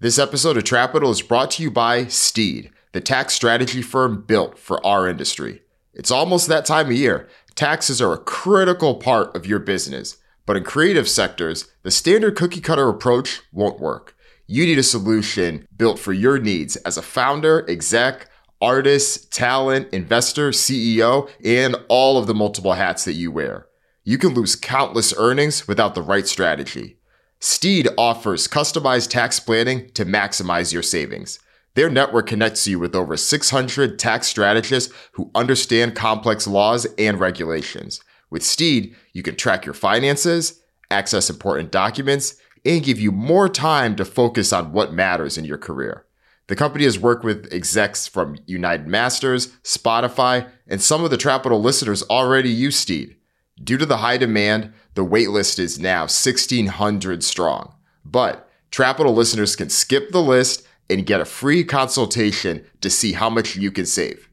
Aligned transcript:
This 0.00 0.16
episode 0.16 0.56
of 0.56 0.62
Trapital 0.62 1.10
is 1.10 1.22
brought 1.22 1.50
to 1.52 1.62
you 1.64 1.72
by 1.72 2.06
Steed, 2.06 2.70
the 2.92 3.00
tax 3.00 3.34
strategy 3.34 3.82
firm 3.82 4.22
built 4.22 4.56
for 4.56 4.84
our 4.86 5.08
industry. 5.08 5.62
It's 5.92 6.12
almost 6.12 6.46
that 6.46 6.64
time 6.64 6.86
of 6.86 6.92
year. 6.92 7.28
Taxes 7.56 8.00
are 8.00 8.12
a 8.12 8.18
critical 8.18 8.94
part 8.94 9.34
of 9.34 9.44
your 9.44 9.58
business, 9.58 10.18
but 10.46 10.56
in 10.56 10.62
creative 10.62 11.08
sectors, 11.08 11.68
the 11.82 11.90
standard 11.90 12.36
cookie 12.36 12.60
cutter 12.60 12.88
approach 12.88 13.40
won't 13.52 13.80
work. 13.80 14.14
You 14.46 14.66
need 14.66 14.78
a 14.78 14.84
solution 14.84 15.66
built 15.76 15.98
for 15.98 16.12
your 16.12 16.38
needs 16.38 16.76
as 16.76 16.96
a 16.96 17.02
founder, 17.02 17.68
exec, 17.68 18.30
artist, 18.60 19.32
talent, 19.32 19.92
investor, 19.92 20.50
CEO, 20.50 21.28
and 21.44 21.74
all 21.88 22.18
of 22.18 22.28
the 22.28 22.34
multiple 22.34 22.74
hats 22.74 23.04
that 23.04 23.14
you 23.14 23.32
wear. 23.32 23.66
You 24.04 24.16
can 24.16 24.32
lose 24.32 24.54
countless 24.54 25.12
earnings 25.18 25.66
without 25.66 25.96
the 25.96 26.02
right 26.02 26.28
strategy. 26.28 26.97
Steed 27.40 27.88
offers 27.96 28.48
customized 28.48 29.10
tax 29.10 29.38
planning 29.38 29.90
to 29.90 30.04
maximize 30.04 30.72
your 30.72 30.82
savings. 30.82 31.38
Their 31.74 31.88
network 31.88 32.26
connects 32.26 32.66
you 32.66 32.80
with 32.80 32.96
over 32.96 33.16
600 33.16 33.98
tax 33.98 34.26
strategists 34.26 34.92
who 35.12 35.30
understand 35.36 35.94
complex 35.94 36.48
laws 36.48 36.86
and 36.98 37.20
regulations. 37.20 38.00
With 38.30 38.42
Steed, 38.42 38.96
you 39.12 39.22
can 39.22 39.36
track 39.36 39.64
your 39.64 39.74
finances, 39.74 40.60
access 40.90 41.30
important 41.30 41.70
documents, 41.70 42.34
and 42.64 42.82
give 42.82 42.98
you 42.98 43.12
more 43.12 43.48
time 43.48 43.94
to 43.96 44.04
focus 44.04 44.52
on 44.52 44.72
what 44.72 44.92
matters 44.92 45.38
in 45.38 45.44
your 45.44 45.58
career. 45.58 46.04
The 46.48 46.56
company 46.56 46.84
has 46.84 46.98
worked 46.98 47.24
with 47.24 47.52
execs 47.52 48.08
from 48.08 48.38
United 48.46 48.88
Masters, 48.88 49.48
Spotify, 49.62 50.50
and 50.66 50.82
some 50.82 51.04
of 51.04 51.10
the 51.10 51.16
Trapital 51.16 51.62
listeners 51.62 52.02
already 52.04 52.50
use 52.50 52.76
Steed. 52.76 53.14
Due 53.62 53.76
to 53.76 53.86
the 53.86 53.98
high 53.98 54.16
demand, 54.16 54.72
the 54.98 55.06
waitlist 55.06 55.60
is 55.60 55.78
now 55.78 56.00
1,600 56.00 57.22
strong. 57.22 57.72
But 58.04 58.50
Trapital 58.72 59.14
listeners 59.14 59.54
can 59.54 59.70
skip 59.70 60.10
the 60.10 60.20
list 60.20 60.66
and 60.90 61.06
get 61.06 61.20
a 61.20 61.24
free 61.24 61.62
consultation 61.62 62.64
to 62.80 62.90
see 62.90 63.12
how 63.12 63.30
much 63.30 63.54
you 63.54 63.70
can 63.70 63.86
save. 63.86 64.28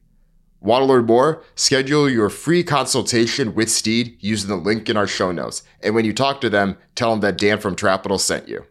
Want 0.60 0.82
to 0.82 0.86
learn 0.86 1.06
more? 1.06 1.44
Schedule 1.54 2.10
your 2.10 2.30
free 2.30 2.64
consultation 2.64 3.54
with 3.54 3.70
Steed 3.70 4.16
using 4.18 4.48
the 4.48 4.56
link 4.56 4.90
in 4.90 4.96
our 4.96 5.06
show 5.06 5.30
notes. 5.30 5.62
And 5.84 5.94
when 5.94 6.04
you 6.04 6.12
talk 6.12 6.40
to 6.40 6.50
them, 6.50 6.78
tell 6.96 7.12
them 7.12 7.20
that 7.20 7.38
Dan 7.38 7.60
from 7.60 7.76
Trapital 7.76 8.18
sent 8.18 8.48
you. 8.48 8.64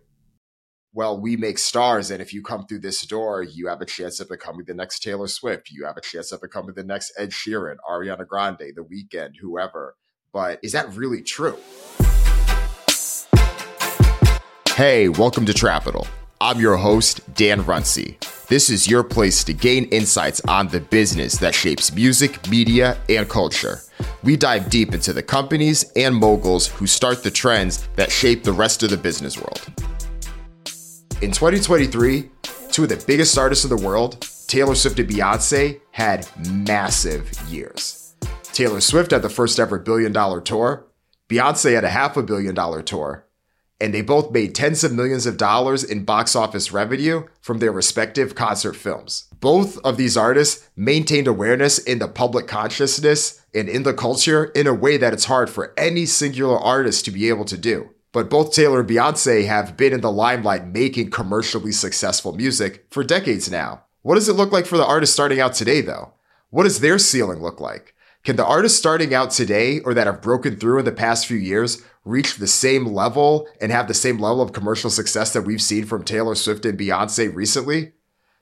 Well, 0.91 1.17
we 1.17 1.37
make 1.37 1.57
stars, 1.57 2.11
and 2.11 2.21
if 2.21 2.33
you 2.33 2.43
come 2.43 2.65
through 2.67 2.80
this 2.80 3.05
door, 3.05 3.41
you 3.41 3.67
have 3.67 3.80
a 3.80 3.85
chance 3.85 4.19
of 4.19 4.27
becoming 4.27 4.65
the 4.65 4.73
next 4.73 4.99
Taylor 4.99 5.27
Swift. 5.27 5.71
You 5.71 5.85
have 5.85 5.95
a 5.95 6.02
chance 6.02 6.33
of 6.33 6.41
becoming 6.41 6.75
the 6.75 6.83
next 6.83 7.13
Ed 7.17 7.30
Sheeran, 7.30 7.77
Ariana 7.89 8.27
Grande, 8.27 8.73
The 8.75 8.83
Weeknd, 8.83 9.37
whoever. 9.39 9.95
But 10.36 10.59
is 10.61 10.73
that 10.73 10.94
really 10.94 11.22
true? 11.22 11.58
Hey, 14.75 15.08
welcome 15.08 15.45
to 15.45 15.53
Trapital. 15.53 16.05
I'm 16.42 16.59
your 16.59 16.75
host, 16.75 17.22
Dan 17.36 17.61
Runcie. 17.61 18.17
This 18.50 18.69
is 18.69 18.86
your 18.86 19.02
place 19.02 19.45
to 19.45 19.53
gain 19.53 19.86
insights 19.86 20.42
on 20.50 20.67
the 20.67 20.81
business 20.81 21.38
that 21.38 21.55
shapes 21.55 21.95
music, 21.95 22.50
media, 22.50 22.97
and 23.08 23.30
culture. 23.30 23.80
We 24.23 24.36
dive 24.36 24.69
deep 24.69 24.94
into 24.94 25.14
the 25.14 25.23
companies 25.23 25.89
and 25.95 26.14
moguls 26.14 26.67
who 26.67 26.86
start 26.86 27.23
the 27.23 27.31
trends 27.31 27.88
that 27.95 28.11
shape 28.11 28.44
the 28.44 28.52
rest 28.52 28.83
of 28.83 28.89
the 28.89 28.97
business 28.97 29.38
world. 29.38 29.61
In 31.22 31.31
2023, 31.31 32.30
two 32.73 32.83
of 32.83 32.89
the 32.89 33.02
biggest 33.08 33.38
artists 33.38 33.64
in 33.64 33.70
the 33.70 33.81
world, 33.81 34.27
Taylor 34.47 34.75
Swift 34.75 34.99
and 34.99 35.09
Beyonce, 35.09 35.80
had 35.92 36.27
massive 36.45 37.31
years. 37.47 38.05
Taylor 38.56 38.80
Swift 38.80 39.11
had 39.11 39.22
the 39.22 39.30
first 39.30 39.59
ever 39.59 39.78
billion 39.78 40.14
dollar 40.14 40.39
tour, 40.39 40.88
Beyonce 41.28 41.75
had 41.75 41.84
a 41.84 41.89
half 41.89 42.16
a 42.16 42.23
billion 42.23 42.56
dollar 42.56 42.81
tour, 42.81 43.28
and 43.81 43.94
they 43.94 44.02
both 44.02 44.31
made 44.31 44.56
tens 44.56 44.81
of 44.81 44.94
millions 44.94 45.25
of 45.25 45.36
dollars 45.36 45.84
in 45.84 46.06
box 46.06 46.38
office 46.38 46.72
revenue 46.72 47.26
from 47.42 47.59
their 47.59 47.73
respective 47.73 48.33
concert 48.33 48.78
films. 48.78 49.26
Both 49.42 49.78
of 49.80 49.98
these 49.98 50.16
artists 50.16 50.70
maintained 50.73 51.28
awareness 51.28 51.80
in 51.80 52.00
the 52.00 52.08
public 52.08 52.48
consciousness 52.48 53.45
and 53.53 53.67
in 53.67 53.83
the 53.83 53.94
culture 53.94 54.45
in 54.45 54.67
a 54.67 54.73
way 54.73 54.95
that 54.95 55.11
it's 55.11 55.26
hard 55.26 55.49
for 55.49 55.73
any 55.77 56.05
singular 56.05 56.58
artist 56.58 57.04
to 57.05 57.11
be 57.11 57.27
able 57.27 57.45
to 57.45 57.58
do. 57.58 57.89
But 58.14 58.30
both 58.30 58.54
Taylor 58.54 58.80
and 58.80 58.89
Beyonce 58.89 59.45
have 59.48 59.76
been 59.76 59.92
in 59.92 59.99
the 59.99 60.14
limelight 60.14 60.65
making 60.67 61.11
commercially 61.11 61.73
successful 61.73 62.32
music 62.32 62.86
for 62.89 63.04
decades 63.04 63.52
now. 63.52 63.83
What 64.02 64.15
does 64.15 64.30
it 64.30 64.38
look 64.38 64.54
like 64.54 64.65
for 64.65 64.77
the 64.77 64.86
artists 64.86 65.14
starting 65.14 65.42
out 65.42 65.55
today, 65.55 65.82
though? 65.82 66.14
What 66.52 66.64
does 66.64 66.80
their 66.80 66.98
ceiling 66.98 67.42
look 67.42 67.60
like? 67.60 67.95
Can 68.25 68.37
the 68.37 68.45
artists 68.45 68.80
starting 68.80 69.13
out 69.13 69.30
today 69.30 69.81
or 69.81 69.93
that 69.93 70.08
have 70.08 70.19
broken 70.19 70.58
through 70.58 70.80
in 70.80 70.86
the 70.86 70.91
past 70.91 71.27
few 71.27 71.37
years 71.37 71.83
reach 72.03 72.37
the 72.37 72.47
same 72.47 72.87
level 72.87 73.47
and 73.61 73.71
have 73.71 73.87
the 73.87 73.93
same 73.93 74.17
level 74.17 74.41
of 74.41 74.52
commercial 74.52 74.89
success 74.89 75.31
that 75.33 75.43
we've 75.43 75.61
seen 75.61 75.86
from 75.86 76.03
Taylor 76.03 76.33
Swift 76.33 76.65
and 76.65 76.77
Beyonce 76.77 77.33
recently? 77.33 77.93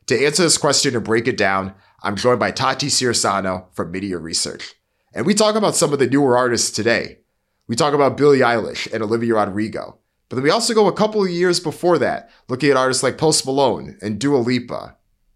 To 0.06 0.26
answer 0.26 0.44
this 0.44 0.58
question 0.58 0.96
and 0.96 1.04
break 1.04 1.28
it 1.28 1.36
down, 1.36 1.74
I'm 2.02 2.16
joined 2.16 2.40
by 2.40 2.52
Tati 2.52 2.88
Cirisano 2.88 3.66
from 3.74 3.92
MIDiA 3.92 4.22
Research. 4.22 4.74
And 5.14 5.26
we 5.26 5.34
talk 5.34 5.56
about 5.56 5.76
some 5.76 5.92
of 5.92 6.00
the 6.00 6.08
newer 6.08 6.38
artists 6.38 6.72
today. 6.72 7.20
We 7.68 7.76
talk 7.76 7.94
about 7.94 8.16
Billie 8.16 8.40
Eilish 8.40 8.92
and 8.94 9.04
Olivia 9.04 9.34
Rodrigo. 9.34 10.00
But 10.30 10.38
then 10.38 10.44
we 10.44 10.50
also 10.50 10.74
go 10.74 10.88
a 10.88 10.94
couple 10.94 11.22
of 11.22 11.30
years 11.30 11.60
before 11.60 11.98
that, 12.00 12.30
looking 12.48 12.72
at 12.72 12.78
artists 12.78 13.04
like 13.04 13.18
Post 13.18 13.46
Malone 13.46 13.98
and 14.02 14.18
Dua 14.18 14.38
Lipa, 14.38 14.96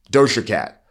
Doja 0.09 0.47
Cat, 0.47 0.83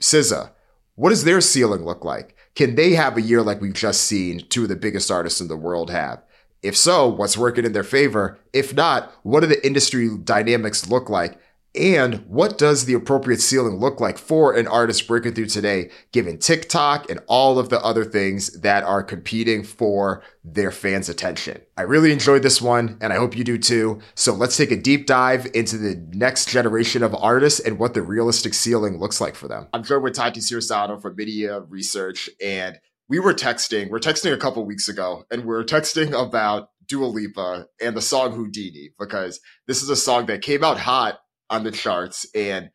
SZA. 0.00 0.52
What 0.94 1.10
does 1.10 1.24
their 1.24 1.42
ceiling 1.42 1.84
look 1.84 2.06
like? 2.06 2.36
Can 2.54 2.74
they 2.74 2.92
have 2.92 3.16
a 3.16 3.22
year 3.22 3.42
like 3.42 3.60
we've 3.60 3.72
just 3.72 4.02
seen 4.02 4.46
two 4.48 4.64
of 4.64 4.68
the 4.68 4.76
biggest 4.76 5.10
artists 5.10 5.40
in 5.40 5.48
the 5.48 5.56
world 5.56 5.90
have? 5.90 6.22
If 6.62 6.76
so, 6.76 7.08
what's 7.08 7.36
working 7.36 7.64
in 7.64 7.72
their 7.72 7.82
favor? 7.82 8.38
If 8.52 8.74
not, 8.74 9.12
what 9.22 9.40
do 9.40 9.46
the 9.46 9.64
industry 9.66 10.10
dynamics 10.22 10.88
look 10.88 11.08
like? 11.10 11.38
And 11.74 12.26
what 12.26 12.58
does 12.58 12.84
the 12.84 12.92
appropriate 12.94 13.40
ceiling 13.40 13.76
look 13.76 13.98
like 13.98 14.18
for 14.18 14.54
an 14.54 14.66
artist 14.66 15.08
breaking 15.08 15.34
through 15.34 15.46
today, 15.46 15.90
given 16.12 16.38
TikTok 16.38 17.10
and 17.10 17.20
all 17.26 17.58
of 17.58 17.70
the 17.70 17.80
other 17.80 18.04
things 18.04 18.60
that 18.60 18.84
are 18.84 19.02
competing 19.02 19.62
for 19.62 20.22
their 20.44 20.70
fans' 20.70 21.08
attention? 21.08 21.62
I 21.78 21.82
really 21.82 22.12
enjoyed 22.12 22.42
this 22.42 22.60
one, 22.60 22.98
and 23.00 23.12
I 23.12 23.16
hope 23.16 23.36
you 23.36 23.44
do 23.44 23.56
too. 23.56 24.00
So 24.14 24.34
let's 24.34 24.56
take 24.56 24.70
a 24.70 24.76
deep 24.76 25.06
dive 25.06 25.46
into 25.54 25.78
the 25.78 25.96
next 26.12 26.50
generation 26.50 27.02
of 27.02 27.14
artists 27.14 27.60
and 27.60 27.78
what 27.78 27.94
the 27.94 28.02
realistic 28.02 28.52
ceiling 28.52 28.98
looks 28.98 29.20
like 29.20 29.34
for 29.34 29.48
them. 29.48 29.68
I'm 29.72 29.82
joined 29.82 30.02
with 30.02 30.14
Tati 30.14 30.40
Cirisano 30.40 31.00
from 31.00 31.16
MIDiA 31.16 31.64
Research, 31.70 32.28
and 32.44 32.78
we 33.08 33.18
were 33.18 33.34
texting. 33.34 33.88
We're 33.88 33.98
texting 33.98 34.34
a 34.34 34.38
couple 34.38 34.64
weeks 34.66 34.88
ago, 34.88 35.24
and 35.30 35.46
we 35.46 35.54
are 35.54 35.64
texting 35.64 36.12
about 36.12 36.68
Dua 36.86 37.06
Lipa 37.06 37.66
and 37.80 37.96
the 37.96 38.02
song 38.02 38.32
Houdini 38.32 38.90
because 38.98 39.40
this 39.66 39.82
is 39.82 39.88
a 39.88 39.96
song 39.96 40.26
that 40.26 40.42
came 40.42 40.62
out 40.62 40.78
hot 40.78 41.20
on 41.52 41.64
the 41.64 41.70
charts 41.70 42.26
and 42.34 42.70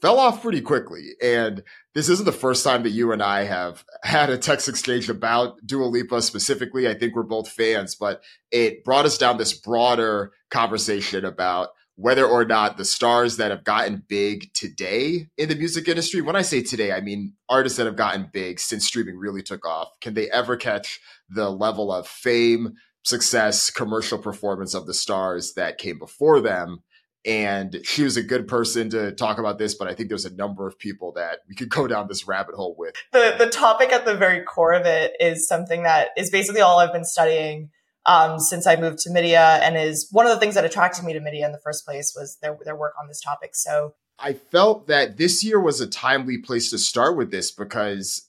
fell 0.00 0.18
off 0.18 0.42
pretty 0.42 0.60
quickly. 0.60 1.10
And 1.22 1.62
this 1.94 2.08
isn't 2.08 2.24
the 2.24 2.32
first 2.32 2.64
time 2.64 2.82
that 2.82 2.90
you 2.90 3.12
and 3.12 3.22
I 3.22 3.44
have 3.44 3.84
had 4.02 4.30
a 4.30 4.38
text 4.38 4.68
exchange 4.68 5.08
about 5.08 5.64
Dua 5.66 5.84
Lipa 5.84 6.22
specifically. 6.22 6.88
I 6.88 6.94
think 6.94 7.14
we're 7.14 7.22
both 7.22 7.48
fans, 7.48 7.94
but 7.94 8.22
it 8.50 8.84
brought 8.84 9.06
us 9.06 9.18
down 9.18 9.38
this 9.38 9.52
broader 9.52 10.32
conversation 10.50 11.24
about 11.24 11.70
whether 11.96 12.26
or 12.26 12.44
not 12.44 12.76
the 12.76 12.84
stars 12.84 13.36
that 13.36 13.50
have 13.50 13.64
gotten 13.64 14.02
big 14.08 14.52
today 14.54 15.28
in 15.36 15.48
the 15.48 15.54
music 15.54 15.86
industry, 15.88 16.22
when 16.22 16.36
I 16.36 16.42
say 16.42 16.62
today, 16.62 16.90
I 16.90 17.00
mean 17.00 17.34
artists 17.48 17.76
that 17.76 17.86
have 17.86 17.96
gotten 17.96 18.30
big 18.32 18.60
since 18.60 18.86
streaming 18.86 19.18
really 19.18 19.42
took 19.42 19.66
off, 19.66 19.88
can 20.00 20.14
they 20.14 20.30
ever 20.30 20.56
catch 20.56 21.00
the 21.28 21.50
level 21.50 21.92
of 21.92 22.08
fame, 22.08 22.74
success, 23.04 23.70
commercial 23.70 24.18
performance 24.18 24.74
of 24.74 24.86
the 24.86 24.94
stars 24.94 25.52
that 25.54 25.78
came 25.78 25.98
before 25.98 26.40
them? 26.40 26.82
And 27.24 27.80
she 27.84 28.02
was 28.02 28.16
a 28.16 28.22
good 28.22 28.48
person 28.48 28.90
to 28.90 29.12
talk 29.12 29.38
about 29.38 29.58
this, 29.58 29.74
but 29.74 29.88
I 29.88 29.94
think 29.94 30.08
there's 30.08 30.24
a 30.24 30.34
number 30.34 30.66
of 30.66 30.78
people 30.78 31.12
that 31.12 31.40
we 31.48 31.54
could 31.54 31.68
go 31.68 31.86
down 31.86 32.08
this 32.08 32.26
rabbit 32.26 32.54
hole 32.54 32.74
with. 32.78 32.94
The 33.12 33.34
the 33.38 33.48
topic 33.48 33.92
at 33.92 34.04
the 34.04 34.14
very 34.14 34.42
core 34.42 34.72
of 34.72 34.86
it 34.86 35.12
is 35.20 35.46
something 35.46 35.84
that 35.84 36.08
is 36.16 36.30
basically 36.30 36.60
all 36.60 36.78
I've 36.78 36.92
been 36.92 37.04
studying 37.04 37.70
um, 38.06 38.38
since 38.40 38.66
I 38.66 38.76
moved 38.76 38.98
to 39.00 39.10
MIDiA, 39.10 39.60
and 39.60 39.76
is 39.76 40.08
one 40.10 40.26
of 40.26 40.32
the 40.32 40.40
things 40.40 40.54
that 40.54 40.64
attracted 40.64 41.04
me 41.04 41.12
to 41.12 41.20
MIDiA 41.20 41.44
in 41.44 41.52
the 41.52 41.60
first 41.62 41.84
place 41.84 42.14
was 42.16 42.38
their 42.42 42.56
their 42.64 42.76
work 42.76 42.94
on 43.00 43.08
this 43.08 43.20
topic. 43.20 43.54
So 43.54 43.94
I 44.18 44.34
felt 44.34 44.86
that 44.88 45.16
this 45.16 45.44
year 45.44 45.60
was 45.60 45.80
a 45.80 45.86
timely 45.86 46.38
place 46.38 46.70
to 46.70 46.78
start 46.78 47.16
with 47.16 47.30
this 47.30 47.50
because 47.50 48.28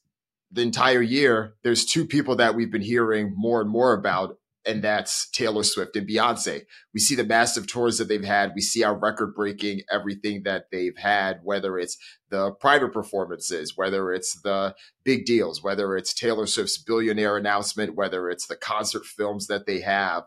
the 0.51 0.61
entire 0.61 1.01
year 1.01 1.55
there's 1.63 1.85
two 1.85 2.05
people 2.05 2.35
that 2.35 2.55
we've 2.55 2.71
been 2.71 2.81
hearing 2.81 3.33
more 3.35 3.61
and 3.61 3.69
more 3.69 3.93
about 3.93 4.37
and 4.65 4.83
that's 4.83 5.29
Taylor 5.31 5.63
Swift 5.63 5.95
and 5.95 6.07
Beyonce. 6.07 6.63
We 6.93 6.99
see 6.99 7.15
the 7.15 7.23
massive 7.23 7.67
tours 7.67 7.97
that 7.97 8.07
they've 8.07 8.23
had. 8.23 8.53
We 8.55 8.61
see 8.61 8.81
how 8.81 8.93
record 8.93 9.35
breaking 9.35 9.81
everything 9.91 10.43
that 10.43 10.65
they've 10.71 10.97
had, 10.97 11.39
whether 11.43 11.77
it's 11.77 11.97
the 12.29 12.51
private 12.51 12.93
performances, 12.93 13.73
whether 13.75 14.11
it's 14.13 14.41
the 14.41 14.75
big 15.03 15.25
deals, 15.25 15.63
whether 15.63 15.97
it's 15.97 16.13
Taylor 16.13 16.45
Swift's 16.45 16.77
billionaire 16.77 17.37
announcement, 17.37 17.95
whether 17.95 18.29
it's 18.29 18.47
the 18.47 18.55
concert 18.55 19.05
films 19.05 19.47
that 19.47 19.65
they 19.65 19.81
have. 19.81 20.23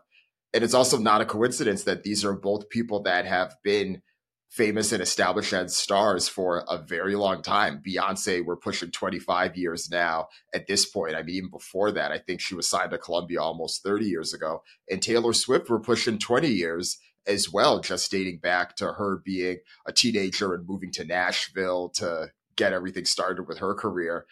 And 0.53 0.63
it's 0.63 0.73
also 0.73 0.97
not 0.97 1.21
a 1.21 1.25
coincidence 1.25 1.83
that 1.83 2.03
these 2.03 2.23
are 2.23 2.33
both 2.33 2.69
people 2.69 3.03
that 3.03 3.25
have 3.25 3.55
been 3.63 4.01
famous 4.49 4.91
and 4.91 5.01
established 5.01 5.53
as 5.53 5.75
stars 5.75 6.27
for 6.27 6.63
a 6.69 6.77
very 6.77 7.15
long 7.15 7.41
time. 7.41 7.81
Beyonce, 7.85 8.43
we're 8.43 8.55
pushing 8.55 8.91
25 8.91 9.55
years 9.57 9.89
now 9.91 10.27
at 10.53 10.67
this 10.67 10.85
point. 10.85 11.15
I 11.15 11.21
mean, 11.21 11.35
even 11.35 11.49
before 11.49 11.91
that, 11.91 12.11
I 12.11 12.17
think 12.17 12.41
she 12.41 12.55
was 12.55 12.67
signed 12.67 12.91
to 12.91 12.97
Columbia 12.97 13.41
almost 13.41 13.83
30 13.83 14.05
years 14.05 14.33
ago. 14.33 14.63
And 14.89 15.01
Taylor 15.01 15.33
Swift, 15.33 15.69
we're 15.69 15.79
pushing 15.79 16.17
20 16.17 16.47
years. 16.47 16.97
as 17.27 17.51
well, 17.51 17.79
just 17.81 18.09
dating 18.09 18.37
back 18.37 18.75
to 18.77 18.93
her 18.93 19.21
being 19.23 19.57
a 19.85 19.91
teenager 19.91 20.53
and 20.53 20.65
moving 20.67 20.91
to 20.93 21.03
Nashville 21.03 21.89
to 21.89 22.31
get 22.55 22.73
everything 22.73 23.05
started 23.05 23.47
with 23.47 23.59
her 23.59 23.73
career. 23.75 24.25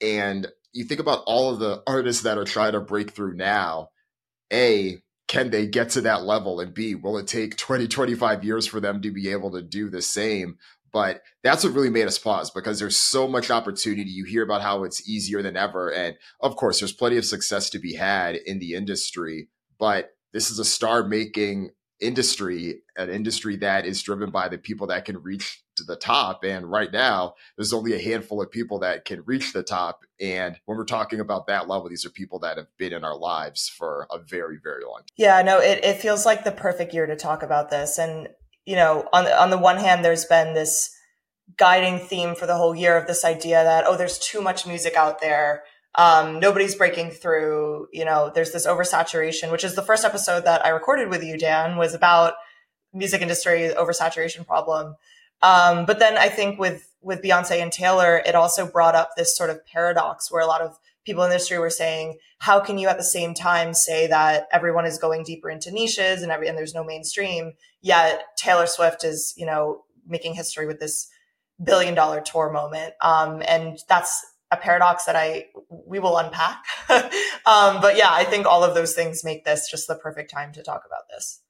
And 0.00 0.48
you 0.72 0.84
think 0.84 1.00
about 1.00 1.22
all 1.26 1.52
of 1.52 1.60
the 1.60 1.82
artists 1.86 2.22
that 2.22 2.38
are 2.38 2.44
trying 2.44 2.72
to 2.72 2.80
break 2.80 3.12
through 3.12 3.34
now. 3.34 3.90
A, 4.52 5.00
can 5.30 5.50
they 5.50 5.64
get 5.64 5.90
to 5.90 6.00
that 6.00 6.24
level? 6.24 6.58
And 6.58 6.74
B, 6.74 6.96
will 6.96 7.16
it 7.16 7.28
take 7.28 7.56
20, 7.56 7.86
25 7.86 8.42
years 8.42 8.66
for 8.66 8.80
them 8.80 9.00
to 9.00 9.12
be 9.12 9.30
able 9.30 9.52
to 9.52 9.62
do 9.62 9.88
the 9.88 10.02
same? 10.02 10.58
But 10.92 11.22
that's 11.44 11.62
what 11.62 11.72
really 11.72 11.88
made 11.88 12.08
us 12.08 12.18
pause 12.18 12.50
because 12.50 12.80
there's 12.80 12.96
so 12.96 13.28
much 13.28 13.48
opportunity. 13.48 14.10
You 14.10 14.24
hear 14.24 14.42
about 14.42 14.60
how 14.60 14.82
it's 14.82 15.08
easier 15.08 15.40
than 15.40 15.56
ever. 15.56 15.88
And 15.92 16.16
of 16.40 16.56
course, 16.56 16.80
there's 16.80 16.92
plenty 16.92 17.16
of 17.16 17.24
success 17.24 17.70
to 17.70 17.78
be 17.78 17.94
had 17.94 18.34
in 18.44 18.58
the 18.58 18.74
industry, 18.74 19.50
but 19.78 20.10
this 20.32 20.50
is 20.50 20.58
a 20.58 20.64
star 20.64 21.06
making 21.06 21.70
industry, 22.00 22.82
an 22.96 23.10
industry 23.10 23.56
that 23.56 23.86
is 23.86 24.02
driven 24.02 24.30
by 24.30 24.48
the 24.48 24.58
people 24.58 24.86
that 24.88 25.04
can 25.04 25.22
reach 25.22 25.62
to 25.76 25.84
the 25.84 25.96
top. 25.96 26.44
And 26.44 26.70
right 26.70 26.92
now, 26.92 27.34
there's 27.56 27.72
only 27.72 27.94
a 27.94 28.02
handful 28.02 28.40
of 28.42 28.50
people 28.50 28.78
that 28.80 29.04
can 29.04 29.22
reach 29.24 29.52
the 29.52 29.62
top. 29.62 30.04
And 30.20 30.58
when 30.64 30.78
we're 30.78 30.84
talking 30.84 31.20
about 31.20 31.46
that 31.46 31.68
level, 31.68 31.88
these 31.88 32.04
are 32.04 32.10
people 32.10 32.38
that 32.40 32.56
have 32.56 32.68
been 32.78 32.92
in 32.92 33.04
our 33.04 33.16
lives 33.16 33.68
for 33.68 34.06
a 34.10 34.18
very, 34.18 34.58
very 34.62 34.84
long 34.84 34.98
time. 34.98 35.14
Yeah, 35.16 35.42
no, 35.42 35.58
it, 35.58 35.84
it 35.84 35.96
feels 36.00 36.26
like 36.26 36.44
the 36.44 36.52
perfect 36.52 36.94
year 36.94 37.06
to 37.06 37.16
talk 37.16 37.42
about 37.42 37.70
this. 37.70 37.98
And, 37.98 38.28
you 38.64 38.76
know, 38.76 39.08
on 39.12 39.24
the, 39.24 39.40
on 39.40 39.50
the 39.50 39.58
one 39.58 39.78
hand, 39.78 40.04
there's 40.04 40.24
been 40.24 40.54
this 40.54 40.94
guiding 41.56 41.98
theme 41.98 42.34
for 42.34 42.46
the 42.46 42.56
whole 42.56 42.74
year 42.74 42.96
of 42.96 43.06
this 43.06 43.24
idea 43.24 43.64
that, 43.64 43.84
oh, 43.86 43.96
there's 43.96 44.18
too 44.18 44.40
much 44.40 44.66
music 44.66 44.94
out 44.94 45.20
there 45.20 45.64
um, 45.94 46.40
nobody's 46.40 46.74
breaking 46.74 47.10
through. 47.10 47.88
You 47.92 48.04
know, 48.04 48.30
there's 48.34 48.52
this 48.52 48.66
oversaturation, 48.66 49.50
which 49.50 49.64
is 49.64 49.74
the 49.74 49.82
first 49.82 50.04
episode 50.04 50.44
that 50.44 50.64
I 50.64 50.70
recorded 50.70 51.08
with 51.08 51.24
you, 51.24 51.36
Dan, 51.36 51.76
was 51.76 51.94
about 51.94 52.34
music 52.92 53.22
industry 53.22 53.70
oversaturation 53.76 54.46
problem. 54.46 54.96
Um, 55.42 55.86
but 55.86 55.98
then 55.98 56.16
I 56.16 56.28
think 56.28 56.58
with 56.58 56.86
with 57.02 57.22
Beyonce 57.22 57.62
and 57.62 57.72
Taylor, 57.72 58.22
it 58.26 58.34
also 58.34 58.66
brought 58.66 58.94
up 58.94 59.10
this 59.16 59.36
sort 59.36 59.50
of 59.50 59.64
paradox 59.66 60.30
where 60.30 60.42
a 60.42 60.46
lot 60.46 60.60
of 60.60 60.78
people 61.04 61.24
in 61.24 61.30
the 61.30 61.36
industry 61.36 61.58
were 61.58 61.70
saying, 61.70 62.18
how 62.38 62.60
can 62.60 62.76
you 62.76 62.88
at 62.88 62.98
the 62.98 63.02
same 63.02 63.32
time 63.32 63.72
say 63.72 64.06
that 64.06 64.46
everyone 64.52 64.84
is 64.84 64.98
going 64.98 65.24
deeper 65.24 65.48
into 65.48 65.70
niches 65.70 66.22
and 66.22 66.30
every 66.30 66.46
and 66.46 66.58
there's 66.58 66.74
no 66.74 66.84
mainstream, 66.84 67.54
yet 67.80 68.24
Taylor 68.36 68.66
Swift 68.66 69.02
is, 69.02 69.32
you 69.36 69.46
know, 69.46 69.84
making 70.06 70.34
history 70.34 70.66
with 70.66 70.78
this 70.78 71.08
billion 71.62 71.94
dollar 71.94 72.20
tour 72.20 72.50
moment. 72.50 72.94
Um, 73.02 73.42
and 73.46 73.78
that's 73.88 74.24
a 74.50 74.56
paradox 74.56 75.04
that 75.04 75.16
I 75.16 75.46
we 75.68 75.98
will 75.98 76.16
unpack. 76.16 76.64
um, 76.90 77.80
but 77.80 77.96
yeah, 77.96 78.10
I 78.10 78.24
think 78.24 78.46
all 78.46 78.64
of 78.64 78.74
those 78.74 78.94
things 78.94 79.24
make 79.24 79.44
this 79.44 79.70
just 79.70 79.86
the 79.86 79.94
perfect 79.94 80.30
time 80.30 80.52
to 80.52 80.62
talk 80.62 80.82
about 80.86 81.08
this. 81.10 81.40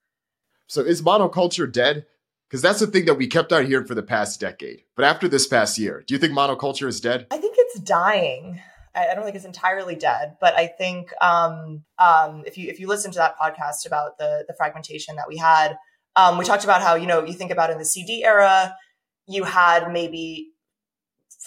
So 0.67 0.82
is 0.82 1.02
monoculture 1.02 1.70
dead? 1.70 2.06
Because 2.49 2.62
that's 2.62 2.81
the 2.81 2.87
thing 2.88 3.05
that 3.05 3.14
we 3.14 3.29
kept 3.29 3.52
on 3.52 3.67
hearing 3.67 3.87
for 3.87 3.94
the 3.94 4.02
past 4.02 4.41
decade. 4.41 4.82
But 4.97 5.05
after 5.05 5.29
this 5.29 5.47
past 5.47 5.79
year, 5.79 6.02
do 6.05 6.14
you 6.14 6.19
think 6.19 6.32
monoculture 6.32 6.88
is 6.88 7.00
dead? 7.00 7.29
I 7.31 7.38
think 7.38 7.55
it's 7.58 7.79
dying. 7.81 8.61
I 8.93 9.14
don't 9.14 9.23
think 9.23 9.37
it's 9.37 9.44
entirely 9.44 9.94
dead, 9.94 10.37
but 10.41 10.55
I 10.56 10.67
think 10.67 11.12
um, 11.23 11.85
um, 11.99 12.43
if 12.44 12.58
you 12.58 12.69
if 12.69 12.81
you 12.81 12.88
listen 12.88 13.12
to 13.12 13.19
that 13.19 13.38
podcast 13.38 13.87
about 13.87 14.19
the 14.19 14.44
the 14.49 14.55
fragmentation 14.55 15.14
that 15.17 15.29
we 15.29 15.37
had, 15.37 15.76
um, 16.17 16.38
we 16.38 16.44
talked 16.44 16.64
about 16.64 16.82
how 16.82 16.97
you 16.97 17.06
know 17.06 17.25
you 17.25 17.32
think 17.32 17.52
about 17.52 17.70
in 17.70 17.79
the 17.79 17.85
CD 17.85 18.25
era, 18.25 18.76
you 19.29 19.44
had 19.44 19.93
maybe 19.93 20.50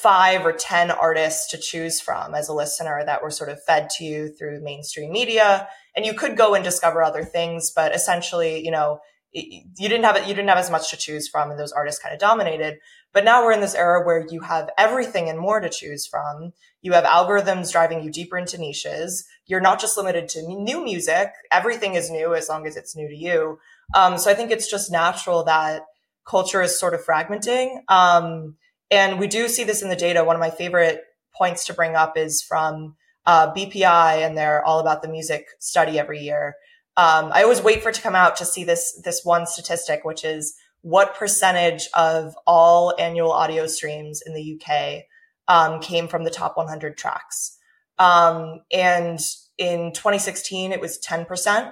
five 0.03 0.45
or 0.45 0.51
10 0.51 0.91
artists 0.91 1.49
to 1.49 1.57
choose 1.57 2.01
from 2.01 2.35
as 2.35 2.49
a 2.49 2.53
listener 2.53 3.01
that 3.05 3.23
were 3.23 3.31
sort 3.31 3.49
of 3.49 3.63
fed 3.63 3.89
to 3.89 4.03
you 4.03 4.27
through 4.27 4.61
mainstream 4.61 5.13
media. 5.13 5.65
And 5.95 6.05
you 6.05 6.13
could 6.13 6.35
go 6.35 6.53
and 6.53 6.63
discover 6.63 7.01
other 7.01 7.23
things, 7.23 7.71
but 7.73 7.95
essentially, 7.95 8.63
you 8.63 8.69
know, 8.69 8.99
you 9.31 9.89
didn't 9.89 10.03
have 10.03 10.17
you 10.27 10.35
didn't 10.35 10.49
have 10.49 10.59
as 10.59 10.69
much 10.69 10.91
to 10.91 10.97
choose 10.97 11.27
from 11.27 11.49
and 11.49 11.59
those 11.59 11.71
artists 11.71 12.01
kind 12.01 12.13
of 12.13 12.19
dominated. 12.19 12.77
But 13.13 13.23
now 13.23 13.43
we're 13.43 13.53
in 13.53 13.61
this 13.61 13.75
era 13.75 14.05
where 14.05 14.27
you 14.29 14.41
have 14.41 14.69
everything 14.77 15.29
and 15.29 15.39
more 15.39 15.59
to 15.59 15.69
choose 15.69 16.05
from. 16.05 16.53
You 16.81 16.93
have 16.93 17.05
algorithms 17.05 17.71
driving 17.71 18.03
you 18.03 18.11
deeper 18.11 18.37
into 18.37 18.59
niches. 18.59 19.25
You're 19.45 19.61
not 19.61 19.79
just 19.79 19.97
limited 19.97 20.29
to 20.29 20.43
new 20.43 20.83
music. 20.83 21.31
Everything 21.51 21.95
is 21.95 22.11
new 22.11 22.35
as 22.35 22.49
long 22.49 22.67
as 22.67 22.75
it's 22.75 22.95
new 22.95 23.07
to 23.07 23.15
you. 23.15 23.59
Um, 23.95 24.17
so 24.17 24.29
I 24.29 24.33
think 24.33 24.51
it's 24.51 24.69
just 24.69 24.91
natural 24.91 25.43
that 25.45 25.85
culture 26.27 26.61
is 26.61 26.77
sort 26.77 26.93
of 26.93 27.05
fragmenting. 27.05 27.79
Um, 27.87 28.57
and 28.93 29.19
we 29.19 29.25
do 29.25 29.47
see 29.47 29.63
this 29.63 29.81
in 29.81 29.89
the 29.89 29.95
data. 29.95 30.23
One 30.23 30.35
of 30.35 30.39
my 30.39 30.51
favorite 30.51 31.01
points 31.35 31.65
to 31.65 31.73
bring 31.73 31.95
up 31.95 32.15
is 32.15 32.43
from 32.43 32.95
uh, 33.25 33.51
BPI 33.51 34.23
and 34.23 34.37
their 34.37 34.63
All 34.63 34.79
About 34.79 35.01
the 35.01 35.07
Music 35.07 35.47
study 35.59 35.97
every 35.97 36.19
year. 36.19 36.55
Um, 36.95 37.31
I 37.33 37.41
always 37.41 37.59
wait 37.59 37.81
for 37.81 37.89
it 37.89 37.95
to 37.95 38.03
come 38.03 38.13
out 38.13 38.35
to 38.35 38.45
see 38.45 38.63
this 38.63 39.01
this 39.03 39.21
one 39.23 39.47
statistic, 39.47 40.01
which 40.03 40.23
is 40.23 40.53
what 40.81 41.15
percentage 41.15 41.89
of 41.95 42.35
all 42.45 42.93
annual 42.99 43.31
audio 43.31 43.65
streams 43.65 44.21
in 44.23 44.35
the 44.35 44.61
UK 44.61 45.05
um, 45.47 45.79
came 45.79 46.07
from 46.07 46.23
the 46.23 46.29
top 46.29 46.55
100 46.55 46.95
tracks. 46.95 47.57
Um, 47.97 48.59
and 48.71 49.19
in 49.57 49.91
2016, 49.93 50.71
it 50.71 50.79
was 50.79 50.99
10%. 50.99 51.71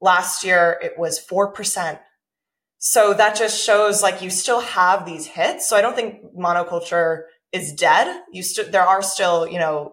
Last 0.00 0.42
year, 0.42 0.76
it 0.82 0.98
was 0.98 1.24
4%. 1.24 2.00
So 2.84 3.14
that 3.14 3.36
just 3.36 3.62
shows 3.62 4.02
like 4.02 4.22
you 4.22 4.28
still 4.28 4.58
have 4.58 5.06
these 5.06 5.24
hits. 5.24 5.68
So 5.68 5.76
I 5.76 5.82
don't 5.82 5.94
think 5.94 6.34
monoculture 6.36 7.22
is 7.52 7.72
dead. 7.72 8.22
You 8.32 8.42
still 8.42 8.68
there 8.68 8.82
are 8.82 9.02
still, 9.02 9.46
you 9.46 9.60
know, 9.60 9.92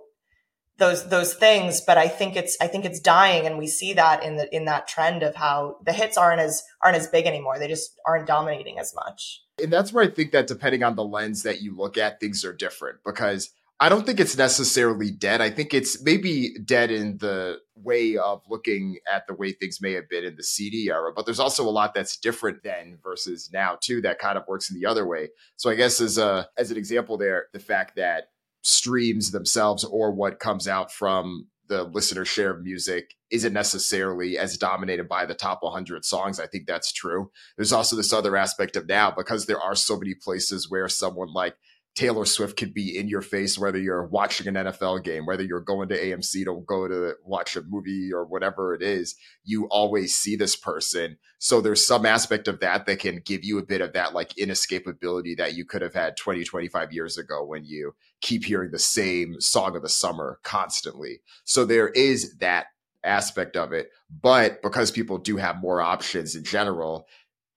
those 0.79 1.07
those 1.07 1.35
things, 1.35 1.81
but 1.81 1.99
I 1.99 2.07
think 2.07 2.35
it's 2.35 2.57
I 2.59 2.65
think 2.65 2.85
it's 2.85 2.99
dying 2.99 3.45
and 3.45 3.59
we 3.59 3.67
see 3.67 3.93
that 3.93 4.23
in 4.23 4.37
the 4.37 4.53
in 4.53 4.65
that 4.65 4.87
trend 4.87 5.21
of 5.21 5.35
how 5.35 5.75
the 5.85 5.93
hits 5.93 6.17
aren't 6.17 6.41
as 6.41 6.63
aren't 6.83 6.97
as 6.97 7.05
big 7.05 7.27
anymore. 7.27 7.59
They 7.59 7.67
just 7.67 7.91
aren't 8.07 8.25
dominating 8.25 8.79
as 8.79 8.91
much. 8.95 9.43
And 9.61 9.71
that's 9.71 9.93
where 9.93 10.03
I 10.03 10.09
think 10.09 10.31
that 10.31 10.47
depending 10.47 10.81
on 10.81 10.95
the 10.95 11.03
lens 11.03 11.43
that 11.43 11.61
you 11.61 11.77
look 11.77 11.95
at, 11.95 12.19
things 12.19 12.43
are 12.43 12.53
different 12.53 13.03
because 13.05 13.51
I 13.81 13.87
don't 13.87 14.05
think 14.05 14.19
it's 14.19 14.37
necessarily 14.37 15.09
dead. 15.09 15.39
I 15.39 15.49
think 15.49 15.73
it's 15.73 16.03
maybe 16.03 16.53
dead 16.65 16.91
in 16.91 17.17
the 17.19 17.59
way 17.75 18.17
of 18.17 18.41
looking 18.49 18.97
at 19.11 19.25
the 19.25 19.33
way 19.33 19.53
things 19.53 19.79
may 19.81 19.93
have 19.93 20.09
been 20.09 20.25
in 20.25 20.35
the 20.35 20.43
CD 20.43 20.89
era, 20.89 21.13
but 21.15 21.25
there's 21.25 21.39
also 21.39 21.63
a 21.63 21.71
lot 21.71 21.93
that's 21.93 22.17
different 22.17 22.61
then 22.63 22.97
versus 23.01 23.49
now 23.53 23.77
too 23.79 24.01
that 24.01 24.19
kind 24.19 24.37
of 24.37 24.43
works 24.49 24.69
in 24.69 24.79
the 24.79 24.85
other 24.85 25.07
way. 25.07 25.29
So 25.55 25.69
I 25.69 25.75
guess 25.75 26.01
as 26.01 26.17
a 26.17 26.49
as 26.57 26.71
an 26.71 26.77
example 26.77 27.17
there, 27.17 27.45
the 27.53 27.59
fact 27.59 27.95
that 27.95 28.25
streams 28.61 29.31
themselves 29.31 29.85
or 29.85 30.11
what 30.11 30.39
comes 30.39 30.67
out 30.67 30.91
from 30.91 31.47
the 31.69 31.83
listener 31.83 32.25
share 32.25 32.51
of 32.51 32.63
music 32.63 33.15
isn't 33.31 33.53
necessarily 33.53 34.37
as 34.37 34.57
dominated 34.57 35.07
by 35.07 35.25
the 35.25 35.35
top 35.35 35.59
100 35.61 36.03
songs. 36.03 36.39
I 36.39 36.47
think 36.47 36.65
that's 36.65 36.91
true. 36.91 37.31
There's 37.55 37.71
also 37.71 37.95
this 37.95 38.11
other 38.11 38.35
aspect 38.35 38.75
of 38.75 38.87
now 38.87 39.11
because 39.11 39.45
there 39.45 39.61
are 39.61 39.75
so 39.75 39.95
many 39.95 40.15
places 40.15 40.69
where 40.69 40.89
someone 40.89 41.31
like 41.31 41.55
Taylor 41.99 42.23
Swift 42.23 42.55
could 42.55 42.73
be 42.73 42.97
in 42.97 43.09
your 43.09 43.21
face, 43.21 43.59
whether 43.59 43.77
you're 43.77 44.07
watching 44.07 44.47
an 44.47 44.53
NFL 44.53 45.03
game, 45.03 45.25
whether 45.25 45.43
you're 45.43 45.59
going 45.59 45.89
to 45.89 46.01
AMC 46.01 46.45
to 46.45 46.63
go 46.65 46.87
to 46.87 47.15
watch 47.25 47.57
a 47.57 47.61
movie 47.61 48.13
or 48.13 48.23
whatever 48.23 48.73
it 48.73 48.81
is, 48.81 49.17
you 49.43 49.65
always 49.65 50.15
see 50.15 50.37
this 50.37 50.55
person. 50.55 51.17
So 51.39 51.59
there's 51.59 51.85
some 51.85 52.05
aspect 52.05 52.47
of 52.47 52.61
that 52.61 52.85
that 52.85 52.99
can 52.99 53.21
give 53.25 53.43
you 53.43 53.57
a 53.57 53.65
bit 53.65 53.81
of 53.81 53.91
that 53.93 54.13
like 54.13 54.33
inescapability 54.35 55.35
that 55.35 55.55
you 55.55 55.65
could 55.65 55.81
have 55.81 55.93
had 55.93 56.15
20, 56.15 56.45
25 56.45 56.93
years 56.93 57.17
ago 57.17 57.43
when 57.43 57.65
you 57.65 57.95
keep 58.21 58.45
hearing 58.45 58.71
the 58.71 58.79
same 58.79 59.41
song 59.41 59.75
of 59.75 59.81
the 59.81 59.89
summer 59.89 60.39
constantly. 60.41 61.19
So 61.43 61.65
there 61.65 61.89
is 61.89 62.37
that 62.37 62.67
aspect 63.03 63.57
of 63.57 63.73
it. 63.73 63.89
But 64.09 64.61
because 64.61 64.89
people 64.89 65.17
do 65.17 65.35
have 65.35 65.61
more 65.61 65.81
options 65.81 66.33
in 66.33 66.45
general, 66.45 67.07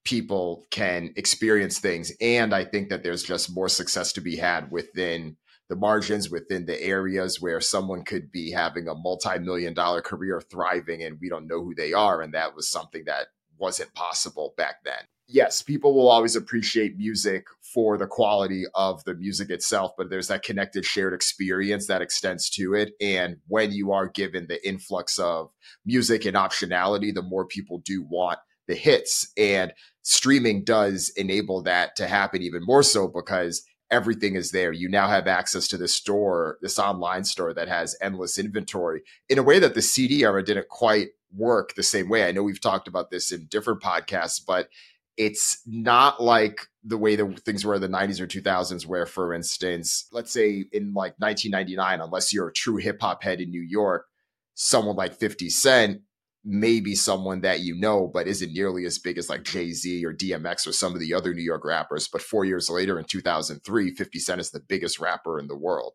people 0.05 0.65
can 0.71 1.13
experience 1.17 1.79
things. 1.79 2.13
And 2.21 2.55
I 2.55 2.65
think 2.65 2.89
that 2.89 3.03
there's 3.03 3.23
just 3.23 3.55
more 3.55 3.69
success 3.69 4.13
to 4.15 4.21
be 4.21 4.37
had 4.37 4.71
within 4.71 5.37
the 5.69 5.77
margins, 5.77 6.31
within 6.31 6.67
the 6.67 6.81
areas 6.83 7.41
where 7.41 7.61
someone 7.61 8.05
could 8.05 8.31
be 8.31 8.51
having 8.51 8.89
a 8.89 8.95
multi 8.95 9.39
million 9.39 9.75
dollar 9.75 10.03
career 10.03 10.41
thriving 10.41 11.03
and 11.03 11.19
we 11.21 11.29
don't 11.29 11.47
know 11.47 11.63
who 11.63 11.75
they 11.75 11.93
are. 11.93 12.21
And 12.21 12.35
that 12.35 12.55
was 12.55 12.71
something 12.71 13.05
that 13.07 13.29
wasn't 13.59 13.95
possible 13.95 14.55
back 14.57 14.85
then. 14.85 15.05
Yes, 15.29 15.63
people 15.63 15.95
will 15.95 16.09
always 16.09 16.37
appreciate 16.37 16.99
music 16.99 17.47
for 17.73 17.97
the 17.97 18.07
quality 18.07 18.65
of 18.75 19.03
the 19.05 19.15
music 19.15 19.49
itself, 19.49 19.93
but 19.97 20.11
there's 20.11 20.29
that 20.29 20.43
connected 20.43 20.85
shared 20.85 21.15
experience 21.15 21.87
that 21.87 22.03
extends 22.03 22.51
to 22.51 22.75
it. 22.75 22.93
And 23.01 23.37
when 23.47 23.73
you 23.73 23.93
are 23.93 24.09
given 24.09 24.47
the 24.49 24.67
influx 24.69 25.19
of 25.19 25.51
music 25.87 26.27
and 26.27 26.37
optionality, 26.37 27.15
the 27.15 27.23
more 27.23 27.47
people 27.47 27.79
do 27.79 28.03
want 28.03 28.41
the 28.67 28.75
hits. 28.75 29.31
And 29.37 29.73
streaming 30.03 30.65
does 30.65 31.11
enable 31.17 31.63
that 31.63 31.97
to 31.97 32.07
happen 32.07 32.43
even 32.43 32.63
more 32.65 32.83
so 32.83 33.09
because 33.09 33.63
everything 33.91 34.35
is 34.35 34.51
there. 34.51 34.73
You 34.73 34.89
now 34.89 35.09
have 35.09 35.27
access 35.27 35.69
to 35.69 35.77
this 35.77 35.95
store, 35.95 36.59
this 36.63 36.79
online 36.79 37.25
store 37.25 37.53
that 37.55 37.69
has 37.69 37.97
endless 38.01 38.39
inventory 38.39 39.03
in 39.29 39.39
a 39.39 39.43
way 39.43 39.59
that 39.59 39.75
the 39.75 39.83
CD 39.83 40.25
era 40.25 40.43
didn't 40.43 40.69
quite 40.69 41.09
work 41.35 41.75
the 41.75 41.83
same 41.83 42.09
way. 42.09 42.27
I 42.27 42.33
know 42.33 42.43
we've 42.43 42.61
talked 42.61 42.89
about 42.89 43.11
this 43.11 43.31
in 43.31 43.47
different 43.47 43.83
podcasts, 43.83 44.41
but 44.45 44.69
it's 45.17 45.61
not 45.67 46.23
like 46.23 46.63
the 46.83 46.97
way 46.97 47.17
that 47.17 47.41
things 47.41 47.65
were 47.65 47.75
in 47.75 47.83
the 47.83 47.89
90s 47.89 48.19
or 48.19 48.27
2000s, 48.27 48.87
where, 48.87 49.07
for 49.07 49.35
instance, 49.35 50.09
let's 50.11 50.33
say 50.33 50.65
in 50.73 50.95
like 50.95 51.15
1999, 51.19 52.01
unless 52.01 52.33
you're 52.33 52.49
a 52.49 52.53
true 52.53 52.77
hip 52.77 53.01
hop 53.01 53.23
head 53.23 53.41
in 53.41 53.51
New 53.51 53.61
York, 53.61 54.07
someone 54.55 54.97
like 54.97 55.15
50 55.15 55.51
Cent 55.51 56.01
maybe 56.45 56.95
someone 56.95 57.41
that 57.43 57.61
you 57.61 57.75
know, 57.79 58.11
but 58.13 58.27
isn't 58.27 58.53
nearly 58.53 58.85
as 58.85 58.99
big 58.99 59.19
as 59.19 59.29
like 59.29 59.45
Jay 59.45 59.73
Z 59.73 60.05
or 60.05 60.13
DMX 60.13 60.67
or 60.67 60.73
some 60.73 60.93
of 60.93 61.01
the 61.01 61.15
other 61.15 61.33
New 61.35 61.43
York 61.43 61.65
rappers. 61.65 62.09
But 62.09 62.23
four 62.23 62.45
years 62.45 62.69
later, 62.69 62.99
in 62.99 63.05
2003, 63.05 63.95
50 63.95 64.19
Cent 64.19 64.41
is 64.41 64.51
the 64.51 64.61
biggest 64.61 64.99
rapper 64.99 65.39
in 65.39 65.47
the 65.47 65.57
world. 65.57 65.95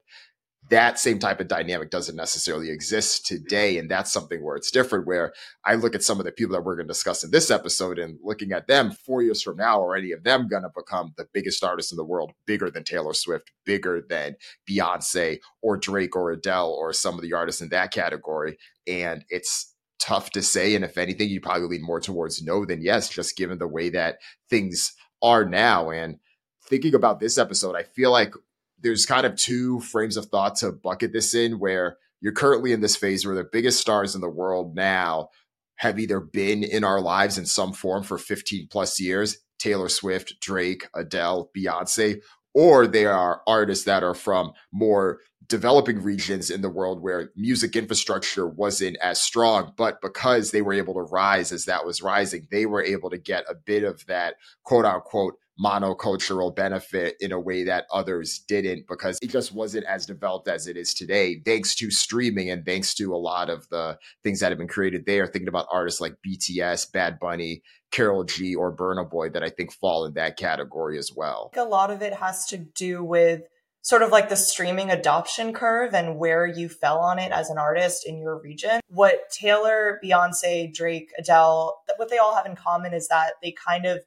That 0.70 1.00
same 1.00 1.20
type 1.20 1.40
of 1.40 1.48
dynamic 1.48 1.92
doesn't 1.92 2.18
necessarily 2.18 2.72
exist 2.72 3.26
today. 3.26 3.78
And 3.78 3.90
that's 3.90 4.12
something 4.12 4.44
where 4.44 4.58
it's 4.58 4.72
different, 4.72 5.08
where 5.08 5.32
I 5.64 5.76
look 5.76 5.96
at 5.96 6.04
some 6.04 6.20
of 6.20 6.26
the 6.26 6.32
people 6.32 6.54
that 6.56 6.64
we're 6.64 6.76
going 6.76 6.88
to 6.88 6.94
discuss 6.94 7.24
in 7.24 7.32
this 7.32 7.50
episode 7.50 7.98
and 7.98 8.18
looking 8.22 8.52
at 8.52 8.68
them 8.68 8.92
four 8.92 9.22
years 9.22 9.42
from 9.42 9.56
now, 9.56 9.82
are 9.82 9.96
any 9.96 10.12
of 10.12 10.24
them 10.24 10.50
going 10.50 10.64
to 10.64 10.72
become 10.76 11.14
the 11.16 11.28
biggest 11.34 11.64
artist 11.64 11.94
in 11.94 11.96
the 11.96 12.04
world, 12.04 12.34
bigger 12.46 12.70
than 12.70 12.84
Taylor 12.84 13.14
Swift, 13.14 13.50
bigger 13.66 14.02
than 14.10 14.36
Beyonce 14.70 15.40
or 15.62 15.78
Drake 15.78 16.18
or 16.18 16.32
Adele 16.32 16.72
or 16.72 16.92
some 16.92 17.16
of 17.16 17.22
the 17.22 17.34
artists 17.34 17.62
in 17.62 17.70
that 17.70 17.94
category? 17.94 18.58
And 18.86 19.24
it's, 19.30 19.74
tough 20.00 20.32
to 20.32 20.42
say. 20.42 20.76
And 20.76 20.84
if 20.84 20.98
anything, 20.98 21.30
you 21.30 21.42
probably 21.42 21.68
lean 21.68 21.86
more 21.86 22.00
towards 22.00 22.42
no 22.42 22.66
than 22.66 22.82
yes, 22.82 23.10
just 23.10 23.38
given 23.38 23.58
the 23.58 23.68
way 23.68 23.90
that 23.90 24.18
things 24.50 24.94
are 25.22 25.46
now. 25.46 25.90
And 25.90 26.18
thinking 26.66 26.96
about 26.96 27.20
this 27.20 27.38
episode, 27.38 27.76
I 27.76 27.84
feel 27.84 28.12
like 28.12 28.34
there's 28.80 29.06
kind 29.06 29.26
of 29.26 29.36
two 29.36 29.80
frames 29.82 30.18
of 30.18 30.26
thought 30.28 30.56
to 30.58 30.72
bucket 30.72 31.14
this 31.14 31.34
in 31.34 31.60
where 31.60 31.98
you're 32.22 32.34
currently 32.34 32.72
in 32.72 32.82
this 32.82 32.96
phase 32.96 33.26
where 33.26 33.36
the 33.36 33.48
biggest 33.52 33.80
stars 33.80 34.16
in 34.16 34.22
the 34.22 34.30
world 34.30 34.76
now 34.76 35.30
have 35.78 36.00
either 36.00 36.20
been 36.20 36.64
in 36.64 36.84
our 36.84 37.02
lives 37.02 37.38
in 37.38 37.46
some 37.46 37.74
form 37.74 38.04
for 38.04 38.18
15 38.18 38.68
plus 38.70 39.00
years 39.00 39.38
Taylor 39.60 39.90
Swift, 39.90 40.36
Drake, 40.40 40.88
Adele, 40.94 41.50
Beyonce, 41.56 42.22
or 42.54 42.88
they 42.88 43.06
are 43.06 43.42
artists 43.48 43.86
that 43.86 44.04
are 44.04 44.14
from 44.14 44.52
more 44.72 45.20
developing 45.50 46.02
regions 46.02 46.50
in 46.50 46.62
the 46.62 46.70
world 46.70 47.02
where 47.02 47.32
music 47.36 47.76
infrastructure 47.76 48.48
wasn't 48.48 48.98
as 49.02 49.22
strong, 49.22 49.74
but 49.78 50.02
because 50.02 50.52
they 50.52 50.62
were 50.62 50.74
able 50.74 50.94
to 50.94 51.02
rise 51.02 51.52
as 51.52 51.66
that 51.66 51.86
was 51.86 52.02
rising, 52.02 52.48
they 52.52 52.66
were 52.66 52.84
able 52.84 53.10
to 53.10 53.18
get 53.18 53.46
a 53.50 53.56
bit 53.56 53.84
of 53.84 54.06
that 54.08 54.36
quote 54.64 54.86
unquote 54.86 55.36
monocultural 55.60 56.56
benefit 56.56 57.16
in 57.20 57.32
a 57.32 57.40
way 57.40 57.64
that 57.64 57.86
others 57.92 58.40
didn't 58.48 58.88
because 58.88 59.18
it 59.22 59.30
just 59.30 59.54
wasn't 59.54 59.86
as 59.86 60.06
developed 60.06 60.48
as 60.48 60.68
it 60.68 60.78
is 60.78 60.94
today, 60.94 61.42
thanks 61.46 61.76
to 61.76 61.90
streaming 61.90 62.50
and 62.50 62.66
thanks 62.66 62.94
to 62.94 63.14
a 63.14 63.18
lot 63.18 63.50
of 63.50 63.68
the 63.70 63.98
things 64.24 64.40
that 64.40 64.52
have 64.52 64.60
been 64.60 64.68
created 64.68 65.06
there. 65.06 65.26
Thinking 65.26 65.48
about 65.48 65.68
artists 65.72 66.00
like 66.00 66.16
BTS, 66.26 66.92
Bad 66.92 67.20
Bunny, 67.20 67.64
Karol 67.92 68.24
G, 68.24 68.54
or 68.54 68.76
Burna 68.76 69.10
Boy 69.10 69.30
that 69.30 69.44
I 69.44 69.50
think 69.50 69.74
fall 69.74 70.06
in 70.06 70.14
that 70.14 70.38
category 70.38 70.98
as 70.98 71.12
well. 71.16 71.52
A 71.56 71.64
lot 71.64 71.90
of 71.90 72.02
it 72.02 72.14
has 72.14 72.46
to 72.48 72.58
do 72.58 73.04
with 73.04 73.42
sort 73.88 74.02
of 74.02 74.12
like 74.12 74.28
the 74.28 74.36
streaming 74.36 74.92
adoption 74.92 75.54
curve 75.54 75.94
and 75.94 76.18
where 76.18 76.46
you 76.46 76.68
fell 76.68 77.00
on 77.00 77.18
it 77.20 77.32
as 77.32 77.50
an 77.50 77.58
artist 77.58 78.06
in 78.06 78.18
your 78.18 78.38
region. 78.38 78.82
What 78.90 79.22
Taylor, 79.32 79.98
Beyonce, 80.04 80.74
Drake, 80.74 81.10
Adele, 81.18 81.74
what 81.96 82.10
they 82.10 82.18
all 82.18 82.36
have 82.36 82.46
in 82.46 82.58
common 82.58 82.94
is 82.94 83.08
that 83.08 83.36
they 83.42 83.56
kind 83.66 83.86
of 83.86 84.04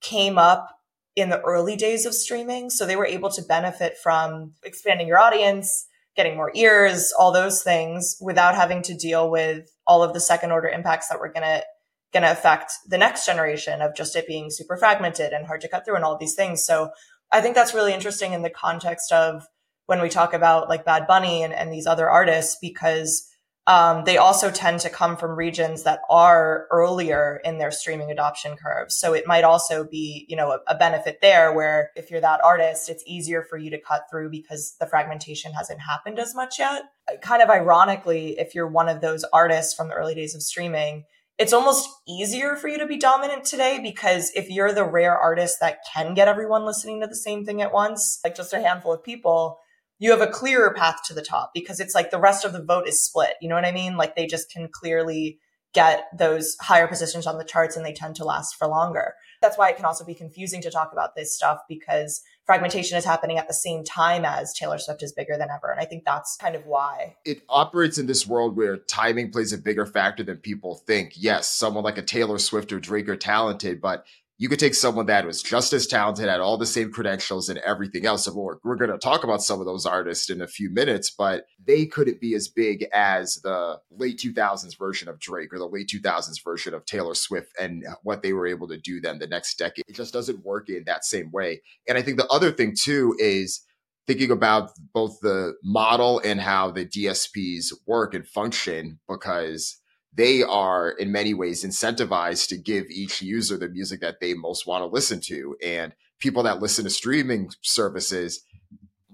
came 0.00 0.38
up 0.38 0.68
in 1.16 1.30
the 1.30 1.40
early 1.40 1.74
days 1.74 2.06
of 2.06 2.14
streaming. 2.14 2.70
So 2.70 2.86
they 2.86 2.94
were 2.94 3.04
able 3.04 3.28
to 3.30 3.42
benefit 3.42 3.96
from 4.00 4.52
expanding 4.62 5.08
your 5.08 5.18
audience, 5.18 5.88
getting 6.14 6.36
more 6.36 6.52
ears, 6.54 7.12
all 7.18 7.32
those 7.32 7.64
things 7.64 8.16
without 8.20 8.54
having 8.54 8.80
to 8.82 8.94
deal 8.94 9.28
with 9.28 9.68
all 9.88 10.04
of 10.04 10.14
the 10.14 10.20
second 10.20 10.52
order 10.52 10.68
impacts 10.68 11.08
that 11.08 11.18
were 11.18 11.32
going 11.32 11.42
to 11.42 11.64
going 12.12 12.22
to 12.22 12.30
affect 12.30 12.72
the 12.86 12.96
next 12.96 13.26
generation 13.26 13.82
of 13.82 13.94
just 13.96 14.14
it 14.14 14.28
being 14.28 14.50
super 14.50 14.76
fragmented 14.76 15.32
and 15.32 15.46
hard 15.46 15.60
to 15.60 15.68
cut 15.68 15.84
through 15.84 15.96
and 15.96 16.04
all 16.04 16.16
these 16.16 16.36
things. 16.36 16.64
So 16.64 16.90
I 17.32 17.40
think 17.40 17.54
that's 17.54 17.74
really 17.74 17.92
interesting 17.92 18.32
in 18.32 18.42
the 18.42 18.50
context 18.50 19.12
of 19.12 19.46
when 19.86 20.00
we 20.00 20.08
talk 20.08 20.34
about 20.34 20.68
like 20.68 20.84
Bad 20.84 21.06
Bunny 21.06 21.42
and, 21.42 21.52
and 21.52 21.72
these 21.72 21.86
other 21.86 22.08
artists, 22.08 22.56
because 22.60 23.28
um, 23.68 24.04
they 24.04 24.16
also 24.16 24.50
tend 24.50 24.80
to 24.80 24.90
come 24.90 25.16
from 25.16 25.36
regions 25.36 25.82
that 25.82 26.00
are 26.08 26.68
earlier 26.70 27.40
in 27.44 27.58
their 27.58 27.72
streaming 27.72 28.12
adoption 28.12 28.56
curve. 28.56 28.92
So 28.92 29.12
it 29.12 29.26
might 29.26 29.42
also 29.42 29.84
be, 29.84 30.24
you 30.28 30.36
know, 30.36 30.52
a, 30.52 30.60
a, 30.68 30.76
benefit 30.76 31.18
there 31.20 31.52
where 31.52 31.90
if 31.96 32.08
you're 32.08 32.20
that 32.20 32.44
artist, 32.44 32.88
it's 32.88 33.02
easier 33.08 33.42
for 33.42 33.58
you 33.58 33.70
to 33.70 33.80
cut 33.80 34.02
through 34.08 34.30
because 34.30 34.76
the 34.78 34.86
fragmentation 34.86 35.52
hasn't 35.52 35.80
happened 35.80 36.20
as 36.20 36.32
much 36.32 36.60
yet. 36.60 36.84
Kind 37.22 37.42
of 37.42 37.50
ironically, 37.50 38.38
if 38.38 38.54
you're 38.54 38.68
one 38.68 38.88
of 38.88 39.00
those 39.00 39.24
artists 39.32 39.74
from 39.74 39.88
the 39.88 39.94
early 39.94 40.14
days 40.14 40.36
of 40.36 40.42
streaming, 40.42 41.04
it's 41.38 41.52
almost 41.52 41.88
easier 42.08 42.56
for 42.56 42.68
you 42.68 42.78
to 42.78 42.86
be 42.86 42.96
dominant 42.96 43.44
today 43.44 43.78
because 43.82 44.30
if 44.34 44.48
you're 44.48 44.72
the 44.72 44.84
rare 44.84 45.16
artist 45.16 45.58
that 45.60 45.78
can 45.92 46.14
get 46.14 46.28
everyone 46.28 46.64
listening 46.64 47.00
to 47.00 47.06
the 47.06 47.16
same 47.16 47.44
thing 47.44 47.60
at 47.60 47.72
once, 47.72 48.20
like 48.24 48.34
just 48.34 48.54
a 48.54 48.60
handful 48.60 48.92
of 48.92 49.04
people, 49.04 49.58
you 49.98 50.10
have 50.10 50.22
a 50.22 50.26
clearer 50.26 50.72
path 50.72 51.00
to 51.06 51.14
the 51.14 51.22
top 51.22 51.50
because 51.54 51.78
it's 51.78 51.94
like 51.94 52.10
the 52.10 52.18
rest 52.18 52.44
of 52.44 52.52
the 52.52 52.62
vote 52.62 52.88
is 52.88 53.02
split. 53.02 53.34
You 53.40 53.48
know 53.48 53.54
what 53.54 53.66
I 53.66 53.72
mean? 53.72 53.96
Like 53.96 54.16
they 54.16 54.26
just 54.26 54.50
can 54.50 54.68
clearly 54.72 55.38
get 55.74 56.04
those 56.16 56.56
higher 56.62 56.88
positions 56.88 57.26
on 57.26 57.36
the 57.36 57.44
charts 57.44 57.76
and 57.76 57.84
they 57.84 57.92
tend 57.92 58.16
to 58.16 58.24
last 58.24 58.54
for 58.56 58.66
longer. 58.66 59.12
That's 59.42 59.58
why 59.58 59.68
it 59.68 59.76
can 59.76 59.84
also 59.84 60.06
be 60.06 60.14
confusing 60.14 60.62
to 60.62 60.70
talk 60.70 60.90
about 60.92 61.14
this 61.14 61.34
stuff 61.34 61.58
because 61.68 62.22
fragmentation 62.46 62.96
is 62.96 63.04
happening 63.04 63.38
at 63.38 63.48
the 63.48 63.54
same 63.54 63.84
time 63.84 64.24
as 64.24 64.54
Taylor 64.54 64.78
Swift 64.78 65.02
is 65.02 65.12
bigger 65.12 65.36
than 65.36 65.48
ever. 65.50 65.70
And 65.70 65.80
I 65.80 65.84
think 65.84 66.04
that's 66.04 66.36
kind 66.36 66.54
of 66.54 66.64
why. 66.64 67.16
It 67.24 67.42
operates 67.48 67.98
in 67.98 68.06
this 68.06 68.26
world 68.26 68.56
where 68.56 68.76
timing 68.76 69.32
plays 69.32 69.52
a 69.52 69.58
bigger 69.58 69.84
factor 69.84 70.22
than 70.22 70.38
people 70.38 70.76
think. 70.76 71.14
Yes, 71.16 71.52
someone 71.52 71.84
like 71.84 71.98
a 71.98 72.02
Taylor 72.02 72.38
Swift 72.38 72.72
or 72.72 72.78
Drake 72.78 73.08
are 73.08 73.16
talented, 73.16 73.80
but 73.80 74.06
you 74.38 74.48
could 74.48 74.58
take 74.58 74.74
someone 74.74 75.06
that 75.06 75.26
was 75.26 75.42
just 75.42 75.72
as 75.72 75.86
talented, 75.86 76.28
had 76.28 76.40
all 76.40 76.58
the 76.58 76.66
same 76.66 76.92
credentials 76.92 77.48
and 77.48 77.58
everything 77.60 78.04
else. 78.04 78.26
And 78.26 78.36
we're, 78.36 78.56
we're 78.62 78.76
going 78.76 78.90
to 78.90 78.98
talk 78.98 79.24
about 79.24 79.42
some 79.42 79.60
of 79.60 79.66
those 79.66 79.86
artists 79.86 80.28
in 80.28 80.42
a 80.42 80.46
few 80.46 80.68
minutes, 80.70 81.10
but 81.10 81.46
they 81.64 81.86
couldn't 81.86 82.20
be 82.20 82.34
as 82.34 82.48
big 82.48 82.86
as 82.92 83.36
the 83.36 83.80
late 83.90 84.18
2000s 84.18 84.78
version 84.78 85.08
of 85.08 85.18
Drake 85.18 85.52
or 85.54 85.58
the 85.58 85.66
late 85.66 85.88
2000s 85.88 86.44
version 86.44 86.74
of 86.74 86.84
Taylor 86.84 87.14
Swift 87.14 87.50
and 87.58 87.84
what 88.02 88.22
they 88.22 88.34
were 88.34 88.46
able 88.46 88.68
to 88.68 88.76
do 88.76 89.00
then 89.00 89.18
the 89.18 89.26
next 89.26 89.58
decade. 89.58 89.84
It 89.88 89.94
just 89.94 90.12
doesn't 90.12 90.44
work 90.44 90.68
in 90.68 90.84
that 90.86 91.04
same 91.04 91.30
way. 91.30 91.62
And 91.88 91.96
I 91.96 92.02
think 92.02 92.18
the 92.18 92.28
other 92.28 92.52
thing 92.52 92.74
too 92.78 93.16
is 93.18 93.62
thinking 94.06 94.30
about 94.30 94.70
both 94.92 95.18
the 95.20 95.54
model 95.64 96.20
and 96.24 96.40
how 96.40 96.70
the 96.70 96.84
DSPs 96.84 97.72
work 97.86 98.14
and 98.14 98.26
function 98.26 98.98
because 99.08 99.78
they 100.16 100.42
are 100.42 100.90
in 100.90 101.12
many 101.12 101.34
ways 101.34 101.64
incentivized 101.64 102.48
to 102.48 102.56
give 102.56 102.86
each 102.90 103.20
user 103.20 103.58
the 103.58 103.68
music 103.68 104.00
that 104.00 104.18
they 104.20 104.32
most 104.34 104.66
want 104.66 104.82
to 104.82 104.86
listen 104.86 105.20
to. 105.20 105.56
And 105.62 105.92
people 106.18 106.42
that 106.44 106.62
listen 106.62 106.84
to 106.84 106.90
streaming 106.90 107.50
services, 107.60 108.42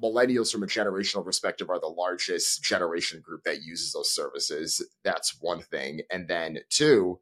millennials 0.01 0.53
from 0.53 0.63
a 0.63 0.67
generational 0.67 1.25
perspective 1.25 1.71
are 1.71 1.81
the 1.81 1.89
largest 1.89 2.63
generation 2.63 3.21
group 3.21 3.43
that 3.45 3.63
uses 3.63 3.93
those 3.93 4.15
services. 4.15 4.85
That's 5.03 5.37
one 5.41 5.61
thing. 5.61 6.03
And 6.11 6.29
then 6.29 6.59
two, 6.71 7.19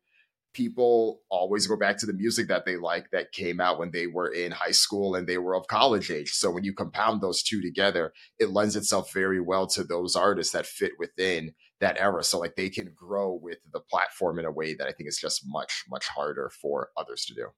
people 0.53 1.23
always 1.31 1.67
go 1.67 1.77
back 1.77 1.97
to 1.99 2.07
the 2.07 2.13
music 2.13 2.49
that 2.49 2.67
they 2.67 2.77
like 2.77 3.11
that 3.13 3.33
came 3.33 3.61
out 3.61 3.79
when 3.79 3.93
they 3.93 4.07
were 4.07 4.29
in 4.29 4.53
high 4.53 4.73
school 4.73 5.15
and 5.15 5.27
they 5.27 5.39
were 5.39 5.55
of 5.55 5.69
college 5.69 6.11
age. 6.11 6.33
So 6.33 6.51
when 6.51 6.65
you 6.65 6.75
compound 6.75 7.23
those 7.23 7.43
two 7.43 7.63
together, 7.63 8.13
it 8.39 8.51
lends 8.51 8.77
itself 8.77 9.13
very 9.13 9.41
well 9.41 9.67
to 9.69 9.85
those 9.85 10.17
artists 10.17 10.53
that 10.53 10.67
fit 10.67 10.93
within 10.99 11.55
that 11.81 11.99
era. 11.99 12.23
So 12.23 12.39
like 12.39 12.57
they 12.57 12.69
can 12.69 12.93
grow 12.95 13.33
with 13.33 13.59
the 13.73 13.81
platform 13.81 14.39
in 14.39 14.45
a 14.45 14.53
way 14.53 14.75
that 14.75 14.87
I 14.87 14.93
think 14.93 15.09
is 15.09 15.19
just 15.19 15.43
much, 15.47 15.85
much 15.91 16.07
harder 16.09 16.51
for 16.61 16.91
others 16.97 17.25
to 17.27 17.35
do. 17.35 17.49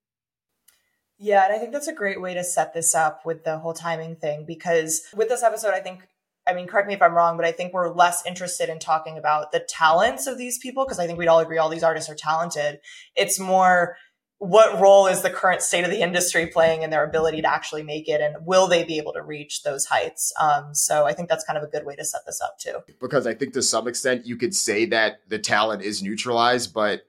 Yeah, 1.19 1.45
and 1.45 1.55
I 1.55 1.59
think 1.59 1.73
that's 1.73 1.89
a 1.89 1.93
great 1.93 2.21
way 2.21 2.35
to 2.35 2.43
set 2.43 2.75
this 2.75 2.95
up 2.95 3.25
with 3.25 3.45
the 3.45 3.59
whole 3.59 3.75
timing 3.75 4.17
thing 4.17 4.45
because 4.47 5.03
with 5.15 5.29
this 5.29 5.43
episode, 5.43 5.73
I 5.73 5.81
think, 5.81 6.09
I 6.49 6.53
mean, 6.53 6.67
correct 6.67 6.89
me 6.89 6.95
if 6.95 7.03
I'm 7.03 7.15
wrong, 7.15 7.37
but 7.37 7.47
I 7.47 7.53
think 7.53 7.73
we're 7.73 7.95
less 7.95 8.27
interested 8.27 8.69
in 8.69 8.81
talking 8.81 9.17
about 9.17 9.53
the 9.53 9.61
talents 9.61 10.27
of 10.27 10.37
these 10.37 10.59
people 10.59 10.85
because 10.85 10.99
I 10.99 11.07
think 11.07 11.19
we'd 11.19 11.29
all 11.29 11.39
agree 11.39 11.59
all 11.59 11.69
these 11.69 11.85
artists 11.85 12.11
are 12.11 12.17
talented. 12.17 12.81
It's 13.15 13.39
more 13.39 13.97
what 14.43 14.81
role 14.81 15.07
is 15.07 15.23
the 15.23 15.31
current 15.31 15.63
state 15.63 15.85
of 15.85 15.91
the 15.91 16.01
industry 16.01 16.49
playing 16.49 16.83
in 16.83 16.91
their 16.91 17.05
ability 17.05 17.41
to 17.41 17.49
actually 17.49 17.85
make 17.85 18.09
it 18.09 18.21
and 18.21 18.45
will 18.45 18.67
they 18.67 18.83
be 18.83 18.99
able 18.99 19.13
to 19.13 19.23
reach 19.23 19.63
those 19.63 19.85
heights? 19.85 20.33
Um, 20.41 20.75
so 20.75 21.07
i 21.07 21.13
think 21.13 21.29
that's 21.29 21.45
kind 21.45 21.57
of 21.57 21.63
a 21.63 21.69
good 21.69 21.87
way 21.87 21.95
to 21.95 22.05
set 22.05 22.23
this 22.27 22.41
up 22.41 22.59
too. 22.59 22.79
Because 23.01 23.25
i 23.25 23.35
think 23.35 23.53
to 23.53 23.63
some 23.63 23.87
extent 23.87 24.27
you 24.27 24.37
could 24.37 24.53
say 24.53 24.85
that 24.87 25.21
the 25.29 25.39
talent 25.39 25.83
is 25.83 26.03
neutralized 26.03 26.75
but 26.75 27.03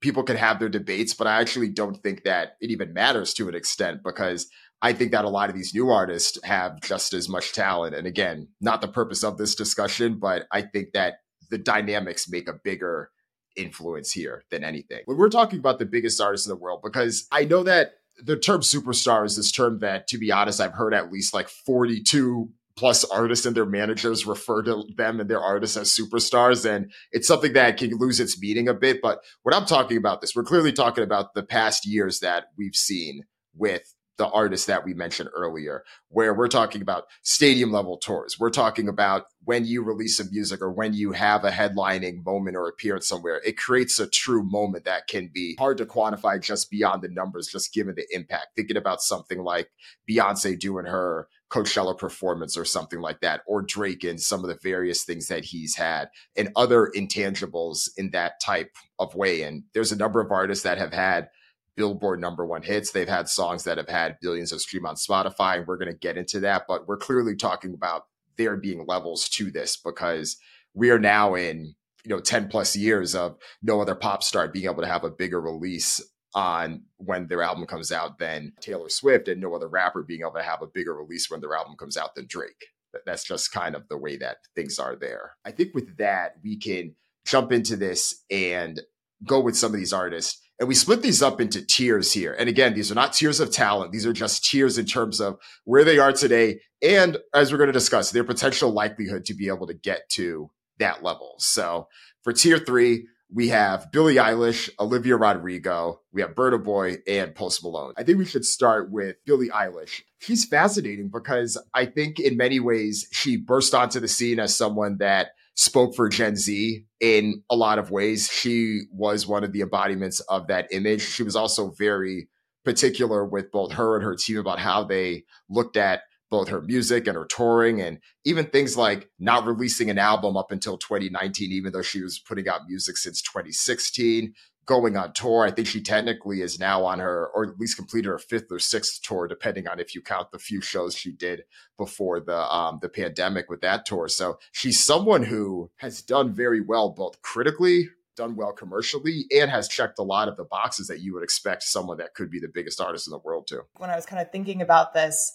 people 0.00 0.24
can 0.24 0.36
have 0.36 0.58
their 0.58 0.68
debates 0.68 1.14
but 1.14 1.28
i 1.28 1.40
actually 1.40 1.68
don't 1.68 2.02
think 2.02 2.24
that 2.24 2.56
it 2.60 2.70
even 2.70 2.92
matters 2.92 3.34
to 3.34 3.48
an 3.48 3.54
extent 3.54 4.02
because 4.02 4.48
i 4.82 4.92
think 4.92 5.12
that 5.12 5.24
a 5.24 5.28
lot 5.28 5.48
of 5.48 5.54
these 5.54 5.72
new 5.72 5.90
artists 5.90 6.40
have 6.42 6.80
just 6.80 7.14
as 7.14 7.28
much 7.28 7.52
talent. 7.52 7.94
And 7.94 8.08
again 8.08 8.48
not 8.60 8.80
the 8.80 8.88
purpose 8.88 9.22
of 9.22 9.38
this 9.38 9.54
discussion 9.54 10.18
but 10.18 10.48
i 10.50 10.60
think 10.60 10.92
that 10.94 11.20
the 11.50 11.58
dynamics 11.58 12.28
make 12.28 12.48
a 12.48 12.52
bigger 12.52 13.10
influence 13.56 14.12
here 14.12 14.44
than 14.50 14.64
anything. 14.64 15.00
When 15.04 15.16
we're 15.16 15.28
talking 15.28 15.58
about 15.58 15.78
the 15.78 15.86
biggest 15.86 16.20
artists 16.20 16.46
in 16.46 16.50
the 16.50 16.60
world, 16.60 16.80
because 16.82 17.26
I 17.30 17.44
know 17.44 17.62
that 17.64 17.94
the 18.22 18.36
term 18.36 18.60
superstar 18.60 19.24
is 19.24 19.36
this 19.36 19.50
term 19.50 19.78
that, 19.80 20.06
to 20.08 20.18
be 20.18 20.30
honest, 20.30 20.60
I've 20.60 20.74
heard 20.74 20.94
at 20.94 21.12
least 21.12 21.34
like 21.34 21.48
42 21.48 22.50
plus 22.76 23.04
artists 23.04 23.44
and 23.46 23.56
their 23.56 23.66
managers 23.66 24.26
refer 24.26 24.62
to 24.62 24.84
them 24.96 25.20
and 25.20 25.28
their 25.28 25.40
artists 25.40 25.76
as 25.76 25.94
superstars. 25.94 26.68
And 26.68 26.90
it's 27.12 27.28
something 27.28 27.52
that 27.52 27.76
can 27.76 27.90
lose 27.96 28.20
its 28.20 28.40
meaning 28.40 28.68
a 28.68 28.74
bit. 28.74 29.02
But 29.02 29.20
what 29.42 29.54
I'm 29.54 29.66
talking 29.66 29.96
about 29.96 30.20
this, 30.20 30.34
we're 30.34 30.44
clearly 30.44 30.72
talking 30.72 31.04
about 31.04 31.34
the 31.34 31.42
past 31.42 31.86
years 31.86 32.20
that 32.20 32.46
we've 32.56 32.74
seen 32.74 33.24
with 33.54 33.94
the 34.20 34.28
artists 34.28 34.66
that 34.66 34.84
we 34.84 34.92
mentioned 34.92 35.30
earlier, 35.34 35.82
where 36.10 36.34
we're 36.34 36.46
talking 36.46 36.82
about 36.82 37.06
stadium 37.22 37.72
level 37.72 37.96
tours. 37.96 38.38
We're 38.38 38.50
talking 38.50 38.86
about 38.86 39.24
when 39.44 39.64
you 39.64 39.82
release 39.82 40.20
a 40.20 40.30
music 40.30 40.60
or 40.60 40.70
when 40.70 40.92
you 40.92 41.12
have 41.12 41.42
a 41.42 41.50
headlining 41.50 42.22
moment 42.22 42.54
or 42.54 42.68
appearance 42.68 43.08
somewhere, 43.08 43.40
it 43.46 43.56
creates 43.56 43.98
a 43.98 44.06
true 44.06 44.42
moment 44.42 44.84
that 44.84 45.06
can 45.08 45.30
be 45.32 45.56
hard 45.58 45.78
to 45.78 45.86
quantify 45.86 46.38
just 46.38 46.70
beyond 46.70 47.00
the 47.00 47.08
numbers, 47.08 47.48
just 47.48 47.72
given 47.72 47.94
the 47.94 48.04
impact. 48.10 48.48
Thinking 48.54 48.76
about 48.76 49.00
something 49.00 49.38
like 49.38 49.70
Beyonce 50.08 50.58
doing 50.58 50.84
her 50.84 51.26
Coachella 51.50 51.96
performance 51.96 52.58
or 52.58 52.66
something 52.66 53.00
like 53.00 53.20
that, 53.20 53.40
or 53.46 53.62
Drake 53.62 54.04
and 54.04 54.20
some 54.20 54.44
of 54.44 54.50
the 54.50 54.58
various 54.62 55.02
things 55.02 55.28
that 55.28 55.46
he's 55.46 55.76
had 55.76 56.10
and 56.36 56.50
other 56.56 56.92
intangibles 56.94 57.88
in 57.96 58.10
that 58.10 58.34
type 58.44 58.76
of 58.98 59.14
way. 59.14 59.40
And 59.44 59.64
there's 59.72 59.92
a 59.92 59.96
number 59.96 60.20
of 60.20 60.30
artists 60.30 60.64
that 60.64 60.76
have 60.76 60.92
had 60.92 61.30
Billboard 61.76 62.20
number 62.20 62.44
one 62.44 62.62
hits. 62.62 62.90
They've 62.90 63.08
had 63.08 63.28
songs 63.28 63.64
that 63.64 63.78
have 63.78 63.88
had 63.88 64.18
billions 64.20 64.52
of 64.52 64.60
stream 64.60 64.86
on 64.86 64.96
Spotify, 64.96 65.58
and 65.58 65.66
we're 65.66 65.78
going 65.78 65.92
to 65.92 65.98
get 65.98 66.16
into 66.16 66.40
that. 66.40 66.64
But 66.68 66.86
we're 66.86 66.96
clearly 66.96 67.36
talking 67.36 67.74
about 67.74 68.04
there 68.36 68.56
being 68.56 68.84
levels 68.86 69.28
to 69.28 69.50
this 69.50 69.76
because 69.76 70.36
we 70.74 70.90
are 70.90 70.98
now 70.98 71.34
in 71.34 71.74
you 72.04 72.08
know 72.08 72.20
10 72.20 72.48
plus 72.48 72.76
years 72.76 73.14
of 73.14 73.36
no 73.62 73.80
other 73.80 73.94
pop 73.94 74.22
star 74.22 74.48
being 74.48 74.64
able 74.66 74.82
to 74.82 74.88
have 74.88 75.04
a 75.04 75.10
bigger 75.10 75.40
release 75.40 76.00
on 76.34 76.82
when 76.96 77.26
their 77.26 77.42
album 77.42 77.66
comes 77.66 77.90
out 77.90 78.18
than 78.18 78.52
Taylor 78.60 78.88
Swift 78.88 79.28
and 79.28 79.40
no 79.40 79.54
other 79.54 79.68
rapper 79.68 80.02
being 80.02 80.20
able 80.20 80.32
to 80.32 80.42
have 80.42 80.62
a 80.62 80.66
bigger 80.66 80.94
release 80.94 81.30
when 81.30 81.40
their 81.40 81.54
album 81.54 81.76
comes 81.76 81.96
out 81.96 82.14
than 82.14 82.26
Drake. 82.28 82.66
That's 83.04 83.24
just 83.24 83.52
kind 83.52 83.74
of 83.74 83.88
the 83.88 83.98
way 83.98 84.16
that 84.16 84.38
things 84.54 84.78
are 84.78 84.96
there. 84.96 85.32
I 85.44 85.50
think 85.50 85.74
with 85.74 85.96
that, 85.98 86.34
we 86.42 86.56
can 86.56 86.94
jump 87.24 87.52
into 87.52 87.76
this 87.76 88.24
and 88.30 88.80
go 89.24 89.40
with 89.40 89.56
some 89.56 89.72
of 89.72 89.78
these 89.78 89.92
artists. 89.92 90.40
And 90.60 90.68
we 90.68 90.74
split 90.74 91.00
these 91.00 91.22
up 91.22 91.40
into 91.40 91.64
tiers 91.64 92.12
here. 92.12 92.36
And 92.38 92.46
again, 92.46 92.74
these 92.74 92.92
are 92.92 92.94
not 92.94 93.14
tiers 93.14 93.40
of 93.40 93.50
talent. 93.50 93.92
These 93.92 94.04
are 94.04 94.12
just 94.12 94.44
tiers 94.44 94.76
in 94.76 94.84
terms 94.84 95.18
of 95.18 95.38
where 95.64 95.84
they 95.84 95.98
are 95.98 96.12
today. 96.12 96.60
And 96.82 97.16
as 97.34 97.50
we're 97.50 97.56
going 97.58 97.68
to 97.68 97.72
discuss, 97.72 98.10
their 98.10 98.24
potential 98.24 98.70
likelihood 98.70 99.24
to 99.24 99.34
be 99.34 99.48
able 99.48 99.66
to 99.68 99.74
get 99.74 100.10
to 100.10 100.50
that 100.78 101.02
level. 101.02 101.36
So 101.38 101.88
for 102.22 102.34
tier 102.34 102.58
three, 102.58 103.06
we 103.32 103.48
have 103.48 103.90
Billie 103.90 104.16
Eilish, 104.16 104.68
Olivia 104.78 105.16
Rodrigo, 105.16 106.00
we 106.12 106.20
have 106.20 106.34
Burna 106.34 106.62
Boy, 106.62 106.98
and 107.06 107.34
Post 107.34 107.62
Malone. 107.62 107.94
I 107.96 108.02
think 108.02 108.18
we 108.18 108.24
should 108.26 108.44
start 108.44 108.90
with 108.90 109.16
Billie 109.24 109.48
Eilish. 109.48 110.02
She's 110.18 110.44
fascinating 110.44 111.08
because 111.08 111.56
I 111.72 111.86
think 111.86 112.18
in 112.18 112.36
many 112.36 112.60
ways 112.60 113.08
she 113.12 113.36
burst 113.36 113.72
onto 113.72 114.00
the 114.00 114.08
scene 114.08 114.40
as 114.40 114.54
someone 114.54 114.98
that 114.98 115.28
spoke 115.54 115.94
for 115.94 116.08
Gen 116.08 116.36
Z 116.36 116.84
in 117.00 117.42
a 117.50 117.56
lot 117.56 117.78
of 117.78 117.90
ways. 117.90 118.30
She 118.32 118.82
was 118.92 119.26
one 119.26 119.44
of 119.44 119.52
the 119.52 119.60
embodiments 119.60 120.20
of 120.20 120.46
that 120.48 120.68
image. 120.72 121.02
She 121.02 121.22
was 121.22 121.36
also 121.36 121.70
very 121.70 122.28
particular 122.64 123.24
with 123.24 123.50
both 123.50 123.72
her 123.72 123.96
and 123.96 124.04
her 124.04 124.14
team 124.14 124.38
about 124.38 124.58
how 124.58 124.84
they 124.84 125.24
looked 125.48 125.76
at 125.76 126.02
both 126.30 126.48
her 126.48 126.60
music 126.60 127.06
and 127.06 127.16
her 127.16 127.24
touring 127.24 127.80
and 127.80 127.98
even 128.24 128.46
things 128.46 128.76
like 128.76 129.10
not 129.18 129.46
releasing 129.46 129.90
an 129.90 129.98
album 129.98 130.36
up 130.36 130.52
until 130.52 130.78
2019 130.78 131.50
even 131.50 131.72
though 131.72 131.82
she 131.82 132.02
was 132.02 132.20
putting 132.20 132.48
out 132.48 132.68
music 132.68 132.96
since 132.96 133.20
2016 133.20 134.32
going 134.70 134.96
on 134.96 135.12
tour. 135.12 135.44
I 135.44 135.50
think 135.50 135.66
she 135.66 135.82
technically 135.82 136.42
is 136.42 136.60
now 136.60 136.84
on 136.84 137.00
her 137.00 137.26
or 137.34 137.42
at 137.42 137.58
least 137.58 137.76
completed 137.76 138.08
her 138.08 138.20
fifth 138.20 138.52
or 138.52 138.60
sixth 138.60 139.02
tour 139.02 139.26
depending 139.26 139.66
on 139.66 139.80
if 139.80 139.96
you 139.96 140.00
count 140.00 140.30
the 140.30 140.38
few 140.38 140.60
shows 140.60 140.94
she 140.94 141.10
did 141.10 141.42
before 141.76 142.20
the 142.20 142.38
um 142.38 142.78
the 142.80 142.88
pandemic 142.88 143.50
with 143.50 143.62
that 143.62 143.84
tour. 143.84 144.06
So 144.06 144.38
she's 144.52 144.84
someone 144.84 145.24
who 145.24 145.72
has 145.78 146.02
done 146.02 146.32
very 146.32 146.60
well 146.60 146.90
both 146.90 147.20
critically 147.20 147.88
done 148.14 148.36
well 148.36 148.52
commercially 148.52 149.24
and 149.34 149.50
has 149.50 149.66
checked 149.66 149.98
a 149.98 150.04
lot 150.04 150.28
of 150.28 150.36
the 150.36 150.44
boxes 150.44 150.86
that 150.86 151.00
you 151.00 151.14
would 151.14 151.24
expect 151.24 151.64
someone 151.64 151.96
that 151.98 152.14
could 152.14 152.30
be 152.30 152.38
the 152.38 152.50
biggest 152.52 152.80
artist 152.80 153.08
in 153.08 153.10
the 153.10 153.18
world 153.18 153.48
to. 153.48 153.62
When 153.78 153.90
i 153.90 153.96
was 153.96 154.06
kind 154.06 154.22
of 154.22 154.30
thinking 154.30 154.62
about 154.62 154.94
this 154.94 155.32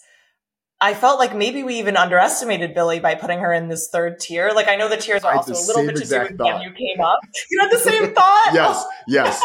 I 0.80 0.92
felt 0.94 1.18
like 1.18 1.34
maybe 1.34 1.62
we 1.62 1.78
even 1.78 1.96
underestimated 1.96 2.74
Billie 2.74 3.00
by 3.00 3.14
putting 3.14 3.38
her 3.40 3.52
in 3.52 3.68
this 3.68 3.88
third 3.90 4.20
tier. 4.20 4.52
Like 4.54 4.68
I 4.68 4.76
know 4.76 4.88
the 4.88 4.96
tiers 4.98 5.24
are 5.24 5.34
also 5.34 5.52
a 5.54 5.64
little 5.66 5.86
bit 5.86 5.96
to 5.96 6.04
do 6.04 6.20
with 6.20 6.38
when 6.38 6.60
you 6.62 6.72
came 6.72 7.00
up. 7.00 7.20
You 7.50 7.60
had 7.60 7.70
the 7.70 7.78
same 7.78 8.12
thought. 8.14 8.50
yes, 8.52 8.84
yes. 9.08 9.42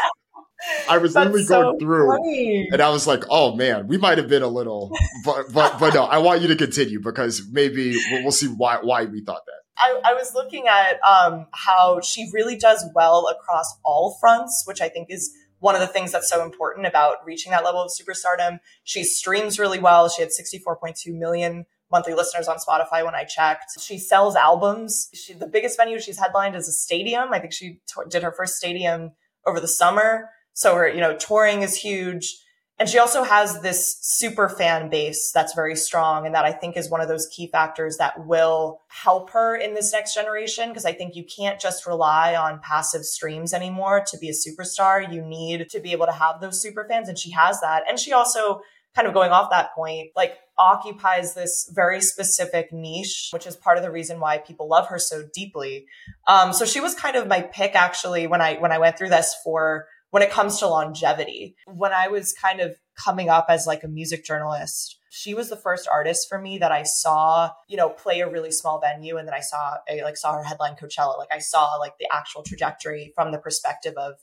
I 0.90 0.98
was 0.98 1.14
That's 1.14 1.26
literally 1.26 1.46
so 1.46 1.62
going 1.62 1.80
through, 1.80 2.08
funny. 2.18 2.70
and 2.72 2.82
I 2.82 2.90
was 2.90 3.08
like, 3.08 3.24
"Oh 3.30 3.56
man, 3.56 3.88
we 3.88 3.98
might 3.98 4.18
have 4.18 4.28
been 4.28 4.44
a 4.44 4.48
little," 4.48 4.92
but 5.26 5.52
but 5.54 5.80
but 5.80 5.94
no. 5.94 6.04
I 6.04 6.18
want 6.18 6.42
you 6.42 6.48
to 6.50 6.56
continue 6.56 7.00
because 7.00 7.48
maybe 7.52 7.96
we'll, 8.12 8.24
we'll 8.24 8.32
see 8.32 8.48
why 8.48 8.80
why 8.82 9.06
we 9.06 9.24
thought 9.24 9.42
that. 9.46 9.54
I, 9.78 10.12
I 10.12 10.14
was 10.14 10.36
looking 10.36 10.68
at 10.68 11.00
um, 11.02 11.48
how 11.54 12.02
she 12.02 12.30
really 12.34 12.56
does 12.56 12.86
well 12.94 13.28
across 13.28 13.80
all 13.84 14.18
fronts, 14.20 14.64
which 14.68 14.80
I 14.80 14.90
think 14.90 15.08
is 15.10 15.34
one 15.62 15.76
of 15.76 15.82
the 15.82 15.88
things 15.88 16.12
that's 16.12 16.30
so 16.30 16.44
important 16.44 16.88
about 16.88 17.18
reaching 17.26 17.52
that 17.52 17.64
level 17.64 17.82
of 17.82 17.92
superstardom. 17.92 18.60
She 18.84 19.04
streams 19.04 19.58
really 19.58 19.80
well. 19.80 20.10
She 20.10 20.22
had 20.22 20.30
64.2 20.30 20.96
million 21.18 21.66
monthly 21.92 22.14
listeners 22.14 22.48
on 22.48 22.58
Spotify 22.58 23.06
when 23.06 23.14
I 23.14 23.24
checked. 23.24 23.80
She 23.80 24.00
sells 24.00 24.36
albums. 24.36 25.10
She, 25.14 25.34
the 25.34 25.48
biggest 25.48 25.78
venue 25.78 26.00
she's 26.00 26.18
headlined 26.18 26.56
is 26.56 26.68
a 26.68 26.72
stadium. 26.72 27.32
I 27.32 27.40
think 27.40 27.54
she 27.54 27.80
t- 27.88 28.10
did 28.10 28.24
her 28.24 28.32
first 28.32 28.56
stadium 28.56 29.12
over 29.46 29.60
the 29.60 29.68
summer. 29.68 30.30
So 30.54 30.76
her, 30.76 30.90
you 30.90 31.00
know, 31.00 31.16
touring 31.16 31.62
is 31.62 31.76
huge. 31.76 32.38
And 32.82 32.90
she 32.90 32.98
also 32.98 33.22
has 33.22 33.62
this 33.62 34.00
super 34.02 34.50
fan 34.50 34.90
base 34.90 35.32
that's 35.32 35.54
very 35.54 35.76
strong. 35.76 36.26
And 36.26 36.34
that 36.34 36.46
I 36.46 36.52
think 36.52 36.76
is 36.76 36.90
one 36.90 37.00
of 37.00 37.08
those 37.08 37.28
key 37.28 37.46
factors 37.46 37.98
that 37.98 38.26
will 38.26 38.82
help 38.88 39.30
her 39.30 39.56
in 39.56 39.76
this 39.76 39.94
next 39.94 40.16
generation. 40.16 40.70
Because 40.70 40.84
I 40.84 40.92
think 40.92 41.16
you 41.16 41.24
can't 41.24 41.60
just 41.60 41.86
rely 41.86 42.36
on 42.36 42.60
passive 42.60 43.04
streams 43.04 43.54
anymore 43.54 44.04
to 44.08 44.18
be 44.18 44.30
a 44.30 44.34
superstar. 44.34 45.14
You 45.14 45.22
need 45.22 45.70
to 45.70 45.80
be 45.80 45.92
able 45.92 46.08
to 46.08 46.12
have 46.12 46.42
those 46.42 46.60
super 46.60 46.84
fans. 46.90 47.08
And 47.08 47.20
she 47.20 47.30
has 47.30 47.62
that. 47.62 47.84
And 47.88 48.00
she 48.00 48.14
also, 48.14 48.62
kind 48.96 49.08
of 49.08 49.14
going 49.14 49.30
off 49.30 49.52
that 49.52 49.76
point, 49.76 50.10
like 50.16 50.40
occupies 50.58 51.36
this 51.36 51.70
very 51.74 52.02
specific 52.02 52.74
niche, 52.74 53.30
which 53.32 53.46
is 53.46 53.56
part 53.56 53.78
of 53.78 53.84
the 53.84 53.92
reason 53.92 54.20
why 54.20 54.40
people 54.40 54.68
love 54.68 54.88
her 54.88 54.98
so 54.98 55.24
deeply. 55.36 55.86
Um, 56.28 56.52
so 56.52 56.66
she 56.66 56.80
was 56.80 56.96
kind 56.96 57.16
of 57.16 57.28
my 57.28 57.42
pick 57.42 57.76
actually 57.76 58.26
when 58.26 58.42
I 58.42 58.56
when 58.56 58.72
I 58.72 58.80
went 58.80 58.98
through 58.98 59.10
this 59.10 59.36
for 59.44 59.88
when 60.12 60.22
it 60.22 60.30
comes 60.30 60.60
to 60.60 60.68
longevity. 60.68 61.56
When 61.66 61.92
I 61.92 62.08
was 62.08 62.34
kind 62.34 62.62
of 62.62 62.76
coming 62.96 63.30
up 63.30 63.48
as 63.50 63.66
like 63.66 63.84
a 63.84 63.88
music 63.88 64.24
journalist, 64.24 65.00
she 65.10 65.34
was 65.34 65.50
the 65.50 65.58
first 65.58 65.88
artist 65.92 66.30
for 66.30 66.40
me 66.40 66.58
that 66.60 66.72
I 66.72 66.84
saw, 66.84 67.50
you 67.68 67.76
know, 67.76 67.90
play 67.90 68.22
a 68.22 68.30
really 68.30 68.52
small 68.52 68.80
venue 68.80 69.18
and 69.18 69.28
then 69.28 69.34
I 69.34 69.40
saw 69.40 69.78
I 69.90 70.02
like 70.04 70.18
saw 70.18 70.34
her 70.34 70.44
headline 70.44 70.76
Coachella. 70.76 71.18
Like 71.18 71.32
I 71.34 71.40
saw 71.40 71.76
like 71.76 71.98
the 72.00 72.08
actual 72.14 72.44
trajectory 72.44 73.12
from 73.16 73.32
the 73.32 73.40
perspective 73.40 73.96
of 73.98 74.14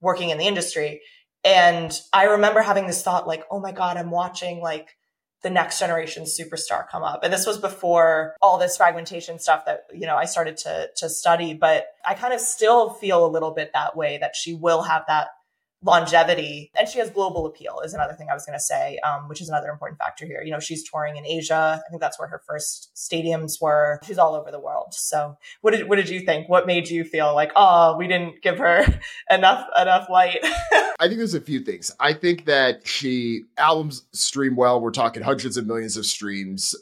working 0.00 0.30
in 0.30 0.38
the 0.38 0.46
industry. 0.46 1.02
And 1.44 1.96
I 2.12 2.24
remember 2.24 2.60
having 2.60 2.86
this 2.86 3.02
thought 3.02 3.26
like, 3.26 3.44
oh 3.50 3.60
my 3.60 3.72
God, 3.72 3.96
I'm 3.96 4.10
watching 4.10 4.60
like 4.60 4.96
the 5.42 5.50
next 5.50 5.80
generation 5.80 6.24
superstar 6.24 6.88
come 6.88 7.02
up. 7.02 7.24
And 7.24 7.32
this 7.32 7.46
was 7.46 7.58
before 7.58 8.36
all 8.40 8.58
this 8.58 8.76
fragmentation 8.76 9.38
stuff 9.38 9.64
that, 9.66 9.86
you 9.92 10.06
know, 10.06 10.16
I 10.16 10.24
started 10.24 10.56
to, 10.58 10.88
to 10.96 11.08
study, 11.08 11.52
but 11.52 11.86
I 12.06 12.14
kind 12.14 12.32
of 12.32 12.40
still 12.40 12.90
feel 12.90 13.26
a 13.26 13.28
little 13.28 13.50
bit 13.50 13.72
that 13.74 13.96
way 13.96 14.18
that 14.18 14.36
she 14.36 14.54
will 14.54 14.82
have 14.82 15.02
that 15.08 15.28
longevity 15.82 16.70
and 16.78 16.88
she 16.88 16.98
has 16.98 17.10
global 17.10 17.46
appeal 17.46 17.80
is 17.84 17.92
another 17.94 18.14
thing 18.14 18.28
i 18.30 18.34
was 18.34 18.46
going 18.46 18.56
to 18.56 18.62
say 18.62 18.98
um, 19.04 19.28
which 19.28 19.40
is 19.40 19.48
another 19.48 19.68
important 19.70 19.98
factor 19.98 20.26
here. 20.26 20.42
You 20.44 20.50
know 20.50 20.60
she's 20.60 20.88
touring 20.88 21.16
in 21.16 21.26
asia. 21.26 21.82
I 21.84 21.90
think 21.90 22.00
that's 22.00 22.18
where 22.18 22.28
her 22.28 22.42
first 22.46 22.90
stadiums 22.94 23.60
were. 23.60 24.00
She's 24.04 24.18
all 24.18 24.34
over 24.34 24.50
the 24.50 24.60
world. 24.60 24.88
So 24.92 25.36
what 25.60 25.72
did 25.72 25.88
what 25.88 25.96
did 25.96 26.08
you 26.08 26.20
think? 26.20 26.48
What 26.48 26.66
made 26.66 26.88
you 26.88 27.04
feel 27.04 27.34
like 27.34 27.52
oh 27.56 27.96
we 27.96 28.06
didn't 28.08 28.42
give 28.42 28.58
her 28.58 28.84
enough 29.30 29.66
enough 29.80 30.08
light? 30.10 30.38
I 30.42 31.08
think 31.08 31.18
there's 31.18 31.34
a 31.34 31.40
few 31.40 31.60
things. 31.60 31.90
I 31.98 32.12
think 32.12 32.44
that 32.46 32.86
she 32.86 33.44
albums 33.58 34.04
stream 34.12 34.56
well. 34.56 34.80
We're 34.80 34.90
talking 34.90 35.22
hundreds 35.22 35.56
of 35.56 35.66
millions 35.66 35.96
of 35.96 36.06
streams 36.06 36.74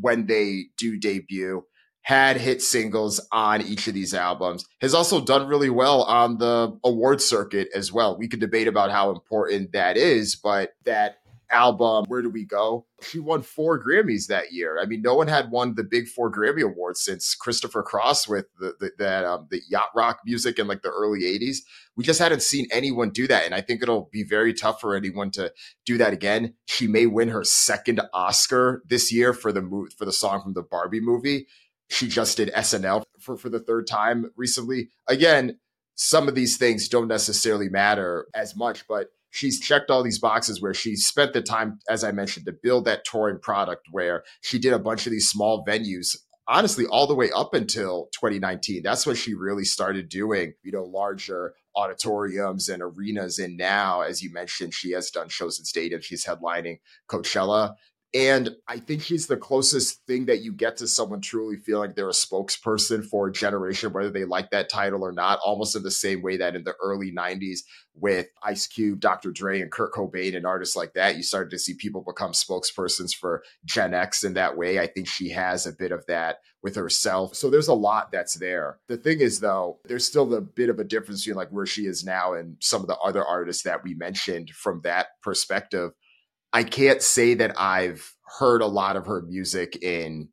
when 0.00 0.26
they 0.26 0.66
do 0.76 0.98
debut 0.98 1.64
had 2.06 2.36
hit 2.36 2.62
singles 2.62 3.20
on 3.32 3.60
each 3.60 3.88
of 3.88 3.94
these 3.94 4.14
albums, 4.14 4.64
has 4.80 4.94
also 4.94 5.20
done 5.20 5.48
really 5.48 5.68
well 5.68 6.04
on 6.04 6.38
the 6.38 6.78
award 6.84 7.20
circuit 7.20 7.68
as 7.74 7.92
well. 7.92 8.16
We 8.16 8.28
could 8.28 8.38
debate 8.38 8.68
about 8.68 8.92
how 8.92 9.10
important 9.10 9.72
that 9.72 9.96
is, 9.96 10.36
but 10.36 10.70
that 10.84 11.16
album, 11.50 12.04
Where 12.06 12.22
Do 12.22 12.30
We 12.30 12.44
Go? 12.44 12.86
She 13.02 13.18
won 13.18 13.42
four 13.42 13.82
Grammys 13.82 14.28
that 14.28 14.52
year. 14.52 14.78
I 14.80 14.86
mean, 14.86 15.02
no 15.02 15.16
one 15.16 15.26
had 15.26 15.50
won 15.50 15.74
the 15.74 15.82
big 15.82 16.06
four 16.06 16.30
Grammy 16.30 16.62
awards 16.62 17.02
since 17.02 17.34
Christopher 17.34 17.82
Cross 17.82 18.28
with 18.28 18.46
the, 18.60 18.74
the 18.78 18.92
that 18.98 19.24
um, 19.24 19.48
the 19.50 19.60
yacht 19.68 19.90
rock 19.94 20.20
music 20.24 20.60
in 20.60 20.68
like 20.68 20.82
the 20.82 20.90
early 20.90 21.22
'80s. 21.22 21.58
We 21.96 22.04
just 22.04 22.20
hadn't 22.20 22.42
seen 22.42 22.68
anyone 22.70 23.10
do 23.10 23.26
that, 23.26 23.46
and 23.46 23.54
I 23.54 23.62
think 23.62 23.82
it'll 23.82 24.08
be 24.12 24.22
very 24.22 24.54
tough 24.54 24.80
for 24.80 24.94
anyone 24.94 25.32
to 25.32 25.52
do 25.84 25.98
that 25.98 26.12
again. 26.12 26.54
She 26.66 26.86
may 26.86 27.06
win 27.06 27.28
her 27.28 27.42
second 27.42 28.00
Oscar 28.14 28.82
this 28.86 29.12
year 29.12 29.32
for 29.32 29.50
the 29.50 29.62
mo- 29.62 29.88
for 29.98 30.04
the 30.04 30.12
song 30.12 30.40
from 30.40 30.54
the 30.54 30.62
Barbie 30.62 31.00
movie 31.00 31.48
she 31.88 32.08
just 32.08 32.36
did 32.36 32.52
SNL 32.52 33.04
for, 33.20 33.36
for 33.36 33.48
the 33.48 33.60
third 33.60 33.86
time 33.86 34.30
recently. 34.36 34.90
Again, 35.08 35.58
some 35.94 36.28
of 36.28 36.34
these 36.34 36.56
things 36.56 36.88
don't 36.88 37.08
necessarily 37.08 37.68
matter 37.68 38.26
as 38.34 38.56
much, 38.56 38.86
but 38.86 39.08
she's 39.30 39.60
checked 39.60 39.90
all 39.90 40.02
these 40.02 40.18
boxes 40.18 40.60
where 40.60 40.74
she 40.74 40.96
spent 40.96 41.32
the 41.32 41.42
time, 41.42 41.78
as 41.88 42.04
I 42.04 42.12
mentioned, 42.12 42.46
to 42.46 42.54
build 42.62 42.84
that 42.84 43.04
touring 43.04 43.38
product 43.38 43.86
where 43.90 44.24
she 44.42 44.58
did 44.58 44.72
a 44.72 44.78
bunch 44.78 45.06
of 45.06 45.12
these 45.12 45.28
small 45.28 45.64
venues 45.64 46.16
honestly 46.48 46.86
all 46.86 47.06
the 47.06 47.14
way 47.14 47.30
up 47.34 47.54
until 47.54 48.08
2019. 48.12 48.82
That's 48.82 49.06
when 49.06 49.16
she 49.16 49.34
really 49.34 49.64
started 49.64 50.08
doing, 50.08 50.54
you 50.62 50.72
know, 50.72 50.84
larger 50.84 51.54
auditoriums 51.74 52.68
and 52.68 52.82
arenas. 52.82 53.38
And 53.38 53.56
now, 53.56 54.02
as 54.02 54.22
you 54.22 54.32
mentioned, 54.32 54.74
she 54.74 54.92
has 54.92 55.10
done 55.10 55.28
shows 55.28 55.58
in 55.58 55.64
stadiums. 55.64 56.04
She's 56.04 56.24
headlining 56.24 56.78
Coachella. 57.08 57.74
And 58.16 58.56
I 58.66 58.78
think 58.78 59.02
she's 59.02 59.26
the 59.26 59.36
closest 59.36 60.06
thing 60.06 60.24
that 60.24 60.40
you 60.40 60.50
get 60.50 60.78
to 60.78 60.88
someone 60.88 61.20
truly 61.20 61.56
feeling 61.58 61.88
like 61.88 61.96
they're 61.96 62.08
a 62.08 62.12
spokesperson 62.12 63.04
for 63.04 63.28
a 63.28 63.32
generation, 63.32 63.92
whether 63.92 64.08
they 64.08 64.24
like 64.24 64.50
that 64.52 64.70
title 64.70 65.04
or 65.04 65.12
not, 65.12 65.38
almost 65.44 65.76
in 65.76 65.82
the 65.82 65.90
same 65.90 66.22
way 66.22 66.38
that 66.38 66.56
in 66.56 66.64
the 66.64 66.74
early 66.82 67.12
90s 67.12 67.58
with 67.94 68.28
Ice 68.42 68.66
Cube, 68.66 69.00
Dr. 69.00 69.32
Dre, 69.32 69.60
and 69.60 69.70
Kurt 69.70 69.92
Cobain 69.92 70.34
and 70.34 70.46
artists 70.46 70.74
like 70.74 70.94
that, 70.94 71.16
you 71.16 71.22
started 71.22 71.50
to 71.50 71.58
see 71.58 71.74
people 71.74 72.02
become 72.02 72.32
spokespersons 72.32 73.14
for 73.14 73.42
Gen 73.66 73.92
X 73.92 74.24
in 74.24 74.32
that 74.32 74.56
way. 74.56 74.78
I 74.78 74.86
think 74.86 75.08
she 75.08 75.28
has 75.30 75.66
a 75.66 75.72
bit 75.72 75.92
of 75.92 76.06
that 76.06 76.38
with 76.62 76.74
herself. 76.74 77.34
So 77.34 77.50
there's 77.50 77.68
a 77.68 77.74
lot 77.74 78.12
that's 78.12 78.34
there. 78.34 78.78
The 78.88 78.96
thing 78.96 79.20
is, 79.20 79.40
though, 79.40 79.78
there's 79.84 80.06
still 80.06 80.32
a 80.32 80.40
bit 80.40 80.70
of 80.70 80.78
a 80.78 80.84
difference 80.84 81.22
between 81.22 81.36
like 81.36 81.50
where 81.50 81.66
she 81.66 81.82
is 81.82 82.02
now 82.02 82.32
and 82.32 82.56
some 82.60 82.80
of 82.80 82.88
the 82.88 82.96
other 82.96 83.24
artists 83.24 83.64
that 83.64 83.84
we 83.84 83.92
mentioned 83.92 84.50
from 84.50 84.80
that 84.84 85.08
perspective. 85.22 85.90
I 86.52 86.62
can't 86.64 87.02
say 87.02 87.34
that 87.34 87.58
I've 87.60 88.14
heard 88.38 88.62
a 88.62 88.66
lot 88.66 88.96
of 88.96 89.06
her 89.06 89.22
music 89.22 89.82
in 89.82 90.28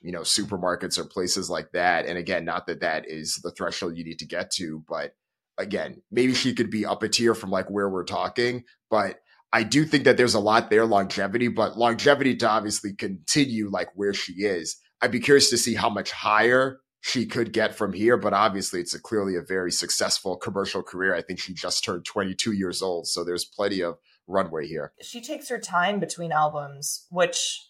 you 0.00 0.12
know 0.12 0.20
supermarkets 0.20 0.98
or 0.98 1.04
places 1.04 1.48
like 1.48 1.70
that 1.72 2.06
and 2.06 2.18
again 2.18 2.44
not 2.44 2.66
that 2.66 2.80
that 2.80 3.08
is 3.08 3.40
the 3.42 3.50
threshold 3.52 3.96
you 3.96 4.04
need 4.04 4.18
to 4.18 4.26
get 4.26 4.50
to 4.50 4.82
but 4.88 5.14
again 5.58 6.02
maybe 6.10 6.34
she 6.34 6.54
could 6.54 6.70
be 6.70 6.84
up 6.84 7.02
a 7.02 7.08
tier 7.08 7.34
from 7.34 7.50
like 7.50 7.70
where 7.70 7.88
we're 7.88 8.04
talking 8.04 8.64
but 8.90 9.20
i 9.52 9.62
do 9.62 9.84
think 9.84 10.04
that 10.04 10.16
there's 10.16 10.34
a 10.34 10.40
lot 10.40 10.70
there 10.70 10.86
longevity 10.86 11.48
but 11.48 11.78
longevity 11.78 12.34
to 12.36 12.48
obviously 12.48 12.92
continue 12.94 13.70
like 13.70 13.88
where 13.94 14.14
she 14.14 14.32
is. 14.44 14.76
I'd 15.00 15.10
be 15.10 15.20
curious 15.20 15.50
to 15.50 15.58
see 15.58 15.74
how 15.74 15.90
much 15.90 16.12
higher 16.12 16.78
she 17.00 17.26
could 17.26 17.52
get 17.52 17.74
from 17.74 17.92
here 17.92 18.16
but 18.16 18.32
obviously 18.32 18.80
it's 18.80 18.94
a 18.94 19.00
clearly 19.00 19.36
a 19.36 19.42
very 19.42 19.72
successful 19.72 20.36
commercial 20.36 20.82
career. 20.82 21.14
I 21.14 21.22
think 21.22 21.40
she 21.40 21.54
just 21.54 21.84
turned 21.84 22.04
22 22.04 22.52
years 22.52 22.82
old 22.82 23.06
so 23.06 23.24
there's 23.24 23.44
plenty 23.44 23.82
of 23.82 23.96
runway 24.32 24.66
here. 24.66 24.92
She 25.00 25.20
takes 25.20 25.48
her 25.48 25.58
time 25.58 26.00
between 26.00 26.32
albums, 26.32 27.06
which 27.10 27.60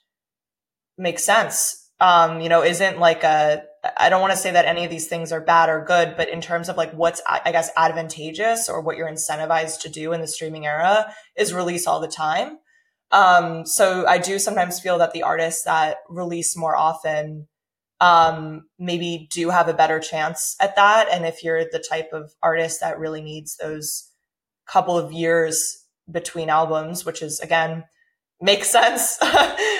makes 0.97 1.25
sense. 1.25 1.91
Um, 2.01 2.41
you 2.41 2.49
know, 2.49 2.65
isn't 2.65 2.99
like 2.99 3.23
a, 3.23 3.63
I 3.97 4.09
don't 4.09 4.21
want 4.21 4.33
to 4.33 4.39
say 4.39 4.51
that 4.51 4.65
any 4.65 4.85
of 4.85 4.91
these 4.91 5.07
things 5.07 5.31
are 5.31 5.41
bad 5.41 5.69
or 5.69 5.85
good, 5.85 6.17
but 6.17 6.29
in 6.29 6.41
terms 6.41 6.69
of 6.69 6.77
like 6.77 6.93
what's, 6.93 7.23
I 7.27 7.53
guess, 7.53 7.71
advantageous 7.77 8.69
or 8.69 8.81
what 8.81 8.97
you're 8.97 9.09
incentivized 9.09 9.81
to 9.83 9.89
do 9.89 10.13
in 10.13 10.21
the 10.21 10.27
streaming 10.27 10.67
era 10.67 11.13
is 11.37 11.55
release 11.55 11.87
all 11.87 12.01
the 12.01 12.09
time. 12.09 12.59
Um, 13.13 13.67
so 13.67 14.07
I 14.07 14.19
do 14.19 14.39
sometimes 14.39 14.81
feel 14.81 14.99
that 14.99 15.13
the 15.13 15.23
artists 15.23 15.65
that 15.65 15.99
release 16.09 16.57
more 16.57 16.77
often, 16.77 17.47
um, 18.01 18.65
maybe 18.81 19.29
do 19.31 19.51
have 19.51 19.69
a 19.69 19.75
better 19.75 20.01
chance 20.01 20.57
at 20.59 20.75
that. 20.75 21.09
And 21.13 21.25
if 21.25 21.45
you're 21.45 21.65
the 21.65 21.85
type 21.89 22.09
of 22.13 22.33
artist 22.43 22.81
that 22.81 22.99
really 22.99 23.23
needs 23.23 23.57
those 23.57 24.11
couple 24.67 24.99
of 24.99 25.13
years 25.13 25.82
between 26.13 26.49
albums, 26.51 27.05
which 27.05 27.23
is 27.23 27.41
again 27.41 27.85
makes 28.41 28.71
sense. 28.71 29.19
uh, 29.23 29.27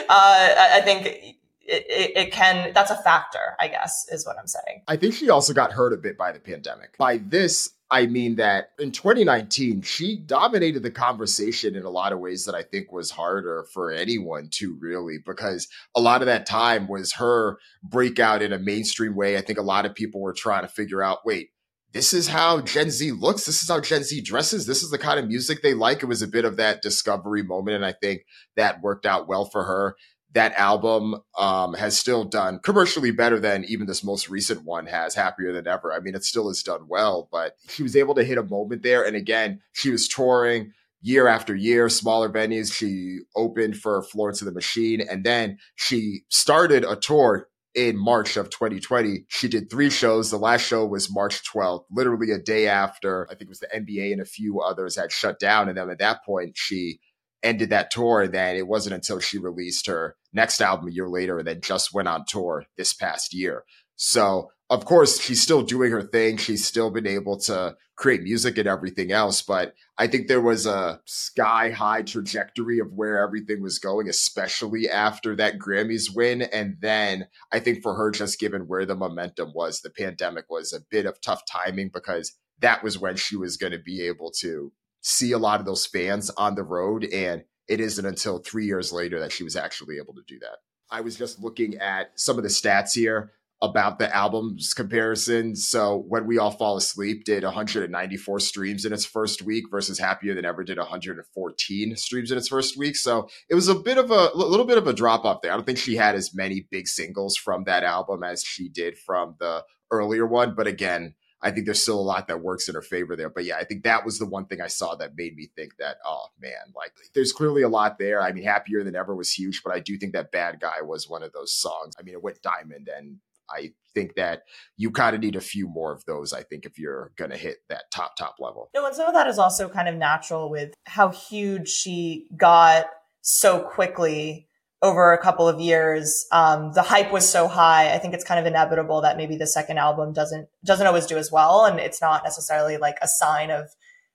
I 0.09 0.81
think 0.85 1.37
it, 1.65 1.87
it, 1.89 2.17
it, 2.17 2.33
can 2.33 2.73
that's 2.75 2.91
a 2.91 2.97
factor 2.97 3.57
i 3.61 3.69
guess 3.69 4.07
is 4.11 4.27
what 4.27 4.37
i'm 4.39 4.47
saying. 4.47 4.83
I 4.89 4.97
think 4.97 5.15
she 5.15 5.31
also 5.31 5.53
got 5.53 5.73
hurt 5.73 5.93
a 5.93 5.97
bit 5.97 6.19
by 6.19 6.33
the 6.33 6.41
pandemic. 6.41 6.99
By 6.99 7.19
this 7.19 7.71
i 7.91 8.07
mean 8.07 8.37
that 8.37 8.71
in 8.79 8.91
2019 8.91 9.83
she 9.83 10.17
dominated 10.17 10.83
the 10.83 10.91
conversation 10.91 11.77
in 11.77 11.85
a 11.85 11.91
lot 11.91 12.13
of 12.13 12.19
ways 12.19 12.45
that 12.47 12.55
i 12.55 12.63
think 12.63 12.91
was 12.91 13.11
harder 13.11 13.67
for 13.73 13.93
anyone 13.93 14.49
to 14.51 14.77
really 14.81 15.19
because 15.25 15.69
a 15.95 16.01
lot 16.01 16.23
of 16.23 16.27
that 16.27 16.47
time 16.47 16.89
was 16.89 17.13
her 17.15 17.59
breakout 17.83 18.43
in 18.43 18.53
a 18.53 18.59
mainstream 18.59 19.15
way. 19.15 19.37
I 19.37 19.41
think 19.41 19.59
a 19.59 19.63
lot 19.63 19.87
of 19.87 19.95
people 19.95 20.21
were 20.21 20.33
trying 20.33 20.63
to 20.63 20.69
figure 20.69 21.03
out 21.03 21.19
wait 21.25 21.51
this 21.93 22.15
is 22.15 22.29
how 22.29 22.61
Gen 22.61 22.91
Z 22.91 23.13
looks. 23.13 23.45
This 23.45 23.63
is 23.63 23.69
how 23.69 23.81
Gen 23.81 24.03
Z 24.03 24.21
dresses. 24.23 24.67
This 24.67 24.83
is 24.83 24.91
the 24.91 24.99
kind 24.99 25.19
of 25.21 25.29
music 25.29 25.63
they 25.63 25.75
like. 25.75 26.03
It 26.03 26.07
was 26.07 26.23
a 26.23 26.29
bit 26.29 26.45
of 26.45 26.57
that 26.57 26.83
discovery 26.83 27.43
moment. 27.43 27.77
And 27.77 27.85
I 27.85 27.93
think 27.93 28.23
that 28.57 28.81
worked 28.83 29.07
out 29.07 29.29
well 29.29 29.45
for 29.45 29.65
her. 29.65 29.97
That 30.33 30.55
album 30.55 31.17
um, 31.37 31.75
has 31.75 31.99
still 31.99 32.25
done 32.25 32.59
commercially 32.65 33.11
better 33.11 33.39
than 33.39 33.65
even 33.67 33.87
this 33.87 34.03
most 34.03 34.31
recent 34.31 34.65
one 34.65 34.87
has, 34.87 35.15
Happier 35.15 35.53
Than 35.53 35.67
Ever. 35.67 35.93
I 35.93 36.01
mean, 36.01 36.15
it 36.15 36.25
still 36.25 36.49
has 36.49 36.63
done 36.63 36.87
well, 36.89 37.29
but 37.31 37.57
she 37.69 37.83
was 37.83 37.95
able 37.95 38.15
to 38.15 38.25
hit 38.25 38.39
a 38.39 38.43
moment 38.43 38.83
there. 38.83 39.05
And 39.05 39.15
again, 39.15 39.61
she 39.73 39.91
was 39.91 40.09
touring 40.09 40.73
year 41.03 41.27
after 41.27 41.55
year, 41.55 41.91
smaller 41.91 42.31
venues. 42.31 42.73
She 42.73 43.19
opened 43.37 43.77
for 43.77 44.03
Florence 44.05 44.41
and 44.41 44.49
the 44.49 44.55
Machine. 44.55 45.03
And 45.03 45.23
then 45.25 45.59
she 45.75 46.21
started 46.31 46.85
a 46.85 46.97
tour 46.97 47.49
in 47.75 47.97
March 47.97 48.37
of 48.37 48.51
2020. 48.51 49.25
She 49.29 49.49
did 49.49 49.71
three 49.71 49.91
shows. 49.91 50.31
The 50.31 50.37
last 50.37 50.63
show 50.63 50.87
was 50.87 51.13
March 51.13 51.43
12th, 51.45 51.85
literally 51.91 52.31
a 52.31 52.39
day 52.39 52.69
after 52.69 53.27
I 53.31 53.35
think 53.35 53.43
it 53.43 53.49
was 53.49 53.61
the 53.61 53.69
NBA 53.75 54.13
and 54.13 54.21
a 54.21 54.27
few 54.27 54.61
others 54.61 54.97
had 54.97 55.13
shut 55.13 55.39
down. 55.39 55.69
And 55.69 55.79
then 55.79 55.91
at 55.91 55.99
that 55.99 56.25
point, 56.25 56.53
she 56.55 57.01
ended 57.43 57.71
that 57.71 57.91
tour. 57.91 58.23
And 58.23 58.35
then 58.35 58.57
it 58.57 58.67
wasn't 58.69 58.95
until 58.95 59.21
she 59.21 59.39
released 59.39 59.87
her 59.87 60.17
next 60.33 60.61
album 60.61 60.89
a 60.89 60.93
year 60.93 61.09
later 61.09 61.39
and 61.39 61.47
then 61.47 61.61
just 61.61 61.95
went 61.95 62.09
on 62.09 62.25
tour 62.27 62.65
this 62.77 62.93
past 62.93 63.35
year. 63.35 63.65
So 63.97 64.51
of 64.73 64.87
course, 64.87 65.21
she's 65.21 65.43
still 65.43 65.61
doing 65.61 65.91
her 65.91 66.03
thing. 66.03 66.39
She's 66.39 66.67
still 66.67 66.91
been 66.91 67.07
able 67.07 67.37
to 67.41 67.77
create 67.95 68.23
music 68.23 68.57
and 68.57 68.67
everything 68.67 69.13
else. 69.13 69.43
But 69.43 69.75
I 69.99 70.07
think 70.07 70.29
there 70.29 70.41
was 70.41 70.65
a 70.65 71.03
sky 71.05 71.69
high 71.69 72.01
trajectory 72.01 72.79
of 72.79 72.91
where 72.95 73.23
everything 73.23 73.61
was 73.61 73.79
going, 73.79 74.09
especially 74.09 74.89
after 74.89 75.37
that 75.37 75.59
Grammys 75.59 76.17
win. 76.17 76.41
And 76.41 76.79
then 76.81 77.27
I 77.53 77.61
think 77.61 77.83
for 77.83 77.95
her, 77.97 78.11
just 78.11 78.41
given 78.41 78.63
where 78.63 78.87
the 78.87 78.97
momentum 78.97 79.53
was, 79.55 79.83
the 79.83 79.91
pandemic 79.91 80.47
was 80.49 80.73
a 80.73 80.81
bit 80.91 81.05
of 81.05 81.21
tough 81.21 81.43
timing 81.45 81.91
because 81.93 82.33
that 82.61 82.83
was 82.83 82.99
when 82.99 83.17
she 83.17 83.37
was 83.37 83.59
going 83.59 83.73
to 83.73 83.79
be 83.79 84.01
able 84.07 84.31
to 84.41 84.73
see 85.03 85.33
a 85.33 85.39
lot 85.39 85.61
of 85.61 85.67
those 85.67 85.85
fans 85.85 86.31
on 86.31 86.55
the 86.55 86.65
road. 86.65 87.05
And 87.13 87.45
it 87.69 87.79
isn't 87.79 88.07
until 88.07 88.39
three 88.39 88.65
years 88.65 88.91
later 88.91 89.21
that 89.21 89.33
she 89.33 89.45
was 89.45 89.55
actually 89.55 89.99
able 89.99 90.15
to 90.15 90.23
do 90.27 90.39
that. 90.39 90.61
I 90.91 91.03
was 91.03 91.17
just 91.17 91.41
looking 91.41 91.77
at 91.77 92.19
some 92.19 92.39
of 92.39 92.43
the 92.43 92.49
stats 92.49 92.95
here 92.95 93.33
about 93.63 94.01
the 94.01 94.15
album's 94.15 94.75
comparison. 94.75 95.55
So 95.55 96.05
when 96.09 96.27
we 96.27 96.37
all 96.37 96.51
fall 96.51 96.77
asleep 96.77 97.25
did 97.25 97.45
194 97.45 98.41
streams 98.41 98.85
in 98.85 98.93
its 98.93 99.07
first 99.07 99.41
week 99.41 99.67
versus 99.71 100.01
Happier 100.01 100.35
Than 100.35 100.45
Ever 100.45 100.65
did 100.65 100.79
114 100.79 101.97
streams 101.97 102.33
in 102.33 102.39
its 102.39 102.49
first 102.49 102.77
week. 102.77 102.97
So 102.97 103.29
it 103.49 103.55
was 103.55 103.69
a 103.69 103.77
bit 103.77 103.99
of 103.99 104.11
a, 104.11 104.31
little 104.35 104.67
bit 104.67 104.79
of 104.79 104.89
a 104.89 104.93
drop 104.93 105.25
off 105.25 105.43
there. 105.43 105.53
I 105.53 105.55
don't 105.55 105.65
think 105.65 105.79
she 105.79 105.95
had 105.95 106.17
as 106.17 106.35
many 106.35 106.67
big 106.73 106.89
singles 106.89 107.37
from 107.37 107.63
that 107.65 107.85
album 107.85 108.25
as 108.25 108.43
she 108.43 108.69
did 108.69 108.99
from 108.99 109.37
the 109.39 109.63
earlier 109.93 110.27
one. 110.27 110.57
But 110.57 110.67
again, 110.67 111.15
I 111.41 111.53
think 111.53 111.67
there's 111.67 111.83
still 111.83 111.99
a 111.99 112.01
lot 112.01 112.29
that 112.29 112.41
works 112.41 112.69
in 112.69 112.75
her 112.75 112.83
favor 112.83 113.15
there. 113.15 113.31
But 113.31 113.45
yeah, 113.45 113.57
I 113.57 113.65
think 113.65 113.85
that 113.85 114.05
was 114.05 114.19
the 114.19 114.27
one 114.27 114.47
thing 114.47 114.61
I 114.61 114.69
saw 114.69 114.97
that 114.97 115.17
made 115.17 115.37
me 115.37 115.51
think 115.55 115.77
that, 115.79 115.99
oh 116.05 116.27
man, 116.41 116.73
like 116.75 116.93
there's 117.15 117.33
clearly 117.33 117.63
a 117.63 117.69
lot 117.69 117.99
there. 117.99 118.21
I 118.23 118.33
mean, 118.33 118.45
Happier 118.45 118.83
Than 118.83 118.97
Ever 118.97 119.15
was 119.15 119.33
huge, 119.33 119.63
but 119.65 119.75
I 119.75 119.79
do 119.79 119.99
think 119.99 120.13
that 120.13 120.33
Bad 120.33 120.61
Guy 120.61 120.83
was 120.83 121.09
one 121.09 121.23
of 121.23 121.33
those 121.33 121.53
songs. 121.53 121.95
I 121.99 122.03
mean, 122.03 122.15
it 122.15 122.23
went 122.23 122.43
diamond 122.43 122.89
and 122.97 123.19
I 123.53 123.71
think 123.95 124.15
that 124.17 124.43
you 124.77 124.91
kind 124.91 125.15
of 125.15 125.21
need 125.21 125.37
a 125.37 125.41
few 125.41 125.69
more 125.69 125.93
of 125.93 126.05
those, 126.07 126.33
I 126.33 126.43
think, 126.43 126.65
if 126.65 126.79
you're 126.79 127.13
going 127.17 127.31
to 127.31 127.37
hit 127.37 127.59
that 127.69 127.85
top, 127.93 128.17
top 128.17 128.37
level. 128.39 128.71
No, 128.75 128.87
and 128.87 128.95
some 128.95 129.09
of 129.09 129.15
that 129.15 129.27
is 129.27 129.39
also 129.39 129.69
kind 129.69 129.89
of 129.89 129.95
natural 129.97 130.51
with 130.51 130.75
how 130.85 131.11
huge 131.11 131.69
she 131.69 132.27
got 132.37 132.87
so 133.21 133.61
quickly 133.61 134.49
over 134.83 135.13
a 135.13 135.23
couple 135.23 135.47
of 135.47 135.61
years. 135.61 136.27
Um, 136.33 136.73
the 136.73 136.83
hype 136.83 137.13
was 137.13 137.29
so 137.29 137.47
high. 137.47 137.95
I 137.95 137.99
think 137.99 138.15
it's 138.15 138.25
kind 138.25 138.41
of 138.41 138.47
inevitable 138.47 139.01
that 139.03 139.17
maybe 139.17 139.37
the 139.37 139.47
second 139.47 139.79
album 139.79 140.13
doesn't, 140.13 140.49
doesn't 140.65 140.87
always 140.87 141.07
do 141.07 141.17
as 141.17 141.31
well. 141.31 141.65
And 141.65 141.79
it's 141.79 142.01
not 142.01 142.25
necessarily 142.25 142.79
like 142.79 142.97
a 143.01 143.09
sign 143.09 143.51
of 143.51 143.69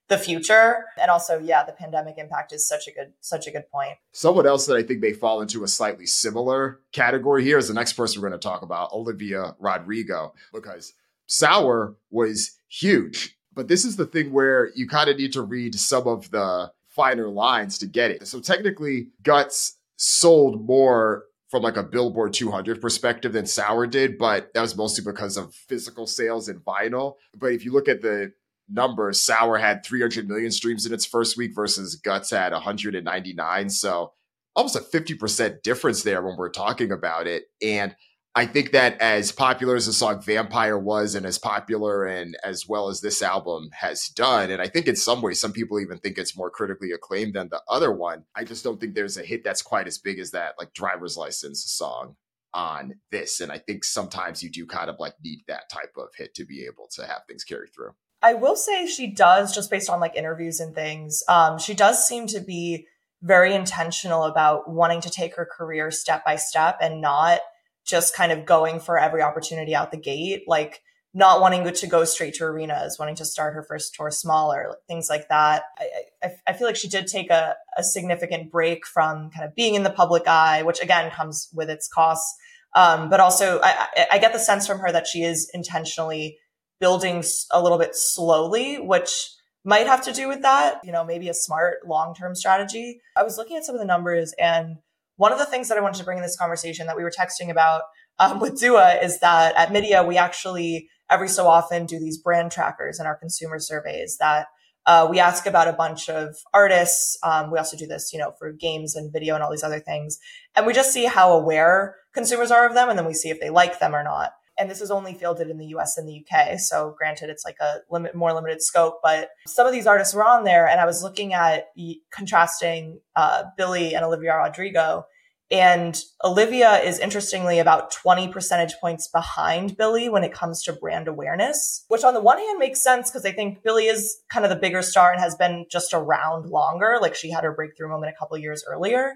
the 0.07 0.17
future. 0.17 0.85
And 0.99 1.11
also, 1.11 1.39
yeah, 1.39 1.63
the 1.63 1.73
pandemic 1.73 2.17
impact 2.17 2.53
is 2.53 2.67
such 2.67 2.87
a 2.87 2.91
good, 2.91 3.13
such 3.19 3.47
a 3.47 3.51
good 3.51 3.69
point. 3.71 3.97
Someone 4.11 4.47
else 4.47 4.65
that 4.67 4.75
I 4.75 4.83
think 4.83 5.01
may 5.01 5.13
fall 5.13 5.41
into 5.41 5.63
a 5.63 5.67
slightly 5.67 6.05
similar 6.05 6.81
category 6.93 7.43
here 7.43 7.57
is 7.57 7.67
the 7.67 7.73
next 7.73 7.93
person 7.93 8.21
we're 8.21 8.29
going 8.29 8.39
to 8.39 8.47
talk 8.47 8.61
about, 8.61 8.93
Olivia 8.93 9.55
Rodrigo, 9.59 10.33
because 10.53 10.93
Sour 11.25 11.95
was 12.09 12.57
huge. 12.67 13.37
But 13.53 13.67
this 13.67 13.85
is 13.85 13.95
the 13.95 14.05
thing 14.05 14.31
where 14.31 14.71
you 14.75 14.87
kind 14.87 15.09
of 15.09 15.17
need 15.17 15.33
to 15.33 15.41
read 15.41 15.75
some 15.75 16.07
of 16.07 16.31
the 16.31 16.71
finer 16.87 17.29
lines 17.29 17.77
to 17.79 17.85
get 17.85 18.11
it. 18.11 18.27
So 18.27 18.39
technically, 18.39 19.09
Guts 19.23 19.77
sold 19.97 20.65
more 20.65 21.25
from 21.49 21.63
like 21.63 21.77
a 21.77 21.83
Billboard 21.83 22.33
200 22.33 22.81
perspective 22.81 23.33
than 23.33 23.45
Sour 23.45 23.87
did, 23.87 24.17
but 24.17 24.53
that 24.53 24.61
was 24.61 24.75
mostly 24.75 25.03
because 25.03 25.37
of 25.37 25.53
physical 25.53 26.05
sales 26.05 26.49
and 26.49 26.63
vinyl. 26.63 27.15
But 27.35 27.53
if 27.53 27.63
you 27.63 27.71
look 27.71 27.87
at 27.87 28.01
the 28.01 28.33
numbers, 28.69 29.19
Sour 29.21 29.57
had 29.57 29.85
300 29.85 30.27
million 30.27 30.51
streams 30.51 30.85
in 30.85 30.93
its 30.93 31.05
first 31.05 31.37
week 31.37 31.55
versus 31.55 31.95
Guts 31.95 32.31
had 32.31 32.51
199. 32.51 33.69
So 33.69 34.13
almost 34.55 34.75
a 34.75 34.79
50% 34.79 35.61
difference 35.61 36.03
there 36.03 36.23
when 36.23 36.37
we're 36.37 36.49
talking 36.49 36.91
about 36.91 37.27
it. 37.27 37.45
And 37.61 37.95
I 38.35 38.45
think 38.45 38.71
that 38.71 39.01
as 39.01 39.31
popular 39.31 39.75
as 39.75 39.87
the 39.87 39.93
song 39.93 40.21
Vampire 40.21 40.77
was 40.77 41.15
and 41.15 41.25
as 41.25 41.39
popular 41.39 42.05
and 42.05 42.37
as 42.43 42.67
well 42.67 42.89
as 42.89 43.01
this 43.01 43.23
album 43.23 43.69
has 43.73 44.09
done, 44.09 44.51
and 44.51 44.61
I 44.61 44.67
think 44.67 44.87
in 44.87 44.95
some 44.95 45.23
ways, 45.23 45.39
some 45.39 45.53
people 45.53 45.79
even 45.79 45.97
think 45.97 46.17
it's 46.19 46.37
more 46.37 46.51
critically 46.51 46.91
acclaimed 46.91 47.33
than 47.33 47.49
the 47.49 47.61
other 47.67 47.91
one. 47.91 48.25
I 48.35 48.43
just 48.43 48.63
don't 48.63 48.79
think 48.79 48.93
there's 48.93 49.17
a 49.17 49.23
hit 49.23 49.43
that's 49.43 49.63
quite 49.63 49.87
as 49.87 49.97
big 49.97 50.19
as 50.19 50.31
that, 50.31 50.53
like 50.59 50.73
Driver's 50.73 51.17
License 51.17 51.63
song. 51.63 52.15
on 52.53 52.95
this. 53.11 53.39
And 53.39 53.51
I 53.51 53.59
think 53.59 53.83
sometimes 53.83 54.41
you 54.41 54.49
do 54.49 54.65
kind 54.65 54.89
of 54.89 54.97
like 54.99 55.13
need 55.23 55.43
that 55.47 55.69
type 55.71 55.93
of 55.97 56.09
hit 56.17 56.33
to 56.35 56.45
be 56.45 56.65
able 56.65 56.87
to 56.95 57.05
have 57.05 57.21
things 57.27 57.43
carry 57.43 57.67
through. 57.67 57.91
I 58.21 58.33
will 58.33 58.55
say 58.55 58.87
she 58.87 59.07
does, 59.07 59.53
just 59.53 59.69
based 59.69 59.89
on 59.89 59.99
like 59.99 60.15
interviews 60.15 60.59
and 60.59 60.73
things, 60.73 61.23
um, 61.27 61.59
she 61.59 61.73
does 61.73 62.07
seem 62.07 62.27
to 62.27 62.39
be 62.39 62.87
very 63.21 63.53
intentional 63.53 64.23
about 64.23 64.69
wanting 64.69 65.01
to 65.01 65.09
take 65.09 65.35
her 65.35 65.45
career 65.45 65.91
step 65.91 66.25
by 66.25 66.35
step 66.35 66.77
and 66.81 67.01
not 67.01 67.39
just 67.85 68.15
kind 68.15 68.31
of 68.31 68.45
going 68.45 68.79
for 68.79 68.99
every 68.99 69.21
opportunity 69.21 69.75
out 69.75 69.91
the 69.91 69.97
gate. 69.97 70.43
Like, 70.47 70.81
not 71.17 71.41
wanting 71.41 71.71
to 71.71 71.87
go 71.87 72.03
straight 72.03 72.35
to 72.35 72.43
arenas, 72.43 72.97
wanting 72.99 73.15
to 73.15 73.25
start 73.25 73.55
her 73.55 73.63
first 73.63 73.95
tour 73.95 74.11
smaller, 74.11 74.75
things 74.87 75.09
like 75.09 75.27
that. 75.29 75.63
I, 75.79 75.87
I, 76.23 76.31
I, 76.49 76.53
feel 76.53 76.67
like 76.67 76.75
she 76.75 76.89
did 76.89 77.07
take 77.07 77.31
a, 77.31 77.55
a 77.75 77.83
significant 77.83 78.51
break 78.51 78.85
from 78.85 79.31
kind 79.31 79.43
of 79.43 79.55
being 79.55 79.73
in 79.73 79.81
the 79.81 79.89
public 79.89 80.27
eye, 80.27 80.61
which 80.61 80.79
again 80.79 81.09
comes 81.09 81.49
with 81.55 81.71
its 81.71 81.87
costs. 81.87 82.37
Um, 82.75 83.09
but 83.09 83.19
also, 83.19 83.59
I, 83.63 84.05
I 84.11 84.19
get 84.19 84.31
the 84.31 84.39
sense 84.39 84.67
from 84.67 84.77
her 84.79 84.91
that 84.91 85.07
she 85.07 85.23
is 85.23 85.49
intentionally 85.55 86.37
building 86.79 87.23
a 87.51 87.61
little 87.61 87.77
bit 87.77 87.95
slowly, 87.95 88.75
which 88.75 89.29
might 89.63 89.87
have 89.87 90.03
to 90.05 90.13
do 90.13 90.27
with 90.27 90.41
that, 90.43 90.79
you 90.83 90.91
know, 90.91 91.03
maybe 91.03 91.29
a 91.29 91.33
smart 91.33 91.85
long 91.85 92.13
term 92.15 92.35
strategy. 92.35 93.01
I 93.15 93.23
was 93.23 93.37
looking 93.37 93.57
at 93.57 93.65
some 93.65 93.75
of 93.75 93.81
the 93.81 93.87
numbers, 93.87 94.33
and 94.39 94.77
one 95.17 95.33
of 95.33 95.39
the 95.39 95.45
things 95.45 95.69
that 95.69 95.77
I 95.77 95.81
wanted 95.81 95.97
to 95.97 96.03
bring 96.05 96.17
in 96.17 96.23
this 96.23 96.37
conversation 96.37 96.87
that 96.87 96.95
we 96.95 97.03
were 97.03 97.11
texting 97.11 97.49
about 97.49 97.81
um, 98.19 98.39
with 98.39 98.59
Dua 98.59 98.95
is 99.01 99.19
that 99.19 99.55
at 99.55 99.69
MIDiA, 99.69 100.07
we 100.07 100.17
actually 100.17 100.89
every 101.09 101.29
so 101.29 101.47
often 101.47 101.85
do 101.85 101.99
these 101.99 102.17
brand 102.17 102.51
trackers 102.51 102.99
in 102.99 103.05
our 103.05 103.15
consumer 103.15 103.59
surveys 103.59 104.17
that 104.19 104.47
uh, 104.85 105.05
we 105.09 105.19
ask 105.19 105.45
about 105.45 105.67
a 105.67 105.73
bunch 105.73 106.09
of 106.09 106.35
artists. 106.53 107.17
Um, 107.21 107.51
we 107.51 107.57
also 107.57 107.75
do 107.75 107.87
this, 107.87 108.11
you 108.13 108.19
know, 108.19 108.31
for 108.39 108.53
games 108.53 108.95
and 108.95 109.11
video 109.11 109.35
and 109.35 109.43
all 109.43 109.51
these 109.51 109.63
other 109.63 109.81
things. 109.81 110.17
And 110.55 110.65
we 110.65 110.73
just 110.73 110.93
see 110.93 111.05
how 111.05 111.33
aware 111.33 111.95
consumers 112.13 112.51
are 112.51 112.65
of 112.65 112.73
them. 112.73 112.87
And 112.87 112.97
then 112.97 113.05
we 113.05 113.13
see 113.13 113.29
if 113.29 113.39
they 113.41 113.49
like 113.49 113.79
them 113.79 113.93
or 113.93 114.03
not. 114.03 114.31
And 114.57 114.69
this 114.69 114.81
is 114.81 114.91
only 114.91 115.13
fielded 115.13 115.49
in 115.49 115.57
the 115.57 115.67
US 115.67 115.97
and 115.97 116.07
the 116.07 116.23
UK. 116.23 116.59
So 116.59 116.95
granted, 116.97 117.29
it's 117.29 117.45
like 117.45 117.57
a 117.59 117.77
limit, 117.89 118.15
more 118.15 118.33
limited 118.33 118.61
scope, 118.61 118.99
but 119.03 119.29
some 119.47 119.67
of 119.67 119.73
these 119.73 119.87
artists 119.87 120.13
were 120.13 120.25
on 120.25 120.43
there 120.43 120.67
and 120.67 120.79
I 120.79 120.85
was 120.85 121.03
looking 121.03 121.33
at 121.33 121.67
contrasting, 122.11 122.99
uh, 123.15 123.43
Billie 123.57 123.95
and 123.95 124.03
Olivia 124.03 124.35
Rodrigo 124.35 125.05
and 125.49 125.97
Olivia 126.25 126.79
is 126.79 126.99
interestingly 126.99 127.59
about 127.59 127.91
20 127.91 128.27
percentage 128.29 128.75
points 128.81 129.07
behind 129.07 129.77
Billie 129.77 130.09
when 130.09 130.25
it 130.25 130.33
comes 130.33 130.61
to 130.63 130.73
brand 130.73 131.07
awareness, 131.07 131.85
which 131.87 132.03
on 132.03 132.13
the 132.13 132.21
one 132.21 132.37
hand 132.37 132.59
makes 132.59 132.83
sense 132.83 133.09
because 133.09 133.25
I 133.25 133.31
think 133.31 133.63
Billie 133.63 133.85
is 133.85 134.17
kind 134.29 134.45
of 134.45 134.49
the 134.49 134.57
bigger 134.57 134.81
star 134.81 135.11
and 135.11 135.21
has 135.21 135.35
been 135.35 135.65
just 135.71 135.93
around 135.93 136.47
longer. 136.47 136.97
Like 137.01 137.15
she 137.15 137.31
had 137.31 137.45
her 137.45 137.53
breakthrough 137.53 137.87
moment 137.87 138.13
a 138.13 138.19
couple 138.19 138.37
years 138.37 138.65
earlier. 138.67 139.13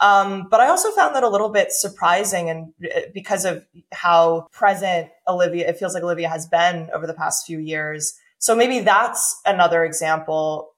Um, 0.00 0.48
but 0.50 0.60
I 0.60 0.68
also 0.68 0.90
found 0.92 1.14
that 1.14 1.22
a 1.22 1.28
little 1.28 1.48
bit 1.48 1.72
surprising 1.72 2.50
and 2.50 2.72
uh, 2.84 3.00
because 3.14 3.44
of 3.44 3.64
how 3.92 4.46
present 4.52 5.08
Olivia, 5.26 5.68
it 5.68 5.78
feels 5.78 5.94
like 5.94 6.02
Olivia 6.02 6.28
has 6.28 6.46
been 6.46 6.90
over 6.94 7.06
the 7.06 7.14
past 7.14 7.46
few 7.46 7.58
years. 7.58 8.14
So 8.38 8.54
maybe 8.54 8.80
that's 8.80 9.40
another 9.46 9.84
example 9.84 10.72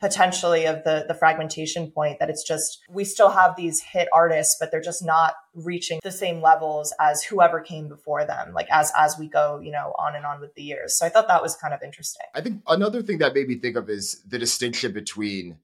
potentially 0.00 0.66
of 0.66 0.82
the 0.84 1.04
the 1.06 1.14
fragmentation 1.14 1.90
point 1.90 2.18
that 2.18 2.28
it's 2.28 2.42
just 2.42 2.80
we 2.90 3.04
still 3.04 3.30
have 3.30 3.54
these 3.56 3.80
hit 3.80 4.08
artists 4.12 4.56
but 4.58 4.70
they're 4.70 4.80
just 4.80 5.04
not 5.04 5.34
reaching 5.54 6.00
the 6.02 6.10
same 6.10 6.42
levels 6.42 6.92
as 7.00 7.22
whoever 7.22 7.60
came 7.60 7.88
before 7.88 8.24
them 8.24 8.52
like 8.52 8.66
as 8.72 8.90
as 8.98 9.16
we 9.18 9.28
go 9.28 9.60
you 9.62 9.70
know 9.70 9.94
on 9.96 10.16
and 10.16 10.26
on 10.26 10.40
with 10.40 10.52
the 10.56 10.62
years 10.62 10.98
so 10.98 11.06
i 11.06 11.08
thought 11.08 11.28
that 11.28 11.40
was 11.40 11.54
kind 11.54 11.72
of 11.72 11.80
interesting 11.82 12.26
i 12.34 12.40
think 12.40 12.60
another 12.66 13.02
thing 13.02 13.18
that 13.18 13.34
made 13.34 13.46
me 13.46 13.54
think 13.54 13.76
of 13.76 13.88
is 13.88 14.20
the 14.26 14.38
distinction 14.38 14.92
between 14.92 15.56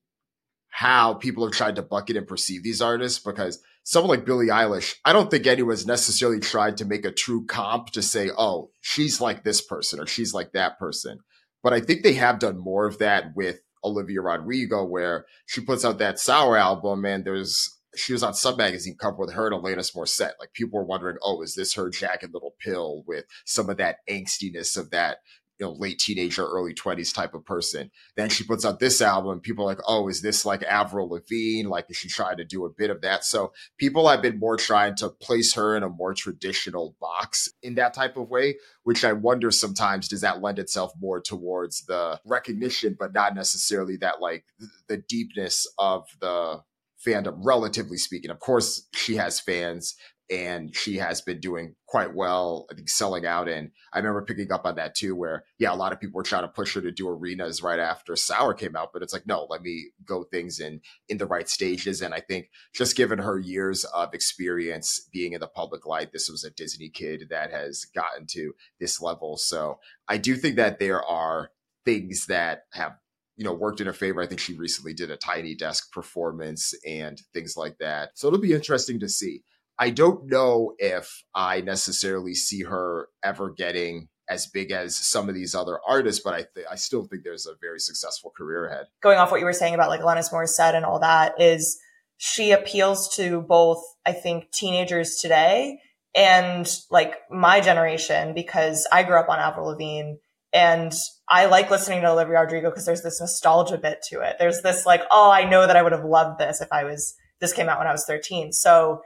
how 0.71 1.15
people 1.15 1.45
have 1.45 1.53
tried 1.53 1.77
to 1.77 1.83
bucket 1.83 2.17
and 2.17 2.27
perceive 2.27 2.63
these 2.63 2.81
artists 2.81 3.19
because 3.19 3.63
someone 3.83 4.11
like 4.11 4.25
Billie 4.25 4.47
Eilish, 4.47 4.97
I 5.05 5.13
don't 5.13 5.31
think 5.31 5.47
anyone's 5.47 5.87
necessarily 5.87 6.41
tried 6.41 6.77
to 6.79 6.85
make 6.85 7.05
a 7.05 7.13
true 7.13 7.45
comp 7.45 7.91
to 7.91 8.03
say, 8.03 8.31
oh, 8.37 8.71
she's 8.81 9.21
like 9.21 9.43
this 9.43 9.61
person 9.61 10.01
or 10.01 10.07
she's 10.07 10.33
like 10.33 10.53
that 10.53 10.79
person. 10.79 11.21
But 11.63 11.73
I 11.73 11.81
think 11.81 12.03
they 12.03 12.15
have 12.15 12.39
done 12.39 12.59
more 12.59 12.87
of 12.87 12.99
that 12.99 13.37
with 13.37 13.61
Olivia 13.85 14.21
Rodrigo, 14.21 14.85
where 14.85 15.27
she 15.47 15.61
puts 15.61 15.85
out 15.85 15.99
that 15.99 16.19
Sour 16.19 16.57
album, 16.57 17.05
and 17.05 17.25
there's 17.25 17.77
she 17.97 18.13
was 18.13 18.23
on 18.23 18.35
Sub 18.35 18.57
Magazine 18.57 18.97
cover 18.97 19.17
with 19.17 19.33
her 19.33 19.49
and 19.49 19.63
Alanis 19.63 19.95
Morissette. 19.95 20.39
Like 20.39 20.53
people 20.53 20.79
were 20.79 20.87
wondering, 20.87 21.17
oh, 21.23 21.43
is 21.43 21.55
this 21.55 21.75
her 21.75 21.91
Jagged 21.91 22.33
Little 22.33 22.55
Pill 22.61 23.03
with 23.07 23.25
some 23.45 23.69
of 23.69 23.79
that 23.79 23.97
angstiness 24.09 24.77
of 24.77 24.91
that 24.91 25.19
you 25.61 25.67
know, 25.67 25.73
late 25.73 25.99
teenager, 25.99 26.47
early 26.47 26.73
20s 26.73 27.15
type 27.15 27.35
of 27.35 27.45
person. 27.45 27.91
Then 28.17 28.31
she 28.31 28.45
puts 28.45 28.65
out 28.65 28.81
this 28.81 29.03
album. 29.03 29.41
People 29.41 29.65
are 29.65 29.69
like, 29.69 29.83
oh, 29.87 30.09
is 30.09 30.23
this 30.23 30.47
like 30.47 30.63
Avril 30.63 31.11
Lavigne? 31.11 31.69
Like, 31.69 31.87
is 31.91 31.99
she 31.99 32.09
trying 32.09 32.39
to 32.39 32.45
do 32.45 32.65
a 32.65 32.71
bit 32.71 32.89
of 32.89 33.03
that? 33.03 33.25
So 33.25 33.53
people 33.77 34.09
have 34.09 34.23
been 34.23 34.39
more 34.39 34.57
trying 34.57 34.95
to 34.97 35.11
place 35.11 35.53
her 35.55 35.77
in 35.77 35.83
a 35.83 35.89
more 35.91 36.15
traditional 36.15 36.97
box 36.99 37.51
in 37.63 37.75
that 37.75 37.93
type 37.93 38.17
of 38.17 38.31
way, 38.31 38.57
which 38.85 39.05
I 39.05 39.13
wonder 39.13 39.51
sometimes 39.51 40.09
does 40.09 40.23
that 40.23 40.41
lend 40.41 40.59
itself 40.59 40.93
more 40.99 41.21
towards 41.21 41.85
the 41.85 42.19
recognition, 42.25 42.97
but 42.99 43.13
not 43.13 43.35
necessarily 43.35 43.99
that 43.99 44.23
like 44.23 44.47
the 44.89 44.97
deepness 44.97 45.67
of 45.79 46.07
the 46.21 46.63
fandom, 47.07 47.39
relatively 47.43 47.99
speaking. 47.99 48.31
Of 48.31 48.41
course, 48.41 48.87
she 48.95 49.17
has 49.17 49.41
fans 49.41 49.95
and 50.31 50.75
she 50.75 50.97
has 50.97 51.21
been 51.21 51.41
doing 51.41 51.75
quite 51.87 52.15
well. 52.15 52.67
I 52.71 52.75
think 52.75 52.89
selling 52.89 53.27
out, 53.27 53.49
and 53.49 53.71
I 53.93 53.99
remember 53.99 54.23
picking 54.23 54.53
up 54.53 54.65
on 54.65 54.77
that 54.77 54.95
too. 54.95 55.17
Where 55.17 55.45
yeah, 55.59 55.73
a 55.73 55.75
lot 55.75 55.93
of 55.93 56.01
people 56.01 56.17
were 56.17 56.23
trying 56.23 56.45
to 56.45 56.49
push 56.49 56.75
her 56.75 56.81
to 56.81 56.93
do 56.93 57.09
arenas 57.09 57.63
right 57.63 57.79
after 57.79 58.15
Sour 58.15 58.55
came 58.55 58.77
out, 58.77 58.93
but 58.93 59.03
it's 59.03 59.13
like 59.13 59.27
no, 59.27 59.47
let 59.51 59.63
me 59.63 59.91
go 60.05 60.25
things 60.25 60.61
in 60.61 60.81
in 61.09 61.19
the 61.19 61.27
right 61.27 61.49
stages. 61.49 62.01
And 62.01 62.15
I 62.15 62.21
think 62.21 62.51
just 62.73 62.97
given 62.97 63.19
her 63.19 63.39
years 63.39 63.85
of 63.85 64.15
experience 64.15 65.01
being 65.13 65.33
in 65.33 65.41
the 65.41 65.49
public 65.49 65.85
light, 65.87 66.13
this 66.13 66.29
was 66.31 66.45
a 66.45 66.51
Disney 66.51 66.89
kid 66.89 67.27
that 67.31 67.51
has 67.51 67.85
gotten 67.95 68.27
to 68.29 68.55
this 68.79 69.01
level. 69.01 69.37
So 69.37 69.81
I 70.09 70.19
do 70.19 70.37
think 70.37 70.57
that 70.57 70.79
there 70.79 71.03
are 71.05 71.51
things 71.85 72.27
that 72.27 72.65
have 72.73 72.93
you 73.37 73.45
know 73.45 73.55
worked 73.55 73.81
in 73.81 73.87
her 73.87 73.93
favor. 73.93 74.21
I 74.21 74.27
think 74.27 74.39
she 74.39 74.55
recently 74.55 74.93
did 74.93 75.11
a 75.11 75.17
tiny 75.17 75.55
desk 75.55 75.93
performance 75.93 76.75
and 76.87 77.21
things 77.33 77.57
like 77.57 77.79
that. 77.79 78.11
So 78.15 78.29
it'll 78.29 78.39
be 78.39 78.53
interesting 78.53 79.01
to 79.01 79.09
see. 79.09 79.43
I 79.81 79.89
don't 79.89 80.27
know 80.27 80.75
if 80.79 81.25
I 81.35 81.63
necessarily 81.63 82.35
see 82.35 82.65
her 82.65 83.09
ever 83.25 83.49
getting 83.49 84.09
as 84.29 84.47
big 84.47 84.71
as 84.71 84.95
some 84.95 85.31
of 85.31 85.35
these 85.35 85.55
other 85.55 85.81
artists, 85.89 86.23
but 86.23 86.35
I 86.35 86.45
th- 86.55 86.67
I 86.71 86.77
still 86.77 87.05
think 87.05 87.25
there's 87.25 87.47
a 87.47 87.55
very 87.63 87.81
successful 87.81 88.31
career 88.37 88.67
ahead. 88.67 88.87
Going 89.03 89.19
off 89.19 89.31
what 89.31 89.41
you 89.41 89.47
were 89.47 89.55
saying 89.55 89.75
about 89.75 89.89
like 89.89 90.03
Alanis 90.03 90.31
Morissette 90.31 90.75
and 90.75 90.85
all 90.85 91.01
that 91.01 91.41
is 91.41 91.81
she 92.19 92.53
appeals 92.53 93.17
to 93.17 93.41
both 93.41 93.83
I 94.05 94.13
think 94.13 94.53
teenagers 94.53 95.17
today 95.17 95.81
and 96.15 96.71
like 96.91 97.15
my 97.31 97.63
generation 97.63 98.35
because 98.35 98.87
I 98.93 99.03
grew 99.03 99.19
up 99.19 99.31
on 99.31 99.39
Avril 99.39 99.69
Lavigne 99.69 100.17
and 100.53 100.93
I 101.27 101.47
like 101.47 101.71
listening 101.71 102.03
to 102.03 102.11
Olivia 102.11 102.39
Rodrigo 102.39 102.69
because 102.69 102.85
there's 102.85 103.03
this 103.03 103.21
nostalgia 103.21 103.79
bit 103.79 104.03
to 104.11 104.21
it. 104.21 104.37
There's 104.39 104.61
this 104.61 104.85
like, 104.85 105.03
oh, 105.11 105.31
I 105.31 105.49
know 105.49 105.67
that 105.67 105.77
I 105.77 105.83
would 105.83 105.93
have 105.93 106.05
loved 106.05 106.39
this 106.39 106.61
if 106.61 106.69
I 106.71 106.85
was 106.85 107.15
this 107.41 107.55
came 107.55 107.71
out 107.71 107.79
when 107.79 107.89
I 107.89 107.93
was 107.93 108.05
13. 108.05 108.53
So 108.53 109.01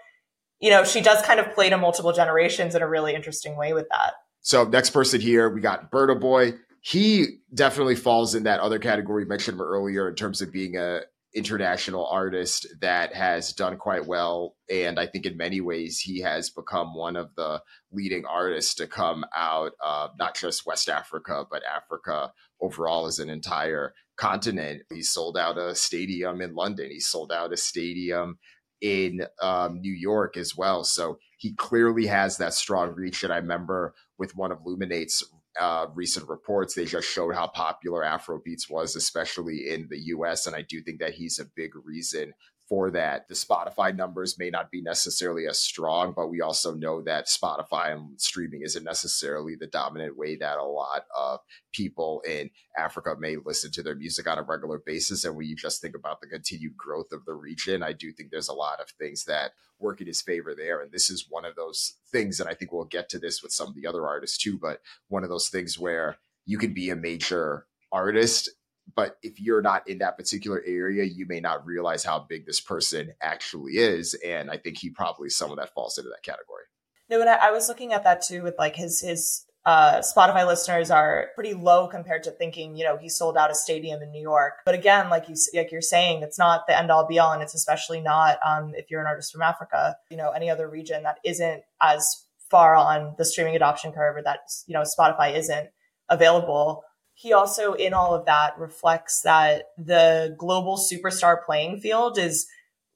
you 0.64 0.70
know, 0.70 0.82
she 0.82 1.02
does 1.02 1.20
kind 1.20 1.38
of 1.38 1.52
play 1.54 1.68
to 1.68 1.76
multiple 1.76 2.14
generations 2.14 2.74
in 2.74 2.80
a 2.80 2.88
really 2.88 3.14
interesting 3.14 3.54
way 3.54 3.74
with 3.74 3.86
that. 3.90 4.14
So 4.40 4.64
next 4.64 4.90
person 4.90 5.20
here, 5.20 5.50
we 5.50 5.60
got 5.60 5.92
Burna 5.92 6.18
Boy. 6.18 6.54
He 6.80 7.40
definitely 7.52 7.96
falls 7.96 8.34
in 8.34 8.44
that 8.44 8.60
other 8.60 8.78
category 8.78 9.26
mentioned 9.26 9.60
earlier 9.60 10.08
in 10.08 10.14
terms 10.14 10.40
of 10.40 10.50
being 10.50 10.78
a 10.78 11.02
international 11.34 12.06
artist 12.06 12.66
that 12.80 13.14
has 13.14 13.52
done 13.52 13.76
quite 13.76 14.06
well. 14.06 14.56
And 14.70 14.98
I 14.98 15.06
think 15.06 15.26
in 15.26 15.36
many 15.36 15.60
ways, 15.60 16.00
he 16.00 16.20
has 16.20 16.48
become 16.48 16.94
one 16.94 17.16
of 17.16 17.34
the 17.36 17.60
leading 17.92 18.24
artists 18.24 18.74
to 18.76 18.86
come 18.86 19.26
out 19.36 19.72
of 19.84 20.12
not 20.18 20.34
just 20.34 20.64
West 20.64 20.88
Africa, 20.88 21.44
but 21.50 21.62
Africa 21.64 22.32
overall 22.58 23.04
as 23.04 23.18
an 23.18 23.28
entire 23.28 23.92
continent. 24.16 24.82
He 24.90 25.02
sold 25.02 25.36
out 25.36 25.58
a 25.58 25.74
stadium 25.74 26.40
in 26.40 26.54
London. 26.54 26.88
He 26.90 27.00
sold 27.00 27.32
out 27.32 27.52
a 27.52 27.56
stadium 27.58 28.38
in 28.80 29.26
um, 29.40 29.80
New 29.80 29.92
York 29.92 30.36
as 30.36 30.56
well. 30.56 30.84
So 30.84 31.18
he 31.38 31.54
clearly 31.54 32.06
has 32.06 32.36
that 32.38 32.54
strong 32.54 32.90
reach. 32.90 33.22
And 33.24 33.32
I 33.32 33.36
remember 33.36 33.94
with 34.18 34.36
one 34.36 34.52
of 34.52 34.58
Luminate's 34.64 35.22
uh, 35.60 35.86
recent 35.94 36.28
reports, 36.28 36.74
they 36.74 36.84
just 36.84 37.08
showed 37.08 37.34
how 37.34 37.46
popular 37.46 38.02
Afrobeats 38.02 38.70
was, 38.70 38.96
especially 38.96 39.70
in 39.70 39.88
the 39.90 39.98
US. 40.06 40.46
And 40.46 40.56
I 40.56 40.62
do 40.62 40.82
think 40.82 41.00
that 41.00 41.14
he's 41.14 41.38
a 41.38 41.46
big 41.56 41.70
reason 41.84 42.32
for 42.68 42.90
that. 42.90 43.28
The 43.28 43.34
Spotify 43.34 43.94
numbers 43.94 44.38
may 44.38 44.48
not 44.48 44.70
be 44.70 44.80
necessarily 44.80 45.46
as 45.46 45.58
strong, 45.58 46.14
but 46.16 46.28
we 46.28 46.40
also 46.40 46.74
know 46.74 47.02
that 47.02 47.26
Spotify 47.26 47.92
and 47.92 48.20
streaming 48.20 48.62
isn't 48.62 48.84
necessarily 48.84 49.54
the 49.54 49.66
dominant 49.66 50.16
way 50.16 50.36
that 50.36 50.58
a 50.58 50.64
lot 50.64 51.04
of 51.16 51.40
people 51.72 52.22
in 52.26 52.50
Africa 52.76 53.16
may 53.18 53.36
listen 53.36 53.70
to 53.72 53.82
their 53.82 53.94
music 53.94 54.26
on 54.26 54.38
a 54.38 54.42
regular 54.42 54.80
basis. 54.84 55.24
And 55.24 55.36
when 55.36 55.46
you 55.46 55.56
just 55.56 55.82
think 55.82 55.94
about 55.94 56.20
the 56.20 56.26
continued 56.26 56.76
growth 56.76 57.12
of 57.12 57.24
the 57.26 57.34
region, 57.34 57.82
I 57.82 57.92
do 57.92 58.12
think 58.12 58.30
there's 58.30 58.48
a 58.48 58.54
lot 58.54 58.80
of 58.80 58.88
things 58.98 59.24
that 59.24 59.52
work 59.78 60.00
in 60.00 60.06
his 60.06 60.22
favor 60.22 60.54
there. 60.54 60.80
And 60.80 60.90
this 60.90 61.10
is 61.10 61.26
one 61.28 61.44
of 61.44 61.56
those 61.56 61.94
things, 62.10 62.40
and 62.40 62.48
I 62.48 62.54
think 62.54 62.72
we'll 62.72 62.84
get 62.84 63.08
to 63.10 63.18
this 63.18 63.42
with 63.42 63.52
some 63.52 63.68
of 63.68 63.74
the 63.74 63.86
other 63.86 64.06
artists 64.06 64.38
too, 64.38 64.58
but 64.58 64.80
one 65.08 65.22
of 65.22 65.28
those 65.28 65.48
things 65.48 65.78
where 65.78 66.16
you 66.46 66.58
can 66.58 66.72
be 66.72 66.90
a 66.90 66.96
major 66.96 67.66
artist 67.92 68.50
but 68.94 69.16
if 69.22 69.40
you're 69.40 69.62
not 69.62 69.88
in 69.88 69.98
that 69.98 70.16
particular 70.16 70.62
area, 70.66 71.04
you 71.04 71.26
may 71.26 71.40
not 71.40 71.66
realize 71.66 72.04
how 72.04 72.20
big 72.28 72.46
this 72.46 72.60
person 72.60 73.12
actually 73.20 73.72
is. 73.74 74.14
And 74.24 74.50
I 74.50 74.56
think 74.58 74.78
he 74.78 74.90
probably 74.90 75.30
someone 75.30 75.58
that 75.58 75.74
falls 75.74 75.98
into 75.98 76.10
that 76.10 76.22
category. 76.22 76.64
No, 77.08 77.20
and 77.20 77.28
I, 77.28 77.48
I 77.48 77.50
was 77.50 77.68
looking 77.68 77.92
at 77.92 78.04
that 78.04 78.22
too 78.22 78.42
with 78.42 78.54
like 78.58 78.76
his 78.76 79.00
his 79.00 79.46
uh, 79.66 80.00
Spotify 80.00 80.46
listeners 80.46 80.90
are 80.90 81.28
pretty 81.34 81.54
low 81.54 81.88
compared 81.88 82.22
to 82.24 82.30
thinking, 82.30 82.76
you 82.76 82.84
know, 82.84 82.98
he 82.98 83.08
sold 83.08 83.36
out 83.36 83.50
a 83.50 83.54
stadium 83.54 84.02
in 84.02 84.10
New 84.10 84.20
York. 84.20 84.54
But 84.66 84.74
again, 84.74 85.08
like 85.08 85.28
you 85.28 85.34
like 85.54 85.72
you're 85.72 85.80
saying, 85.80 86.22
it's 86.22 86.38
not 86.38 86.66
the 86.66 86.78
end 86.78 86.90
all 86.90 87.06
be 87.06 87.18
all, 87.18 87.32
and 87.32 87.42
it's 87.42 87.54
especially 87.54 88.00
not 88.00 88.38
um, 88.46 88.72
if 88.74 88.90
you're 88.90 89.00
an 89.00 89.06
artist 89.06 89.32
from 89.32 89.42
Africa, 89.42 89.96
you 90.10 90.16
know, 90.16 90.30
any 90.30 90.50
other 90.50 90.68
region 90.68 91.02
that 91.04 91.18
isn't 91.24 91.62
as 91.80 92.26
far 92.50 92.76
on 92.76 93.14
the 93.16 93.24
streaming 93.24 93.56
adoption 93.56 93.92
curve, 93.92 94.16
or 94.16 94.22
that 94.22 94.40
you 94.66 94.74
know 94.74 94.82
Spotify 94.82 95.34
isn't 95.34 95.70
available. 96.10 96.82
He 97.14 97.32
also, 97.32 97.74
in 97.74 97.94
all 97.94 98.14
of 98.14 98.26
that, 98.26 98.58
reflects 98.58 99.22
that 99.22 99.66
the 99.78 100.34
global 100.38 100.76
superstar 100.76 101.36
playing 101.44 101.80
field 101.80 102.18
is 102.18 102.46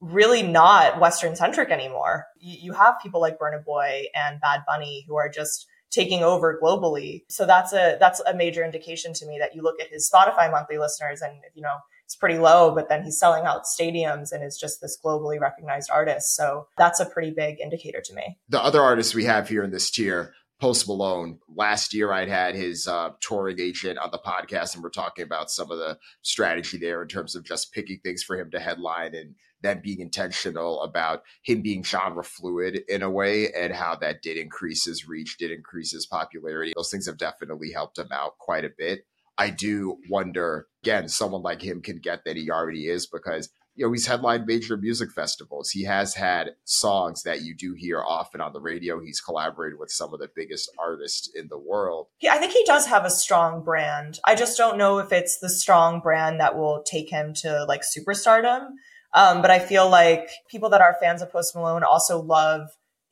really 0.01 0.43
not 0.43 1.01
Western 1.01 1.35
centric 1.37 1.71
anymore. 1.71 2.27
You, 2.41 2.73
have 2.73 3.01
people 3.03 3.21
like 3.21 3.39
Burna 3.39 3.65
Boy 3.65 4.05
and 4.15 4.41
Bad 4.41 4.61
Bunny 4.67 5.05
who 5.09 5.17
are 5.17 5.29
just 5.29 5.67
taking 5.91 6.23
over 6.23 6.59
globally. 6.63 7.23
So 7.29 7.47
that's 7.47 7.73
a 7.73 7.97
that's 7.99 8.21
a 8.21 8.35
major 8.35 8.65
indication 8.65 9.13
to 9.15 9.27
me 9.27 9.39
that 9.41 9.55
you 9.55 9.63
look 9.63 9.81
at 9.81 9.89
his 9.89 10.11
Spotify 10.13 10.51
monthly 10.51 10.79
listeners 10.79 11.23
and 11.23 11.33
you 11.55 11.63
know 11.63 11.77
it's 12.05 12.17
pretty 12.17 12.39
low, 12.39 12.75
but 12.75 12.89
then 12.89 13.03
he's 13.03 13.19
selling 13.19 13.45
out 13.45 13.65
stadiums 13.65 14.33
and 14.33 14.43
is 14.43 14.57
just 14.59 14.81
this 14.81 14.99
globally 15.05 15.39
recognized 15.39 15.91
artist. 15.91 16.35
So 16.35 16.67
that's 16.79 17.01
a 17.01 17.07
pretty 17.07 17.33
big 17.33 17.61
indicator 17.61 18.01
to 18.03 18.15
me. 18.15 18.39
The 18.49 18.63
other 18.63 18.81
artists 18.81 19.15
we 19.15 19.25
have 19.25 19.49
here 19.49 19.63
in 19.63 19.71
this 19.71 19.91
tier, 19.91 20.33
Post 20.61 20.89
Malone. 20.89 21.39
Last 21.55 21.95
year, 21.95 22.13
I'd 22.13 22.29
had 22.29 22.57
his 22.57 22.89
uh, 22.89 23.11
touring 23.21 23.61
agent 23.61 23.99
on 23.99 24.11
the 24.11 24.19
podcast, 24.19 24.75
and 24.75 24.83
we're 24.83 24.91
talking 24.91 25.25
about 25.25 25.51
some 25.51 25.71
of 25.71 25.79
the 25.79 25.99
strategy 26.23 26.79
there 26.79 27.01
in 27.01 27.09
terms 27.09 27.37
of 27.37 27.45
just 27.45 27.73
picking 27.73 28.01
things 28.03 28.25
for 28.25 28.37
him 28.37 28.51
to 28.51 28.59
headline 28.59 29.15
and 29.15 29.37
then 29.63 29.81
being 29.83 30.01
intentional 30.01 30.83
about 30.83 31.23
him 31.43 31.63
being 31.63 31.85
genre 31.85 32.25
fluid 32.25 32.83
in 32.89 33.03
a 33.03 33.11
way 33.11 33.53
and 33.53 33.73
how 33.73 33.95
that 33.97 34.23
did 34.23 34.37
increase 34.37 34.85
his 34.85 35.07
reach, 35.07 35.37
did 35.39 35.51
increase 35.51 35.93
his 35.93 36.07
popularity. 36.07 36.73
Those 36.77 36.91
things 36.91 37.07
have 37.07 37.19
definitely 37.19 37.73
helped 37.73 37.99
him 37.99 38.09
out 38.13 38.39
quite 38.39 38.65
a 38.65 38.71
bit. 38.77 39.05
I 39.37 39.51
do 39.51 39.99
wonder, 40.11 40.67
again, 40.83 41.09
someone 41.09 41.43
like 41.43 41.63
him 41.63 41.81
can 41.81 41.99
get 41.99 42.25
that 42.25 42.37
he 42.37 42.51
already 42.51 42.89
is 42.89 43.07
because 43.07 43.49
you 43.79 43.87
know, 43.87 43.93
he's 43.93 44.07
headlined 44.07 44.45
major 44.45 44.77
music 44.77 45.13
festivals. 45.13 45.71
He 45.71 45.85
has 45.85 46.13
had 46.13 46.57
songs 46.65 47.23
that 47.23 47.43
you 47.43 47.55
do 47.55 47.75
hear 47.75 48.03
often 48.03 48.41
on 48.41 48.53
the 48.53 48.61
radio. 48.61 49.01
He's 49.01 49.21
collaborated 49.21 49.79
with 49.79 49.93
some 49.93 50.13
of 50.13 50.19
the 50.19 50.29
biggest 50.35 50.69
artists 50.81 51.31
in 51.33 51.47
the 51.47 51.59
world. 51.59 52.09
Yeah, 52.21 52.35
I 52.35 52.39
think 52.39 52.53
he 52.53 52.65
does 52.65 52.87
have 52.87 53.05
a 53.05 53.11
strong 53.11 53.63
brand. 53.63 54.19
I 54.27 54.35
just 54.35 54.59
don't 54.59 54.79
know 54.79 54.99
if 54.99 55.13
it's 55.13 55.39
the 55.39 55.49
strong 55.49 56.01
brand 56.01 56.41
that 56.41 56.57
will 56.57 56.83
take 56.83 57.09
him 57.09 57.33
to 57.35 57.65
like 57.67 57.83
superstardom. 57.83 58.71
Um, 59.15 59.43
but 59.43 59.53
I 59.53 59.61
feel 59.61 59.89
like 59.89 60.29
people 60.51 60.71
that 60.71 60.81
are 60.81 60.97
fans 61.01 61.23
of 61.23 61.31
Post 61.31 61.55
Malone 61.55 61.85
also 61.85 62.21
love 62.21 62.63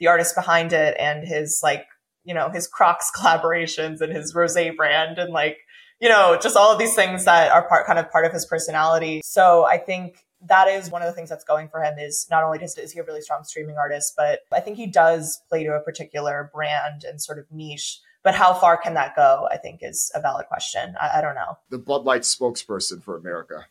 the 0.01 0.09
artist 0.09 0.35
behind 0.35 0.73
it 0.73 0.97
and 0.99 1.27
his 1.27 1.61
like, 1.63 1.87
you 2.25 2.35
know, 2.35 2.51
his 2.51 2.67
Crocs 2.67 3.13
collaborations 3.17 4.01
and 4.01 4.13
his 4.13 4.35
Rose 4.35 4.59
brand 4.77 5.19
and 5.19 5.33
like, 5.33 5.59
you 6.01 6.09
know, 6.09 6.37
just 6.43 6.57
all 6.57 6.73
of 6.73 6.81
these 6.81 6.95
things 6.95 7.25
that 7.25 7.53
are 7.53 7.69
part 7.69 7.87
kind 7.87 8.01
of 8.01 8.11
part 8.11 8.27
of 8.27 8.33
his 8.33 8.45
personality. 8.47 9.23
So 9.25 9.65
I 9.65 9.79
think 9.79 10.26
that 10.49 10.69
is 10.69 10.91
one 10.91 11.03
of 11.03 11.07
the 11.07 11.13
things 11.13 11.29
that's 11.29 11.45
going 11.45 11.69
for 11.69 11.83
him 11.83 11.99
is 11.99 12.27
not 12.31 12.45
only 12.45 12.59
does 12.59 12.77
is 12.79 12.93
he 12.93 13.01
a 13.01 13.05
really 13.05 13.21
strong 13.21 13.45
streaming 13.45 13.77
artist, 13.77 14.15
but 14.17 14.41
I 14.53 14.61
think 14.61 14.77
he 14.77 14.87
does 14.87 15.41
play 15.49 15.65
to 15.65 15.75
a 15.75 15.81
particular 15.81 16.51
brand 16.55 17.05
and 17.05 17.21
sort 17.21 17.39
of 17.39 17.47
niche. 17.51 18.01
But 18.23 18.35
how 18.35 18.55
far 18.55 18.77
can 18.77 18.95
that 18.95 19.15
go? 19.15 19.49
I 19.51 19.57
think 19.57 19.81
is 19.83 20.11
a 20.15 20.21
valid 20.21 20.47
question. 20.47 20.97
I, 21.01 21.19
I 21.19 21.21
don't 21.21 21.37
know. 21.37 21.59
The 21.71 21.79
Bud 21.79 22.05
Light 22.05 22.23
spokesperson 22.23 23.03
for 23.03 23.17
America. 23.17 23.67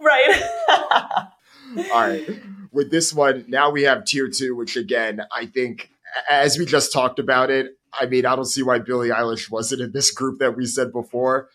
Right. 0.00 0.42
All 0.68 2.00
right. 2.00 2.28
With 2.70 2.90
this 2.90 3.12
one, 3.12 3.44
now 3.48 3.70
we 3.70 3.82
have 3.82 4.04
tier 4.04 4.28
two, 4.28 4.54
which 4.54 4.76
again, 4.76 5.22
I 5.32 5.46
think, 5.46 5.90
as 6.30 6.58
we 6.58 6.66
just 6.66 6.92
talked 6.92 7.18
about 7.18 7.50
it, 7.50 7.76
I 7.98 8.06
mean, 8.06 8.26
I 8.26 8.36
don't 8.36 8.44
see 8.44 8.62
why 8.62 8.78
Billie 8.78 9.08
Eilish 9.08 9.50
wasn't 9.50 9.80
in 9.80 9.92
this 9.92 10.10
group 10.10 10.38
that 10.38 10.56
we 10.56 10.66
said 10.66 10.92
before. 10.92 11.48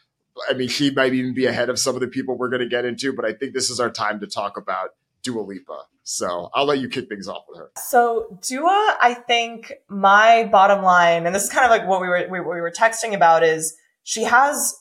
I 0.50 0.54
mean, 0.54 0.68
she 0.68 0.92
might 0.92 1.14
even 1.14 1.34
be 1.34 1.46
ahead 1.46 1.70
of 1.70 1.80
some 1.80 1.96
of 1.96 2.02
the 2.02 2.08
people 2.08 2.38
we're 2.38 2.50
going 2.50 2.62
to 2.62 2.68
get 2.68 2.86
into, 2.86 3.14
but 3.14 3.26
I 3.26 3.34
think 3.34 3.54
this 3.54 3.70
is 3.70 3.80
our 3.80 3.90
time 3.90 4.20
to 4.20 4.28
talk 4.28 4.58
about 4.58 4.90
Dua 5.24 5.42
Lipa. 5.42 5.86
So 6.04 6.50
I'll 6.54 6.66
let 6.66 6.80
you 6.80 6.90
kick 6.90 7.10
things 7.10 7.28
off 7.28 7.44
with 7.48 7.60
her. 7.60 7.72
So 7.78 8.40
Dua, 8.42 8.98
I 9.02 9.14
think 9.14 9.74
my 9.88 10.50
bottom 10.52 10.84
line, 10.84 11.26
and 11.26 11.36
this 11.36 11.44
is 11.44 11.50
kind 11.50 11.66
of 11.66 11.72
like 11.72 11.88
what 11.88 12.02
we 12.02 12.08
were 12.08 12.28
we, 12.30 12.40
we 12.40 12.62
were 12.62 12.72
texting 12.72 13.14
about, 13.14 13.44
is 13.44 13.76
she 14.04 14.24
has 14.24 14.76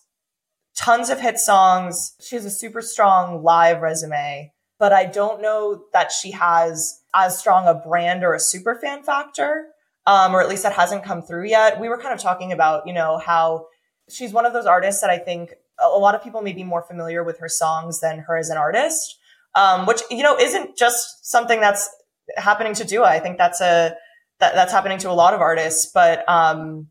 tons 0.77 1.11
of 1.11 1.20
hit 1.20 1.38
songs. 1.38 2.16
She 2.20 2.37
has 2.37 2.44
a 2.44 2.51
super 2.51 2.81
strong 2.81 3.42
live 3.42 3.83
resume 3.83 4.53
but 4.81 4.94
I 4.94 5.05
don't 5.05 5.42
know 5.42 5.85
that 5.92 6.11
she 6.11 6.33
has 6.33 7.03
as 7.14 7.38
strong 7.38 7.68
a 7.68 7.75
brand 7.75 8.25
or 8.25 8.35
a 8.35 8.40
super 8.40 8.75
fan 8.75 9.03
factor, 9.03 9.66
um, 10.07 10.35
or 10.35 10.40
at 10.40 10.49
least 10.49 10.62
that 10.62 10.73
hasn't 10.73 11.05
come 11.05 11.20
through 11.20 11.46
yet. 11.46 11.79
We 11.79 11.90
were 11.90 11.99
kind 11.99 12.14
of 12.14 12.18
talking 12.18 12.51
about, 12.51 12.87
you 12.87 12.94
know, 12.94 13.18
how 13.18 13.66
she's 14.11 14.33
one 14.33 14.46
of 14.46 14.53
those 14.53 14.66
artists 14.66 15.01
that 15.01 15.11
I 15.11 15.18
think 15.18 15.55
a 15.83 15.88
lot 15.88 16.14
of 16.14 16.23
people 16.23 16.42
may 16.42 16.53
be 16.53 16.64
more 16.64 16.83
familiar 16.83 17.25
with 17.25 17.38
her 17.38 17.49
songs 17.49 18.01
than 18.01 18.18
her 18.20 18.37
as 18.37 18.51
an 18.51 18.57
artist, 18.57 19.18
um, 19.55 19.87
which, 19.87 20.03
you 20.11 20.23
know, 20.23 20.38
isn't 20.38 20.77
just 20.77 21.31
something 21.31 21.61
that's 21.61 21.88
happening 22.37 22.75
to 22.75 22.85
Dua. 22.85 23.07
I 23.07 23.18
think 23.18 23.38
that's 23.38 23.61
a, 23.61 23.94
that, 24.38 24.55
that's 24.55 24.73
happening 24.73 24.99
to 24.99 25.11
a 25.11 25.12
lot 25.12 25.35
of 25.35 25.40
artists, 25.40 25.90
but, 25.92 26.29
um, 26.29 26.88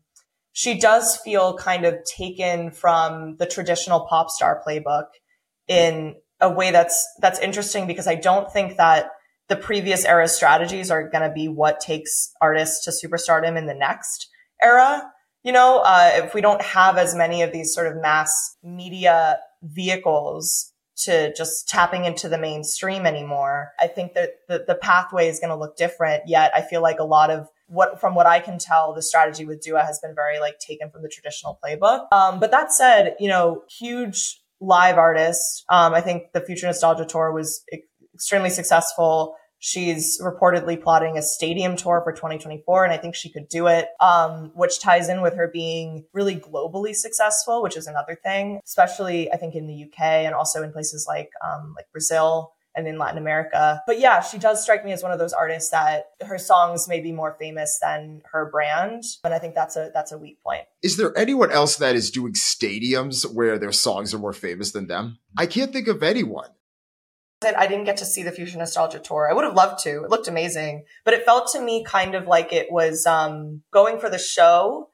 she 0.52 0.78
does 0.78 1.16
feel 1.16 1.56
kind 1.56 1.84
of 1.84 2.02
taken 2.04 2.70
from 2.70 3.36
the 3.36 3.46
traditional 3.46 4.00
pop 4.00 4.30
star 4.30 4.60
playbook 4.66 5.06
in 5.68 6.16
a 6.40 6.50
way 6.50 6.70
that's 6.70 7.06
that's 7.20 7.38
interesting 7.38 7.86
because 7.86 8.08
I 8.08 8.16
don't 8.16 8.52
think 8.52 8.76
that 8.76 9.10
the 9.48 9.56
previous 9.56 10.04
era 10.04 10.26
strategies 10.28 10.90
are 10.90 11.08
going 11.08 11.22
to 11.22 11.32
be 11.32 11.48
what 11.48 11.80
takes 11.80 12.32
artists 12.40 12.84
to 12.84 12.90
superstardom 12.90 13.56
in 13.56 13.66
the 13.66 13.74
next 13.74 14.28
era. 14.62 15.10
You 15.42 15.52
know, 15.52 15.82
uh, 15.84 16.10
if 16.14 16.34
we 16.34 16.40
don't 16.40 16.60
have 16.62 16.98
as 16.98 17.14
many 17.14 17.42
of 17.42 17.52
these 17.52 17.72
sort 17.72 17.86
of 17.86 18.00
mass 18.00 18.56
media 18.62 19.38
vehicles 19.62 20.72
to 21.04 21.32
just 21.34 21.66
tapping 21.68 22.04
into 22.04 22.28
the 22.28 22.36
mainstream 22.36 23.06
anymore, 23.06 23.72
I 23.80 23.86
think 23.86 24.12
that 24.14 24.30
the, 24.48 24.64
the 24.66 24.74
pathway 24.74 25.28
is 25.28 25.40
going 25.40 25.50
to 25.50 25.56
look 25.56 25.76
different. 25.76 26.24
Yet 26.26 26.52
I 26.54 26.60
feel 26.60 26.82
like 26.82 26.98
a 26.98 27.04
lot 27.04 27.30
of 27.30 27.48
what, 27.68 28.00
from 28.00 28.14
what 28.14 28.26
I 28.26 28.40
can 28.40 28.58
tell, 28.58 28.92
the 28.92 29.02
strategy 29.02 29.46
with 29.46 29.62
Dua 29.62 29.82
has 29.82 29.98
been 30.00 30.14
very 30.14 30.40
like 30.40 30.58
taken 30.58 30.90
from 30.90 31.02
the 31.02 31.08
traditional 31.08 31.58
playbook. 31.64 32.12
Um, 32.12 32.38
but 32.38 32.50
that 32.50 32.72
said, 32.72 33.16
you 33.18 33.28
know, 33.28 33.62
huge 33.70 34.42
live 34.60 34.98
artists. 34.98 35.64
Um, 35.70 35.94
I 35.94 36.02
think 36.02 36.32
the 36.34 36.40
Future 36.40 36.66
Nostalgia 36.66 37.06
Tour 37.06 37.32
was 37.32 37.64
extremely 38.12 38.50
successful. 38.50 39.36
She's 39.60 40.20
reportedly 40.20 40.82
plotting 40.82 41.16
a 41.16 41.22
stadium 41.22 41.76
tour 41.76 42.00
for 42.02 42.12
2024, 42.12 42.84
and 42.84 42.92
I 42.92 42.96
think 42.96 43.14
she 43.14 43.30
could 43.30 43.48
do 43.48 43.66
it, 43.66 43.88
um, 44.00 44.50
which 44.54 44.80
ties 44.80 45.08
in 45.08 45.20
with 45.20 45.36
her 45.36 45.48
being 45.48 46.04
really 46.12 46.34
globally 46.34 46.94
successful, 46.94 47.62
which 47.62 47.76
is 47.76 47.86
another 47.86 48.18
thing, 48.24 48.60
especially 48.64 49.30
I 49.30 49.36
think 49.36 49.54
in 49.54 49.66
the 49.66 49.84
UK 49.84 50.00
and 50.00 50.34
also 50.34 50.62
in 50.62 50.72
places 50.72 51.06
like 51.06 51.30
um, 51.44 51.74
like 51.76 51.86
Brazil 51.92 52.54
and 52.74 52.86
in 52.86 52.98
Latin 52.98 53.18
America. 53.18 53.82
But 53.86 53.98
yeah, 53.98 54.20
she 54.20 54.38
does 54.38 54.62
strike 54.62 54.84
me 54.84 54.92
as 54.92 55.02
one 55.02 55.12
of 55.12 55.18
those 55.18 55.32
artists 55.32 55.70
that 55.70 56.10
her 56.20 56.38
songs 56.38 56.88
may 56.88 57.00
be 57.00 57.12
more 57.12 57.36
famous 57.38 57.78
than 57.80 58.22
her 58.32 58.48
brand. 58.50 59.04
And 59.24 59.34
I 59.34 59.38
think 59.38 59.54
that's 59.54 59.76
a 59.76 59.90
that's 59.92 60.12
a 60.12 60.18
weak 60.18 60.42
point. 60.42 60.62
Is 60.82 60.96
there 60.96 61.16
anyone 61.16 61.50
else 61.50 61.76
that 61.76 61.94
is 61.94 62.10
doing 62.10 62.32
stadiums 62.32 63.30
where 63.30 63.58
their 63.58 63.72
songs 63.72 64.14
are 64.14 64.18
more 64.18 64.32
famous 64.32 64.72
than 64.72 64.86
them? 64.86 65.18
I 65.36 65.46
can't 65.46 65.72
think 65.72 65.88
of 65.88 66.02
anyone. 66.02 66.48
I 67.42 67.66
didn't 67.66 67.84
get 67.84 67.96
to 67.98 68.04
see 68.04 68.22
the 68.22 68.32
Future 68.32 68.58
Nostalgia 68.58 68.98
tour. 68.98 69.28
I 69.30 69.32
would 69.32 69.44
have 69.44 69.54
loved 69.54 69.82
to. 69.84 70.04
It 70.04 70.10
looked 70.10 70.28
amazing, 70.28 70.84
but 71.04 71.14
it 71.14 71.24
felt 71.24 71.50
to 71.52 71.60
me 71.60 71.82
kind 71.84 72.14
of 72.14 72.26
like 72.26 72.52
it 72.52 72.70
was 72.70 73.06
um, 73.06 73.62
going 73.70 73.98
for 73.98 74.10
the 74.10 74.18
show, 74.18 74.90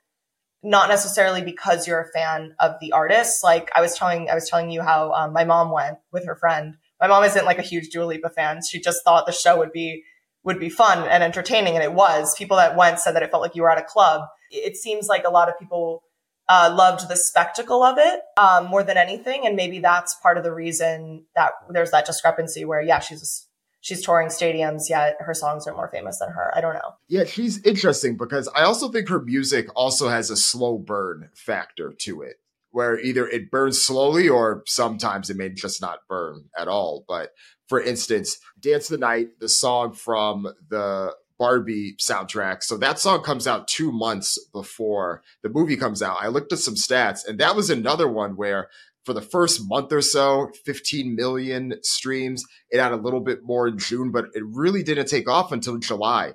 not 0.63 0.89
necessarily 0.89 1.43
because 1.43 1.89
you're 1.89 2.01
a 2.01 2.13
fan 2.13 2.55
of 2.61 2.77
the 2.81 2.93
artist. 2.93 3.43
Like 3.43 3.71
I 3.75 3.81
was 3.81 3.97
telling, 3.97 4.31
I 4.31 4.35
was 4.35 4.49
telling 4.49 4.71
you 4.71 4.83
how 4.83 5.13
um, 5.13 5.33
my 5.33 5.45
mom 5.45 5.73
went 5.73 5.99
with 6.13 6.25
her 6.27 6.37
friend, 6.37 6.77
my 7.01 7.09
mom 7.09 7.25
isn't 7.25 7.45
like 7.45 7.59
a 7.59 7.63
huge 7.63 7.91
Dua 7.91 8.05
Lipa 8.05 8.31
fan. 8.31 8.61
She 8.63 8.81
just 8.81 9.05
thought 9.05 9.27
the 9.27 9.33
show 9.33 9.59
would 9.59 9.73
be 9.73 10.05
would 10.45 10.61
be 10.61 10.69
fun 10.69 11.07
and 11.09 11.25
entertaining, 11.25 11.75
and 11.75 11.83
it 11.83 11.93
was. 11.93 12.35
People 12.37 12.57
that 12.57 12.77
went 12.77 13.01
said 13.01 13.13
that 13.13 13.23
it 13.23 13.31
felt 13.31 13.43
like 13.43 13.57
you 13.57 13.63
were 13.63 13.71
at 13.71 13.79
a 13.79 13.83
club. 13.83 14.23
It 14.51 14.77
seems 14.77 15.09
like 15.09 15.25
a 15.25 15.31
lot 15.31 15.49
of 15.49 15.59
people 15.59 16.05
uh, 16.49 16.75
loved 16.77 17.09
the 17.09 17.17
spectacle 17.17 17.83
of 17.83 17.99
it 17.99 18.21
um, 18.37 18.67
more 18.67 18.83
than 18.83 18.97
anything, 18.97 19.47
and 19.47 19.57
maybe 19.57 19.79
that's 19.79 20.15
part 20.15 20.39
of 20.39 20.45
the 20.45 20.53
reason 20.53 21.25
that 21.35 21.53
there's 21.71 21.91
that 21.91 22.07
discrepancy 22.07 22.65
where 22.65 22.81
yeah, 22.81 23.01
she's 23.01 23.47
she's 23.81 24.03
touring 24.03 24.29
stadiums, 24.29 24.89
yet 24.89 25.17
her 25.21 25.35
songs 25.35 25.67
are 25.67 25.75
more 25.75 25.89
famous 25.89 26.19
than 26.19 26.31
her. 26.31 26.53
I 26.57 26.61
don't 26.61 26.75
know. 26.75 26.95
Yeah, 27.09 27.25
she's 27.25 27.63
interesting 27.65 28.17
because 28.17 28.49
I 28.55 28.63
also 28.63 28.89
think 28.89 29.09
her 29.09 29.21
music 29.21 29.69
also 29.75 30.09
has 30.09 30.31
a 30.31 30.37
slow 30.37 30.79
burn 30.79 31.31
factor 31.35 31.93
to 32.01 32.23
it 32.23 32.37
where 32.77 33.01
either 33.01 33.27
it 33.27 33.51
burns 33.51 33.81
slowly 33.81 34.29
or 34.29 34.63
sometimes 34.67 35.31
it 35.31 35.37
may 35.39 35.49
just 35.49 35.81
not 35.81 36.01
burn 36.11 36.45
at 36.59 36.69
all. 36.69 37.07
But 37.09 37.31
for 37.69 37.81
instance, 37.81 38.39
Dance 38.61 38.89
the 38.89 38.99
Night, 38.99 39.29
the 39.41 39.49
song 39.49 39.95
from 39.95 40.47
the 40.69 41.15
Barbie 41.39 41.97
soundtrack. 42.01 42.63
So 42.63 42.77
that 42.79 42.99
song 42.99 43.23
comes 43.23 43.47
out 43.47 43.69
two 43.69 43.93
months 43.93 44.39
before 44.53 45.23
the 45.43 45.49
movie 45.49 45.77
comes 45.77 46.03
out. 46.03 46.19
I 46.21 46.29
looked 46.29 46.53
at 46.53 46.59
some 46.59 46.75
stats, 46.75 47.27
and 47.27 47.39
that 47.41 47.57
was 47.57 47.71
another 47.71 48.09
one 48.09 48.37
where 48.37 48.69
for 49.05 49.13
the 49.13 49.23
first 49.23 49.61
month 49.69 49.93
or 49.93 50.03
so, 50.03 50.51
15 50.65 51.15
million 51.15 51.75
streams. 51.83 52.45
It 52.71 52.81
had 52.81 52.91
a 52.91 52.97
little 52.97 53.21
bit 53.21 53.45
more 53.45 53.69
in 53.69 53.79
June, 53.79 54.11
but 54.11 54.27
it 54.35 54.43
really 54.45 54.83
didn't 54.83 55.07
take 55.07 55.29
off 55.31 55.53
until 55.53 55.79
July. 55.79 56.35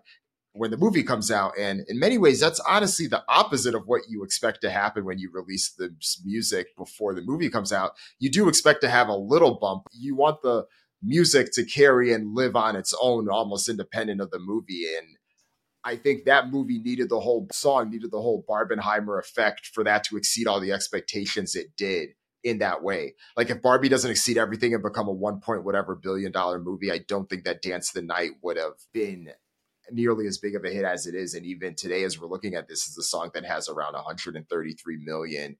when 0.53 0.71
the 0.71 0.77
movie 0.77 1.03
comes 1.03 1.31
out. 1.31 1.53
And 1.57 1.81
in 1.87 1.99
many 1.99 2.17
ways, 2.17 2.39
that's 2.39 2.59
honestly 2.61 3.07
the 3.07 3.23
opposite 3.29 3.73
of 3.75 3.83
what 3.85 4.01
you 4.09 4.23
expect 4.23 4.61
to 4.61 4.69
happen 4.69 5.05
when 5.05 5.17
you 5.17 5.29
release 5.33 5.71
the 5.71 5.95
music 6.25 6.75
before 6.77 7.13
the 7.13 7.21
movie 7.21 7.49
comes 7.49 7.71
out. 7.71 7.91
You 8.19 8.29
do 8.29 8.49
expect 8.49 8.81
to 8.81 8.89
have 8.89 9.07
a 9.07 9.15
little 9.15 9.57
bump. 9.59 9.83
You 9.93 10.15
want 10.15 10.41
the 10.41 10.65
music 11.01 11.51
to 11.53 11.65
carry 11.65 12.13
and 12.13 12.35
live 12.35 12.55
on 12.55 12.75
its 12.75 12.93
own, 13.01 13.29
almost 13.29 13.69
independent 13.69 14.21
of 14.21 14.31
the 14.31 14.39
movie. 14.39 14.85
And 14.97 15.07
I 15.83 15.95
think 15.95 16.25
that 16.25 16.51
movie 16.51 16.79
needed 16.79 17.09
the 17.09 17.19
whole 17.19 17.47
song, 17.51 17.89
needed 17.89 18.11
the 18.11 18.21
whole 18.21 18.45
Barbenheimer 18.47 19.19
effect 19.19 19.67
for 19.73 19.83
that 19.83 20.03
to 20.05 20.17
exceed 20.17 20.47
all 20.47 20.59
the 20.59 20.71
expectations 20.71 21.55
it 21.55 21.75
did 21.75 22.09
in 22.43 22.59
that 22.59 22.83
way. 22.83 23.15
Like 23.35 23.49
if 23.49 23.61
Barbie 23.61 23.89
doesn't 23.89 24.09
exceed 24.09 24.37
everything 24.37 24.73
and 24.73 24.83
become 24.83 25.07
a 25.07 25.13
one 25.13 25.39
point 25.39 25.63
whatever 25.63 25.95
billion 25.95 26.31
dollar 26.31 26.59
movie, 26.59 26.91
I 26.91 26.99
don't 26.99 27.29
think 27.29 27.45
that 27.45 27.61
Dance 27.61 27.91
the 27.91 28.01
Night 28.01 28.31
would 28.41 28.57
have 28.57 28.73
been 28.93 29.31
nearly 29.91 30.27
as 30.27 30.37
big 30.37 30.55
of 30.55 30.63
a 30.63 30.69
hit 30.69 30.85
as 30.85 31.05
it 31.07 31.15
is. 31.15 31.33
And 31.33 31.45
even 31.45 31.75
today, 31.75 32.03
as 32.03 32.19
we're 32.19 32.27
looking 32.27 32.55
at 32.55 32.67
this, 32.67 32.87
is 32.87 32.97
a 32.97 33.03
song 33.03 33.31
that 33.33 33.45
has 33.45 33.67
around 33.67 33.93
133 33.93 34.97
million 35.03 35.57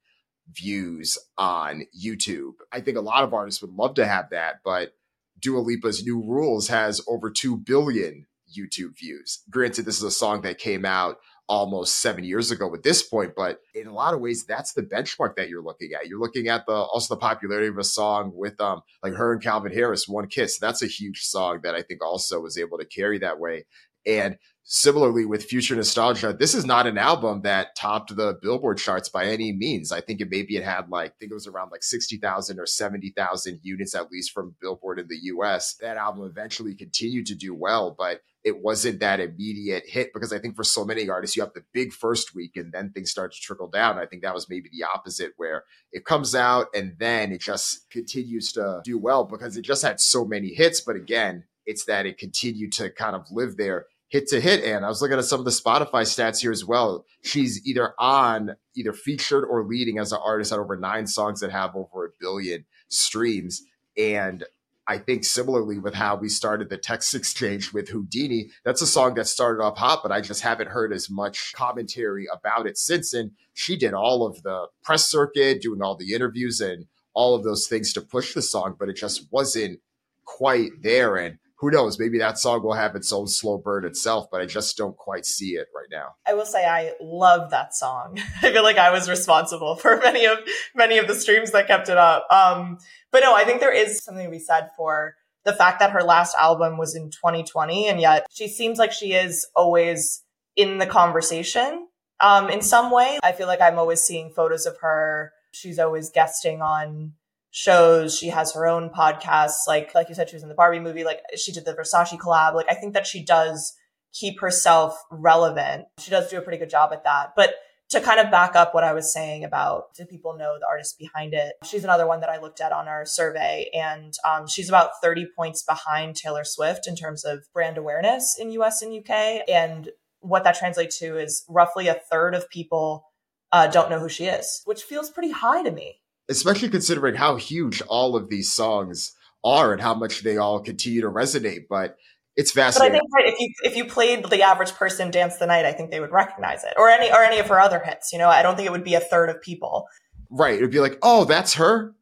views 0.52 1.18
on 1.38 1.84
YouTube. 2.00 2.54
I 2.72 2.82
think 2.82 2.98
a 2.98 3.02
lot 3.02 3.24
of 3.24 3.34
artists 3.34 3.62
would 3.62 3.74
love 3.74 3.96
to 3.96 4.06
have 4.06 4.30
that, 4.32 4.60
but 4.64 4.94
Dua 5.42 5.60
Lipa's 5.60 6.04
New 6.06 6.22
Rules 6.24 6.68
has 6.68 7.02
over 7.08 7.30
2 7.30 7.58
billion 7.58 8.28
YouTube 8.58 8.98
views. 8.98 9.44
Granted, 9.50 9.86
this 9.86 9.98
is 9.98 10.04
a 10.04 10.12
song 10.12 10.42
that 10.42 10.58
came 10.58 10.86
out 10.86 11.18
almost 11.48 12.02
seven 12.02 12.24
years 12.24 12.52
ago 12.52 12.74
at 12.74 12.84
this 12.84 13.04
point, 13.04 13.34
but 13.36 13.60
in 13.76 13.88
a 13.88 13.94
lot 13.94 14.14
of 14.14 14.22
ways, 14.22 14.46
that's 14.46 14.74
the 14.74 14.82
benchmark 14.82 15.36
that 15.36 15.50
you're 15.50 15.64
looking 15.64 15.92
at. 15.94 16.08
You're 16.08 16.20
looking 16.20 16.48
at 16.48 16.66
the 16.66 16.74
also 16.74 17.16
the 17.16 17.20
popularity 17.20 17.68
of 17.68 17.78
a 17.78 17.84
song 17.84 18.32
with 18.34 18.60
um 18.62 18.82
like 19.04 19.14
her 19.14 19.34
and 19.34 19.42
Calvin 19.42 19.74
Harris, 19.74 20.08
One 20.08 20.28
Kiss. 20.28 20.58
That's 20.60 20.82
a 20.82 20.88
huge 20.88 21.24
song 21.24 21.60
that 21.64 21.76
I 21.76 21.82
think 21.82 22.04
also 22.04 22.40
was 22.40 22.58
able 22.58 22.78
to 22.78 22.86
carry 22.86 23.20
that 23.20 23.40
way. 23.40 23.66
And 24.06 24.38
similarly 24.74 25.26
with 25.26 25.44
Future 25.44 25.76
Nostalgia, 25.76 26.32
this 26.32 26.56
is 26.56 26.66
not 26.66 26.88
an 26.88 26.98
album 26.98 27.42
that 27.42 27.76
topped 27.76 28.16
the 28.16 28.40
Billboard 28.42 28.78
charts 28.78 29.10
by 29.10 29.26
any 29.26 29.52
means. 29.52 29.92
I 29.92 30.00
think 30.00 30.22
it 30.22 30.32
maybe 30.32 30.56
it 30.56 30.64
had 30.64 30.90
like, 30.90 31.12
I 31.12 31.14
think 31.20 31.32
it 31.32 31.36
was 31.36 31.46
around 31.46 31.72
like 31.74 31.84
60,000 31.84 32.58
or 32.58 32.66
70,000 32.66 33.60
units 33.64 33.94
at 33.94 34.10
least 34.10 34.32
from 34.32 34.56
Billboard 34.62 34.98
in 34.98 35.10
the 35.10 35.20
US. 35.24 35.76
That 35.82 35.98
album 35.98 36.24
eventually 36.24 36.74
continued 36.74 37.26
to 37.26 37.36
do 37.36 37.54
well, 37.54 37.94
but 38.00 38.22
it 38.46 38.62
wasn't 38.62 39.02
that 39.02 39.20
immediate 39.20 39.84
hit 39.88 40.14
because 40.14 40.32
I 40.32 40.40
think 40.40 40.56
for 40.56 40.64
so 40.64 40.86
many 40.86 41.10
artists, 41.10 41.36
you 41.36 41.44
have 41.44 41.54
the 41.54 41.66
big 41.74 41.92
first 41.92 42.34
week 42.34 42.56
and 42.56 42.72
then 42.72 42.92
things 42.92 43.12
start 43.12 43.34
to 43.34 43.42
trickle 43.42 43.68
down. 43.68 44.00
I 44.00 44.06
think 44.06 44.22
that 44.22 44.34
was 44.34 44.50
maybe 44.50 44.70
the 44.72 44.86
opposite 44.86 45.34
where 45.36 45.66
it 45.92 46.06
comes 46.06 46.34
out 46.34 46.68
and 46.74 46.94
then 46.98 47.34
it 47.34 47.42
just 47.42 47.90
continues 47.90 48.54
to 48.54 48.80
do 48.86 48.98
well 48.98 49.26
because 49.26 49.58
it 49.58 49.64
just 49.64 49.84
had 49.84 50.00
so 50.00 50.24
many 50.24 50.54
hits. 50.54 50.80
But 50.80 50.96
again, 50.96 51.44
it's 51.66 51.84
that 51.86 52.06
it 52.06 52.18
continued 52.18 52.72
to 52.74 52.90
kind 52.90 53.18
of 53.18 53.26
live 53.32 53.58
there 53.58 53.88
hit 54.12 54.28
to 54.28 54.42
hit. 54.42 54.64
And 54.64 54.86
I 54.86 54.90
was 54.90 55.02
looking 55.02 55.18
at 55.18 55.26
some 55.26 55.40
of 55.40 55.46
the 55.46 55.52
Spotify 55.52 56.04
stats 56.04 56.42
here 56.42 56.52
as 56.52 56.66
well. 56.66 57.06
She's 57.24 57.66
either 57.66 57.94
on, 57.98 58.58
either 58.76 58.92
featured 58.92 59.46
or 59.46 59.64
leading 59.64 59.98
as 59.98 60.12
an 60.12 60.20
artist 60.22 60.52
on 60.52 60.60
over 60.60 60.76
nine 60.76 61.08
songs 61.08 61.40
that 61.40 61.52
have 61.52 61.76
over 61.76 62.06
a 62.06 62.10
billion 62.20 62.66
streams. 62.90 63.64
And 63.98 64.44
I 64.86 64.98
think 64.98 65.24
similarly 65.24 65.80
with 65.80 65.94
how 65.94 66.18
we 66.18 66.28
started 66.28 66.70
the 66.70 66.78
text 66.78 67.16
exchange 67.16 67.72
with 67.72 67.88
Houdini, 67.88 68.50
that's 68.66 68.82
a 68.82 68.88
song 68.88 69.14
that 69.14 69.28
started 69.28 69.64
off 69.64 69.78
hot, 69.78 70.02
but 70.04 70.12
I 70.12 70.20
just 70.20 70.42
haven't 70.42 70.70
heard 70.70 70.92
as 70.92 71.10
much 71.10 71.54
commentary 71.56 72.28
about 72.32 72.68
it 72.68 72.78
since. 72.78 73.14
And 73.14 73.32
she 73.54 73.78
did 73.78 73.94
all 73.94 74.26
of 74.26 74.44
the 74.44 74.68
press 74.84 75.08
circuit, 75.08 75.62
doing 75.62 75.82
all 75.82 75.96
the 75.96 76.14
interviews 76.14 76.60
and 76.60 76.88
all 77.14 77.34
of 77.34 77.44
those 77.44 77.66
things 77.66 77.94
to 77.94 78.02
push 78.02 78.34
the 78.34 78.42
song, 78.42 78.76
but 78.78 78.90
it 78.90 78.98
just 78.98 79.32
wasn't 79.32 79.80
quite 80.26 80.72
there. 80.82 81.16
And 81.16 81.38
who 81.62 81.70
knows? 81.70 82.00
Maybe 82.00 82.18
that 82.18 82.40
song 82.40 82.64
will 82.64 82.74
have 82.74 82.96
its 82.96 83.14
own 83.14 83.28
slow 83.28 83.60
burn 83.60 83.86
itself, 83.86 84.30
but 84.32 84.42
I 84.42 84.48
just 84.48 84.76
don't 84.78 84.98
quite 84.98 85.28
see 85.28 85.52
it 85.52 85.68
right 85.76 85.88
now. 85.92 86.16
I 86.26 86.34
will 86.34 86.46
say 86.46 86.66
I 86.66 86.94
love 87.00 87.52
that 87.52 87.76
song. 87.76 88.20
I 88.42 88.52
feel 88.52 88.64
like 88.64 88.80
I 88.80 88.90
was 88.90 89.08
responsible 89.08 89.76
for 89.76 89.98
many 89.98 90.26
of 90.26 90.40
many 90.74 90.98
of 90.98 91.08
the 91.08 91.14
streams 91.14 91.52
that 91.52 91.68
kept 91.68 91.88
it 91.88 91.98
up. 91.98 92.26
Um, 92.32 92.80
but 93.12 93.20
no, 93.20 93.36
I 93.36 93.46
think 93.46 93.60
there 93.60 93.74
is 93.74 94.04
something 94.04 94.26
to 94.26 94.32
be 94.32 94.40
said 94.40 94.70
for 94.76 95.16
the 95.46 95.54
fact 95.54 95.80
that 95.80 95.92
her 95.92 96.02
last 96.02 96.36
album 96.40 96.80
was 96.80 96.96
in 96.96 97.12
2020, 97.12 97.88
and 97.88 98.02
yet 98.02 98.26
she 98.32 98.48
seems 98.48 98.80
like 98.80 98.92
she 98.92 99.14
is 99.14 99.48
always 99.56 100.24
in 100.56 100.80
the 100.80 100.88
conversation 100.88 101.88
um, 102.22 102.50
in 102.50 102.64
some 102.64 102.90
way. 102.90 103.20
I 103.22 103.34
feel 103.34 103.48
like 103.48 103.62
I'm 103.62 103.78
always 103.78 104.02
seeing 104.02 104.32
photos 104.32 104.66
of 104.66 104.78
her. 104.82 105.32
She's 105.52 105.78
always 105.78 106.10
guesting 106.10 106.64
on 106.64 107.14
shows. 107.52 108.18
She 108.18 108.30
has 108.30 108.54
her 108.54 108.66
own 108.66 108.90
podcasts. 108.90 109.68
Like, 109.68 109.94
like 109.94 110.10
you 110.10 110.16
said, 110.16 110.30
she 110.30 110.36
was 110.36 110.44
in 110.44 110.50
the 110.50 110.56
Barbie 110.56 110.80
movie. 110.80 111.04
Like 111.04 111.20
she 111.36 111.52
did 111.52 111.66
the 111.66 111.74
Versace 111.74 112.18
collab. 112.18 112.56
Like 112.56 112.70
I 112.70 112.74
think 112.74 112.94
that 112.94 113.06
she 113.06 113.24
does 113.24 113.74
keep 114.14 114.40
herself 114.40 114.98
relevant. 115.12 115.86
She 116.00 116.12
does 116.12 116.30
do 116.30 116.38
a 116.38 116.42
pretty 116.42 116.58
good 116.58 116.70
job 116.70 116.92
at 116.92 117.04
that. 117.04 117.34
But 117.36 117.56
to 117.90 118.00
kind 118.00 118.22
of 118.22 118.32
back 118.32 118.56
up 118.56 118.74
what 118.74 118.86
I 118.86 118.94
was 118.94 119.12
saying 119.12 119.44
about 119.44 119.94
do 119.98 120.06
people 120.06 120.38
know 120.38 120.58
the 120.58 120.68
artist 120.68 120.98
behind 120.98 121.34
it? 121.34 121.54
She's 121.66 121.84
another 121.84 122.08
one 122.08 122.22
that 122.22 122.30
I 122.30 122.40
looked 122.40 122.62
at 122.62 122.72
on 122.72 122.88
our 122.88 123.06
survey, 123.06 123.70
and 123.74 124.14
um, 124.28 124.48
she's 124.48 124.70
about 124.70 124.92
30 125.04 125.28
points 125.36 125.64
behind 125.64 126.16
Taylor 126.16 126.44
Swift 126.46 126.88
in 126.88 126.96
terms 126.96 127.26
of 127.26 127.46
brand 127.54 127.78
awareness 127.78 128.38
in 128.40 128.52
US 128.52 128.82
and 128.82 128.98
UK. 128.98 129.42
And 129.50 129.90
what 130.22 130.46
that 130.46 130.58
translates 130.58 131.00
to 131.00 131.18
is 131.18 131.44
roughly 131.50 131.88
a 131.88 132.00
third 132.10 132.34
of 132.34 132.50
people 132.50 133.08
uh, 133.52 133.68
don't 133.68 133.90
know 133.90 134.00
who 134.00 134.08
she 134.08 134.26
is, 134.26 134.62
which 134.64 134.84
feels 134.84 135.10
pretty 135.10 135.32
high 135.32 135.64
to 135.64 135.72
me 135.72 136.01
especially 136.32 136.70
considering 136.70 137.16
how 137.16 137.36
huge 137.36 137.82
all 137.84 138.16
of 138.16 138.30
these 138.30 138.52
songs 138.52 139.16
are 139.44 139.74
and 139.74 139.82
how 139.82 139.94
much 139.94 140.22
they 140.22 140.38
all 140.38 140.60
continue 140.60 141.02
to 141.02 141.10
resonate. 141.10 141.66
But 141.70 141.98
it's 142.36 142.52
fascinating. 142.52 143.02
But 143.12 143.22
I 143.22 143.26
think 143.26 143.34
right, 143.34 143.34
if 143.34 143.40
you 143.40 143.54
if 143.64 143.76
you 143.76 143.86
played 143.86 144.26
the 144.30 144.42
average 144.42 144.72
person 144.74 145.12
dance 145.12 145.38
the 145.38 145.48
night, 145.48 145.66
I 145.66 145.74
think 145.74 145.92
they 145.92 146.00
would 146.00 146.12
recognize 146.12 146.64
it, 146.64 146.74
or 146.78 146.90
any 146.90 147.12
or 147.12 147.24
any 147.24 147.40
of 147.40 147.48
her 147.48 147.60
other 147.60 147.80
hits. 147.80 148.12
You 148.14 148.20
know, 148.20 148.30
I 148.30 148.42
don't 148.42 148.56
think 148.56 148.68
it 148.68 148.72
would 148.72 148.84
be 148.84 148.96
a 148.96 149.00
third 149.00 149.30
of 149.30 149.42
people. 149.42 149.88
Right. 150.30 150.56
It'd 150.56 150.72
be 150.72 150.80
like, 150.80 150.98
oh, 151.02 151.26
that's 151.26 151.56
her. 151.56 151.94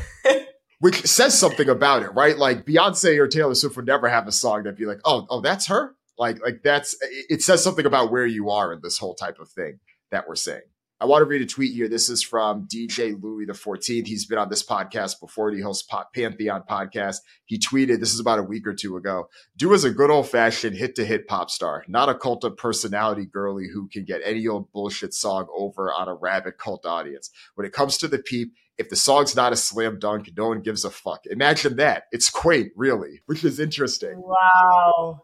Which 0.80 1.06
says 1.06 1.38
something 1.38 1.70
about 1.70 2.02
it, 2.02 2.10
right? 2.16 2.36
Like 2.36 2.66
Beyonce 2.66 3.20
or 3.20 3.28
Taylor 3.28 3.54
Swift 3.54 3.76
would 3.76 3.86
never 3.86 4.10
have 4.10 4.28
a 4.28 4.32
song 4.32 4.64
that'd 4.64 4.80
be 4.80 4.88
like, 4.88 5.02
oh, 5.06 5.28
oh, 5.30 5.42
that's 5.42 5.68
her. 5.68 5.96
Like, 6.18 6.42
like 6.42 6.62
that's 6.64 6.96
it 7.30 7.44
says 7.44 7.64
something 7.64 7.86
about 7.86 8.12
where 8.12 8.26
you 8.26 8.50
are 8.50 8.74
in 8.74 8.80
this 8.82 8.98
whole 8.98 9.14
type 9.14 9.40
of 9.40 9.50
thing 9.50 9.80
that 10.10 10.28
we're 10.28 10.36
saying. 10.36 10.62
I 11.02 11.06
want 11.06 11.24
to 11.24 11.26
read 11.26 11.42
a 11.42 11.48
tweet 11.48 11.74
here. 11.74 11.90
This 11.90 12.10
is 12.10 12.22
from 12.22 12.68
DJ 12.68 13.20
Louie 13.20 13.48
the 13.48 13.54
14th. 13.54 14.06
He's 14.06 14.28
been 14.28 14.38
on 14.38 14.50
this 14.50 14.62
podcast 14.64 15.20
before. 15.20 15.50
He 15.50 15.60
hosts 15.60 15.90
Pantheon 16.14 16.62
podcast. 16.70 17.22
He 17.46 17.58
tweeted, 17.58 18.00
this 18.00 18.14
is 18.14 18.20
about 18.20 18.38
a 18.38 18.44
week 18.44 18.68
or 18.68 18.76
two 18.76 18.96
ago. 18.98 19.28
Dua's 19.58 19.84
a 19.84 19.90
good 19.90 20.12
old 20.12 20.30
fashioned 20.30 20.76
hit 20.76 20.94
to 20.98 21.04
hit 21.04 21.28
pop 21.28 21.50
star, 21.50 21.84
not 21.88 22.10
a 22.10 22.14
cult 22.14 22.44
of 22.44 22.56
personality 22.56 23.26
girly 23.26 23.66
who 23.74 23.88
can 23.88 24.06
get 24.06 24.22
any 24.24 24.48
old 24.48 24.72
bullshit 24.72 25.16
song 25.16 25.48
over 25.58 25.92
on 25.92 26.08
a 26.08 26.14
rabid 26.14 26.60
cult 26.60 26.86
audience. 26.86 27.32
When 27.56 27.66
it 27.66 27.74
comes 27.74 27.98
to 27.98 28.08
the 28.08 28.20
peep, 28.20 28.54
if 28.78 28.90
the 28.90 28.96
song's 28.96 29.36
not 29.36 29.54
a 29.54 29.56
slam 29.56 29.98
dunk, 29.98 30.30
no 30.38 30.50
one 30.50 30.62
gives 30.62 30.86
a 30.86 30.92
fuck. 30.92 31.26
Imagine 31.26 31.78
that. 31.78 32.04
It's 32.12 32.30
quaint, 32.30 32.74
really, 32.76 33.22
which 33.26 33.44
is 33.44 33.60
interesting. 33.60 34.22
Wow. 34.22 35.24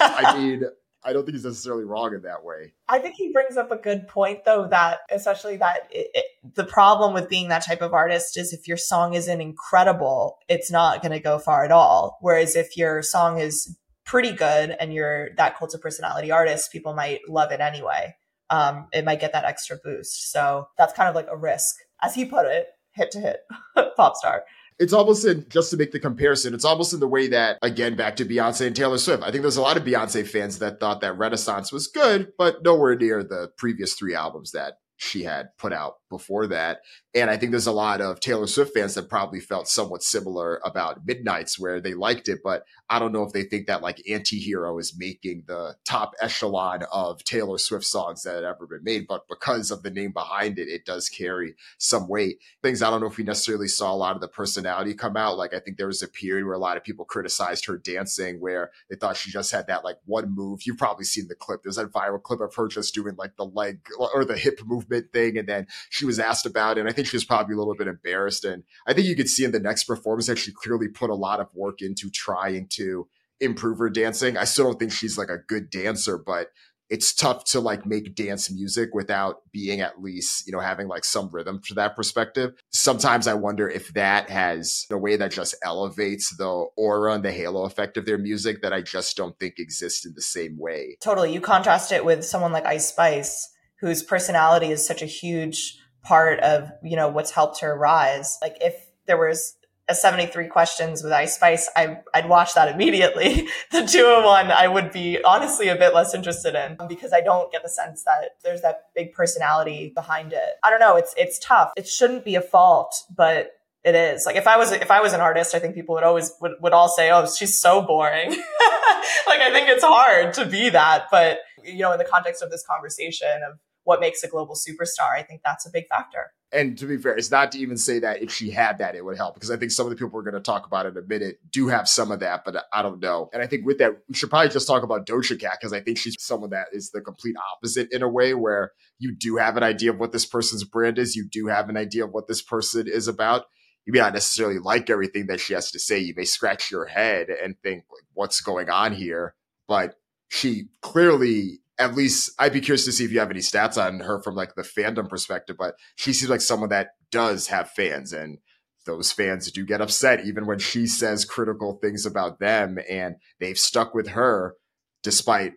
I 0.00 0.36
mean, 0.36 0.64
I 1.04 1.12
don't 1.12 1.24
think 1.24 1.36
he's 1.36 1.44
necessarily 1.44 1.84
wrong 1.84 2.14
in 2.14 2.22
that 2.22 2.44
way. 2.44 2.74
I 2.88 2.98
think 2.98 3.14
he 3.14 3.32
brings 3.32 3.56
up 3.56 3.70
a 3.70 3.76
good 3.76 4.08
point, 4.08 4.44
though, 4.44 4.66
that 4.68 5.00
especially 5.10 5.56
that 5.58 5.88
it, 5.90 6.08
it, 6.12 6.24
the 6.54 6.64
problem 6.64 7.14
with 7.14 7.28
being 7.28 7.48
that 7.48 7.64
type 7.64 7.82
of 7.82 7.94
artist 7.94 8.36
is 8.36 8.52
if 8.52 8.66
your 8.66 8.76
song 8.76 9.14
isn't 9.14 9.40
incredible, 9.40 10.38
it's 10.48 10.70
not 10.70 11.00
going 11.00 11.12
to 11.12 11.20
go 11.20 11.38
far 11.38 11.64
at 11.64 11.72
all. 11.72 12.18
Whereas 12.20 12.56
if 12.56 12.76
your 12.76 13.02
song 13.02 13.38
is 13.38 13.78
pretty 14.04 14.32
good 14.32 14.74
and 14.80 14.92
you're 14.92 15.30
that 15.36 15.56
cult 15.56 15.74
of 15.74 15.80
personality 15.80 16.30
artist, 16.30 16.72
people 16.72 16.94
might 16.94 17.20
love 17.28 17.52
it 17.52 17.60
anyway. 17.60 18.16
Um, 18.50 18.88
it 18.92 19.04
might 19.04 19.20
get 19.20 19.32
that 19.34 19.44
extra 19.44 19.76
boost. 19.82 20.32
So 20.32 20.68
that's 20.78 20.94
kind 20.94 21.08
of 21.08 21.14
like 21.14 21.28
a 21.30 21.36
risk, 21.36 21.76
as 22.02 22.14
he 22.14 22.24
put 22.24 22.46
it, 22.46 22.68
hit 22.92 23.10
to 23.12 23.20
hit 23.20 23.40
pop 23.96 24.16
star 24.16 24.44
it's 24.78 24.92
almost 24.92 25.24
in 25.24 25.46
just 25.48 25.70
to 25.70 25.76
make 25.76 25.92
the 25.92 26.00
comparison, 26.00 26.54
it's 26.54 26.64
almost 26.64 26.92
in 26.92 27.00
the 27.00 27.08
way 27.08 27.28
that, 27.28 27.58
again, 27.62 27.96
back 27.96 28.16
to 28.16 28.24
Beyonce 28.24 28.66
and 28.66 28.76
Taylor 28.76 28.98
Swift. 28.98 29.22
I 29.22 29.30
think 29.30 29.42
there's 29.42 29.56
a 29.56 29.62
lot 29.62 29.76
of 29.76 29.84
Beyonce 29.84 30.26
fans 30.26 30.58
that 30.60 30.80
thought 30.80 31.00
that 31.00 31.18
Renaissance 31.18 31.72
was 31.72 31.88
good, 31.88 32.32
but 32.38 32.62
nowhere 32.62 32.96
near 32.96 33.22
the 33.22 33.50
previous 33.56 33.94
three 33.94 34.14
albums 34.14 34.52
that 34.52 34.78
she 34.98 35.22
had 35.22 35.56
put 35.56 35.72
out 35.72 35.98
before 36.10 36.48
that. 36.48 36.80
And 37.14 37.30
I 37.30 37.36
think 37.36 37.52
there's 37.52 37.68
a 37.68 37.72
lot 37.72 38.00
of 38.00 38.20
Taylor 38.20 38.46
Swift 38.46 38.74
fans 38.74 38.94
that 38.94 39.08
probably 39.08 39.40
felt 39.40 39.68
somewhat 39.68 40.02
similar 40.02 40.60
about 40.64 41.06
Midnights, 41.06 41.58
where 41.58 41.80
they 41.80 41.94
liked 41.94 42.28
it, 42.28 42.40
but 42.42 42.64
I 42.90 42.98
don't 42.98 43.12
know 43.12 43.22
if 43.22 43.32
they 43.32 43.44
think 43.44 43.66
that 43.66 43.82
like 43.82 44.02
Antihero 44.08 44.80
is 44.80 44.98
making 44.98 45.44
the 45.46 45.76
top 45.84 46.14
echelon 46.20 46.84
of 46.92 47.22
Taylor 47.22 47.58
Swift 47.58 47.84
songs 47.84 48.22
that 48.22 48.34
had 48.34 48.44
ever 48.44 48.66
been 48.66 48.82
made. 48.82 49.06
But 49.06 49.28
because 49.28 49.70
of 49.70 49.82
the 49.82 49.90
name 49.90 50.12
behind 50.12 50.58
it, 50.58 50.68
it 50.68 50.84
does 50.84 51.08
carry 51.08 51.54
some 51.78 52.08
weight. 52.08 52.38
Things 52.62 52.82
I 52.82 52.90
don't 52.90 53.00
know 53.00 53.06
if 53.06 53.18
we 53.18 53.24
necessarily 53.24 53.68
saw 53.68 53.92
a 53.92 53.96
lot 53.96 54.14
of 54.14 54.20
the 54.20 54.28
personality 54.28 54.94
come 54.94 55.16
out. 55.16 55.38
Like 55.38 55.54
I 55.54 55.60
think 55.60 55.76
there 55.76 55.86
was 55.86 56.02
a 56.02 56.08
period 56.08 56.44
where 56.44 56.54
a 56.54 56.58
lot 56.58 56.76
of 56.76 56.84
people 56.84 57.04
criticized 57.04 57.66
her 57.66 57.78
dancing, 57.78 58.40
where 58.40 58.72
they 58.90 58.96
thought 58.96 59.16
she 59.16 59.30
just 59.30 59.52
had 59.52 59.68
that 59.68 59.84
like 59.84 59.98
one 60.06 60.34
move. 60.34 60.62
You've 60.64 60.78
probably 60.78 61.04
seen 61.04 61.28
the 61.28 61.34
clip. 61.34 61.62
There's 61.62 61.76
that 61.76 61.92
viral 61.92 62.22
clip 62.22 62.40
of 62.40 62.54
her 62.54 62.68
just 62.68 62.94
doing 62.94 63.14
like 63.16 63.36
the 63.36 63.44
leg 63.44 63.80
or 63.98 64.24
the 64.24 64.36
hip 64.36 64.60
movement 64.88 65.12
thing, 65.12 65.38
and 65.38 65.48
then 65.48 65.66
she 65.90 66.04
was 66.04 66.18
asked 66.18 66.46
about 66.46 66.78
it. 66.78 66.80
And 66.80 66.88
I 66.88 66.92
think 66.92 67.08
she 67.08 67.16
was 67.16 67.24
probably 67.24 67.54
a 67.54 67.58
little 67.58 67.74
bit 67.74 67.88
embarrassed. 67.88 68.44
And 68.44 68.64
I 68.86 68.92
think 68.92 69.06
you 69.06 69.16
could 69.16 69.28
see 69.28 69.44
in 69.44 69.52
the 69.52 69.60
next 69.60 69.84
performance 69.84 70.26
that 70.26 70.38
she 70.38 70.52
clearly 70.52 70.88
put 70.88 71.10
a 71.10 71.14
lot 71.14 71.40
of 71.40 71.54
work 71.54 71.80
into 71.80 72.10
trying 72.10 72.68
to 72.70 73.08
improve 73.40 73.78
her 73.78 73.90
dancing. 73.90 74.36
I 74.36 74.44
still 74.44 74.64
don't 74.66 74.78
think 74.78 74.92
she's 74.92 75.18
like 75.18 75.28
a 75.28 75.38
good 75.38 75.70
dancer, 75.70 76.18
but 76.18 76.48
it's 76.90 77.12
tough 77.12 77.44
to 77.44 77.60
like 77.60 77.84
make 77.84 78.14
dance 78.14 78.50
music 78.50 78.94
without 78.94 79.42
being 79.52 79.82
at 79.82 80.00
least, 80.00 80.46
you 80.46 80.52
know, 80.54 80.60
having 80.60 80.88
like 80.88 81.04
some 81.04 81.28
rhythm 81.30 81.60
to 81.66 81.74
that 81.74 81.94
perspective. 81.94 82.54
Sometimes 82.72 83.26
I 83.26 83.34
wonder 83.34 83.68
if 83.68 83.92
that 83.92 84.30
has 84.30 84.86
a 84.90 84.96
way 84.96 85.16
that 85.16 85.30
just 85.30 85.54
elevates 85.62 86.34
the 86.36 86.66
aura 86.78 87.12
and 87.12 87.22
the 87.22 87.30
halo 87.30 87.64
effect 87.64 87.98
of 87.98 88.06
their 88.06 88.16
music 88.16 88.62
that 88.62 88.72
I 88.72 88.80
just 88.80 89.18
don't 89.18 89.38
think 89.38 89.58
exists 89.58 90.06
in 90.06 90.14
the 90.14 90.22
same 90.22 90.58
way. 90.58 90.96
Totally. 91.02 91.32
You 91.32 91.42
contrast 91.42 91.92
it 91.92 92.06
with 92.06 92.24
someone 92.24 92.52
like 92.52 92.64
Ice 92.64 92.88
Spice, 92.88 93.50
whose 93.80 94.02
personality 94.02 94.70
is 94.70 94.86
such 94.86 95.02
a 95.02 95.06
huge 95.06 95.78
part 96.02 96.40
of, 96.40 96.70
you 96.82 96.96
know, 96.96 97.08
what's 97.08 97.30
helped 97.30 97.60
her 97.60 97.76
rise. 97.76 98.38
Like 98.42 98.56
if 98.60 98.74
there 99.06 99.18
was 99.18 99.54
a 99.88 99.94
73 99.94 100.48
questions 100.48 101.02
with 101.02 101.12
Ice 101.12 101.36
Spice, 101.36 101.70
I, 101.74 102.00
I'd 102.12 102.28
watch 102.28 102.54
that 102.54 102.72
immediately. 102.72 103.48
the 103.72 103.86
201, 103.86 104.50
I 104.50 104.68
would 104.68 104.92
be 104.92 105.22
honestly 105.22 105.68
a 105.68 105.76
bit 105.76 105.94
less 105.94 106.14
interested 106.14 106.54
in 106.54 106.76
um, 106.78 106.88
because 106.88 107.12
I 107.12 107.20
don't 107.22 107.50
get 107.50 107.62
the 107.62 107.70
sense 107.70 108.04
that 108.04 108.32
there's 108.44 108.60
that 108.62 108.88
big 108.94 109.12
personality 109.12 109.92
behind 109.94 110.32
it. 110.32 110.54
I 110.62 110.70
don't 110.70 110.80
know. 110.80 110.96
It's, 110.96 111.14
it's 111.16 111.38
tough. 111.38 111.72
It 111.76 111.88
shouldn't 111.88 112.24
be 112.24 112.34
a 112.34 112.42
fault, 112.42 112.94
but 113.14 113.52
it 113.82 113.94
is. 113.94 114.26
Like 114.26 114.36
if 114.36 114.46
I 114.46 114.58
was, 114.58 114.72
if 114.72 114.90
I 114.90 115.00
was 115.00 115.14
an 115.14 115.20
artist, 115.20 115.54
I 115.54 115.58
think 115.58 115.74
people 115.74 115.94
would 115.94 116.04
always, 116.04 116.32
would, 116.42 116.52
would 116.60 116.72
all 116.74 116.88
say, 116.88 117.10
Oh, 117.10 117.26
she's 117.26 117.58
so 117.58 117.80
boring. 117.80 118.30
like 119.26 119.40
I 119.40 119.50
think 119.52 119.68
it's 119.68 119.84
hard 119.84 120.34
to 120.34 120.44
be 120.44 120.68
that, 120.70 121.06
but 121.10 121.38
you 121.64 121.78
know, 121.78 121.92
in 121.92 121.98
the 121.98 122.04
context 122.04 122.42
of 122.42 122.50
this 122.50 122.64
conversation 122.66 123.40
of 123.48 123.58
what 123.88 124.00
makes 124.00 124.22
a 124.22 124.28
global 124.28 124.54
superstar, 124.54 125.10
I 125.16 125.22
think 125.22 125.40
that's 125.44 125.66
a 125.66 125.70
big 125.72 125.88
factor 125.88 126.32
and 126.50 126.78
to 126.78 126.86
be 126.86 126.96
fair, 126.96 127.14
it's 127.14 127.30
not 127.30 127.52
to 127.52 127.58
even 127.58 127.76
say 127.76 127.98
that 127.98 128.22
if 128.22 128.32
she 128.32 128.50
had 128.50 128.78
that, 128.78 128.94
it 128.94 129.04
would 129.04 129.16
help 129.16 129.34
because 129.34 129.50
I 129.50 129.56
think 129.56 129.70
some 129.70 129.86
of 129.86 129.90
the 129.90 129.96
people 129.96 130.10
we're 130.10 130.22
going 130.22 130.34
to 130.34 130.40
talk 130.40 130.66
about 130.66 130.86
in 130.86 130.96
a 130.96 131.02
minute 131.02 131.38
do 131.50 131.68
have 131.68 131.88
some 131.88 132.10
of 132.10 132.20
that, 132.20 132.44
but 132.44 132.64
I 132.72 132.82
don't 132.82 133.00
know. 133.00 133.28
And 133.32 133.42
I 133.42 133.46
think 133.46 133.66
with 133.66 133.78
that, 133.78 133.92
we 134.08 134.14
should 134.14 134.30
probably 134.30 134.48
just 134.48 134.66
talk 134.66 134.82
about 134.82 135.06
Doja 135.06 135.38
Cat 135.38 135.58
because 135.60 135.74
I 135.74 135.80
think 135.80 135.98
she's 135.98 136.16
someone 136.18 136.50
that 136.50 136.68
is 136.72 136.90
the 136.90 137.02
complete 137.02 137.36
opposite 137.54 137.92
in 137.92 138.02
a 138.02 138.08
way 138.08 138.32
where 138.32 138.72
you 138.98 139.14
do 139.14 139.36
have 139.36 139.58
an 139.58 139.62
idea 139.62 139.90
of 139.90 139.98
what 139.98 140.12
this 140.12 140.24
person's 140.24 140.64
brand 140.64 140.98
is, 140.98 141.16
you 141.16 141.28
do 141.30 141.48
have 141.48 141.68
an 141.68 141.76
idea 141.76 142.04
of 142.04 142.12
what 142.12 142.28
this 142.28 142.40
person 142.40 142.86
is 142.88 143.08
about. 143.08 143.44
You 143.84 143.92
may 143.92 144.00
not 144.00 144.14
necessarily 144.14 144.58
like 144.58 144.88
everything 144.88 145.26
that 145.26 145.40
she 145.40 145.52
has 145.54 145.70
to 145.72 145.78
say. 145.78 145.98
You 145.98 146.14
may 146.16 146.24
scratch 146.24 146.70
your 146.70 146.86
head 146.86 147.28
and 147.28 147.56
think, 147.62 147.84
like, 147.90 148.04
what's 148.12 148.40
going 148.40 148.68
on 148.68 148.92
here? 148.92 149.34
But 149.66 149.96
she 150.28 150.68
clearly 150.82 151.60
at 151.78 151.94
least 151.94 152.32
I'd 152.38 152.52
be 152.52 152.60
curious 152.60 152.84
to 152.86 152.92
see 152.92 153.04
if 153.04 153.12
you 153.12 153.20
have 153.20 153.30
any 153.30 153.40
stats 153.40 153.82
on 153.82 154.00
her 154.00 154.20
from 154.22 154.34
like 154.34 154.54
the 154.54 154.62
fandom 154.62 155.08
perspective, 155.08 155.56
but 155.58 155.74
she 155.96 156.12
seems 156.12 156.30
like 156.30 156.40
someone 156.40 156.70
that 156.70 156.88
does 157.10 157.46
have 157.48 157.70
fans 157.70 158.12
and 158.12 158.38
those 158.86 159.12
fans 159.12 159.50
do 159.52 159.64
get 159.64 159.80
upset 159.80 160.24
even 160.24 160.46
when 160.46 160.58
she 160.58 160.86
says 160.86 161.24
critical 161.24 161.78
things 161.80 162.06
about 162.06 162.38
them 162.40 162.78
and 162.90 163.16
they've 163.38 163.58
stuck 163.58 163.94
with 163.94 164.08
her 164.08 164.54
despite 165.02 165.52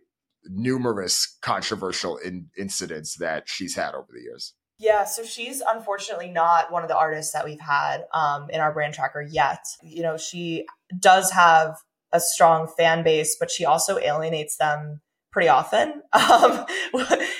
numerous 0.45 1.37
controversial 1.41 2.17
in- 2.17 2.49
incidents 2.57 3.15
that 3.17 3.47
she's 3.47 3.75
had 3.75 3.93
over 3.93 4.07
the 4.13 4.21
years. 4.21 4.53
Yeah, 4.77 5.05
so 5.05 5.23
she's 5.23 5.61
unfortunately 5.61 6.29
not 6.29 6.71
one 6.71 6.81
of 6.81 6.89
the 6.89 6.97
artists 6.97 7.33
that 7.33 7.45
we've 7.45 7.59
had 7.59 8.05
um, 8.13 8.49
in 8.49 8.59
our 8.59 8.73
brand 8.73 8.95
tracker 8.95 9.21
yet. 9.21 9.63
You 9.83 10.01
know, 10.01 10.17
she 10.17 10.65
does 10.99 11.31
have 11.31 11.75
a 12.11 12.19
strong 12.19 12.67
fan 12.77 13.03
base, 13.03 13.37
but 13.39 13.51
she 13.51 13.63
also 13.63 13.99
alienates 13.99 14.57
them 14.57 15.01
pretty 15.31 15.49
often. 15.49 16.01
Um, 16.13 16.65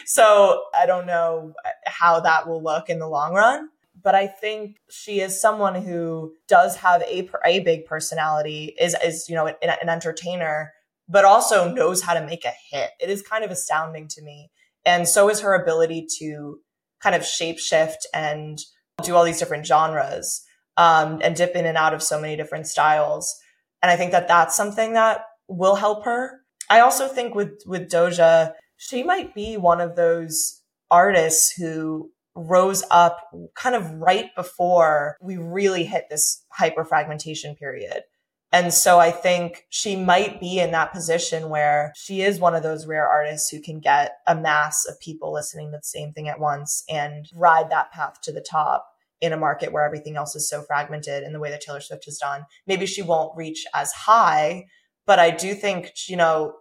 so 0.06 0.64
I 0.78 0.86
don't 0.86 1.06
know 1.06 1.54
how 1.86 2.20
that 2.22 2.48
will 2.48 2.64
look 2.64 2.89
in 2.89 3.00
the 3.00 3.08
long 3.08 3.34
run. 3.34 3.70
But 4.04 4.16
I 4.16 4.28
think 4.28 4.78
she 4.89 5.20
is 5.20 5.39
someone 5.39 5.76
who 5.76 6.34
does 6.48 6.78
have 6.78 7.02
a, 7.04 7.30
a 7.46 7.60
big 7.60 7.86
personality, 7.86 8.76
is, 8.80 8.96
is, 9.04 9.28
you 9.30 9.36
know, 9.36 9.48
an, 9.48 9.56
an 9.62 9.89
entertainer, 9.89 10.74
but 11.08 11.26
also 11.26 11.72
knows 11.72 12.02
how 12.02 12.14
to 12.14 12.26
make 12.26 12.46
a 12.46 12.54
hit. 12.72 12.92
It 13.00 13.10
is 13.10 13.22
kind 13.22 13.44
of 13.44 13.52
astounding 13.52 14.08
to 14.10 14.22
me. 14.24 14.50
And 14.86 15.08
so 15.08 15.30
is 15.30 15.42
her 15.42 15.54
ability 15.54 16.08
to 16.20 16.60
kind 17.02 17.16
of 17.16 17.26
shape 17.26 17.60
shift 17.60 18.08
and 18.14 18.60
do 19.04 19.16
all 19.16 19.24
these 19.24 19.39
different 19.39 19.66
genres 19.66 20.42
um, 20.78 21.20
and 21.24 21.36
dip 21.36 21.56
in 21.56 21.66
and 21.66 21.78
out 21.78 21.94
of 21.94 22.02
so 22.02 22.20
many 22.20 22.36
different 22.36 22.68
styles. 22.68 23.36
And 23.82 23.92
I 23.92 23.96
think 23.96 24.12
that 24.12 24.28
that's 24.28 24.56
something 24.56 24.94
that 24.94 25.26
will 25.48 25.76
help 25.76 26.06
her 26.06 26.41
I 26.72 26.80
also 26.80 27.10
think 27.10 27.36
with 27.36 27.64
with 27.66 27.92
Doja, 27.92 28.54
she 28.78 29.04
might 29.04 29.36
be 29.36 29.58
one 29.58 29.82
of 29.82 29.98
those 29.98 30.62
artists 30.90 31.52
who 31.52 32.12
rose 32.34 32.82
up 32.90 33.30
kind 33.56 33.76
of 33.76 33.92
right 33.96 34.34
before 34.38 35.18
we 35.22 35.36
really 35.36 35.84
hit 35.84 36.06
this 36.10 36.46
hyper 36.50 36.86
fragmentation 36.86 37.56
period. 37.56 38.04
And 38.54 38.74
so 38.74 39.00
I 39.00 39.12
think 39.12 39.66
she 39.70 39.98
might 39.98 40.40
be 40.40 40.60
in 40.60 40.72
that 40.72 40.94
position 40.94 41.50
where 41.50 41.92
she 41.96 42.22
is 42.22 42.40
one 42.40 42.56
of 42.56 42.64
those 42.64 42.88
rare 42.88 43.08
artists 43.08 43.50
who 43.50 43.62
can 43.62 43.82
get 43.82 44.20
a 44.26 44.36
mass 44.36 44.86
of 44.86 45.00
people 45.02 45.34
listening 45.34 45.72
to 45.72 45.78
the 45.78 45.84
same 45.84 46.14
thing 46.14 46.30
at 46.30 46.40
once 46.40 46.86
and 46.90 47.28
ride 47.36 47.70
that 47.70 47.92
path 47.92 48.22
to 48.24 48.32
the 48.32 48.46
top 48.50 48.88
in 49.20 49.34
a 49.34 49.38
market 49.38 49.74
where 49.74 49.86
everything 49.86 50.16
else 50.16 50.38
is 50.38 50.50
so 50.50 50.62
fragmented 50.62 51.24
in 51.24 51.34
the 51.34 51.40
way 51.40 51.50
that 51.50 51.62
Taylor 51.62 51.82
Swift 51.82 52.06
has 52.06 52.18
done. 52.18 52.46
Maybe 52.66 52.86
she 52.86 53.02
won't 53.02 53.36
reach 53.36 53.66
as 53.74 53.92
high, 53.92 54.68
but 55.06 55.20
I 55.20 55.32
do 55.32 55.54
think, 55.54 55.92
you 56.08 56.18
know, 56.18 56.56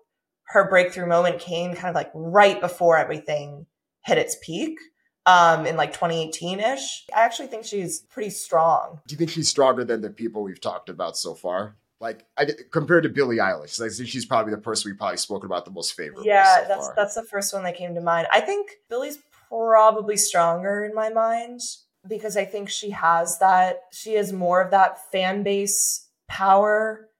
her 0.50 0.68
breakthrough 0.68 1.06
moment 1.06 1.38
came 1.38 1.74
kind 1.74 1.88
of 1.88 1.94
like 1.94 2.10
right 2.14 2.60
before 2.60 2.96
everything 2.96 3.66
hit 4.04 4.18
its 4.18 4.36
peak 4.42 4.78
um, 5.26 5.66
in 5.66 5.76
like 5.76 5.92
2018 5.92 6.60
ish. 6.60 7.06
I 7.14 7.20
actually 7.20 7.48
think 7.48 7.64
she's 7.64 8.00
pretty 8.00 8.30
strong. 8.30 9.00
Do 9.06 9.12
you 9.12 9.18
think 9.18 9.30
she's 9.30 9.48
stronger 9.48 9.84
than 9.84 10.00
the 10.00 10.10
people 10.10 10.42
we've 10.42 10.60
talked 10.60 10.88
about 10.88 11.16
so 11.16 11.34
far? 11.34 11.76
Like 12.00 12.26
I, 12.36 12.48
compared 12.70 13.04
to 13.04 13.10
Billie 13.10 13.36
Eilish, 13.36 13.80
I 13.80 13.90
think 13.90 14.08
she's 14.08 14.24
probably 14.24 14.52
the 14.52 14.60
person 14.60 14.90
we've 14.90 14.98
probably 14.98 15.18
spoken 15.18 15.46
about 15.46 15.66
the 15.66 15.70
most 15.70 15.92
favorite. 15.92 16.24
Yeah, 16.24 16.62
so 16.62 16.68
that's 16.68 16.86
far. 16.86 16.94
that's 16.96 17.14
the 17.14 17.22
first 17.22 17.52
one 17.52 17.62
that 17.64 17.76
came 17.76 17.94
to 17.94 18.00
mind. 18.00 18.26
I 18.32 18.40
think 18.40 18.70
Billie's 18.88 19.18
probably 19.48 20.16
stronger 20.16 20.82
in 20.82 20.94
my 20.94 21.10
mind 21.10 21.60
because 22.08 22.36
I 22.36 22.46
think 22.46 22.70
she 22.70 22.90
has 22.90 23.38
that. 23.38 23.82
She 23.92 24.14
has 24.14 24.32
more 24.32 24.62
of 24.62 24.70
that 24.70 25.10
fan 25.12 25.42
base 25.42 26.08
power 26.26 27.10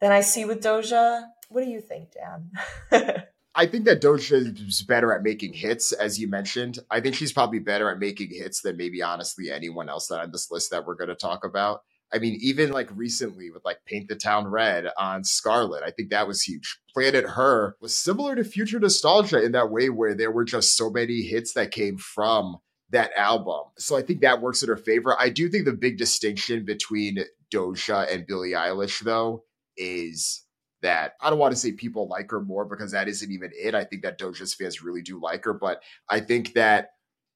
than 0.00 0.10
I 0.12 0.20
see 0.20 0.44
with 0.44 0.62
Doja. 0.62 1.28
What 1.48 1.64
do 1.64 1.70
you 1.70 1.80
think, 1.80 2.10
Dan? 2.12 3.24
I 3.54 3.66
think 3.66 3.84
that 3.84 4.02
Doja 4.02 4.68
is 4.68 4.82
better 4.82 5.12
at 5.12 5.22
making 5.22 5.52
hits, 5.52 5.92
as 5.92 6.18
you 6.18 6.26
mentioned. 6.26 6.80
I 6.90 7.00
think 7.00 7.14
she's 7.14 7.32
probably 7.32 7.60
better 7.60 7.88
at 7.88 8.00
making 8.00 8.30
hits 8.30 8.62
than 8.62 8.76
maybe 8.76 9.00
honestly 9.00 9.50
anyone 9.50 9.88
else 9.88 10.08
that 10.08 10.20
on 10.20 10.32
this 10.32 10.50
list 10.50 10.70
that 10.72 10.84
we're 10.84 10.96
going 10.96 11.08
to 11.08 11.14
talk 11.14 11.44
about. 11.44 11.82
I 12.12 12.18
mean, 12.18 12.38
even 12.40 12.70
like 12.70 12.88
recently 12.94 13.50
with 13.50 13.64
like 13.64 13.78
Paint 13.86 14.08
the 14.08 14.16
Town 14.16 14.46
Red 14.46 14.86
on 14.98 15.24
Scarlet, 15.24 15.82
I 15.84 15.90
think 15.90 16.10
that 16.10 16.28
was 16.28 16.42
huge. 16.42 16.78
Planet 16.92 17.24
Her 17.30 17.76
was 17.80 17.96
similar 17.96 18.34
to 18.36 18.44
Future 18.44 18.78
Nostalgia 18.78 19.42
in 19.42 19.52
that 19.52 19.70
way 19.70 19.88
where 19.88 20.14
there 20.14 20.30
were 20.30 20.44
just 20.44 20.76
so 20.76 20.90
many 20.90 21.22
hits 21.22 21.54
that 21.54 21.70
came 21.70 21.96
from 21.96 22.58
that 22.90 23.10
album. 23.16 23.62
So 23.78 23.96
I 23.96 24.02
think 24.02 24.20
that 24.20 24.40
works 24.40 24.62
in 24.62 24.68
her 24.68 24.76
favor. 24.76 25.16
I 25.18 25.28
do 25.28 25.48
think 25.48 25.64
the 25.64 25.72
big 25.72 25.98
distinction 25.98 26.64
between 26.64 27.18
Doja 27.52 28.12
and 28.12 28.26
Billie 28.26 28.52
Eilish, 28.52 29.00
though, 29.00 29.44
is 29.76 30.43
that 30.84 31.14
I 31.20 31.30
don't 31.30 31.38
want 31.38 31.52
to 31.52 31.58
say 31.58 31.72
people 31.72 32.08
like 32.08 32.30
her 32.30 32.40
more 32.40 32.64
because 32.64 32.92
that 32.92 33.08
isn't 33.08 33.32
even 33.32 33.50
it. 33.58 33.74
I 33.74 33.84
think 33.84 34.02
that 34.02 34.18
Doja's 34.18 34.54
fans 34.54 34.82
really 34.82 35.02
do 35.02 35.20
like 35.20 35.44
her, 35.44 35.54
but 35.54 35.82
I 36.08 36.20
think 36.20 36.52
that 36.54 36.90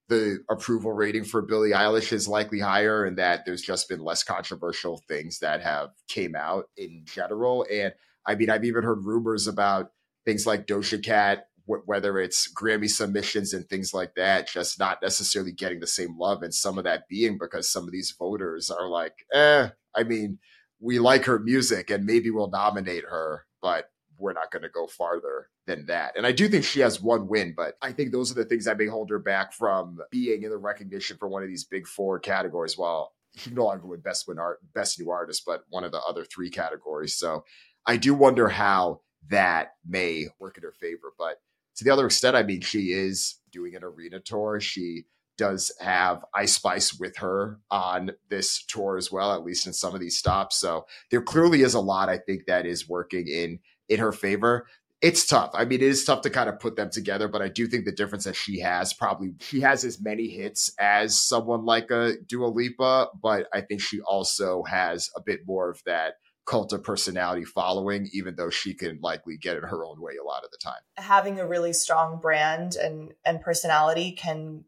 the 0.09 0.39
approval 0.51 0.93
rating 0.93 1.25
for 1.25 1.43
Billie 1.43 1.73
Eilish 1.73 2.13
is 2.13 2.29
likely 2.29 2.61
higher 2.61 3.05
and 3.05 3.19
that 3.19 3.45
there's 3.45 3.63
just 3.63 3.89
been 3.89 4.01
less 4.01 4.23
controversial 4.23 5.03
things 5.09 5.39
that 5.41 5.63
have 5.63 5.91
came 6.09 6.35
out 6.35 6.67
in 6.77 7.03
general. 7.05 7.67
And 7.71 7.93
I 8.27 8.35
mean, 8.35 8.51
I've 8.51 8.65
even 8.65 8.85
heard 8.85 9.05
rumors 9.05 9.47
about 9.47 9.93
things 10.25 10.47
like 10.47 10.67
Doja 10.67 11.03
Cat, 11.03 11.47
whether 11.65 12.19
it's 12.19 12.51
Grammy 12.53 12.89
submissions 12.89 13.53
and 13.53 13.69
things 13.69 13.93
like 13.93 14.15
that, 14.17 14.49
just 14.49 14.79
not 14.79 15.03
necessarily 15.03 15.53
getting 15.53 15.81
the 15.81 15.87
same 15.87 16.19
love. 16.19 16.43
And 16.43 16.55
some 16.55 16.79
of 16.79 16.85
that 16.85 17.09
being 17.09 17.37
because 17.39 17.71
some 17.71 17.85
of 17.85 17.93
these 17.93 18.15
voters 18.19 18.71
are 18.71 18.89
like, 18.89 19.27
eh, 19.33 19.69
I 19.95 20.03
mean, 20.05 20.39
we 20.81 20.99
like 20.99 21.25
her 21.25 21.39
music 21.39 21.91
and 21.91 22.07
maybe 22.07 22.31
we'll 22.31 22.51
nominate 22.51 23.05
her, 23.05 23.47
but 23.61 23.91
we're 24.19 24.33
not 24.33 24.51
going 24.51 24.63
to 24.63 24.69
go 24.69 24.87
farther 24.87 25.49
than 25.67 25.87
that. 25.87 26.17
And 26.17 26.27
I 26.27 26.33
do 26.33 26.49
think 26.49 26.65
she 26.65 26.81
has 26.81 27.01
one 27.01 27.29
win, 27.29 27.55
but 27.57 27.77
I 27.81 27.93
think 27.93 28.11
those 28.11 28.31
are 28.31 28.35
the 28.35 28.45
things 28.45 28.65
that 28.65 28.79
may 28.79 28.87
hold 28.87 29.11
her 29.11 29.19
back 29.19 29.53
from 29.53 29.99
being 30.11 30.43
in 30.43 30.51
the 30.51 30.57
recognition 30.57 31.17
for 31.19 31.29
one 31.29 31.43
of 31.43 31.49
these 31.49 31.65
big 31.65 31.87
four 31.87 32.19
categories. 32.19 32.77
Well, 32.77 33.13
she 33.37 33.51
no 33.51 33.65
longer 33.65 33.87
win 33.87 34.01
best 34.01 34.27
win 34.27 34.39
art, 34.39 34.59
best 34.75 34.99
new 34.99 35.11
artist, 35.11 35.45
but 35.47 35.65
one 35.69 35.85
of 35.85 35.93
the 35.93 36.01
other 36.01 36.25
three 36.25 36.51
categories. 36.51 37.15
So 37.15 37.45
I 37.87 37.97
do 37.97 38.15
wonder 38.15 38.49
how 38.49 39.03
that 39.29 39.75
may 39.87 40.27
work 40.41 40.57
in 40.57 40.65
her 40.65 40.73
favor. 40.73 41.13
But 41.17 41.41
to 41.77 41.85
the 41.85 41.91
other 41.91 42.07
extent, 42.07 42.37
I 42.37 42.43
mean, 42.43 42.61
she 42.61 42.93
is 42.93 43.37
doing 43.53 43.77
an 43.77 43.85
arena 43.85 44.21
tour. 44.21 44.59
She 44.61 45.05
does 45.39 45.73
have 45.81 46.25
Ice 46.35 46.55
Spice 46.55 46.99
with 46.99 47.17
her 47.19 47.59
on 47.71 48.11
this 48.29 48.63
tour 48.65 48.99
as 48.99 49.11
well, 49.11 49.33
at 49.33 49.45
least 49.45 49.67
in 49.67 49.73
some 49.73 49.95
of 49.95 50.01
these 50.01 50.19
stops. 50.19 50.59
So 50.59 50.87
there 51.11 51.23
clearly 51.23 51.63
is 51.63 51.75
a 51.75 51.81
lot 51.81 52.11
I 52.11 52.19
think 52.19 52.47
that 52.47 52.67
is 52.67 52.89
working 52.89 53.27
in 53.29 53.61
in 53.89 54.01
her 54.01 54.13
favor. 54.13 54.67
It's 55.01 55.25
tough. 55.25 55.51
I 55.55 55.65
mean, 55.65 55.81
it 55.81 55.87
is 55.87 56.05
tough 56.05 56.23
to 56.23 56.31
kind 56.31 56.49
of 56.49 56.59
put 56.59 56.75
them 56.75 56.91
together, 56.91 57.29
but 57.29 57.41
I 57.41 57.49
do 57.49 57.69
think 57.69 57.85
the 57.85 57.93
difference 57.93 58.25
that 58.25 58.35
she 58.35 58.59
has 58.59 58.93
probably 58.93 59.35
she 59.41 59.61
has 59.61 59.85
as 59.85 60.03
many 60.03 60.29
hits 60.29 60.73
as 60.79 61.19
someone 61.19 61.65
like 61.65 61.91
a 61.91 62.15
Dua 62.27 62.49
Lipa, 62.49 63.09
but 63.23 63.47
I 63.55 63.61
think 63.61 63.81
she 63.81 64.01
also 64.01 64.65
has 64.65 65.09
a 65.17 65.23
bit 65.23 65.47
more 65.47 65.71
of 65.71 65.81
that 65.87 66.15
cult 66.49 66.73
of 66.73 66.83
personality 66.83 67.45
following, 67.45 68.09
even 68.13 68.35
though 68.35 68.51
she 68.51 68.75
can 68.75 68.99
likely 69.03 69.37
get 69.37 69.57
in 69.57 69.63
her 69.63 69.85
own 69.85 70.01
way 70.01 70.15
a 70.21 70.25
lot 70.25 70.45
of 70.45 70.51
the 70.51 70.57
time. 70.57 70.81
Having 70.97 71.39
a 71.39 71.47
really 71.47 71.75
strong 71.75 72.19
brand 72.21 72.75
and, 72.75 73.13
and 73.25 73.41
personality 73.41 74.13
can 74.13 74.65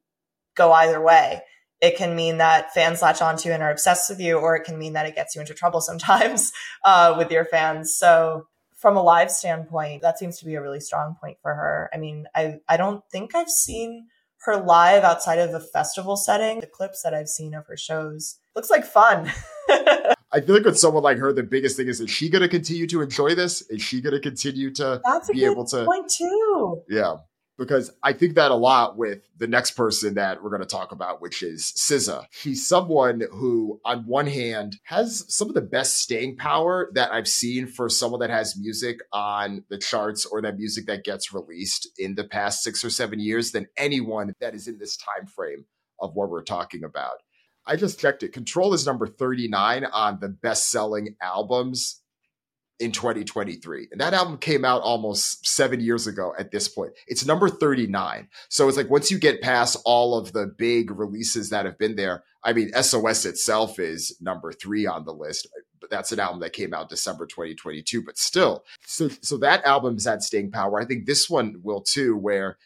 go 0.60 0.72
either 0.72 1.00
way. 1.00 1.42
It 1.80 1.96
can 1.96 2.14
mean 2.14 2.38
that 2.38 2.74
fans 2.74 3.00
latch 3.00 3.22
onto 3.22 3.48
you 3.48 3.54
and 3.54 3.62
are 3.62 3.70
obsessed 3.70 4.10
with 4.10 4.20
you, 4.20 4.36
or 4.36 4.54
it 4.54 4.64
can 4.64 4.78
mean 4.78 4.92
that 4.92 5.06
it 5.06 5.14
gets 5.14 5.34
you 5.34 5.40
into 5.40 5.54
trouble 5.54 5.80
sometimes 5.80 6.52
uh, 6.84 7.14
with 7.16 7.30
your 7.30 7.46
fans. 7.46 7.96
So 7.96 8.46
from 8.76 8.96
a 8.96 9.02
live 9.02 9.30
standpoint, 9.30 10.02
that 10.02 10.18
seems 10.18 10.38
to 10.38 10.44
be 10.44 10.54
a 10.54 10.62
really 10.62 10.80
strong 10.80 11.16
point 11.20 11.38
for 11.40 11.54
her. 11.54 11.90
I 11.92 11.98
mean, 11.98 12.26
I, 12.34 12.56
I 12.68 12.76
don't 12.76 13.02
think 13.10 13.34
I've 13.34 13.48
seen 13.48 14.08
her 14.44 14.56
live 14.56 15.04
outside 15.04 15.38
of 15.38 15.54
a 15.54 15.60
festival 15.60 16.16
setting. 16.16 16.60
The 16.60 16.66
clips 16.66 17.02
that 17.02 17.14
I've 17.14 17.28
seen 17.28 17.54
of 17.54 17.66
her 17.66 17.76
shows 17.76 18.38
looks 18.54 18.70
like 18.70 18.84
fun. 18.84 19.30
I 20.32 20.40
feel 20.40 20.54
like 20.54 20.64
with 20.64 20.78
someone 20.78 21.02
like 21.02 21.18
her, 21.18 21.32
the 21.32 21.42
biggest 21.42 21.76
thing 21.76 21.88
is: 21.88 22.00
is 22.00 22.10
she 22.10 22.28
going 22.28 22.42
to 22.42 22.48
continue 22.48 22.86
to 22.86 23.02
enjoy 23.02 23.34
this? 23.34 23.62
Is 23.62 23.82
she 23.82 24.00
going 24.00 24.14
to 24.14 24.20
continue 24.20 24.70
to 24.74 25.00
be 25.32 25.44
able 25.44 25.66
to 25.66 25.84
point 25.84 26.10
too? 26.10 26.82
Yeah, 26.88 27.16
because 27.60 27.90
I 28.02 28.14
think 28.14 28.36
that 28.36 28.50
a 28.50 28.54
lot 28.54 28.96
with 28.96 29.28
the 29.36 29.46
next 29.46 29.72
person 29.72 30.14
that 30.14 30.42
we're 30.42 30.48
going 30.48 30.62
to 30.62 30.66
talk 30.66 30.92
about, 30.92 31.20
which 31.20 31.42
is 31.42 31.74
SZA. 31.76 32.24
She's 32.30 32.66
someone 32.66 33.22
who, 33.30 33.78
on 33.84 34.06
one 34.06 34.26
hand, 34.26 34.78
has 34.84 35.26
some 35.28 35.48
of 35.48 35.54
the 35.54 35.60
best 35.60 35.98
staying 35.98 36.38
power 36.38 36.90
that 36.94 37.12
I've 37.12 37.28
seen 37.28 37.66
for 37.66 37.90
someone 37.90 38.20
that 38.20 38.30
has 38.30 38.56
music 38.58 39.00
on 39.12 39.62
the 39.68 39.76
charts 39.76 40.24
or 40.24 40.40
that 40.40 40.56
music 40.56 40.86
that 40.86 41.04
gets 41.04 41.34
released 41.34 41.86
in 41.98 42.14
the 42.14 42.24
past 42.24 42.62
six 42.62 42.82
or 42.82 42.88
seven 42.88 43.20
years 43.20 43.52
than 43.52 43.66
anyone 43.76 44.32
that 44.40 44.54
is 44.54 44.66
in 44.66 44.78
this 44.78 44.96
time 44.96 45.26
frame 45.26 45.66
of 46.00 46.14
what 46.14 46.30
we're 46.30 46.42
talking 46.42 46.82
about. 46.82 47.18
I 47.66 47.76
just 47.76 48.00
checked 48.00 48.22
it. 48.22 48.32
Control 48.32 48.72
is 48.72 48.86
number 48.86 49.06
39 49.06 49.84
on 49.84 50.18
the 50.18 50.30
best 50.30 50.70
selling 50.70 51.14
albums 51.20 51.99
in 52.80 52.92
2023. 52.92 53.88
And 53.92 54.00
that 54.00 54.14
album 54.14 54.38
came 54.38 54.64
out 54.64 54.82
almost 54.82 55.46
seven 55.46 55.80
years 55.80 56.06
ago 56.06 56.32
at 56.38 56.50
this 56.50 56.68
point. 56.68 56.92
It's 57.06 57.26
number 57.26 57.48
39. 57.48 58.28
So 58.48 58.66
it's 58.68 58.76
like 58.76 58.90
once 58.90 59.10
you 59.10 59.18
get 59.18 59.42
past 59.42 59.76
all 59.84 60.16
of 60.16 60.32
the 60.32 60.46
big 60.46 60.90
releases 60.90 61.50
that 61.50 61.66
have 61.66 61.78
been 61.78 61.96
there, 61.96 62.24
I 62.42 62.54
mean, 62.54 62.72
SOS 62.72 63.26
itself 63.26 63.78
is 63.78 64.16
number 64.20 64.52
three 64.52 64.86
on 64.86 65.04
the 65.04 65.12
list. 65.12 65.46
But 65.78 65.90
that's 65.90 66.12
an 66.12 66.20
album 66.20 66.40
that 66.40 66.52
came 66.52 66.74
out 66.74 66.88
December 66.88 67.26
2022. 67.26 68.02
But 68.02 68.18
still, 68.18 68.64
so 68.86 69.08
so 69.22 69.36
that 69.38 69.64
album's 69.64 70.06
had 70.06 70.22
staying 70.22 70.50
power. 70.50 70.80
I 70.80 70.84
think 70.84 71.06
this 71.06 71.28
one 71.28 71.56
will 71.62 71.80
too, 71.80 72.16
where 72.16 72.56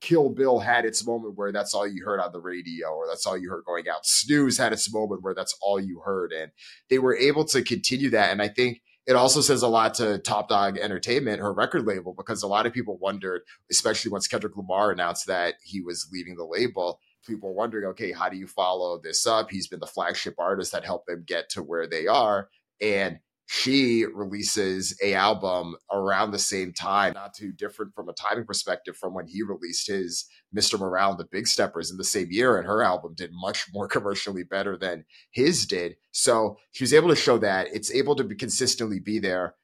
Kill 0.00 0.28
Bill 0.28 0.58
had 0.58 0.84
its 0.84 1.06
moment 1.06 1.36
where 1.36 1.50
that's 1.50 1.72
all 1.72 1.86
you 1.86 2.04
heard 2.04 2.20
on 2.20 2.30
the 2.32 2.40
radio 2.40 2.88
or 2.88 3.06
that's 3.06 3.26
all 3.26 3.38
you 3.38 3.48
heard 3.48 3.64
going 3.64 3.88
out. 3.88 4.04
Snooze 4.04 4.58
had 4.58 4.72
its 4.72 4.92
moment 4.92 5.22
where 5.22 5.34
that's 5.34 5.56
all 5.62 5.80
you 5.80 6.00
heard. 6.04 6.30
And 6.32 6.52
they 6.90 6.98
were 6.98 7.16
able 7.16 7.44
to 7.46 7.62
continue 7.62 8.10
that. 8.10 8.30
And 8.30 8.42
I 8.42 8.48
think 8.48 8.82
it 9.06 9.16
also 9.16 9.40
says 9.40 9.62
a 9.62 9.68
lot 9.68 9.94
to 9.94 10.18
Top 10.18 10.48
Dawg 10.48 10.78
Entertainment, 10.78 11.40
her 11.40 11.52
record 11.52 11.86
label, 11.86 12.14
because 12.14 12.42
a 12.42 12.48
lot 12.48 12.66
of 12.66 12.72
people 12.72 12.98
wondered, 12.98 13.42
especially 13.70 14.10
once 14.10 14.26
Kendrick 14.26 14.56
Lamar 14.56 14.92
announced 14.92 15.26
that 15.26 15.54
he 15.62 15.80
was 15.80 16.08
leaving 16.12 16.36
the 16.36 16.44
label, 16.44 17.00
people 17.26 17.50
were 17.50 17.54
wondering, 17.54 17.86
okay, 17.86 18.12
how 18.12 18.28
do 18.28 18.36
you 18.36 18.46
follow 18.46 18.98
this 18.98 19.26
up? 19.26 19.50
He's 19.50 19.68
been 19.68 19.80
the 19.80 19.86
flagship 19.86 20.34
artist 20.38 20.72
that 20.72 20.84
helped 20.84 21.06
them 21.06 21.24
get 21.26 21.50
to 21.50 21.62
where 21.62 21.86
they 21.86 22.06
are. 22.06 22.48
And 22.80 23.18
she 23.46 24.04
releases 24.06 24.98
a 25.02 25.14
album 25.14 25.76
around 25.92 26.30
the 26.30 26.38
same 26.38 26.72
time, 26.72 27.12
not 27.12 27.34
too 27.34 27.52
different 27.52 27.94
from 27.94 28.08
a 28.08 28.14
timing 28.14 28.46
perspective 28.46 28.96
from 28.96 29.12
when 29.12 29.26
he 29.26 29.42
released 29.42 29.86
his 29.86 30.26
Mr. 30.56 30.78
Morale 30.78 31.10
and 31.10 31.18
the 31.18 31.28
Big 31.30 31.46
Steppers 31.46 31.90
in 31.90 31.96
the 31.96 32.04
same 32.04 32.28
year, 32.30 32.56
and 32.56 32.66
her 32.66 32.82
album 32.82 33.14
did 33.14 33.30
much 33.32 33.66
more 33.72 33.86
commercially 33.88 34.44
better 34.44 34.76
than 34.76 35.04
his 35.30 35.66
did. 35.66 35.96
So 36.12 36.56
she 36.72 36.84
was 36.84 36.94
able 36.94 37.08
to 37.08 37.16
show 37.16 37.38
that 37.38 37.68
it's 37.72 37.92
able 37.92 38.16
to 38.16 38.24
be 38.24 38.34
consistently 38.34 39.00
be 39.00 39.18
there. 39.18 39.54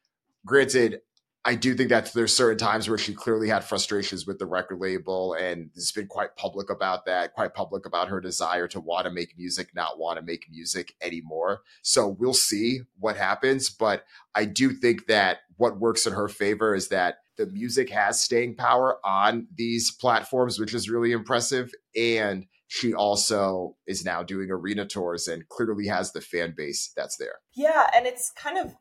Granted, 0.45 1.01
I 1.45 1.55
do 1.55 1.75
think 1.75 1.89
that 1.89 2.13
there's 2.13 2.37
certain 2.37 2.59
times 2.59 2.89
where 2.89 2.99
she 2.99 3.15
clearly 3.15 3.49
had 3.49 3.65
frustrations 3.65 4.27
with 4.27 4.39
the 4.39 4.45
record 4.45 4.79
label 4.79 5.33
and 5.33 5.71
has 5.75 5.91
been 5.91 6.07
quite 6.07 6.37
public 6.37 6.69
about 6.69 7.07
that, 7.07 7.33
quite 7.33 7.55
public 7.55 7.87
about 7.87 8.09
her 8.09 8.21
desire 8.21 8.69
to 8.69 8.81
want 8.81 9.07
to 9.07 9.11
make 9.11 9.39
music, 9.39 9.69
not 9.75 9.99
want 9.99 10.19
to 10.19 10.25
make 10.25 10.51
music 10.51 10.95
anymore. 11.01 11.63
So 11.83 12.09
we'll 12.09 12.35
see 12.35 12.81
what 12.99 13.17
happens. 13.17 13.71
But 13.71 14.05
I 14.35 14.45
do 14.45 14.73
think 14.73 15.07
that 15.07 15.39
what 15.57 15.81
works 15.81 16.07
in 16.07 16.13
her 16.13 16.29
favor 16.29 16.75
is 16.75 16.89
that 16.89 17.17
the 17.39 17.47
music 17.47 17.89
has 17.89 18.21
staying 18.21 18.57
power 18.57 18.99
on 19.03 19.47
these 19.55 19.91
platforms, 19.91 20.59
which 20.59 20.75
is 20.75 20.91
really 20.91 21.13
impressive. 21.13 21.73
And 21.97 22.47
she 22.69 22.93
also 22.93 23.77
is 23.87 24.05
now 24.05 24.23
doing 24.23 24.51
arena 24.51 24.87
tours 24.87 25.27
and 25.27 25.49
clearly 25.49 25.87
has 25.87 26.13
the 26.13 26.21
fan 26.21 26.53
base 26.55 26.93
that's 26.95 27.17
there. 27.17 27.37
Yeah. 27.55 27.89
And 27.95 28.07
it's 28.07 28.31
kind 28.31 28.59
of 28.59 28.75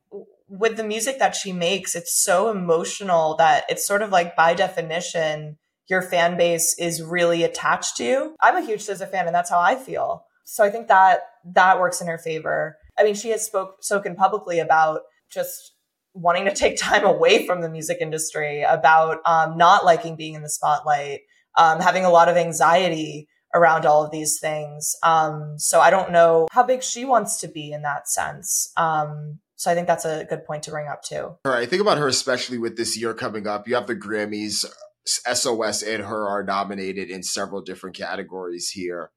with 0.50 0.78
the 0.78 0.84
music 0.84 1.20
that 1.20 1.36
she 1.36 1.54
makes, 1.54 1.96
it's 1.96 2.22
so 2.24 2.50
emotional 2.50 3.36
that 3.38 3.66
it's 3.70 3.86
sort 3.86 4.02
of 4.02 4.10
like 4.10 4.36
by 4.36 4.54
definition, 4.54 5.58
your 5.88 6.02
fan 6.02 6.38
base 6.38 6.76
is 6.80 7.02
really 7.02 7.44
attached 7.44 7.98
to 7.98 8.04
you. 8.04 8.36
I'm 8.42 8.58
a 8.58 8.66
huge 8.66 8.82
SZA 8.82 9.10
fan 9.10 9.28
and 9.28 9.36
that's 9.36 9.50
how 9.50 9.60
I 9.60 9.76
feel. 9.76 10.26
So 10.46 10.64
I 10.64 10.70
think 10.70 10.88
that 10.88 11.22
that 11.54 11.80
works 11.80 12.02
in 12.02 12.08
her 12.08 12.18
favor. 12.18 12.78
I 12.98 13.04
mean, 13.04 13.16
she 13.16 13.30
has 13.30 13.46
spoke 13.46 13.76
spoken 13.82 14.16
publicly 14.16 14.60
about 14.60 15.02
just 15.32 15.74
wanting 16.14 16.46
to 16.46 16.54
take 16.54 16.78
time 16.80 17.06
away 17.06 17.46
from 17.46 17.62
the 17.62 17.70
music 17.70 18.00
industry, 18.02 18.64
about 18.64 19.20
um, 19.26 19.58
not 19.58 19.86
liking 19.86 20.16
being 20.16 20.34
in 20.34 20.42
the 20.42 20.50
spotlight, 20.50 21.22
um, 21.58 21.80
having 21.80 22.06
a 22.06 22.10
lot 22.10 22.30
of 22.30 22.38
anxiety 22.38 23.28
around 23.54 23.86
all 23.86 24.04
of 24.04 24.12
these 24.12 24.40
things. 24.40 24.96
Um, 25.04 25.56
so 25.58 25.80
I 25.80 25.90
don't 25.90 26.12
know 26.12 26.48
how 26.52 26.64
big 26.64 26.84
she 26.84 27.06
wants 27.06 27.40
to 27.42 27.48
be 27.48 27.72
in 27.72 27.82
that 27.84 28.08
sense. 28.08 28.72
Um, 28.78 29.40
so 29.60 29.70
I 29.70 29.76
think 29.76 29.88
that's 29.88 30.06
a 30.06 30.26
good 30.30 30.46
point 30.46 30.64
to 30.64 30.72
bring 30.72 30.88
up 30.88 31.04
too. 31.04 31.36
All 31.44 31.52
right. 31.52 31.70
Think 31.70 31.82
about 31.82 31.98
her, 31.98 32.08
especially 32.08 32.58
with 32.58 32.78
this 32.78 32.98
year 32.98 33.14
coming 33.14 33.46
up. 33.46 33.68
You 33.68 33.76
have 33.76 33.88
the 33.88 33.96
Grammys. 33.96 34.66
SOS 35.06 35.82
and 35.82 36.04
her 36.04 36.28
are 36.28 36.44
nominated 36.44 37.10
in 37.10 37.24
several 37.24 37.62
different 37.62 37.96
categories 37.96 38.70
here. 38.70 39.12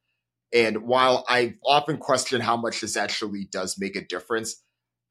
And 0.52 0.82
while 0.82 1.24
I 1.28 1.54
often 1.64 1.98
question 1.98 2.40
how 2.40 2.56
much 2.56 2.80
this 2.80 2.96
actually 2.96 3.46
does 3.52 3.76
make 3.78 3.94
a 3.94 4.04
difference, 4.04 4.62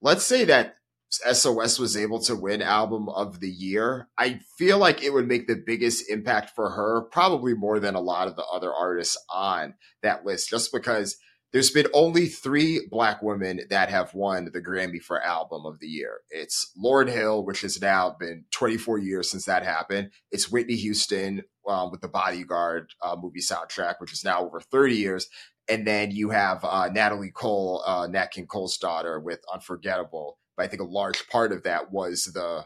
let's 0.01 0.25
say 0.25 0.43
that 0.45 0.75
SOS 1.09 1.79
was 1.79 1.95
able 1.95 2.19
to 2.23 2.35
win 2.35 2.61
album 2.61 3.07
of 3.07 3.39
the 3.39 3.49
year. 3.49 4.09
I 4.17 4.39
feel 4.57 4.79
like 4.79 5.01
it 5.01 5.13
would 5.13 5.27
make 5.27 5.47
the 5.47 5.61
biggest 5.65 6.09
impact 6.09 6.51
for 6.55 6.71
her, 6.71 7.03
probably 7.11 7.53
more 7.53 7.79
than 7.79 7.95
a 7.95 8.01
lot 8.01 8.27
of 8.27 8.35
the 8.35 8.45
other 8.45 8.73
artists 8.73 9.17
on 9.29 9.75
that 10.03 10.25
list, 10.25 10.49
just 10.49 10.71
because 10.73 11.17
there's 11.51 11.69
been 11.69 11.87
only 11.93 12.27
three 12.27 12.87
black 12.89 13.21
women 13.21 13.61
that 13.69 13.89
have 13.89 14.13
won 14.13 14.49
the 14.53 14.61
Grammy 14.61 15.01
for 15.01 15.21
Album 15.21 15.65
of 15.65 15.79
the 15.79 15.87
Year. 15.87 16.21
It's 16.29 16.71
Lauryn 16.81 17.11
Hill, 17.11 17.43
which 17.43 17.61
has 17.61 17.81
now 17.81 18.15
been 18.17 18.45
24 18.51 18.99
years 18.99 19.29
since 19.29 19.45
that 19.45 19.63
happened. 19.63 20.11
It's 20.31 20.49
Whitney 20.49 20.75
Houston 20.75 21.43
um, 21.67 21.91
with 21.91 22.01
the 22.01 22.07
Bodyguard 22.07 22.91
uh, 23.01 23.17
movie 23.21 23.41
soundtrack, 23.41 23.95
which 23.99 24.13
is 24.13 24.23
now 24.23 24.41
over 24.41 24.61
30 24.61 24.95
years. 24.95 25.27
And 25.67 25.85
then 25.85 26.11
you 26.11 26.29
have 26.29 26.63
uh, 26.63 26.89
Natalie 26.91 27.31
Cole, 27.31 27.83
uh, 27.85 28.07
Nat 28.07 28.31
King 28.31 28.47
Cole's 28.47 28.77
daughter, 28.77 29.19
with 29.19 29.41
Unforgettable. 29.53 30.37
But 30.55 30.63
I 30.63 30.67
think 30.69 30.81
a 30.81 30.85
large 30.85 31.27
part 31.27 31.51
of 31.51 31.63
that 31.63 31.91
was 31.91 32.25
the 32.33 32.65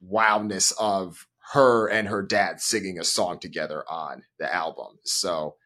wildness 0.00 0.72
of 0.72 1.26
her 1.52 1.88
and 1.88 2.08
her 2.08 2.22
dad 2.22 2.60
singing 2.60 2.98
a 2.98 3.04
song 3.04 3.38
together 3.38 3.84
on 3.88 4.24
the 4.38 4.52
album. 4.52 4.98
So 5.04 5.56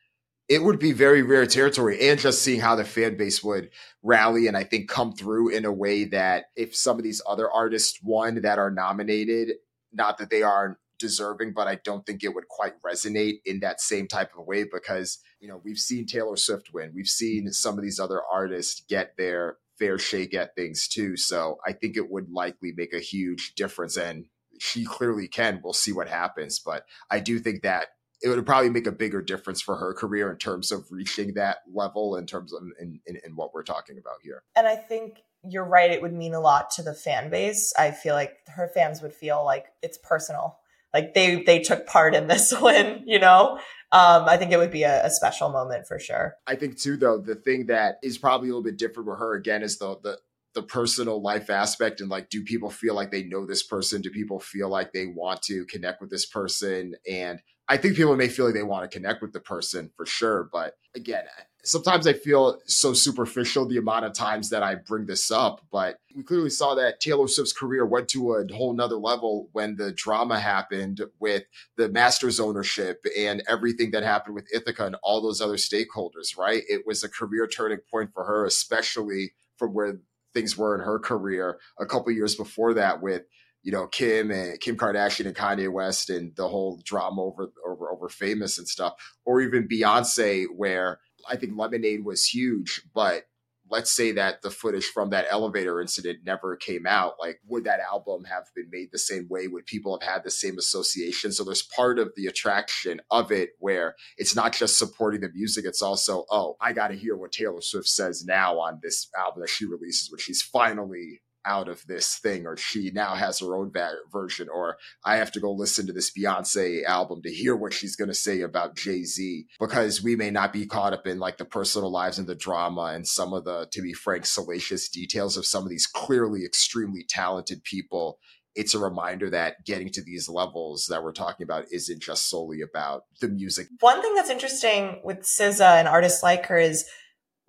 it 0.51 0.65
would 0.65 0.81
be 0.81 0.91
very 0.91 1.23
rare 1.23 1.47
territory 1.47 2.11
and 2.11 2.19
just 2.19 2.43
seeing 2.43 2.59
how 2.59 2.75
the 2.75 2.85
fan 2.85 3.17
base 3.17 3.43
would 3.43 3.71
rally 4.03 4.49
and 4.49 4.57
I 4.57 4.65
think 4.65 4.91
come 4.91 5.13
through 5.13 5.51
in 5.51 5.65
a 5.65 5.73
way 5.73 6.05
that 6.07 6.47
if 6.57 6.75
some 6.75 6.99
of 6.99 7.05
these 7.05 7.23
other 7.25 7.49
artists 7.49 8.01
won 8.03 8.43
that 8.43 8.59
are 8.59 8.71
nominated, 8.71 9.53
not 9.93 10.19
that 10.19 10.29
they 10.29 10.43
aren't 10.43 10.77
deserving, 10.99 11.53
but 11.53 11.69
I 11.69 11.77
don't 11.77 12.05
think 12.05 12.25
it 12.25 12.35
would 12.35 12.49
quite 12.49 12.75
resonate 12.83 13.43
in 13.45 13.61
that 13.61 13.81
same 13.81 14.09
type 14.09 14.33
of 14.37 14.45
way 14.45 14.65
because, 14.65 15.21
you 15.39 15.47
know, 15.47 15.61
we've 15.65 15.79
seen 15.79 16.05
Taylor 16.05 16.37
Swift 16.37 16.75
win. 16.75 16.91
We've 16.97 17.07
seen 17.07 17.53
some 17.53 17.79
of 17.79 17.85
these 17.85 18.01
other 18.01 18.21
artists 18.21 18.83
get 18.89 19.17
their 19.17 19.59
fair 19.79 20.01
shake 20.01 20.35
at 20.35 20.57
things 20.57 20.89
too. 20.89 21.17
So 21.17 21.59
I 21.65 21.75
think 21.75 21.97
it 21.97 22.11
would 22.11 22.29
likely 22.29 22.73
make 22.77 22.93
a 22.93 22.99
huge 22.99 23.55
difference 23.55 23.97
and 23.97 24.27
she 24.59 24.85
clearly 24.85 25.29
can. 25.29 25.61
We'll 25.63 25.73
see 25.75 25.93
what 25.93 26.09
happens. 26.09 26.59
But 26.59 26.87
I 27.09 27.21
do 27.21 27.39
think 27.39 27.63
that 27.63 27.87
it 28.23 28.29
would 28.29 28.45
probably 28.45 28.71
make 28.71 28.87
a 28.87 28.93
bigger 28.93 29.23
difference 29.23 29.63
for 29.63 29.77
her 29.77 29.95
career 29.95 30.31
in 30.31 30.37
terms 30.37 30.71
of 30.71 30.87
reaching 30.91 31.35
that 31.35 31.59
level 31.73 32.17
in 32.17 32.27
terms 32.27 32.53
of 32.53 32.63
in, 32.81 33.01
in, 33.07 33.17
in, 33.25 33.37
what 33.37 33.55
we're 33.55 33.63
talking 33.63 33.99
about 33.99 34.17
here. 34.23 34.43
And 34.55 34.67
I 34.67 34.77
think 34.77 35.23
you're 35.49 35.65
right. 35.65 35.91
It 35.91 36.03
would 36.03 36.13
mean 36.13 36.35
a 36.35 36.41
lot 36.41 36.71
to 36.73 36.83
the 36.83 36.93
fan 36.93 37.31
base. 37.31 37.73
I 37.79 37.93
feel 37.93 38.15
like 38.15 38.37
her 38.49 38.71
fans 38.75 39.01
would 39.01 39.15
feel 39.15 39.43
like 39.45 39.67
it's 39.83 39.99
personal. 39.99 40.59
Like 40.93 41.15
they, 41.15 41.43
they 41.43 41.61
took 41.61 41.87
part 41.87 42.15
in 42.15 42.27
this 42.27 42.53
win, 42.61 43.05
you 43.07 43.19
know? 43.19 43.59
Um, 43.93 44.25
I 44.29 44.37
think 44.37 44.53
it 44.53 44.59
would 44.59 44.71
be 44.71 44.83
a, 44.83 45.07
a 45.07 45.11
special 45.11 45.51
moment 45.51 45.87
for 45.87 45.99
sure. 45.99 46.35
I 46.47 46.57
think 46.57 46.79
too, 46.79 46.97
though, 46.97 47.19
the 47.19 47.35
thing 47.35 47.67
that 47.67 47.97
is 48.03 48.19
probably 48.19 48.49
a 48.49 48.53
little 48.53 48.63
bit 48.63 48.79
different 48.79 49.09
with 49.09 49.19
her 49.19 49.35
again 49.35 49.63
is 49.63 49.79
the, 49.79 49.97
the, 50.03 50.19
the 50.55 50.63
personal 50.63 51.23
life 51.23 51.49
aspect 51.49 52.01
and 52.01 52.11
like 52.11 52.29
do 52.29 52.43
people 52.43 52.71
feel 52.71 52.95
like 52.95 53.11
they 53.11 53.23
know 53.23 53.47
this 53.47 53.63
person 53.63 54.01
do 54.01 54.11
people 54.11 54.41
feel 54.41 54.69
like 54.69 54.93
they 54.93 55.07
want 55.07 55.41
to 55.43 55.65
connect 55.67 56.01
with 56.01 56.11
this 56.11 56.27
person 56.27 56.95
and 57.09 57.39
I 57.71 57.77
think 57.77 57.95
people 57.95 58.17
may 58.17 58.27
feel 58.27 58.47
like 58.47 58.55
they 58.55 58.65
want 58.65 58.83
to 58.83 58.99
connect 58.99 59.23
with 59.23 59.33
the 59.33 59.39
person 59.39 59.93
for 59.97 60.05
sure. 60.05 60.49
But 60.53 60.75
again, 60.97 61.23
sometimes 61.63 62.05
I 62.09 62.15
feel 62.15 62.59
so 62.67 62.93
superficial 62.95 63.65
the 63.65 63.77
amount 63.77 64.07
of 64.07 64.13
times 64.13 64.51
that 64.51 64.65
I 64.65 64.75
bring 64.75 65.07
this 65.07 65.31
up, 65.31 65.61
but 65.71 66.01
we 66.17 66.25
clearly 66.25 66.51
saw 66.51 66.75
that 66.75 66.99
Taylor 66.99 67.29
Swift's 67.29 67.53
career 67.53 67.87
went 67.87 68.09
to 68.09 68.35
a 68.35 68.53
whole 68.53 68.73
nother 68.73 68.97
level 68.97 69.51
when 69.53 69.77
the 69.77 69.93
drama 69.93 70.41
happened 70.41 71.01
with 71.21 71.45
the 71.77 71.89
Masters 71.89 72.41
ownership 72.41 73.05
and 73.17 73.41
everything 73.47 73.93
that 73.93 74.03
happened 74.03 74.35
with 74.35 74.53
Ithaca 74.53 74.87
and 74.87 74.97
all 75.05 75.23
those 75.23 75.41
other 75.41 75.55
stakeholders, 75.55 76.37
right? 76.37 76.65
It 76.69 76.85
was 76.89 77.05
a 77.05 77.09
career 77.09 77.47
turning 77.47 77.79
point 77.89 78.13
for 78.13 78.25
her, 78.25 78.45
especially 78.47 79.31
from 79.57 79.75
where 79.75 80.01
things 80.35 80.57
were 80.57 80.75
in 80.75 80.81
her 80.81 80.99
career 80.99 81.61
a 81.79 81.87
couple 81.87 82.11
years 82.11 82.35
before 82.35 82.75
that 82.75 83.01
with 83.01 83.23
you 83.63 83.73
know 83.73 83.87
Kim 83.87 84.31
and 84.31 84.61
Kim 84.61 84.77
Kardashian 84.77 85.27
and 85.27 85.37
Kanye 85.37 85.73
West 85.73 86.11
and 86.11 86.35
the 86.37 86.49
whole 86.49 86.81
drama 86.85 87.23
over 87.23 87.51
over 87.67 87.91
over 87.91 88.09
famous 88.09 88.59
and 88.59 88.69
stuff, 88.69 88.95
or 89.25 89.41
even 89.41 89.69
Beyonce, 89.69 90.47
where 90.55 91.01
I 91.29 91.37
think 91.37 91.53
Lemonade 91.57 92.05
was 92.05 92.27
huge, 92.27 92.83
but 92.95 93.25
let's 93.71 93.93
say 93.93 94.11
that 94.13 94.43
the 94.43 94.51
footage 94.51 94.85
from 94.87 95.11
that 95.11 95.27
elevator 95.31 95.81
incident 95.81 96.19
never 96.25 96.57
came 96.57 96.87
out 96.87 97.15
like 97.21 97.39
would 97.47 97.65
that 97.65 97.79
album 97.79 98.25
have 98.25 98.45
been 98.55 98.69
made 98.71 98.89
the 98.91 98.99
same 98.99 99.29
way? 99.31 99.47
Would 99.47 99.67
people 99.67 99.99
have 99.99 100.09
had 100.09 100.25
the 100.25 100.31
same 100.31 100.59
association? 100.59 101.31
So 101.33 101.45
there's 101.45 101.63
part 101.63 101.99
of 101.99 102.13
the 102.17 102.27
attraction 102.27 103.01
of 103.11 103.31
it 103.31 103.51
where 103.61 103.95
it's 104.17 104.35
not 104.35 104.53
just 104.53 104.79
supporting 104.79 105.21
the 105.21 105.31
music 105.33 105.65
it's 105.65 105.83
also 105.83 106.25
oh 106.31 106.57
i 106.61 106.73
got 106.73 106.89
to 106.89 106.97
hear 106.97 107.17
what 107.17 107.33
taylor 107.33 107.61
swift 107.61 107.89
says 107.89 108.25
now 108.25 108.59
on 108.59 108.79
this 108.83 109.09
album 109.17 109.41
that 109.41 109.49
she 109.49 109.65
releases 109.65 110.11
when 110.11 110.19
she's 110.19 110.43
finally 110.43 111.21
out 111.45 111.69
of 111.69 111.87
this 111.87 112.19
thing 112.19 112.47
or 112.47 112.57
she 112.57 112.91
now 112.93 113.15
has 113.15 113.41
her 113.41 113.57
own 113.57 113.73
version 114.13 114.49
or 114.53 114.77
I 115.05 115.17
have 115.17 115.33
to 115.33 115.41
go 115.41 115.53
listen 115.53 115.87
to 115.87 115.93
this 115.93 116.13
Beyonce 116.13 116.85
album 116.85 117.23
to 117.23 117.31
hear 117.31 117.57
what 117.57 117.73
she's 117.73 117.97
going 117.97 118.09
to 118.09 118.15
say 118.15 118.41
about 118.43 118.77
Jay-Z 118.77 119.47
because 119.59 120.03
we 120.03 120.17
may 120.17 120.31
not 120.31 120.53
be 120.53 120.67
caught 120.67 120.93
up 120.93 121.07
in 121.07 121.19
like 121.19 121.39
the 121.39 121.45
personal 121.45 121.91
lives 121.91 122.19
and 122.19 122.29
the 122.29 122.35
drama 122.35 122.93
and 122.95 123.07
some 123.07 123.33
of 123.33 123.45
the 123.45 123.67
to 123.73 123.83
be 123.83 123.93
frank 123.93 124.27
salacious 124.27 124.89
details 124.89 125.37
of 125.37 125.47
some 125.47 125.65
of 125.65 125.71
these 125.71 125.87
clearly 125.87 126.45
extremely 126.45 127.05
talented 127.09 127.65
people 127.65 128.19
it's 128.55 128.75
a 128.75 128.79
reminder 128.79 129.31
that 129.31 129.65
getting 129.65 129.91
to 129.91 130.03
these 130.03 130.29
levels 130.29 130.87
that 130.91 131.03
we're 131.03 131.13
talking 131.13 131.45
about 131.45 131.67
isn't 131.71 132.03
just 132.03 132.29
solely 132.29 132.61
about 132.61 133.05
the 133.21 133.29
music. 133.29 133.69
One 133.81 134.03
thing 134.03 134.15
that's 134.15 134.31
interesting 134.31 135.01
with 135.05 135.21
SZA 135.21 135.79
and 135.79 135.89
artists 135.89 136.23
like 136.23 136.47
her 136.47 136.59
is 136.59 136.85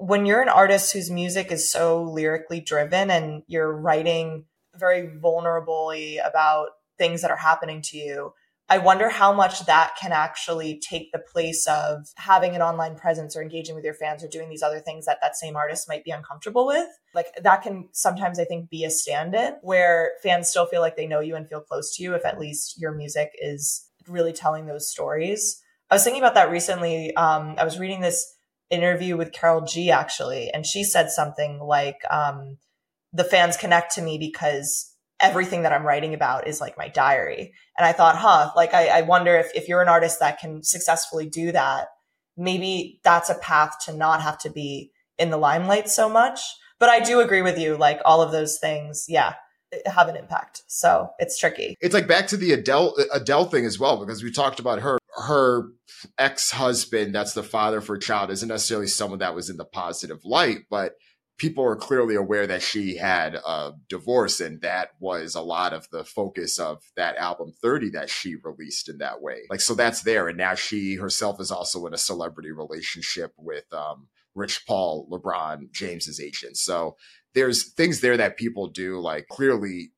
when 0.01 0.25
you're 0.25 0.41
an 0.41 0.49
artist 0.49 0.93
whose 0.93 1.11
music 1.11 1.51
is 1.51 1.71
so 1.71 2.01
lyrically 2.01 2.59
driven 2.59 3.11
and 3.11 3.43
you're 3.45 3.71
writing 3.71 4.45
very 4.75 5.07
vulnerably 5.07 6.17
about 6.27 6.69
things 6.97 7.21
that 7.21 7.29
are 7.29 7.37
happening 7.37 7.83
to 7.83 7.97
you, 7.97 8.33
I 8.67 8.79
wonder 8.79 9.09
how 9.09 9.31
much 9.31 9.67
that 9.67 9.93
can 10.01 10.11
actually 10.11 10.79
take 10.79 11.11
the 11.11 11.19
place 11.19 11.67
of 11.67 12.07
having 12.15 12.55
an 12.55 12.63
online 12.63 12.95
presence 12.95 13.35
or 13.35 13.43
engaging 13.43 13.75
with 13.75 13.83
your 13.83 13.93
fans 13.93 14.23
or 14.23 14.27
doing 14.27 14.49
these 14.49 14.63
other 14.63 14.79
things 14.79 15.05
that 15.05 15.19
that 15.21 15.35
same 15.35 15.55
artist 15.55 15.87
might 15.87 16.03
be 16.03 16.09
uncomfortable 16.09 16.65
with. 16.65 16.87
Like 17.13 17.27
that 17.39 17.61
can 17.61 17.89
sometimes, 17.91 18.39
I 18.39 18.45
think, 18.45 18.71
be 18.71 18.83
a 18.85 18.89
stand 18.89 19.35
in 19.35 19.57
where 19.61 20.13
fans 20.23 20.49
still 20.49 20.65
feel 20.65 20.81
like 20.81 20.97
they 20.97 21.05
know 21.05 21.19
you 21.19 21.35
and 21.35 21.47
feel 21.47 21.61
close 21.61 21.95
to 21.97 22.03
you 22.03 22.15
if 22.15 22.25
at 22.25 22.39
least 22.39 22.81
your 22.81 22.91
music 22.91 23.33
is 23.39 23.87
really 24.07 24.33
telling 24.33 24.65
those 24.65 24.89
stories. 24.89 25.61
I 25.91 25.95
was 25.95 26.03
thinking 26.03 26.23
about 26.23 26.35
that 26.35 26.49
recently. 26.49 27.15
Um, 27.15 27.53
I 27.59 27.65
was 27.65 27.77
reading 27.77 28.01
this 28.01 28.35
interview 28.72 29.17
with 29.17 29.34
Karol 29.34 29.61
G 29.61 29.91
actually, 29.91 30.49
and 30.51 30.65
she 30.65 30.84
said 30.84 31.11
something 31.11 31.59
like, 31.59 31.99
um, 32.09 32.57
"The 33.13 33.24
fans 33.24 33.57
connect 33.57 33.93
to 33.95 34.01
me 34.01 34.17
because." 34.17 34.88
Everything 35.24 35.61
that 35.61 35.72
I'm 35.72 35.86
writing 35.86 36.15
about 36.15 36.47
is 36.47 36.59
like 36.59 36.80
my 36.80 36.88
diary. 36.88 37.53
And 37.78 37.86
I 37.86 37.93
thought, 37.93 38.15
huh, 38.15 38.53
like 38.55 38.74
I, 38.74 38.88
I 38.88 39.01
wonder 39.03 39.36
if, 39.38 39.51
if 39.53 39.67
you're 39.67 39.84
an 39.84 39.88
artist 39.88 40.19
that 40.19 40.39
can 40.39 40.63
successfully 40.63 41.30
do 41.30 41.51
that, 41.51 41.89
maybe 42.36 42.99
that's 43.03 43.30
a 43.30 43.36
path 43.36 43.76
to 43.86 43.93
not 43.93 44.24
have 44.24 44.39
to 44.39 44.49
be 44.49 44.89
in 45.19 45.30
the 45.30 45.38
limelight 45.38 45.89
so 45.89 46.09
much. 46.09 46.39
But 46.80 46.89
I 46.89 47.01
do 47.01 47.19
agree 47.19 47.43
with 47.43 47.59
you, 47.59 47.78
like 47.78 48.01
all 48.03 48.24
of 48.24 48.32
those 48.32 48.57
things, 48.57 49.05
yeah, 49.07 49.36
have 49.86 50.07
an 50.07 50.15
impact. 50.15 50.63
So 50.65 51.11
it's 51.19 51.38
tricky. 51.38 51.76
It's 51.82 51.93
like 51.93 52.07
back 52.07 52.26
to 52.30 52.38
the 52.38 52.53
Adele 52.53 52.95
Adele 53.13 53.45
thing 53.45 53.67
as 53.67 53.78
well, 53.78 54.03
because 54.03 54.24
we 54.24 54.32
talked 54.32 54.59
about 54.59 54.80
her 54.80 54.97
her 55.18 55.70
ex-husband 56.18 57.14
that's 57.14 57.34
the 57.34 57.43
father 57.43 57.82
for 57.82 57.95
a 57.95 57.99
child 57.99 58.32
isn't 58.32 58.49
necessarily 58.49 58.88
someone 58.88 59.20
that 59.20 59.36
was 59.36 59.49
in 59.49 59.57
the 59.57 59.66
positive 59.66 60.24
light 60.24 60.59
but 60.70 60.93
people 61.41 61.64
are 61.64 61.76
clearly 61.76 62.14
aware 62.14 62.45
that 62.45 62.62
she 62.62 62.95
had 62.95 63.34
a 63.34 63.72
divorce 63.89 64.39
and 64.39 64.62
that 64.62 64.89
was 64.99 65.34
a 65.34 65.41
lot 65.41 65.74
of 65.74 65.89
the 65.89 66.03
focus 66.03 66.59
of 66.59 66.84
that 66.95 67.16
album 67.18 67.51
30 67.64 67.89
that 67.89 68.12
she 68.12 68.36
released 68.43 68.88
in 68.88 68.99
that 68.99 69.24
way. 69.24 69.39
Like 69.49 69.59
so 69.59 69.74
that's 69.74 70.03
there 70.03 70.28
and 70.28 70.38
now 70.38 70.53
she 70.53 70.93
herself 70.93 71.41
is 71.41 71.49
also 71.49 71.88
in 71.88 71.95
a 71.95 71.97
celebrity 71.97 72.51
relationship 72.51 73.34
with 73.38 73.66
um, 73.74 74.07
rich 74.36 74.68
paul 74.68 75.07
lebron 75.09 75.72
james's 75.72 76.20
agent. 76.20 76.57
So 76.57 76.95
there's 77.34 77.74
things 77.74 78.01
there 78.01 78.18
that 78.18 78.38
people 78.38 78.68
do 78.68 78.99
like 78.99 79.28
clearly 79.28 79.93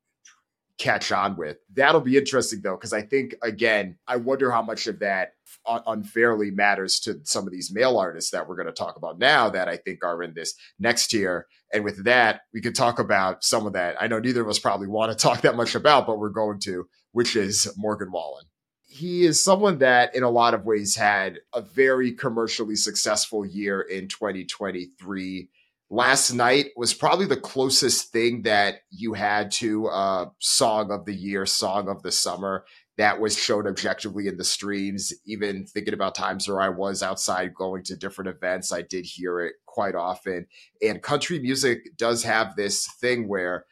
catch 0.77 1.11
on 1.11 1.37
with. 1.37 1.57
That'll 1.73 2.01
be 2.01 2.17
interesting 2.17 2.61
though, 2.61 2.75
because 2.75 2.93
I 2.93 3.01
think 3.01 3.35
again, 3.41 3.97
I 4.07 4.17
wonder 4.17 4.51
how 4.51 4.61
much 4.61 4.87
of 4.87 4.99
that 4.99 5.33
unfairly 5.65 6.51
matters 6.51 6.99
to 7.01 7.19
some 7.23 7.45
of 7.45 7.51
these 7.51 7.71
male 7.71 7.97
artists 7.97 8.31
that 8.31 8.47
we're 8.47 8.55
going 8.55 8.67
to 8.67 8.73
talk 8.73 8.95
about 8.95 9.19
now 9.19 9.49
that 9.49 9.69
I 9.69 9.77
think 9.77 10.03
are 10.03 10.23
in 10.23 10.33
this 10.33 10.55
next 10.79 11.07
tier. 11.07 11.47
And 11.71 11.83
with 11.83 12.03
that, 12.05 12.41
we 12.53 12.61
could 12.61 12.75
talk 12.75 12.99
about 12.99 13.43
some 13.43 13.65
of 13.67 13.73
that. 13.73 13.95
I 14.01 14.07
know 14.07 14.19
neither 14.19 14.41
of 14.41 14.49
us 14.49 14.59
probably 14.59 14.87
want 14.87 15.11
to 15.11 15.17
talk 15.21 15.41
that 15.41 15.55
much 15.55 15.75
about, 15.75 16.07
but 16.07 16.19
we're 16.19 16.29
going 16.29 16.59
to, 16.61 16.87
which 17.11 17.35
is 17.35 17.71
Morgan 17.77 18.11
Wallen. 18.11 18.45
He 18.85 19.25
is 19.25 19.41
someone 19.41 19.79
that, 19.79 20.13
in 20.13 20.21
a 20.21 20.29
lot 20.29 20.53
of 20.53 20.65
ways, 20.65 20.95
had 20.95 21.39
a 21.51 21.61
very 21.61 22.11
commercially 22.11 22.75
successful 22.75 23.43
year 23.43 23.81
in 23.81 24.07
2023 24.07 25.49
last 25.93 26.33
night 26.33 26.71
was 26.75 26.91
probably 26.91 27.27
the 27.27 27.37
closest 27.37 28.11
thing 28.11 28.41
that 28.41 28.77
you 28.89 29.13
had 29.13 29.51
to 29.51 29.85
a 29.87 30.31
song 30.39 30.91
of 30.91 31.05
the 31.05 31.13
year, 31.13 31.45
song 31.45 31.87
of 31.87 32.01
the 32.01 32.11
summer 32.11 32.65
that 32.97 33.21
was 33.21 33.37
shown 33.37 33.67
objectively 33.67 34.27
in 34.27 34.37
the 34.37 34.43
streams. 34.43 35.13
Even 35.27 35.67
thinking 35.67 35.93
about 35.93 36.15
times 36.15 36.47
where 36.47 36.61
I 36.61 36.69
was 36.69 37.03
outside 37.03 37.53
going 37.53 37.83
to 37.83 37.95
different 37.95 38.29
events, 38.29 38.73
I 38.73 38.81
did 38.81 39.05
hear 39.05 39.39
it 39.41 39.53
quite 39.67 39.93
often. 39.93 40.47
And 40.81 40.99
country 41.03 41.37
music 41.37 41.95
does 41.95 42.23
have 42.23 42.55
this 42.55 42.87
thing 42.99 43.27
where 43.27 43.65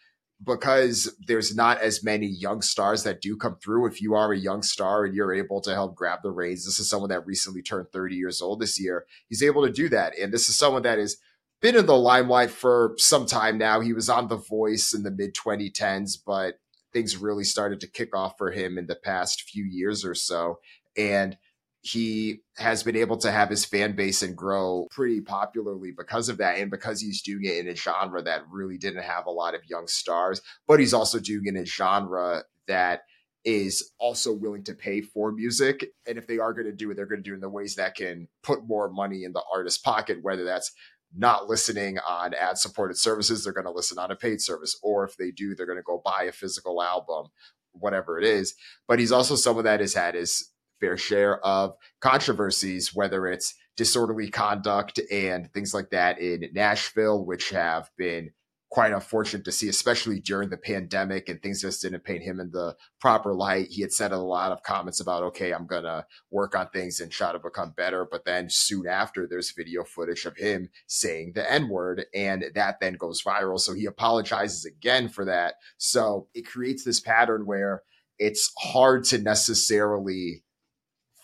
because 0.44 1.16
there's 1.28 1.56
not 1.56 1.82
as 1.82 2.04
many 2.04 2.28
young 2.28 2.62
stars 2.62 3.04
that 3.04 3.22
do 3.22 3.36
come 3.36 3.58
through. 3.64 3.88
If 3.88 4.02
you 4.02 4.14
are 4.16 4.32
a 4.32 4.38
young 4.38 4.62
star 4.62 5.06
and 5.06 5.16
you're 5.16 5.34
able 5.34 5.62
to 5.62 5.74
help 5.74 5.96
grab 5.96 6.20
the 6.24 6.32
reins, 6.32 6.66
this 6.66 6.80
is 6.80 6.90
someone 6.90 7.10
that 7.10 7.26
recently 7.26 7.62
turned 7.64 7.92
30 7.92 8.16
years 8.16 8.42
old 8.42 8.60
this 8.60 8.80
year. 8.80 9.06
He's 9.28 9.44
able 9.44 9.66
to 9.66 9.72
do 9.72 9.90
that. 9.90 10.18
And 10.18 10.32
this 10.32 10.50
is 10.50 10.58
someone 10.58 10.82
that 10.84 11.00
is 11.00 11.18
been 11.62 11.76
in 11.76 11.86
the 11.86 11.98
limelight 11.98 12.52
for 12.52 12.96
some 12.98 13.26
time 13.26 13.58
now. 13.58 13.80
He 13.80 13.94
was 13.94 14.10
on 14.10 14.28
The 14.28 14.38
Voice 14.38 14.94
in 14.94 15.04
the 15.04 15.12
mid 15.12 15.36
2010s, 15.36 16.18
but 16.26 16.56
things 16.94 17.18
really 17.18 17.44
started 17.44 17.80
to 17.82 17.88
kick 17.88 18.16
off 18.16 18.34
for 18.38 18.52
him 18.52 18.78
in 18.78 18.88
the 18.88 18.96
past 18.96 19.44
few 19.44 19.64
years 19.64 20.04
or 20.04 20.16
so. 20.16 20.60
And 20.98 21.38
he 21.82 22.42
has 22.58 22.84
been 22.84 22.96
able 22.96 23.18
to 23.18 23.32
have 23.32 23.50
his 23.50 23.66
fan 23.66 23.96
base 23.96 24.22
and 24.22 24.38
grow 24.38 24.88
pretty 24.92 25.20
popularly 25.20 25.92
because 25.92 26.30
of 26.30 26.38
that 26.38 26.58
and 26.60 26.70
because 26.70 27.02
he's 27.02 27.22
doing 27.22 27.44
it 27.44 27.58
in 27.58 27.68
a 27.68 27.76
genre 27.76 28.22
that 28.22 28.44
really 28.52 28.78
didn't 28.78 29.04
have 29.04 29.26
a 29.26 29.32
lot 29.32 29.56
of 29.56 29.62
young 29.68 29.88
stars 29.88 30.42
but 30.68 30.80
he's 30.80 30.94
also 30.94 31.20
doing 31.20 31.46
it 31.46 31.50
in 31.50 31.58
a 31.58 31.66
genre 31.66 32.44
that 32.68 33.02
is 33.44 33.92
also 33.98 34.32
willing 34.32 34.64
to 34.64 34.76
pay 34.76 35.02
for 35.02 35.32
music 35.32 35.88
and 36.08 36.20
if 36.20 36.28
they 36.28 36.38
are 36.38 36.54
going 36.54 36.68
to 36.68 36.72
do 36.72 36.92
it 36.92 36.96
they're 36.96 37.08
going 37.08 37.24
to 37.24 37.28
do 37.28 37.32
it 37.32 37.36
in 37.36 37.42
the 37.42 37.50
ways 37.50 37.76
that 37.76 37.96
can 37.96 38.28
put 38.44 38.68
more 38.68 38.88
money 38.88 39.24
in 39.24 39.34
the 39.34 39.44
artist's 39.52 39.80
pocket 39.80 40.20
whether 40.22 40.44
that's 40.44 40.72
not 41.16 41.48
listening 41.48 41.98
on 42.08 42.34
ad 42.34 42.58
supported 42.58 42.98
services. 42.98 43.44
They're 43.44 43.54
going 43.54 43.66
to 43.66 43.72
listen 43.72 43.98
on 43.98 44.12
a 44.12 44.16
paid 44.16 44.42
service. 44.42 44.78
Or 44.82 45.04
if 45.04 45.18
they 45.18 45.32
do, 45.32 45.56
they're 45.56 45.66
going 45.66 45.78
to 45.78 45.84
go 45.84 46.02
buy 46.04 46.24
a 46.24 46.32
physical 46.32 46.82
album, 46.82 47.28
whatever 47.74 48.20
it 48.20 48.26
is. 48.26 48.56
But 48.88 49.00
he's 49.00 49.12
also 49.12 49.36
someone 49.36 49.66
that 49.66 49.80
has 49.80 49.94
had 49.94 50.16
his 50.16 50.52
fair 50.80 50.98
share 50.98 51.46
of 51.46 51.76
controversies, 52.00 52.94
whether 52.94 53.28
it's 53.28 53.54
disorderly 53.78 54.30
conduct 54.30 55.00
and 55.12 55.52
things 55.54 55.74
like 55.74 55.90
that 55.92 56.20
in 56.20 56.50
Nashville, 56.54 57.24
which 57.26 57.50
have 57.52 57.90
been 57.98 58.32
quite 58.72 58.94
unfortunate 58.94 59.44
to 59.44 59.52
see, 59.52 59.68
especially 59.68 60.22
during 60.22 60.50
the 60.50 60.56
pandemic 60.56 61.28
and 61.28 61.42
things 61.42 61.62
just 61.62 61.82
didn't 61.82 62.06
paint 62.06 62.24
him 62.24 62.40
in 62.40 62.50
the 62.52 62.74
proper 63.02 63.34
light. 63.34 63.68
He 63.70 63.82
had 63.82 63.92
said 63.92 64.14
a 64.14 64.18
lot 64.18 64.54
of 64.54 64.64
comments 64.64 65.02
about, 65.02 65.24
okay, 65.24 65.52
I'm 65.52 65.68
going 65.68 65.84
to 65.84 66.06
work 66.32 66.56
on 66.56 66.70
things 66.70 67.02
and 67.02 67.12
try 67.12 67.34
to 67.34 67.40
become 67.40 67.74
better. 67.76 68.08
But 68.10 68.24
then 68.24 68.48
soon 68.50 68.88
after, 68.88 69.28
there's 69.28 69.52
video 69.52 69.84
footage 69.84 70.26
of 70.26 70.38
him 70.38 70.70
saying 70.88 71.34
the 71.36 71.52
N 71.52 71.68
word, 71.68 72.06
and 72.16 72.46
that 72.56 72.80
then 72.80 72.94
goes 72.94 73.22
viral. 73.22 73.60
So 73.60 73.74
he 73.74 73.86
apologizes 73.86 74.64
again 74.64 75.10
for 75.10 75.26
that. 75.26 75.56
So 75.78 76.30
it 76.34 76.48
creates 76.48 76.86
this 76.86 77.02
pattern 77.02 77.46
where 77.46 77.84
it's 78.18 78.54
hard 78.58 79.04
to 79.06 79.18
necessarily 79.18 80.44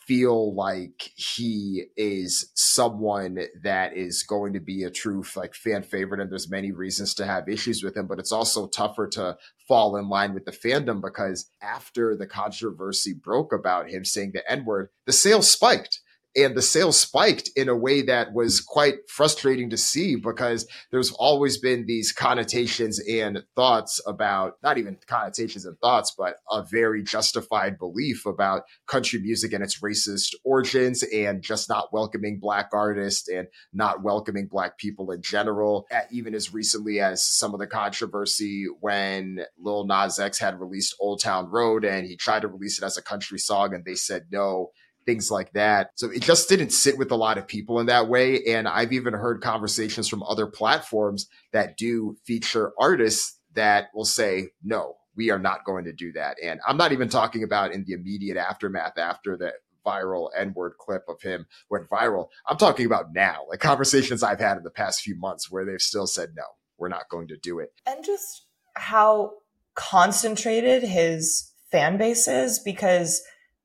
feel 0.08 0.56
like 0.56 1.12
he 1.16 1.84
is 1.98 2.52
someone 2.56 3.40
that 3.62 3.96
is 3.96 4.24
going 4.24 4.54
to 4.54 4.60
be 4.62 4.84
a 4.84 4.90
true 4.90 5.22
like 5.36 5.54
fan 5.54 5.84
favorite 5.84 6.22
and 6.22 6.32
there's 6.32 6.50
many 6.50 6.72
reasons 6.72 7.14
to 7.14 7.26
have 7.26 7.50
issues 7.50 7.84
with 7.84 7.96
him 7.96 8.08
but 8.08 8.18
it's 8.18 8.32
also 8.32 8.68
tougher 8.68 9.06
to 9.06 9.38
fall 9.68 9.98
in 9.98 10.08
line 10.08 10.34
with 10.34 10.46
the 10.46 10.52
fandom 10.52 11.02
because 11.02 11.52
after 11.62 12.16
the 12.16 12.26
controversy 12.26 13.14
broke 13.14 13.52
about 13.52 13.90
him 13.90 14.06
saying 14.06 14.32
the 14.34 14.50
n-word 14.50 14.90
the 15.06 15.12
sales 15.12 15.52
spiked 15.52 16.00
and 16.38 16.56
the 16.56 16.62
sales 16.62 17.00
spiked 17.00 17.50
in 17.56 17.68
a 17.68 17.76
way 17.76 18.04
that 18.04 18.32
was 18.32 18.62
quite 18.62 19.10
frustrating 19.10 19.72
to 19.72 19.78
see 19.78 20.16
because 20.16 20.68
there's 20.92 21.12
always 21.12 21.58
been 21.58 21.86
these 21.88 22.12
connotations 22.12 23.00
and 23.10 23.44
thoughts 23.56 24.00
about 24.06 24.54
not 24.62 24.78
even 24.78 24.98
connotations 25.08 25.66
and 25.66 25.78
thoughts 25.80 26.14
but 26.18 26.36
a 26.52 26.64
very 26.70 27.04
justified 27.04 27.80
belief 27.80 28.26
about 28.26 28.64
country 28.88 29.20
music 29.20 29.52
and 29.52 29.64
its 29.64 29.82
racist 29.82 30.36
origins 30.46 31.04
and 31.04 31.42
just 31.42 31.70
not 31.70 31.92
welcoming 31.92 32.40
black 32.40 32.70
artists 32.72 33.28
and 33.28 33.48
not 33.74 34.04
welcoming 34.04 34.48
black 34.48 34.78
people 34.78 35.12
in 35.12 35.22
general. 35.22 35.88
Even 36.12 36.36
as 36.36 36.54
recently 36.54 37.00
as 37.00 37.24
some 37.24 37.54
of 37.54 37.60
the 37.60 37.68
controversy 37.68 38.66
when 38.80 39.40
Lil 39.60 39.86
Nas 39.86 40.20
X 40.20 40.40
had 40.40 40.60
released 40.60 40.96
Old 41.00 41.22
Town 41.22 41.50
Road 41.50 41.84
and 41.84 42.06
he 42.06 42.16
tried 42.16 42.42
to 42.42 42.48
release 42.48 42.80
it 42.80 42.86
as 42.86 42.98
a 42.98 43.02
country 43.02 43.40
song 43.40 43.74
and 43.74 43.84
they 43.86 43.96
said 43.96 44.28
no 44.32 44.72
things 45.08 45.32
like 45.32 45.54
that. 45.54 45.92
So 45.96 46.12
it 46.12 46.22
just 46.22 46.50
didn't 46.50 46.72
sit 46.72 46.98
with 46.98 47.12
a 47.12 47.16
lot 47.16 47.40
of 47.40 47.48
people 47.48 47.80
in 47.80 47.88
that 47.88 48.10
way. 48.10 48.44
And 48.44 48.68
I've 48.68 48.92
even 48.92 49.14
heard 49.14 49.42
conversations 49.42 50.08
from 50.08 50.22
other 50.22 50.46
platforms 50.46 51.28
that 51.54 51.78
do 51.78 52.18
feature 52.26 52.74
artists 52.78 53.40
that 53.54 53.88
will 53.96 54.06
say, 54.06 54.50
no, 54.64 54.98
we 55.16 55.32
are 55.32 55.40
not 55.40 55.64
going 55.66 55.86
to 55.86 55.94
do 55.94 56.12
that. 56.12 56.38
And 56.44 56.60
I'm 56.68 56.78
not 56.78 56.92
even 56.92 57.10
talking 57.10 57.44
about 57.44 57.72
in 57.72 57.86
the 57.86 57.94
immediate 57.94 58.38
aftermath 58.38 58.98
after 58.98 59.38
the 59.38 59.54
viral 59.86 60.30
N 60.38 60.52
word 60.54 60.74
clip 60.78 61.06
of 61.08 61.22
him 61.22 61.48
went 61.70 61.90
viral. 61.90 62.28
I'm 62.46 62.58
talking 62.58 62.86
about 62.86 63.14
now, 63.14 63.46
like 63.50 63.62
conversations 63.62 64.22
I've 64.22 64.42
had 64.42 64.58
in 64.58 64.64
the 64.64 64.70
past 64.70 65.02
few 65.02 65.16
months 65.16 65.50
where 65.50 65.66
they've 65.66 65.82
still 65.82 66.06
said, 66.06 66.32
no, 66.36 66.44
we're 66.78 66.90
not 66.90 67.10
going 67.10 67.30
to 67.30 67.38
do 67.38 67.60
it. 67.60 67.72
And 67.86 68.04
just 68.04 68.46
how 68.76 69.32
concentrated 69.74 70.84
his 70.84 71.54
fan 71.72 71.98
base 71.98 72.28
is 72.28 72.60
because 72.60 73.22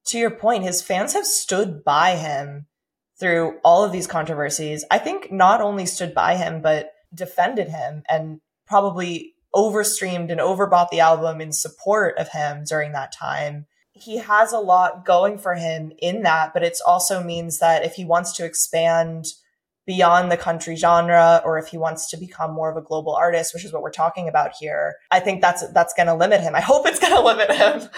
to 0.06 0.18
your 0.18 0.30
point, 0.30 0.64
his 0.64 0.82
fans 0.82 1.12
have 1.14 1.26
stood 1.26 1.84
by 1.84 2.16
him 2.16 2.66
through 3.18 3.58
all 3.64 3.84
of 3.84 3.92
these 3.92 4.06
controversies. 4.06 4.84
I 4.90 4.98
think 4.98 5.30
not 5.30 5.60
only 5.60 5.86
stood 5.86 6.14
by 6.14 6.36
him, 6.36 6.60
but 6.60 6.90
defended 7.14 7.68
him 7.68 8.02
and 8.08 8.40
probably 8.66 9.34
overstreamed 9.54 10.30
and 10.30 10.40
overbought 10.40 10.88
the 10.90 11.00
album 11.00 11.40
in 11.40 11.52
support 11.52 12.16
of 12.18 12.30
him 12.30 12.64
during 12.64 12.92
that 12.92 13.12
time. 13.12 13.66
He 13.92 14.18
has 14.18 14.52
a 14.52 14.58
lot 14.58 15.04
going 15.04 15.38
for 15.38 15.54
him 15.54 15.92
in 15.98 16.22
that, 16.22 16.54
but 16.54 16.62
it 16.62 16.78
also 16.86 17.22
means 17.22 17.58
that 17.58 17.84
if 17.84 17.94
he 17.94 18.04
wants 18.04 18.32
to 18.32 18.44
expand 18.44 19.26
beyond 19.86 20.30
the 20.30 20.36
country 20.36 20.76
genre 20.76 21.40
or 21.44 21.58
if 21.58 21.68
he 21.68 21.78
wants 21.78 22.08
to 22.10 22.16
become 22.16 22.52
more 22.52 22.70
of 22.70 22.76
a 22.76 22.86
global 22.86 23.14
artist 23.14 23.52
which 23.52 23.64
is 23.64 23.72
what 23.72 23.82
we're 23.82 23.90
talking 23.90 24.28
about 24.28 24.52
here 24.58 24.94
i 25.10 25.18
think 25.18 25.40
that's 25.40 25.62
that's 25.72 25.92
going 25.94 26.06
to 26.06 26.14
limit 26.14 26.40
him. 26.40 26.54
I 26.54 26.60
hope 26.60 26.86
it's 26.86 26.98
going 26.98 27.12
to 27.16 27.20
limit 27.20 27.52
him. 27.52 27.88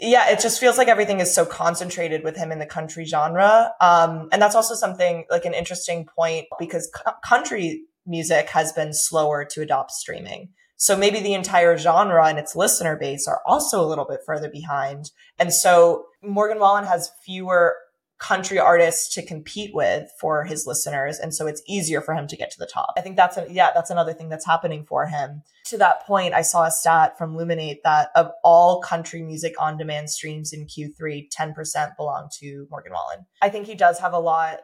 Yeah 0.00 0.30
it 0.30 0.40
just 0.40 0.60
feels 0.60 0.78
like 0.78 0.88
everything 0.88 1.20
is 1.20 1.34
so 1.34 1.44
concentrated 1.44 2.24
with 2.24 2.36
him 2.36 2.52
in 2.52 2.58
the 2.58 2.66
country 2.66 3.04
genre. 3.04 3.72
Um, 3.80 4.28
and 4.32 4.40
that's 4.40 4.54
also 4.54 4.74
something 4.74 5.24
like 5.30 5.44
an 5.44 5.54
interesting 5.54 6.06
point 6.06 6.46
because 6.58 6.90
country 7.24 7.82
music 8.06 8.48
has 8.50 8.72
been 8.72 8.92
slower 8.92 9.44
to 9.44 9.62
adopt 9.62 9.92
streaming. 9.92 10.50
So 10.76 10.96
maybe 10.96 11.20
the 11.20 11.34
entire 11.34 11.76
genre 11.78 12.26
and 12.26 12.38
its 12.38 12.56
listener 12.56 12.96
base 12.96 13.28
are 13.28 13.40
also 13.46 13.84
a 13.84 13.86
little 13.86 14.04
bit 14.04 14.20
further 14.26 14.50
behind. 14.50 15.10
And 15.38 15.52
so 15.52 16.06
morgan 16.22 16.58
wallen 16.58 16.84
has 16.84 17.10
fewer 17.24 17.76
country 18.22 18.56
artists 18.56 19.12
to 19.12 19.26
compete 19.26 19.74
with 19.74 20.08
for 20.20 20.44
his 20.44 20.64
listeners. 20.64 21.18
And 21.18 21.34
so 21.34 21.48
it's 21.48 21.60
easier 21.66 22.00
for 22.00 22.14
him 22.14 22.28
to 22.28 22.36
get 22.36 22.52
to 22.52 22.58
the 22.58 22.70
top. 22.72 22.94
I 22.96 23.00
think 23.00 23.16
that's, 23.16 23.36
a, 23.36 23.46
yeah, 23.50 23.70
that's 23.74 23.90
another 23.90 24.12
thing 24.12 24.28
that's 24.28 24.46
happening 24.46 24.84
for 24.86 25.06
him. 25.06 25.42
To 25.66 25.78
that 25.78 26.06
point, 26.06 26.32
I 26.32 26.42
saw 26.42 26.64
a 26.64 26.70
stat 26.70 27.18
from 27.18 27.34
Luminate 27.34 27.78
that 27.82 28.10
of 28.14 28.30
all 28.44 28.80
country 28.80 29.22
music 29.22 29.54
on 29.60 29.76
demand 29.76 30.08
streams 30.08 30.52
in 30.52 30.66
Q3, 30.66 31.28
10% 31.36 31.96
belong 31.96 32.28
to 32.38 32.68
Morgan 32.70 32.92
Wallen. 32.92 33.26
I 33.42 33.48
think 33.48 33.66
he 33.66 33.74
does 33.74 33.98
have 33.98 34.12
a 34.12 34.20
lot 34.20 34.60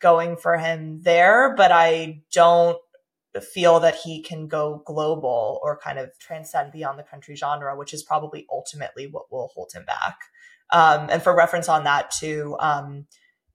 going 0.00 0.36
for 0.36 0.56
him 0.56 1.02
there, 1.02 1.54
but 1.54 1.70
I 1.70 2.22
don't 2.32 2.78
feel 3.40 3.78
that 3.80 3.94
he 3.94 4.20
can 4.20 4.48
go 4.48 4.82
global 4.84 5.60
or 5.62 5.78
kind 5.78 6.00
of 6.00 6.10
transcend 6.18 6.72
beyond 6.72 6.98
the 6.98 7.04
country 7.04 7.36
genre, 7.36 7.76
which 7.76 7.94
is 7.94 8.02
probably 8.02 8.46
ultimately 8.50 9.06
what 9.06 9.30
will 9.30 9.52
hold 9.54 9.70
him 9.72 9.84
back. 9.84 10.16
Um, 10.72 11.08
and 11.10 11.22
for 11.22 11.34
reference 11.34 11.68
on 11.68 11.84
that 11.84 12.10
too, 12.10 12.56
um, 12.60 13.06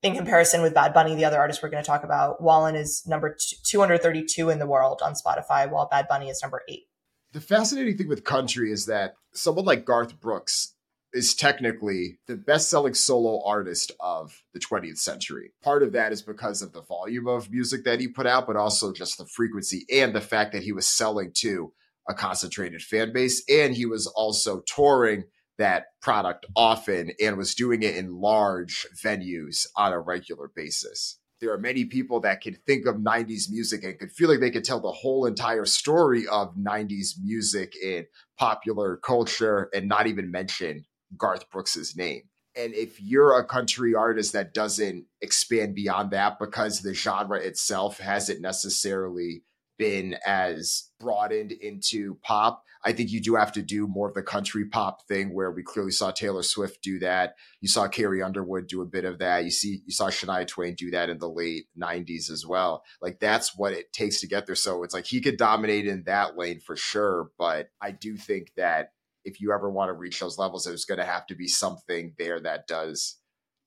in 0.04 0.16
comparison 0.16 0.62
with 0.62 0.74
Bad 0.74 0.94
Bunny, 0.94 1.16
the 1.16 1.26
other 1.26 1.38
artist 1.38 1.62
we're 1.62 1.70
going 1.70 1.84
to 1.84 1.88
talk 1.88 2.04
about, 2.04 2.42
Wallen 2.42 2.76
is 2.76 3.04
number 3.06 3.38
232 3.66 4.50
in 4.50 4.60
the 4.60 4.66
world 4.66 5.02
on 5.04 5.14
Spotify, 5.14 5.70
while 5.70 5.88
Bad 5.90 6.08
Bunny 6.08 6.30
is 6.30 6.42
number 6.42 6.64
eight. 6.68 6.88
The 7.34 7.42
fascinating 7.42 7.98
thing 7.98 8.08
with 8.08 8.24
country 8.24 8.72
is 8.72 8.88
that 8.88 9.14
someone 9.34 9.66
like 9.66 9.86
Garth 9.86 10.20
Brooks 10.20 10.74
is 11.14 11.36
technically 11.36 12.20
the 12.28 12.36
best 12.36 12.70
selling 12.70 12.94
solo 12.94 13.44
artist 13.46 13.92
of 14.00 14.42
the 14.54 14.60
20th 14.60 14.98
century. 14.98 15.52
Part 15.62 15.84
of 15.84 15.92
that 15.92 16.12
is 16.12 16.22
because 16.22 16.62
of 16.62 16.74
the 16.74 16.82
volume 16.82 17.28
of 17.28 17.52
music 17.52 17.84
that 17.84 18.00
he 18.00 18.08
put 18.08 18.26
out, 18.26 18.48
but 18.48 18.56
also 18.56 18.94
just 18.94 19.18
the 19.18 19.26
frequency 19.26 19.86
and 19.92 20.16
the 20.16 20.22
fact 20.22 20.54
that 20.54 20.64
he 20.64 20.72
was 20.72 20.88
selling 20.88 21.32
to 21.36 21.74
a 22.10 22.14
concentrated 22.14 22.82
fan 22.82 23.14
base. 23.14 23.44
And 23.50 23.76
he 23.76 23.86
was 23.86 24.08
also 24.08 24.62
touring 24.62 25.26
that 25.62 25.86
product 26.02 26.48
often 26.56 27.12
and 27.22 27.38
was 27.38 27.54
doing 27.54 27.84
it 27.84 27.96
in 27.96 28.20
large 28.20 28.88
venues 28.96 29.68
on 29.76 29.94
a 29.94 30.00
regular 30.00 30.52
basis. 30.56 31.20
There 31.40 31.54
are 31.54 31.60
many 31.60 31.86
people 31.86 32.20
that 32.22 32.42
can 32.42 32.58
think 32.68 32.88
of 32.88 32.96
90s 32.96 33.50
music 33.50 33.84
and 33.84 33.98
could 33.98 34.12
feel 34.12 34.30
like 34.30 34.40
they 34.40 34.50
could 34.50 34.64
tell 34.64 34.80
the 34.80 34.92
whole 34.92 35.28
entire 35.28 35.66
story 35.66 36.28
of 36.28 36.56
90s 36.56 37.14
music 37.22 37.74
in 37.76 38.06
popular 38.40 38.98
culture 38.98 39.70
and 39.74 39.88
not 39.88 40.08
even 40.08 40.32
mention 40.32 40.86
Garth 41.16 41.50
Brooks's 41.52 41.96
name. 41.96 42.24
And 42.56 42.74
if 42.74 43.00
you're 43.00 43.38
a 43.38 43.46
country 43.46 43.94
artist 43.94 44.34
that 44.34 44.56
doesn't 44.56 45.06
expand 45.22 45.76
beyond 45.76 46.10
that 46.12 46.40
because 46.40 46.82
the 46.82 46.96
genre 46.96 47.40
itself 47.40 48.00
hasn't 48.00 48.42
necessarily 48.42 49.44
been 49.82 50.16
as 50.28 50.92
broadened 51.00 51.52
into 51.52 52.14
pop, 52.22 52.64
I 52.86 52.94
think 52.94 53.10
you 53.10 53.20
do 53.20 53.34
have 53.34 53.52
to 53.54 53.64
do 53.64 53.88
more 53.88 54.08
of 54.08 54.14
the 54.14 54.22
country 54.22 54.64
pop 54.64 55.08
thing 55.08 55.34
where 55.34 55.50
we 55.50 55.64
clearly 55.64 55.90
saw 55.90 56.12
Taylor 56.12 56.44
Swift 56.44 56.84
do 56.84 57.00
that. 57.00 57.34
You 57.62 57.68
saw 57.68 57.88
Carrie 57.88 58.22
Underwood 58.22 58.68
do 58.68 58.84
a 58.84 58.86
bit 58.86 59.06
of 59.06 59.18
that. 59.18 59.44
You 59.44 59.50
see, 59.50 59.82
you 59.84 59.92
saw 59.92 60.10
Shania 60.10 60.48
Twain 60.48 60.76
do 60.76 60.92
that 60.92 61.10
in 61.10 61.18
the 61.18 61.28
late 61.28 61.66
'90s 61.76 62.30
as 62.30 62.46
well. 62.46 62.84
Like 63.02 63.20
that's 63.20 63.58
what 63.58 63.74
it 63.74 63.92
takes 63.92 64.22
to 64.22 64.28
get 64.28 64.46
there. 64.46 64.54
So 64.54 64.84
it's 64.84 64.94
like 64.94 65.08
he 65.08 65.20
could 65.20 65.38
dominate 65.38 65.88
in 65.88 66.04
that 66.04 66.38
lane 66.38 66.60
for 66.60 66.76
sure. 66.76 67.32
But 67.40 67.70
I 67.82 67.90
do 67.90 68.16
think 68.18 68.52
that 68.58 68.92
if 69.26 69.42
you 69.42 69.52
ever 69.52 69.68
want 69.68 69.90
to 69.90 69.94
reach 69.94 70.20
those 70.20 70.38
levels, 70.38 70.66
there's 70.66 70.86
going 70.86 71.00
to 71.00 71.06
have 71.06 71.26
to 71.26 71.36
be 71.36 71.48
something 71.48 72.14
there 72.20 72.40
that 72.40 72.68
does 72.68 73.18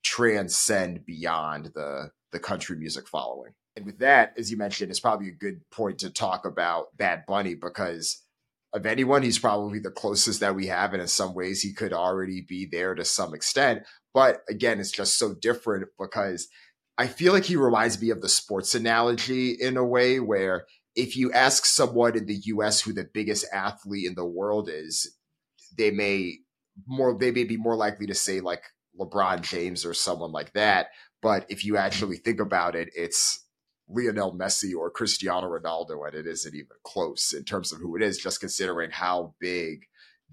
transcend 0.01 1.05
beyond 1.05 1.71
the 1.75 2.11
the 2.31 2.39
country 2.39 2.77
music 2.77 3.05
following. 3.09 3.51
And 3.75 3.85
with 3.85 3.99
that, 3.99 4.33
as 4.37 4.49
you 4.51 4.57
mentioned, 4.57 4.89
it's 4.89 4.99
probably 4.99 5.29
a 5.29 5.33
good 5.33 5.61
point 5.69 5.99
to 5.99 6.09
talk 6.09 6.45
about 6.45 6.95
Bad 6.97 7.23
Bunny 7.27 7.55
because 7.55 8.21
of 8.73 8.85
anyone, 8.85 9.23
he's 9.23 9.39
probably 9.39 9.79
the 9.79 9.91
closest 9.91 10.39
that 10.41 10.55
we 10.55 10.67
have. 10.67 10.93
And 10.93 11.01
in 11.01 11.07
some 11.07 11.33
ways, 11.33 11.61
he 11.61 11.73
could 11.73 11.93
already 11.93 12.41
be 12.41 12.67
there 12.69 12.95
to 12.95 13.05
some 13.05 13.33
extent. 13.33 13.83
But 14.13 14.41
again, 14.49 14.79
it's 14.79 14.91
just 14.91 15.17
so 15.17 15.33
different 15.33 15.87
because 15.99 16.47
I 16.97 17.07
feel 17.07 17.33
like 17.33 17.45
he 17.45 17.55
reminds 17.55 18.01
me 18.01 18.09
of 18.09 18.21
the 18.21 18.29
sports 18.29 18.75
analogy 18.75 19.51
in 19.51 19.77
a 19.77 19.85
way 19.85 20.19
where 20.19 20.65
if 20.95 21.17
you 21.17 21.31
ask 21.33 21.65
someone 21.65 22.17
in 22.17 22.25
the 22.25 22.39
US 22.45 22.81
who 22.81 22.93
the 22.93 23.07
biggest 23.13 23.45
athlete 23.53 24.07
in 24.07 24.15
the 24.15 24.25
world 24.25 24.69
is, 24.71 25.17
they 25.77 25.91
may 25.91 26.37
more 26.87 27.17
they 27.17 27.31
may 27.31 27.43
be 27.43 27.57
more 27.57 27.75
likely 27.75 28.07
to 28.07 28.13
say 28.13 28.39
like 28.41 28.63
LeBron 28.99 29.41
James 29.41 29.85
or 29.85 29.93
someone 29.93 30.31
like 30.31 30.53
that. 30.53 30.87
But 31.21 31.45
if 31.49 31.65
you 31.65 31.77
actually 31.77 32.17
think 32.17 32.39
about 32.39 32.75
it, 32.75 32.89
it's 32.95 33.44
Lionel 33.87 34.33
Messi 34.33 34.75
or 34.75 34.89
Cristiano 34.89 35.47
Ronaldo, 35.47 36.05
and 36.07 36.15
it 36.15 36.27
isn't 36.27 36.55
even 36.55 36.77
close 36.83 37.33
in 37.33 37.43
terms 37.43 37.71
of 37.71 37.79
who 37.79 37.95
it 37.95 38.01
is, 38.01 38.17
just 38.17 38.39
considering 38.39 38.91
how 38.91 39.35
big 39.39 39.85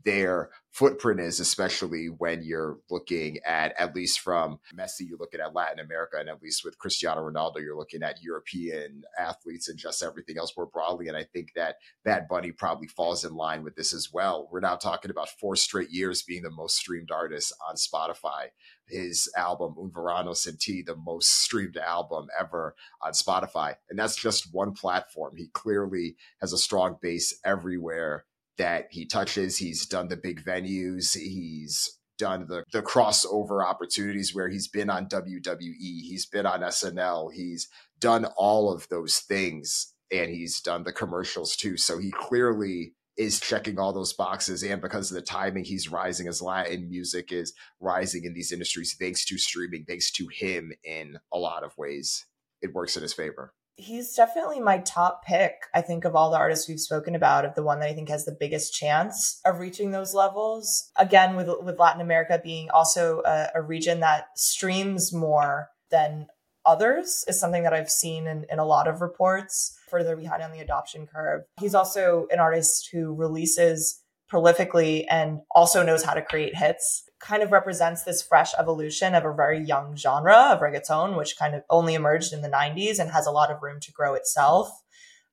their 0.05 0.51
footprint 0.71 1.21
is, 1.21 1.39
especially 1.39 2.07
when 2.07 2.43
you're 2.43 2.79
looking 2.91 3.39
at, 3.47 3.75
at 3.79 3.95
least 3.95 4.21
from 4.21 4.59
Messi, 4.75 5.03
you're 5.07 5.19
looking 5.19 5.41
at 5.41 5.55
Latin 5.55 5.79
America, 5.79 6.17
and 6.19 6.29
at 6.29 6.43
least 6.43 6.65
with 6.65 6.79
Cristiano 6.79 7.21
Ronaldo, 7.21 7.61
you're 7.61 7.77
looking 7.77 8.03
at 8.03 8.23
European 8.23 9.03
athletes 9.19 9.69
and 9.69 9.79
just 9.79 10.03
everything 10.03 10.39
else 10.39 10.57
more 10.57 10.67
broadly. 10.67 11.09
And 11.09 11.17
I 11.17 11.25
think 11.25 11.53
that 11.55 11.77
Bad 12.05 12.27
Bunny 12.27 12.53
probably 12.53 12.89
falls 12.89 13.25
in 13.25 13.35
line 13.35 13.63
with 13.63 13.77
this 13.77 13.93
as 13.93 14.09
well. 14.13 14.49
We're 14.51 14.61
now 14.61 14.77
talking 14.77 15.11
about 15.11 15.29
four 15.29 15.57
straight 15.57 15.91
years 15.91 16.23
being 16.23 16.43
the 16.43 16.51
most 16.51 16.77
streamed 16.77 17.11
artist 17.11 17.53
on 17.69 17.77
Spotify. 17.77 18.47
His 18.93 19.31
album 19.37 19.75
Un 19.79 19.91
Verano 19.93 20.33
the 20.33 20.97
most 20.97 21.29
streamed 21.43 21.77
album 21.77 22.29
ever 22.39 22.75
on 23.01 23.13
Spotify. 23.13 23.75
And 23.91 23.99
that's 23.99 24.17
just 24.17 24.53
one 24.55 24.73
platform. 24.73 25.35
He 25.37 25.49
clearly 25.49 26.17
has 26.41 26.53
a 26.53 26.59
strong 26.59 26.99
base 27.01 27.39
everywhere 27.45 28.27
that 28.59 28.89
he 28.91 29.07
touches. 29.07 29.59
He's 29.59 29.87
done 29.87 30.09
the 30.09 30.17
big 30.17 30.45
venues. 30.45 31.17
He's 31.17 31.99
done 32.19 32.47
the 32.47 32.63
the 32.73 32.83
crossover 32.83 33.65
opportunities 33.67 34.35
where 34.35 34.49
he's 34.49 34.69
been 34.69 34.91
on 34.91 35.07
WWE, 35.07 36.03
he's 36.03 36.27
been 36.27 36.47
on 36.47 36.61
SNL, 36.61 37.33
he's 37.33 37.69
done 37.99 38.27
all 38.37 38.73
of 38.73 38.89
those 38.89 39.19
things 39.19 39.95
and 40.13 40.31
he's 40.31 40.61
done 40.61 40.85
the 40.85 40.93
commercials 40.93 41.57
too. 41.57 41.77
So 41.77 41.99
he 41.99 42.13
clearly 42.13 42.95
is 43.17 43.41
checking 43.41 43.79
all 43.79 43.93
those 43.93 44.13
boxes 44.13 44.63
and 44.63 44.81
because 44.81 45.11
of 45.11 45.15
the 45.15 45.23
timing 45.23 45.65
he's 45.65 45.91
rising 45.91 46.27
as 46.27 46.41
latin 46.41 46.89
music 46.89 47.31
is 47.31 47.53
rising 47.81 48.25
in 48.25 48.33
these 48.33 48.53
industries 48.53 48.97
thanks 48.99 49.25
to 49.25 49.37
streaming 49.37 49.85
thanks 49.87 50.11
to 50.11 50.29
him 50.33 50.73
in 50.85 51.19
a 51.33 51.39
lot 51.39 51.63
of 51.63 51.77
ways 51.77 52.27
it 52.63 52.73
works 52.73 52.97
in 52.97 53.03
his 53.03 53.13
favor. 53.13 53.53
He's 53.75 54.15
definitely 54.15 54.61
my 54.61 54.79
top 54.79 55.25
pick 55.25 55.55
i 55.75 55.81
think 55.81 56.05
of 56.05 56.15
all 56.15 56.31
the 56.31 56.37
artists 56.37 56.69
we've 56.69 56.79
spoken 56.79 57.15
about 57.15 57.45
of 57.45 57.55
the 57.55 57.63
one 57.63 57.81
that 57.81 57.89
i 57.89 57.95
think 57.95 58.09
has 58.11 58.25
the 58.25 58.37
biggest 58.39 58.75
chance 58.75 59.41
of 59.45 59.59
reaching 59.59 59.91
those 59.91 60.15
levels. 60.15 60.91
Again 60.97 61.37
with 61.37 61.49
with 61.63 61.79
latin 61.79 62.01
america 62.03 62.41
being 62.43 62.71
also 62.71 63.23
a, 63.27 63.49
a 63.55 63.63
region 63.63 64.01
that 64.01 64.27
streams 64.37 65.13
more 65.13 65.71
than 65.91 66.27
others 66.65 67.25
is 67.29 67.39
something 67.39 67.63
that 67.63 67.73
I've 67.73 67.91
seen 67.91 68.27
in, 68.27 68.47
in 68.51 68.59
a 68.59 68.65
lot 68.65 68.89
of 68.89 69.01
reports 69.01 69.79
further 69.89 70.17
behind 70.17 70.43
on 70.43 70.53
the 70.53 70.61
adoption 70.61 71.07
curve. 71.07 71.43
He's 71.61 71.75
also 71.75 72.27
an 72.31 72.41
artist 72.41 72.89
who 72.93 73.15
releases 73.15 74.03
prolifically 74.33 75.05
and 75.11 75.41
also 75.55 75.83
knows 75.83 76.03
how 76.03 76.15
to 76.15 76.23
create 76.23 76.57
hits. 76.57 77.05
Kind 77.21 77.43
of 77.43 77.53
represents 77.53 78.03
this 78.03 78.23
fresh 78.23 78.53
evolution 78.59 79.15
of 79.15 79.25
a 79.25 79.35
very 79.35 79.63
young 79.63 79.95
genre 79.97 80.51
of 80.53 80.61
reggaeton, 80.61 81.17
which 81.17 81.37
kind 81.39 81.55
of 81.55 81.63
only 81.69 81.95
emerged 81.95 82.33
in 82.33 82.41
the 82.41 82.49
90s 82.49 82.99
and 82.99 83.11
has 83.11 83.27
a 83.27 83.31
lot 83.31 83.51
of 83.51 83.63
room 83.63 83.79
to 83.81 83.93
grow 83.93 84.15
itself. 84.15 84.69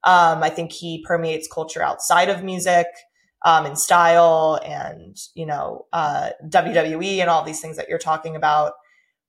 Um, 0.04 0.44
I 0.44 0.50
think 0.50 0.72
he 0.72 1.04
permeates 1.08 1.48
culture 1.52 1.82
outside 1.82 2.30
of 2.30 2.44
music 2.44 2.88
um, 3.46 3.66
in 3.66 3.76
style 3.76 4.60
and, 4.66 5.18
you 5.34 5.46
know, 5.46 5.86
uh, 5.94 6.32
WWE 6.44 7.20
and 7.20 7.30
all 7.30 7.44
these 7.44 7.62
things 7.62 7.78
that 7.78 7.90
you're 7.90 7.98
talking 7.98 8.36
about. 8.36 8.74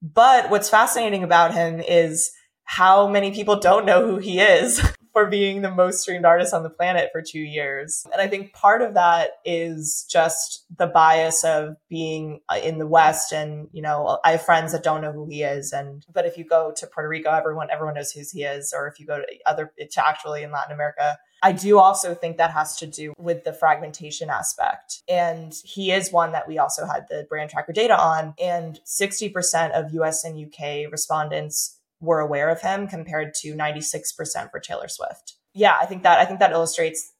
But 0.03 0.51
what's 0.51 0.71
fascinating 0.71 1.23
about 1.23 1.55
him 1.55 1.81
is 1.81 2.31
how 2.65 3.09
many 3.09 3.33
people 3.33 3.59
don't 3.59 3.85
know 3.85 4.07
who 4.07 4.19
he 4.19 4.41
is 4.41 4.81
for 5.13 5.27
being 5.27 5.61
the 5.61 5.71
most 5.71 6.03
streamed 6.03 6.25
artist 6.25 6.55
on 6.55 6.63
the 6.63 6.71
planet 6.71 7.11
for 7.13 7.21
two 7.21 7.41
years. 7.41 8.07
And 8.13 8.23
I 8.23 8.29
think 8.29 8.53
part 8.53 8.81
of 8.81 8.95
that 8.95 9.31
is 9.45 10.07
just 10.09 10.65
the 10.79 10.87
bias 10.87 11.43
of 11.45 11.77
being 11.89 12.41
uh, 12.49 12.61
in 12.63 12.79
the 12.79 12.87
West. 12.87 13.33
And, 13.33 13.69
you 13.73 13.83
know, 13.83 14.19
I 14.25 14.33
have 14.33 14.43
friends 14.43 14.73
that 14.73 14.85
don't 14.85 15.03
know 15.03 15.13
who 15.13 15.27
he 15.27 15.43
is. 15.43 15.73
And, 15.73 16.07
but 16.15 16.27
if 16.27 16.39
you 16.39 16.45
go 16.45 16.73
to 16.77 16.87
Puerto 16.87 17.09
Rico, 17.09 17.31
everyone, 17.31 17.69
everyone 17.73 17.95
knows 17.95 18.13
who 18.13 18.23
he 18.33 18.45
is. 18.45 18.73
Or 18.75 18.87
if 18.87 19.01
you 19.01 19.07
go 19.07 19.19
to 19.19 19.27
other, 19.47 19.73
to 19.79 20.07
actually 20.07 20.45
in 20.45 20.53
Latin 20.53 20.73
America, 20.73 21.19
I 21.43 21.53
do 21.53 21.79
also 21.79 22.15
think 22.15 22.37
that 22.37 22.51
has 22.51 22.77
to 22.77 22.87
do 22.87 23.15
with 23.19 23.45
the 23.45 23.53
fragmentation 23.53 24.29
aspect. 24.29 25.03
And 25.09 25.55
he 25.65 25.91
is 25.91 26.13
one 26.13 26.33
that 26.33 26.47
we 26.47 26.59
also 26.59 26.87
had 26.87 27.07
the 27.09 27.27
brand 27.29 27.51
tracker 27.51 27.73
data 27.73 27.99
on. 27.99 28.35
And 28.41 28.79
60% 28.85 29.71
of 29.73 29.95
US 29.95 30.25
and 30.25 30.39
UK 30.39 30.91
respondents 30.91 31.79
were 32.01 32.21
aware 32.21 32.51
of 32.51 32.61
him 32.61 32.89
compared 32.89 33.35
to 33.35 33.55
96% 33.55 34.51
for 34.51 34.61
Taylor 34.61 34.89
Swift. 34.89 35.35
Yeah, 35.55 35.77
I 35.81 35.87
think 35.87 36.03
that 36.05 36.19
I 36.19 36.25
think 36.25 36.41
that 36.41 36.53
illustrates 36.53 37.13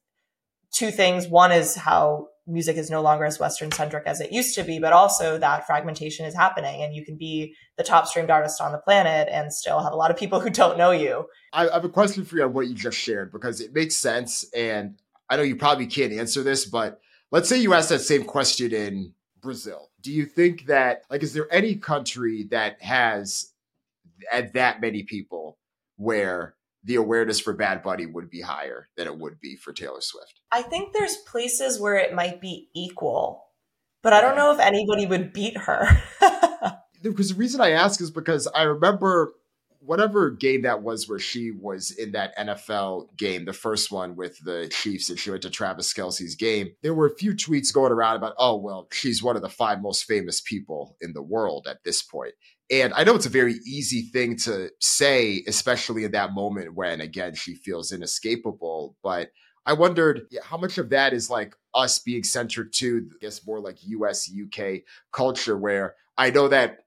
two 0.73 0.91
things. 0.91 1.27
One 1.27 1.53
is 1.53 1.75
how 1.75 2.29
music 2.51 2.77
is 2.77 2.91
no 2.91 3.01
longer 3.01 3.25
as 3.25 3.39
Western 3.39 3.71
centric 3.73 4.05
as 4.07 4.21
it 4.21 4.33
used 4.33 4.55
to 4.57 4.65
be, 4.65 4.79
but 4.79 4.93
also 4.93 5.39
that 5.39 5.67
fragmentation 5.67 6.27
is 6.27 6.35
happening 6.35 6.83
and 6.83 6.95
you 6.95 7.05
can 7.05 7.17
be 7.17 7.55
the 7.79 7.85
top 7.85 8.07
streamed 8.07 8.31
artist 8.31 8.61
on 8.61 8.73
the 8.73 8.79
planet 8.79 9.29
and 9.31 9.53
still 9.53 9.81
have 9.83 9.93
a 9.93 9.97
lot 9.97 10.11
of 10.11 10.17
people 10.17 10.41
who 10.41 10.51
don't 10.51 10.77
know 10.77 10.91
you. 10.91 11.27
I 11.53 11.69
have 11.73 11.85
a 11.85 11.89
question 11.89 12.25
for 12.25 12.37
you 12.37 12.45
on 12.45 12.53
what 12.53 12.69
you 12.69 12.75
just 12.75 12.99
shared 12.99 13.33
because 13.33 13.61
it 13.61 13.73
makes 13.73 13.97
sense. 13.97 14.45
And 14.55 14.99
I 15.29 15.37
know 15.37 15.43
you 15.43 15.57
probably 15.57 15.87
can't 15.87 16.13
answer 16.13 16.43
this, 16.43 16.65
but 16.65 17.01
let's 17.31 17.49
say 17.49 17.59
you 17.59 17.73
ask 17.73 17.89
that 17.89 18.01
same 18.01 18.25
question 18.25 18.73
in 18.73 19.15
Brazil. 19.41 19.91
Do 20.01 20.13
you 20.13 20.27
think 20.27 20.67
that, 20.67 21.03
like, 21.11 21.23
is 21.23 21.33
there 21.33 21.47
any 21.51 21.77
country 21.77 22.49
that 22.51 22.83
has 22.83 23.53
that 24.53 24.81
many 24.81 25.03
people 25.03 25.59
where 25.97 26.55
the 26.85 26.97
awareness 26.97 27.41
for 27.41 27.53
Bad 27.53 27.83
Bunny 27.83 28.07
would 28.07 28.31
be 28.31 28.41
higher 28.41 28.89
than 28.97 29.07
it 29.07 29.19
would 29.19 29.41
be 29.41 29.57
for 29.57 29.73
Taylor 29.73 30.01
Swift. 30.01 30.41
I 30.51 30.63
think 30.63 30.93
there's 30.93 31.17
places 31.17 31.81
where 31.81 31.97
it 31.97 32.15
might 32.15 32.41
be 32.41 32.71
equal, 32.75 33.45
but 34.03 34.13
I 34.13 34.21
don't 34.21 34.37
know 34.37 34.53
if 34.53 34.61
anybody 34.61 35.07
would 35.07 35.33
beat 35.33 35.57
her. 35.57 36.03
because 37.03 37.31
the 37.31 37.35
reason 37.35 37.61
I 37.61 37.71
ask 37.71 38.01
is 38.01 38.11
because 38.11 38.47
I 38.55 38.63
remember 38.63 39.33
whatever 39.81 40.31
game 40.31 40.63
that 40.63 40.83
was 40.83 41.09
where 41.09 41.19
she 41.19 41.51
was 41.51 41.91
in 41.91 42.13
that 42.13 42.37
NFL 42.39 43.17
game, 43.17 43.47
the 43.47 43.53
first 43.53 43.91
one 43.91 44.15
with 44.15 44.39
the 44.45 44.69
Chiefs, 44.71 45.09
and 45.09 45.19
she 45.19 45.31
went 45.31 45.43
to 45.43 45.51
Travis 45.51 45.93
Kelce's 45.93 46.35
game, 46.35 46.73
there 46.83 46.95
were 46.95 47.07
a 47.07 47.17
few 47.17 47.33
tweets 47.33 47.73
going 47.73 47.93
around 47.93 48.17
about, 48.17 48.35
oh, 48.39 48.57
well, 48.57 48.89
she's 48.93 49.23
one 49.23 49.37
of 49.37 49.43
the 49.43 49.49
five 49.49 49.81
most 49.81 50.05
famous 50.05 50.41
people 50.41 50.97
in 51.01 51.13
the 51.15 51.23
world 51.23 51.67
at 51.69 51.83
this 51.85 52.03
point. 52.03 52.35
And 52.71 52.93
I 52.95 53.05
know 53.05 53.17
it's 53.17 53.27
a 53.27 53.31
very 53.31 53.55
easy 53.67 54.03
thing 54.03 54.37
to 54.45 54.71
say, 54.81 55.43
especially 55.49 56.05
in 56.05 56.13
that 56.13 56.35
moment 56.35 56.75
when, 56.75 57.01
again, 57.01 57.35
she 57.35 57.55
feels 57.55 57.91
inescapable. 57.91 58.97
But 59.03 59.31
I 59.67 59.73
wondered 59.73 60.23
yeah, 60.31 60.43
how 60.45 60.57
much 60.57 60.79
of 60.79 60.91
that 60.91 61.13
is 61.13 61.31
like 61.31 61.57
us 61.75 61.99
being 61.99 62.23
centered 62.23 62.73
to, 62.75 63.09
I 63.13 63.17
guess, 63.21 63.45
more 63.47 63.61
like 63.61 63.79
US, 63.83 64.31
UK 64.31 64.83
culture, 65.13 65.57
where 65.57 65.97
I 66.17 66.31
know 66.31 66.49
that 66.49 66.81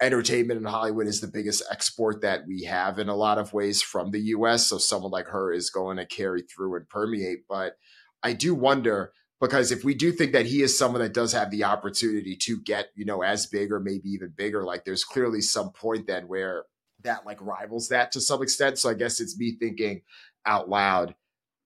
entertainment 0.00 0.58
in 0.58 0.64
Hollywood 0.64 1.06
is 1.06 1.20
the 1.20 1.28
biggest 1.28 1.62
export 1.70 2.22
that 2.22 2.46
we 2.46 2.64
have 2.64 2.98
in 2.98 3.08
a 3.08 3.16
lot 3.16 3.38
of 3.38 3.52
ways 3.52 3.82
from 3.82 4.10
the 4.10 4.20
US. 4.20 4.66
So 4.66 4.78
someone 4.78 5.10
like 5.10 5.28
her 5.28 5.52
is 5.52 5.70
going 5.70 5.98
to 5.98 6.06
carry 6.06 6.42
through 6.42 6.76
and 6.76 6.88
permeate. 6.88 7.40
But 7.48 7.74
I 8.22 8.32
do 8.32 8.54
wonder 8.54 9.12
because 9.40 9.72
if 9.72 9.84
we 9.84 9.94
do 9.94 10.12
think 10.12 10.32
that 10.32 10.46
he 10.46 10.62
is 10.62 10.78
someone 10.78 11.00
that 11.00 11.14
does 11.14 11.32
have 11.32 11.50
the 11.50 11.64
opportunity 11.64 12.36
to 12.42 12.60
get, 12.60 12.88
you 12.94 13.04
know, 13.04 13.22
as 13.22 13.46
big 13.46 13.72
or 13.72 13.80
maybe 13.80 14.08
even 14.10 14.32
bigger, 14.36 14.64
like 14.64 14.84
there's 14.84 15.04
clearly 15.04 15.40
some 15.40 15.70
point 15.70 16.06
then 16.06 16.28
where 16.28 16.64
that 17.02 17.24
like 17.24 17.40
rivals 17.40 17.88
that 17.88 18.12
to 18.12 18.20
some 18.20 18.42
extent. 18.42 18.78
So 18.78 18.90
I 18.90 18.94
guess 18.94 19.20
it's 19.20 19.38
me 19.38 19.56
thinking 19.58 20.02
out 20.44 20.68
loud. 20.68 21.14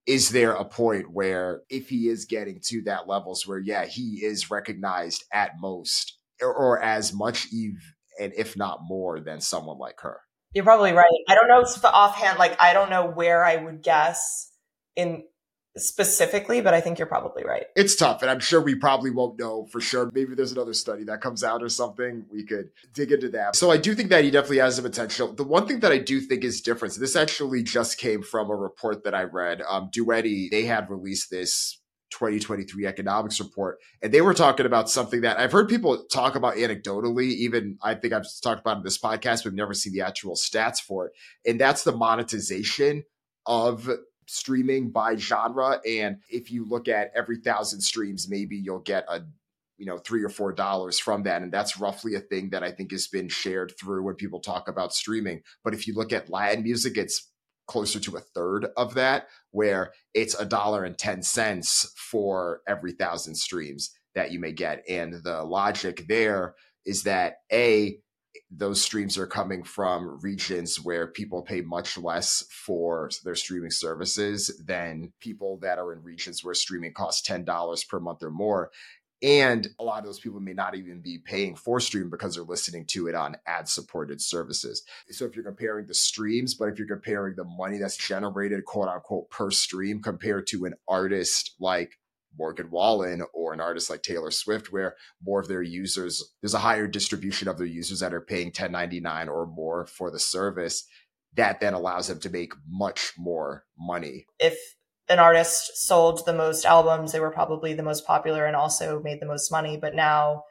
Is 0.07 0.31
there 0.31 0.53
a 0.53 0.65
point 0.65 1.11
where 1.13 1.63
if 1.71 1.89
he 1.89 2.09
is 2.09 2.27
getting 2.27 2.61
to 2.67 2.83
that 2.83 3.09
levels 3.09 3.47
where, 3.47 3.59
yeah, 3.59 3.87
he 3.87 4.25
is 4.25 4.51
recognized 4.51 5.25
at 5.33 5.53
most 5.61 6.19
or, 6.43 6.55
or 6.55 6.83
as 6.83 7.13
much 7.13 7.49
Eve 7.53 7.94
and 8.21 8.33
if 8.37 8.57
not 8.57 8.81
more 8.83 9.21
than 9.21 9.41
someone 9.41 9.79
like 9.79 10.01
her? 10.01 10.21
You're 10.55 10.65
probably 10.65 10.93
right. 10.93 11.07
I 11.29 11.35
don't 11.35 11.49
know 11.49 11.65
offhand, 11.89 12.39
like 12.39 12.61
I 12.61 12.73
don't 12.73 12.91
know 12.91 13.07
where 13.07 13.45
I 13.45 13.57
would 13.57 13.83
guess 13.83 14.53
in 14.97 15.25
specifically, 15.77 16.61
but 16.61 16.73
I 16.75 16.81
think 16.81 16.99
you're 16.99 17.09
probably 17.09 17.45
right. 17.45 17.65
It's 17.75 17.97
tough, 17.97 18.23
and 18.23 18.31
I'm 18.31 18.39
sure 18.39 18.61
we 18.61 18.77
probably 18.77 19.11
won't 19.11 19.39
know 19.39 19.67
for 19.67 19.81
sure. 19.81 20.11
Maybe 20.13 20.35
there's 20.35 20.53
another 20.53 20.73
study 20.73 21.05
that 21.05 21.21
comes 21.21 21.43
out 21.43 21.63
or 21.63 21.69
something. 21.69 22.27
We 22.31 22.45
could 22.45 22.71
dig 22.93 23.11
into 23.11 23.29
that. 23.31 23.57
So 23.57 23.71
I 23.71 23.77
do 23.77 23.95
think 23.95 24.11
that 24.11 24.25
he 24.25 24.31
definitely 24.31 24.59
has 24.59 24.77
the 24.77 24.83
potential. 24.83 25.33
The 25.33 25.45
one 25.45 25.67
thing 25.67 25.81
that 25.81 25.93
I 25.93 25.99
do 25.99 26.21
think 26.21 26.45
is 26.45 26.61
different, 26.61 26.95
so 26.95 27.01
this 27.01 27.17
actually 27.17 27.63
just 27.63 27.99
came 27.99 28.23
from 28.23 28.51
a 28.51 28.57
report 28.57 29.05
that 29.05 29.15
I 29.15 29.25
read. 29.25 29.63
Um, 29.69 29.91
Duetti, 29.93 30.51
they 30.51 30.65
had 30.65 30.91
released 30.91 31.31
this 31.31 31.81
2023 32.15 32.87
economics 32.87 33.41
report. 33.41 33.81
And 34.01 34.13
they 34.13 34.21
were 34.21 34.35
talking 34.35 34.67
about 34.67 34.89
something 34.89 35.23
that 35.23 35.39
I've 35.39 35.51
heard 35.51 35.69
people 35.69 36.05
talk 36.05 36.37
about 36.37 36.55
anecdotally. 36.55 37.27
Even 37.27 37.77
I 37.83 37.95
think 37.95 38.13
I've 38.13 38.27
talked 38.41 38.61
about 38.61 38.79
in 38.79 38.85
this 38.85 38.99
podcast, 38.99 39.45
we've 39.45 39.53
never 39.53 39.75
seen 39.75 39.93
the 39.93 40.03
actual 40.03 40.37
stats 40.37 40.81
for 40.81 41.07
it. 41.07 41.13
And 41.45 41.61
that's 41.61 41.83
the 41.83 41.93
monetization 41.93 43.03
of 43.47 43.91
streaming 44.29 44.91
by 44.91 45.17
genre. 45.17 45.81
And 45.87 46.19
if 46.31 46.53
you 46.53 46.65
look 46.65 46.87
at 46.87 47.11
every 47.17 47.39
thousand 47.39 47.81
streams, 47.81 48.29
maybe 48.31 48.57
you'll 48.57 48.79
get 48.79 49.05
a 49.09 49.23
you 49.77 49.87
know 49.87 49.99
three 49.99 50.23
or 50.23 50.29
four 50.29 50.53
dollars 50.53 51.01
from 51.01 51.25
that 51.25 51.43
and 51.43 51.51
that's 51.51 51.81
roughly 51.81 52.15
a 52.15 52.21
thing 52.21 52.51
that 52.51 52.63
i 52.63 52.71
think 52.71 52.93
has 52.93 53.09
been 53.09 53.29
shared 53.29 53.73
through 53.77 54.05
when 54.05 54.15
people 54.15 54.39
talk 54.39 54.69
about 54.69 54.95
streaming 54.95 55.43
but 55.65 55.75
if 55.75 55.89
you 55.89 55.95
look 55.95 56.13
at 56.13 56.31
latin 56.31 56.63
music 56.63 56.97
it's 56.97 57.33
closer 57.67 57.99
to 58.01 58.17
a 58.17 58.21
third 58.21 58.67
of 58.77 58.95
that 58.95 59.29
where 59.51 59.93
it's 60.13 60.35
a 60.35 60.45
dollar 60.45 60.85
and 60.85 60.99
10 60.99 61.23
cents 61.23 61.93
for 61.97 62.61
every 62.67 62.93
thousand 62.93 63.35
streams 63.35 63.91
that 64.15 64.31
you 64.31 64.39
may 64.39 64.53
get 64.53 64.83
and 64.89 65.15
the 65.25 65.43
logic 65.43 66.05
there 66.09 66.55
is 66.85 67.03
that 67.03 67.37
a 67.53 67.99
those 68.51 68.81
streams 68.81 69.19
are 69.19 69.27
coming 69.27 69.63
from 69.63 70.19
regions 70.23 70.77
where 70.81 71.07
people 71.07 71.43
pay 71.43 71.61
much 71.61 71.99
less 71.99 72.45
for 72.51 73.11
their 73.25 73.35
streaming 73.35 73.71
services 73.71 74.61
than 74.65 75.13
people 75.21 75.59
that 75.61 75.79
are 75.79 75.93
in 75.93 76.03
regions 76.03 76.45
where 76.45 76.55
streaming 76.55 76.93
costs 76.93 77.29
$10 77.29 77.89
per 77.89 78.01
month 78.01 78.23
or 78.23 78.31
more. 78.31 78.71
And 79.23 79.69
a 79.79 79.85
lot 79.85 80.01
of 80.01 80.05
those 80.05 80.21
people 80.21 80.41
may 80.41 80.53
not 80.53 80.75
even 80.75 81.01
be 81.01 81.19
paying 81.19 81.55
for 81.55 81.81
stream 81.81 82.11
because 82.11 82.35
they're 82.35 82.45
listening 82.45 82.85
to 82.89 83.07
it 83.07 83.15
on 83.15 83.37
ad 83.47 83.69
supported 83.69 84.21
services. 84.21 84.85
So 85.11 85.25
if 85.25 85.35
you're 85.35 85.45
comparing 85.45 85.87
the 85.87 85.95
streams, 85.95 86.55
but 86.55 86.69
if 86.69 86.79
you're 86.79 86.89
comparing 86.89 87.35
the 87.37 87.45
money 87.45 87.79
that's 87.79 87.97
generated, 87.97 88.65
quote 88.65 88.89
unquote, 88.89 89.31
per 89.31 89.51
stream 89.51 90.03
compared 90.03 90.47
to 90.49 90.67
an 90.67 90.75
artist 90.87 91.55
like 91.59 91.93
Morgan 92.37 92.71
Wallen 92.71 93.23
or 93.33 93.53
an 93.53 93.61
artist 93.61 93.89
like 93.89 94.03
Taylor 94.03 94.31
Swift, 94.31 94.73
where 94.73 94.97
more 95.23 95.41
of 95.41 95.49
their 95.49 95.63
users, 95.63 96.23
there's 96.43 96.55
a 96.55 96.59
higher 96.59 96.87
distribution 96.87 97.49
of 97.49 97.59
their 97.59 97.67
users 97.67 98.01
that 98.01 98.13
are 98.13 98.21
paying 98.21 98.49
1099 98.49 99.29
or 99.29 99.47
more 99.47 99.87
for 99.87 100.11
the 100.11 100.19
service. 100.19 100.87
That 101.35 101.61
then 101.61 101.75
allows 101.75 102.09
them 102.09 102.21
to 102.21 102.31
make 102.31 102.53
much 102.69 103.13
more 103.17 103.65
money. 103.79 104.27
If 104.39 104.57
an 105.09 105.19
artist 105.19 105.87
sold 105.87 106.25
the 106.25 106.33
most 106.33 106.65
albums, 106.65 107.13
they 107.13 107.21
were 107.21 107.31
probably 107.31 107.75
the 107.75 107.83
most 107.83 108.07
popular 108.07 108.47
and 108.47 108.57
also 108.57 109.01
made 109.01 109.21
the 109.21 109.27
most 109.27 109.51
money. 109.51 109.77
But 109.77 109.95
now, 109.95 110.45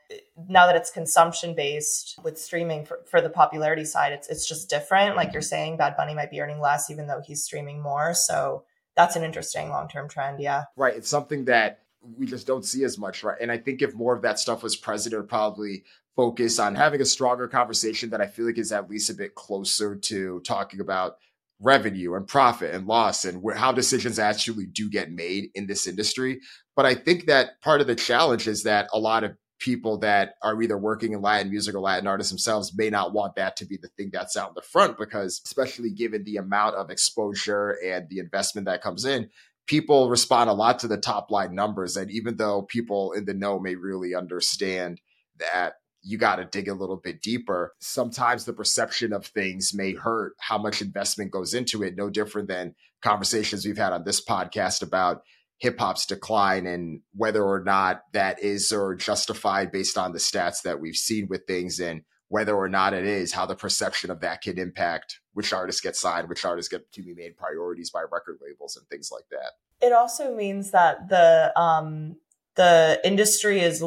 now 0.47 0.67
that 0.67 0.75
it's 0.75 0.91
consumption 0.91 1.55
based 1.55 2.19
with 2.23 2.37
streaming 2.37 2.85
for, 2.85 2.99
for 3.09 3.19
the 3.19 3.29
popularity 3.29 3.85
side, 3.85 4.13
it's 4.13 4.29
it's 4.29 4.47
just 4.47 4.69
different. 4.69 5.15
Like 5.15 5.33
you're 5.33 5.41
saying, 5.41 5.77
Bad 5.77 5.97
Bunny 5.97 6.13
might 6.13 6.29
be 6.29 6.39
earning 6.39 6.59
less 6.59 6.91
even 6.91 7.07
though 7.07 7.21
he's 7.25 7.43
streaming 7.43 7.81
more. 7.81 8.13
So 8.13 8.63
that's 8.95 9.15
an 9.15 9.23
interesting 9.23 9.69
long 9.69 9.87
term 9.87 10.07
trend. 10.07 10.39
Yeah. 10.39 10.65
Right. 10.75 10.95
It's 10.95 11.09
something 11.09 11.45
that 11.45 11.79
we 12.17 12.27
just 12.27 12.45
don't 12.45 12.65
see 12.65 12.83
as 12.83 12.97
much, 12.97 13.23
right? 13.23 13.37
And 13.41 13.51
I 13.51 13.57
think 13.57 13.81
if 13.81 13.95
more 13.95 14.15
of 14.15 14.21
that 14.21 14.37
stuff 14.37 14.61
was 14.61 14.75
present, 14.75 15.13
it 15.13 15.17
would 15.17 15.29
probably 15.29 15.83
focus 16.15 16.59
on 16.59 16.75
having 16.75 17.01
a 17.01 17.05
stronger 17.05 17.47
conversation 17.47 18.11
that 18.11 18.21
I 18.21 18.27
feel 18.27 18.45
like 18.45 18.57
is 18.57 18.71
at 18.71 18.89
least 18.89 19.09
a 19.09 19.15
bit 19.15 19.33
closer 19.33 19.95
to 19.95 20.41
talking 20.41 20.79
about 20.79 21.17
revenue 21.59 22.15
and 22.15 22.27
profit 22.27 22.73
and 22.73 22.87
loss 22.87 23.25
and 23.25 23.41
how 23.55 23.71
decisions 23.71 24.19
actually 24.19 24.65
do 24.65 24.89
get 24.89 25.11
made 25.11 25.49
in 25.55 25.67
this 25.67 25.87
industry. 25.87 26.39
But 26.75 26.85
I 26.85 26.95
think 26.95 27.25
that 27.27 27.61
part 27.61 27.81
of 27.81 27.87
the 27.87 27.95
challenge 27.95 28.47
is 28.47 28.63
that 28.63 28.89
a 28.93 28.99
lot 28.99 29.23
of 29.23 29.35
people 29.59 29.97
that 29.99 30.33
are 30.41 30.61
either 30.61 30.77
working 30.77 31.13
in 31.13 31.21
Latin 31.21 31.49
music 31.49 31.73
or 31.73 31.79
Latin 31.79 32.05
artists 32.05 32.31
themselves 32.31 32.73
may 32.75 32.89
not 32.89 33.13
want 33.13 33.35
that 33.35 33.55
to 33.55 33.65
be 33.65 33.77
the 33.81 33.87
thing 33.89 34.09
that's 34.11 34.35
out 34.35 34.49
in 34.49 34.55
the 34.55 34.61
front 34.61 34.97
because, 34.97 35.41
especially 35.45 35.89
given 35.89 36.23
the 36.25 36.35
amount 36.35 36.75
of 36.75 36.89
exposure 36.89 37.77
and 37.85 38.09
the 38.09 38.19
investment 38.19 38.65
that 38.65 38.81
comes 38.81 39.05
in, 39.05 39.29
people 39.65 40.09
respond 40.09 40.49
a 40.49 40.53
lot 40.53 40.79
to 40.79 40.87
the 40.87 40.97
top 40.97 41.31
line 41.31 41.55
numbers. 41.55 41.95
And 41.95 42.11
even 42.11 42.35
though 42.35 42.63
people 42.63 43.13
in 43.13 43.23
the 43.23 43.33
know 43.33 43.57
may 43.57 43.75
really 43.75 44.13
understand 44.13 44.99
that 45.39 45.75
you 46.03 46.17
got 46.17 46.35
to 46.35 46.45
dig 46.45 46.67
a 46.67 46.73
little 46.73 46.97
bit 46.97 47.21
deeper. 47.21 47.73
Sometimes 47.79 48.45
the 48.45 48.53
perception 48.53 49.13
of 49.13 49.25
things 49.25 49.73
may 49.73 49.93
hurt 49.93 50.33
how 50.39 50.57
much 50.57 50.81
investment 50.81 51.31
goes 51.31 51.53
into 51.53 51.81
it, 51.81 51.95
no 51.95 52.09
different 52.09 52.47
than 52.47 52.75
conversations 53.01 53.65
we've 53.65 53.77
had 53.77 53.93
on 53.93 54.03
this 54.03 54.23
podcast 54.23 54.81
about 54.81 55.23
hip 55.57 55.79
hop's 55.79 56.05
decline 56.05 56.67
and 56.67 56.99
whether 57.15 57.43
or 57.43 57.63
not 57.63 58.01
that 58.11 58.41
is 58.43 58.71
or 58.71 58.95
justified 58.95 59.71
based 59.71 59.97
on 59.97 60.11
the 60.11 60.19
stats 60.19 60.61
that 60.63 60.79
we've 60.79 60.95
seen 60.95 61.27
with 61.29 61.45
things 61.47 61.79
and 61.79 62.01
whether 62.27 62.55
or 62.55 62.67
not 62.67 62.93
it 62.93 63.05
is, 63.05 63.31
how 63.31 63.45
the 63.45 63.55
perception 63.55 64.09
of 64.09 64.19
that 64.21 64.41
can 64.41 64.57
impact 64.57 65.19
which 65.33 65.53
artists 65.53 65.81
get 65.81 65.95
signed, 65.95 66.27
which 66.27 66.43
artists 66.43 66.69
get 66.69 66.91
to 66.91 67.01
be 67.01 67.13
made 67.13 67.37
priorities 67.37 67.91
by 67.91 68.01
record 68.01 68.39
labels 68.41 68.75
and 68.75 68.87
things 68.87 69.09
like 69.11 69.25
that. 69.29 69.51
It 69.85 69.93
also 69.93 70.35
means 70.35 70.71
that 70.71 71.09
the 71.09 71.53
um, 71.59 72.17
the 72.55 72.99
industry 73.03 73.59
is 73.59 73.83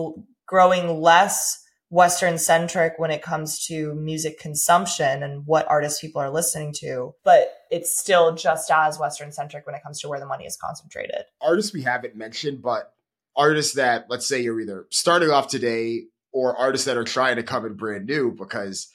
growing 0.46 1.00
less 1.00 1.65
Western 1.88 2.36
centric 2.36 2.94
when 2.96 3.10
it 3.10 3.22
comes 3.22 3.64
to 3.66 3.94
music 3.94 4.40
consumption 4.40 5.22
and 5.22 5.46
what 5.46 5.68
artists 5.68 6.00
people 6.00 6.20
are 6.20 6.30
listening 6.30 6.72
to, 6.72 7.12
but 7.24 7.48
it's 7.70 7.96
still 7.96 8.34
just 8.34 8.70
as 8.70 8.98
Western 8.98 9.30
centric 9.30 9.66
when 9.66 9.74
it 9.74 9.82
comes 9.82 10.00
to 10.00 10.08
where 10.08 10.18
the 10.18 10.26
money 10.26 10.44
is 10.44 10.56
concentrated. 10.56 11.22
Artists 11.40 11.72
we 11.72 11.82
haven't 11.82 12.16
mentioned, 12.16 12.60
but 12.60 12.92
artists 13.36 13.74
that, 13.74 14.06
let's 14.08 14.26
say, 14.26 14.40
you're 14.40 14.60
either 14.60 14.86
starting 14.90 15.30
off 15.30 15.48
today 15.48 16.04
or 16.32 16.56
artists 16.56 16.86
that 16.86 16.96
are 16.96 17.04
trying 17.04 17.36
to 17.36 17.42
come 17.42 17.64
in 17.64 17.74
brand 17.74 18.06
new 18.06 18.34
because 18.36 18.88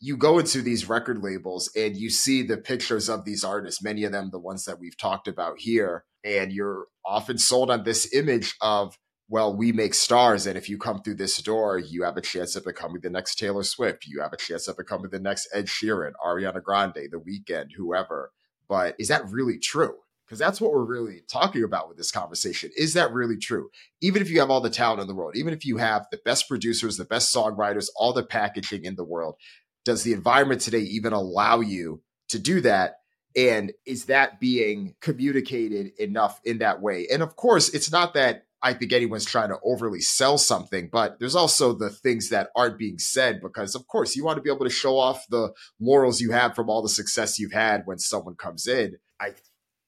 you 0.00 0.16
go 0.16 0.38
into 0.38 0.62
these 0.62 0.88
record 0.88 1.22
labels 1.22 1.70
and 1.74 1.96
you 1.96 2.10
see 2.10 2.42
the 2.42 2.56
pictures 2.56 3.08
of 3.08 3.24
these 3.24 3.42
artists, 3.42 3.82
many 3.82 4.04
of 4.04 4.12
them 4.12 4.28
the 4.30 4.38
ones 4.38 4.64
that 4.64 4.78
we've 4.78 4.96
talked 4.96 5.26
about 5.26 5.58
here, 5.58 6.04
and 6.24 6.52
you're 6.52 6.86
often 7.04 7.38
sold 7.38 7.70
on 7.70 7.84
this 7.84 8.12
image 8.14 8.54
of 8.60 8.96
well, 9.28 9.54
we 9.54 9.72
make 9.72 9.92
stars, 9.92 10.46
and 10.46 10.56
if 10.56 10.70
you 10.70 10.78
come 10.78 11.02
through 11.02 11.16
this 11.16 11.36
door, 11.42 11.78
you 11.78 12.02
have 12.04 12.16
a 12.16 12.22
chance 12.22 12.56
of 12.56 12.64
becoming 12.64 13.02
the 13.02 13.10
next 13.10 13.38
Taylor 13.38 13.62
Swift. 13.62 14.06
You 14.06 14.22
have 14.22 14.32
a 14.32 14.38
chance 14.38 14.68
of 14.68 14.78
becoming 14.78 15.10
the 15.10 15.20
next 15.20 15.48
Ed 15.52 15.66
Sheeran, 15.66 16.12
Ariana 16.24 16.62
Grande, 16.62 17.08
The 17.10 17.20
Weeknd, 17.20 17.72
whoever. 17.76 18.32
But 18.68 18.94
is 18.98 19.08
that 19.08 19.28
really 19.28 19.58
true? 19.58 19.96
Because 20.24 20.38
that's 20.38 20.60
what 20.60 20.72
we're 20.72 20.84
really 20.84 21.22
talking 21.30 21.62
about 21.62 21.88
with 21.88 21.98
this 21.98 22.10
conversation. 22.10 22.70
Is 22.76 22.94
that 22.94 23.12
really 23.12 23.36
true? 23.36 23.70
Even 24.00 24.22
if 24.22 24.30
you 24.30 24.40
have 24.40 24.50
all 24.50 24.60
the 24.60 24.70
talent 24.70 25.00
in 25.00 25.06
the 25.06 25.14
world, 25.14 25.36
even 25.36 25.52
if 25.52 25.64
you 25.64 25.76
have 25.76 26.06
the 26.10 26.20
best 26.24 26.48
producers, 26.48 26.96
the 26.96 27.04
best 27.04 27.34
songwriters, 27.34 27.88
all 27.96 28.12
the 28.12 28.22
packaging 28.22 28.84
in 28.84 28.96
the 28.96 29.04
world, 29.04 29.36
does 29.84 30.04
the 30.04 30.12
environment 30.12 30.60
today 30.62 30.80
even 30.80 31.12
allow 31.12 31.60
you 31.60 32.02
to 32.28 32.38
do 32.38 32.60
that? 32.62 33.00
And 33.36 33.72
is 33.86 34.06
that 34.06 34.40
being 34.40 34.94
communicated 35.00 35.92
enough 35.98 36.40
in 36.44 36.58
that 36.58 36.80
way? 36.82 37.06
And 37.10 37.22
of 37.22 37.36
course, 37.36 37.68
it's 37.70 37.92
not 37.92 38.14
that 38.14 38.44
I 38.62 38.74
think 38.74 38.92
anyone's 38.92 39.24
trying 39.24 39.50
to 39.50 39.58
overly 39.64 40.00
sell 40.00 40.36
something, 40.36 40.88
but 40.90 41.18
there's 41.18 41.36
also 41.36 41.72
the 41.72 41.90
things 41.90 42.30
that 42.30 42.50
aren't 42.56 42.78
being 42.78 42.98
said 42.98 43.40
because, 43.40 43.74
of 43.74 43.86
course, 43.86 44.16
you 44.16 44.24
want 44.24 44.36
to 44.36 44.42
be 44.42 44.50
able 44.50 44.66
to 44.66 44.70
show 44.70 44.98
off 44.98 45.26
the 45.28 45.52
laurels 45.80 46.20
you 46.20 46.32
have 46.32 46.54
from 46.54 46.68
all 46.68 46.82
the 46.82 46.88
success 46.88 47.38
you've 47.38 47.52
had 47.52 47.82
when 47.84 47.98
someone 47.98 48.34
comes 48.34 48.66
in. 48.66 48.96
I 49.20 49.34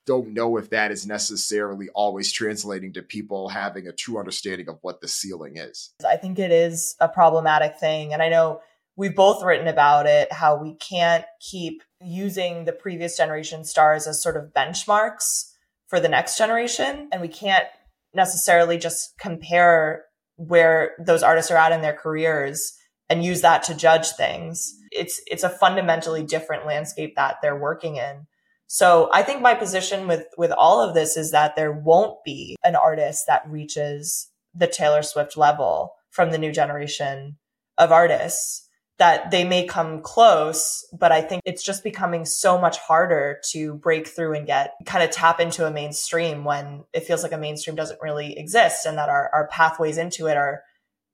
don't 0.07 0.33
know 0.33 0.57
if 0.57 0.71
that 0.71 0.91
is 0.91 1.07
necessarily 1.07 1.89
always 1.95 2.33
translating 2.33 2.93
to 2.93 3.03
people 3.03 3.49
having 3.49 3.87
a 3.87 3.93
true 3.93 4.19
understanding 4.19 4.69
of 4.69 4.79
what 4.83 5.01
the 5.01 5.09
ceiling 5.09 5.57
is. 5.57 5.93
I 6.07 6.17
think 6.17 6.39
it 6.39 6.51
is 6.51 6.97
a 7.01 7.09
problematic 7.09 7.77
thing. 7.79 8.13
And 8.13 8.23
I 8.23 8.29
know 8.29 8.61
we've 8.97 9.15
both 9.15 9.43
written 9.43 9.69
about 9.69 10.07
it 10.07 10.33
how 10.33 10.57
we 10.57 10.75
can't 10.75 11.25
keep 11.41 11.83
using 12.01 12.65
the 12.65 12.73
previous 12.73 13.17
generation 13.17 13.65
stars 13.65 14.07
as 14.07 14.23
sort 14.23 14.37
of 14.37 14.53
benchmarks 14.55 15.53
for 15.87 16.01
the 16.01 16.09
next 16.09 16.39
generation. 16.39 17.09
And 17.13 17.21
we 17.21 17.29
can't 17.29 17.67
necessarily 18.15 18.79
just 18.79 19.15
compare 19.19 20.05
where 20.37 20.93
those 21.05 21.23
artists 21.23 21.51
are 21.51 21.57
at 21.57 21.73
in 21.73 21.83
their 21.83 21.97
careers 21.97 22.73
and 23.09 23.25
use 23.25 23.41
that 23.43 23.63
to 23.65 23.75
judge 23.75 24.11
things. 24.11 24.73
It's 24.91 25.21
it's 25.27 25.43
a 25.43 25.49
fundamentally 25.49 26.23
different 26.23 26.67
landscape 26.67 27.15
that 27.17 27.37
they're 27.43 27.59
working 27.59 27.97
in. 27.97 28.27
So 28.67 29.11
I 29.13 29.23
think 29.23 29.43
my 29.43 29.55
position 29.55 30.07
with 30.07 30.27
with 30.39 30.53
all 30.53 30.81
of 30.81 30.95
this 30.95 31.17
is 31.17 31.33
that 31.33 31.57
there 31.57 31.73
won't 31.73 32.19
be 32.25 32.57
an 32.63 32.77
artist 32.77 33.25
that 33.27 33.49
reaches 33.49 34.31
the 34.55 34.67
Taylor 34.67 35.03
Swift 35.03 35.37
level 35.37 35.93
from 36.11 36.31
the 36.31 36.39
new 36.39 36.53
generation 36.53 37.37
of 37.79 37.93
artists 37.93 38.69
that 39.01 39.31
they 39.31 39.45
may 39.45 39.65
come 39.65 40.03
close, 40.03 40.87
but 40.93 41.11
I 41.11 41.23
think 41.23 41.41
it's 41.47 41.63
just 41.63 41.83
becoming 41.83 42.27
so 42.27 42.61
much 42.61 42.77
harder 42.77 43.41
to 43.49 43.73
break 43.77 44.07
through 44.07 44.35
and 44.35 44.47
get 44.47 44.75
kind 44.85 45.03
of 45.03 45.11
tap 45.11 45.41
into 45.41 45.67
a 45.67 45.71
mainstream 45.71 46.45
when 46.45 46.85
it 46.93 47.05
feels 47.05 47.23
like 47.23 47.33
a 47.33 47.39
mainstream 47.39 47.75
doesn't 47.75 47.99
really 48.03 48.39
exist 48.39 48.85
and 48.85 48.99
that 48.99 49.09
our, 49.09 49.31
our 49.33 49.49
pathways 49.49 49.97
into 49.97 50.27
it 50.27 50.37
are 50.37 50.63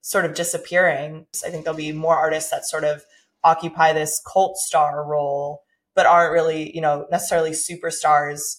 sort 0.00 0.24
of 0.24 0.34
disappearing. 0.34 1.26
I 1.46 1.50
think 1.50 1.62
there'll 1.62 1.76
be 1.76 1.92
more 1.92 2.16
artists 2.16 2.50
that 2.50 2.66
sort 2.66 2.82
of 2.82 3.04
occupy 3.44 3.92
this 3.92 4.20
cult 4.26 4.56
star 4.56 5.06
role, 5.06 5.62
but 5.94 6.06
aren't 6.06 6.32
really, 6.32 6.74
you 6.74 6.80
know, 6.80 7.06
necessarily 7.12 7.52
superstars 7.52 8.56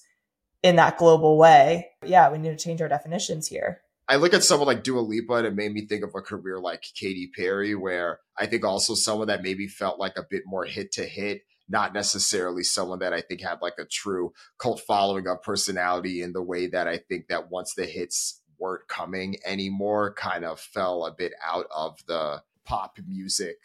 in 0.64 0.78
that 0.78 0.98
global 0.98 1.38
way. 1.38 1.90
Yeah, 2.06 2.32
we 2.32 2.38
need 2.38 2.58
to 2.58 2.64
change 2.64 2.82
our 2.82 2.88
definitions 2.88 3.50
here. 3.50 3.82
I 4.10 4.16
look 4.16 4.34
at 4.34 4.44
someone 4.44 4.68
like 4.68 4.84
Dua 4.84 5.02
Lipa 5.02 5.34
and 5.34 5.48
it 5.48 5.56
made 5.56 5.74
me 5.74 5.86
think 5.86 6.04
of 6.04 6.16
a 6.16 6.22
career 6.22 6.60
like 6.60 6.86
Katy 6.96 7.32
Perry, 7.36 7.76
where 7.76 8.20
I 8.38 8.46
think 8.46 8.64
also 8.64 8.96
someone 8.96 9.28
that 9.28 9.44
maybe 9.44 9.68
felt 9.68 10.00
like 10.00 10.18
a 10.18 10.26
bit 10.30 10.44
more 10.46 10.64
hit 10.64 10.94
to 10.94 11.04
hit, 11.04 11.42
not 11.68 11.94
necessarily 11.94 12.64
someone 12.64 13.00
that 13.00 13.14
I 13.14 13.20
think 13.20 13.42
had 13.42 13.62
like 13.62 13.78
a 13.78 13.86
true 13.86 14.32
cult 14.58 14.80
following 14.80 15.28
of 15.28 15.42
personality 15.42 16.22
in 16.22 16.32
the 16.32 16.42
way 16.42 16.68
that 16.68 16.88
I 16.88 16.98
think 16.98 17.28
that 17.28 17.52
once 17.52 17.74
the 17.74 17.86
hits 17.86 18.42
weren't 18.58 18.88
coming 18.88 19.36
anymore, 19.46 20.14
kind 20.14 20.46
of 20.46 20.60
fell 20.60 21.06
a 21.06 21.12
bit 21.12 21.34
out 21.44 21.66
of 21.76 22.00
the 22.08 22.42
pop 22.66 22.98
music 23.08 23.58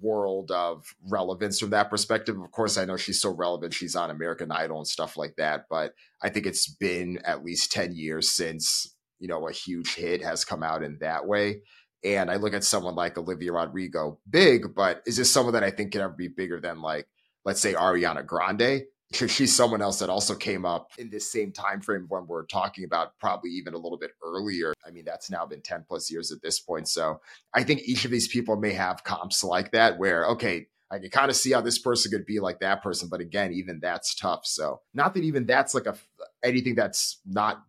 world 0.00 0.50
of 0.50 0.94
relevance 1.08 1.58
from 1.58 1.70
that 1.70 1.90
perspective. 1.90 2.40
Of 2.40 2.50
course, 2.50 2.76
I 2.76 2.84
know 2.84 2.96
she's 2.96 3.20
so 3.20 3.30
relevant. 3.30 3.74
She's 3.74 3.96
on 3.96 4.10
American 4.10 4.52
Idol 4.52 4.78
and 4.78 4.86
stuff 4.86 5.16
like 5.16 5.36
that. 5.36 5.66
But 5.68 5.94
I 6.22 6.28
think 6.28 6.46
it's 6.46 6.68
been 6.68 7.18
at 7.24 7.44
least 7.44 7.72
10 7.72 7.92
years 7.92 8.30
since 8.30 8.94
you 9.20 9.28
know, 9.28 9.46
a 9.46 9.52
huge 9.52 9.94
hit 9.94 10.24
has 10.24 10.44
come 10.44 10.62
out 10.62 10.82
in 10.82 10.98
that 11.00 11.26
way. 11.26 11.60
And 12.02 12.30
I 12.30 12.36
look 12.36 12.54
at 12.54 12.64
someone 12.64 12.94
like 12.94 13.18
Olivia 13.18 13.52
Rodrigo, 13.52 14.18
big, 14.28 14.74
but 14.74 15.02
is 15.06 15.16
this 15.16 15.30
someone 15.30 15.54
that 15.54 15.62
I 15.62 15.70
think 15.70 15.92
can 15.92 16.00
ever 16.00 16.14
be 16.14 16.28
bigger 16.28 16.58
than 16.58 16.80
like, 16.80 17.06
let's 17.44 17.60
say 17.60 17.74
Ariana 17.74 18.24
Grande? 18.26 18.82
Because 19.10 19.30
she's 19.32 19.54
someone 19.54 19.82
else 19.82 19.98
that 19.98 20.08
also 20.08 20.34
came 20.34 20.64
up 20.64 20.92
in 20.96 21.10
this 21.10 21.30
same 21.30 21.52
time 21.52 21.80
frame 21.80 22.06
when 22.08 22.26
we're 22.26 22.46
talking 22.46 22.84
about 22.84 23.18
probably 23.18 23.50
even 23.50 23.74
a 23.74 23.78
little 23.78 23.98
bit 23.98 24.12
earlier. 24.24 24.72
I 24.86 24.92
mean, 24.92 25.04
that's 25.04 25.30
now 25.30 25.44
been 25.44 25.62
10 25.62 25.84
plus 25.86 26.10
years 26.10 26.30
at 26.30 26.40
this 26.42 26.60
point. 26.60 26.88
So 26.88 27.20
I 27.52 27.64
think 27.64 27.82
each 27.82 28.04
of 28.04 28.12
these 28.12 28.28
people 28.28 28.56
may 28.56 28.72
have 28.72 29.04
comps 29.04 29.42
like 29.42 29.72
that 29.72 29.98
where, 29.98 30.26
okay, 30.26 30.68
I 30.92 30.98
can 30.98 31.10
kind 31.10 31.30
of 31.30 31.36
see 31.36 31.52
how 31.52 31.60
this 31.60 31.78
person 31.78 32.10
could 32.10 32.26
be 32.26 32.40
like 32.40 32.60
that 32.60 32.82
person, 32.82 33.08
but 33.08 33.20
again, 33.20 33.52
even 33.52 33.78
that's 33.80 34.14
tough. 34.14 34.44
So 34.44 34.80
not 34.92 35.14
that 35.14 35.24
even 35.24 35.46
that's 35.46 35.74
like 35.74 35.86
a 35.86 35.96
anything 36.42 36.74
that's 36.74 37.20
not 37.24 37.62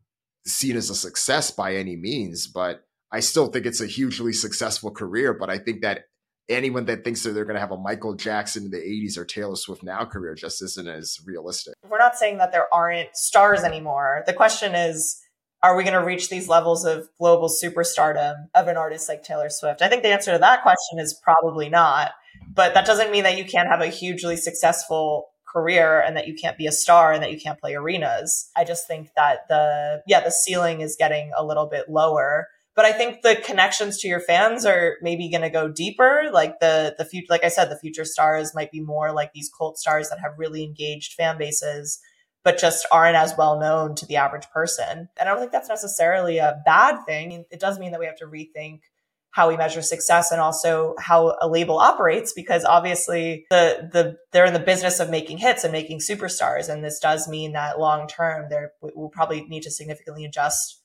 seen 0.45 0.75
as 0.75 0.89
a 0.89 0.95
success 0.95 1.51
by 1.51 1.75
any 1.75 1.95
means, 1.95 2.47
but 2.47 2.83
I 3.11 3.19
still 3.19 3.47
think 3.47 3.65
it's 3.65 3.81
a 3.81 3.87
hugely 3.87 4.33
successful 4.33 4.91
career. 4.91 5.33
But 5.33 5.49
I 5.49 5.57
think 5.57 5.81
that 5.81 6.05
anyone 6.49 6.85
that 6.85 7.03
thinks 7.03 7.23
that 7.23 7.31
they're 7.31 7.45
going 7.45 7.55
to 7.55 7.61
have 7.61 7.71
a 7.71 7.77
Michael 7.77 8.15
Jackson 8.15 8.65
in 8.65 8.71
the 8.71 8.77
80s 8.77 9.17
or 9.17 9.25
Taylor 9.25 9.55
Swift 9.55 9.83
now 9.83 10.05
career 10.05 10.35
just 10.35 10.61
isn't 10.61 10.87
as 10.87 11.19
realistic. 11.25 11.75
We're 11.87 11.97
not 11.97 12.15
saying 12.15 12.37
that 12.37 12.51
there 12.51 12.73
aren't 12.73 13.15
stars 13.15 13.63
anymore. 13.63 14.23
The 14.25 14.33
question 14.33 14.75
is, 14.75 15.19
are 15.63 15.75
we 15.75 15.83
going 15.83 15.99
to 15.99 16.05
reach 16.05 16.29
these 16.29 16.47
levels 16.47 16.85
of 16.85 17.07
global 17.19 17.47
superstardom 17.47 18.47
of 18.55 18.67
an 18.67 18.77
artist 18.77 19.07
like 19.07 19.23
Taylor 19.23 19.49
Swift? 19.49 19.81
I 19.81 19.89
think 19.89 20.01
the 20.01 20.09
answer 20.09 20.31
to 20.31 20.39
that 20.39 20.63
question 20.63 20.99
is 20.99 21.19
probably 21.23 21.69
not. 21.69 22.11
But 22.53 22.73
that 22.73 22.85
doesn't 22.85 23.11
mean 23.11 23.23
that 23.23 23.37
you 23.37 23.45
can't 23.45 23.69
have 23.69 23.81
a 23.81 23.87
hugely 23.87 24.35
successful 24.35 25.30
career 25.51 25.99
and 25.99 26.15
that 26.15 26.27
you 26.27 26.33
can't 26.33 26.57
be 26.57 26.67
a 26.67 26.71
star 26.71 27.11
and 27.11 27.21
that 27.23 27.31
you 27.31 27.39
can't 27.39 27.59
play 27.59 27.75
arenas. 27.75 28.49
I 28.55 28.63
just 28.63 28.87
think 28.87 29.09
that 29.15 29.47
the, 29.49 30.01
yeah, 30.07 30.21
the 30.21 30.31
ceiling 30.31 30.81
is 30.81 30.95
getting 30.97 31.31
a 31.37 31.45
little 31.45 31.67
bit 31.67 31.89
lower. 31.89 32.47
But 32.73 32.85
I 32.85 32.93
think 32.93 33.21
the 33.21 33.35
connections 33.35 33.99
to 33.99 34.07
your 34.07 34.21
fans 34.21 34.65
are 34.65 34.95
maybe 35.01 35.29
going 35.29 35.41
to 35.41 35.49
go 35.49 35.67
deeper. 35.67 36.29
Like 36.31 36.59
the, 36.59 36.95
the 36.97 37.03
future, 37.03 37.27
like 37.29 37.43
I 37.43 37.49
said, 37.49 37.69
the 37.69 37.77
future 37.77 38.05
stars 38.05 38.55
might 38.55 38.71
be 38.71 38.79
more 38.79 39.11
like 39.11 39.33
these 39.33 39.51
cult 39.55 39.77
stars 39.77 40.09
that 40.09 40.19
have 40.19 40.37
really 40.37 40.63
engaged 40.63 41.13
fan 41.13 41.37
bases, 41.37 41.99
but 42.43 42.57
just 42.57 42.85
aren't 42.89 43.17
as 43.17 43.35
well 43.37 43.59
known 43.59 43.95
to 43.95 44.05
the 44.05 44.15
average 44.15 44.49
person. 44.53 45.09
And 45.19 45.27
I 45.27 45.31
don't 45.31 45.39
think 45.39 45.51
that's 45.51 45.67
necessarily 45.67 46.37
a 46.37 46.61
bad 46.65 47.03
thing. 47.05 47.43
It 47.51 47.59
does 47.59 47.77
mean 47.77 47.91
that 47.91 47.99
we 47.99 48.05
have 48.05 48.17
to 48.17 48.25
rethink 48.25 48.79
how 49.31 49.47
we 49.47 49.57
measure 49.57 49.81
success 49.81 50.31
and 50.31 50.41
also 50.41 50.93
how 50.99 51.37
a 51.41 51.47
label 51.47 51.77
operates 51.77 52.33
because 52.33 52.65
obviously 52.65 53.45
the 53.49 53.89
the 53.91 54.17
they're 54.31 54.45
in 54.45 54.53
the 54.53 54.59
business 54.59 54.99
of 54.99 55.09
making 55.09 55.37
hits 55.37 55.63
and 55.63 55.71
making 55.71 55.99
superstars. 55.99 56.69
And 56.69 56.83
this 56.83 56.99
does 56.99 57.27
mean 57.27 57.53
that 57.53 57.79
long 57.79 58.07
term 58.07 58.49
they 58.49 58.65
will 58.81 59.09
probably 59.09 59.43
need 59.45 59.63
to 59.63 59.71
significantly 59.71 60.25
adjust 60.25 60.81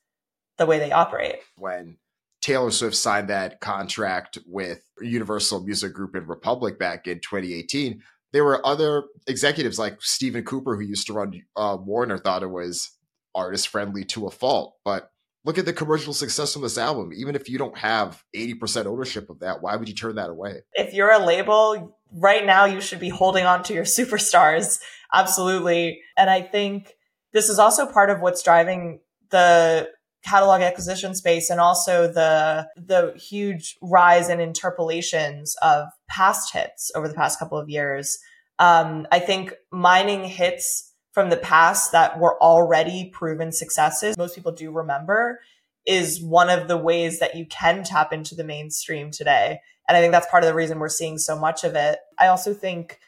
the 0.59 0.67
way 0.67 0.79
they 0.79 0.93
operate. 0.93 1.37
When 1.57 1.97
Taylor 2.41 2.71
Swift 2.71 2.97
signed 2.97 3.29
that 3.29 3.61
contract 3.61 4.39
with 4.47 4.81
Universal 5.01 5.65
Music 5.65 5.93
Group 5.93 6.15
and 6.15 6.29
Republic 6.29 6.79
back 6.79 7.07
in 7.07 7.21
2018 7.21 8.03
there 8.33 8.45
were 8.45 8.65
other 8.67 9.05
executives 9.27 9.79
like 9.79 10.03
Stephen 10.03 10.45
Cooper 10.45 10.77
who 10.77 10.83
used 10.83 11.07
to 11.07 11.13
run 11.13 11.43
uh, 11.57 11.77
Warner 11.81 12.19
thought 12.19 12.43
it 12.43 12.51
was 12.51 12.91
artist 13.37 13.69
friendly 13.69 14.05
to 14.07 14.27
a 14.27 14.31
fault. 14.31 14.75
But 14.85 15.11
look 15.47 15.59
at 15.59 15.65
the 15.65 15.73
commercial 15.73 16.13
success 16.13 16.57
of 16.57 16.63
this 16.63 16.77
album. 16.77 17.13
Even 17.15 17.37
if 17.37 17.49
you 17.49 17.57
don't 17.57 17.79
have 17.79 18.23
80% 18.35 18.87
ownership 18.87 19.31
of 19.31 19.39
that, 19.39 19.63
why 19.63 19.77
would 19.77 19.89
you 19.89 19.95
turn 19.95 20.17
that 20.17 20.29
away? 20.29 20.63
If 20.75 20.93
you're 20.93 21.13
a 21.13 21.25
label, 21.25 21.97
right 22.13 22.45
now 22.45 22.65
you 22.65 22.81
should 22.81 22.99
be 22.99 23.09
holding 23.09 23.47
on 23.47 23.63
to 23.65 23.75
your 23.75 23.85
superstars. 23.99 24.81
Absolutely. 25.15 26.01
And 26.17 26.29
I 26.29 26.43
think 26.43 26.95
this 27.33 27.49
is 27.49 27.61
also 27.61 27.87
part 27.87 28.11
of 28.11 28.21
what's 28.21 28.43
driving 28.43 29.01
the 29.31 29.89
catalog 30.25 30.61
acquisition 30.61 31.15
space 31.15 31.51
and 31.51 31.61
also 31.61 32.11
the 32.11 32.67
the 32.77 33.15
huge 33.17 33.77
rise 33.81 34.29
in 34.29 34.41
interpolations 34.41 35.55
of 35.63 35.87
past 36.09 36.53
hits 36.53 36.91
over 36.97 37.07
the 37.07 37.15
past 37.15 37.39
couple 37.39 37.57
of 37.57 37.69
years. 37.69 38.19
Um, 38.59 39.07
I 39.13 39.21
think 39.21 39.55
mining 39.71 40.25
hits 40.25 40.93
from 41.17 41.31
the 41.31 41.37
past 41.39 41.93
that 41.93 42.21
were 42.21 42.39
already 42.43 43.09
proven 43.09 43.51
successes, 43.51 44.19
most 44.19 44.35
people 44.35 44.53
do 44.53 44.71
remember, 44.71 45.41
is 45.87 46.23
one 46.23 46.51
of 46.51 46.69
the 46.69 46.77
ways 46.77 47.21
that 47.21 47.35
you 47.35 47.47
can 47.47 47.83
tap 47.83 48.13
into 48.13 48.35
the 48.35 48.45
mainstream 48.45 49.11
today. 49.11 49.59
And 49.89 49.97
I 49.97 50.03
think 50.03 50.13
that's 50.13 50.27
part 50.27 50.43
of 50.43 50.47
the 50.47 50.55
reason 50.55 50.79
we're 50.79 50.91
seeing 50.91 51.17
so 51.17 51.35
much 51.39 51.65
of 51.65 51.75
it. 51.75 52.01
I 52.19 52.27
also 52.27 52.53
think 52.53 52.99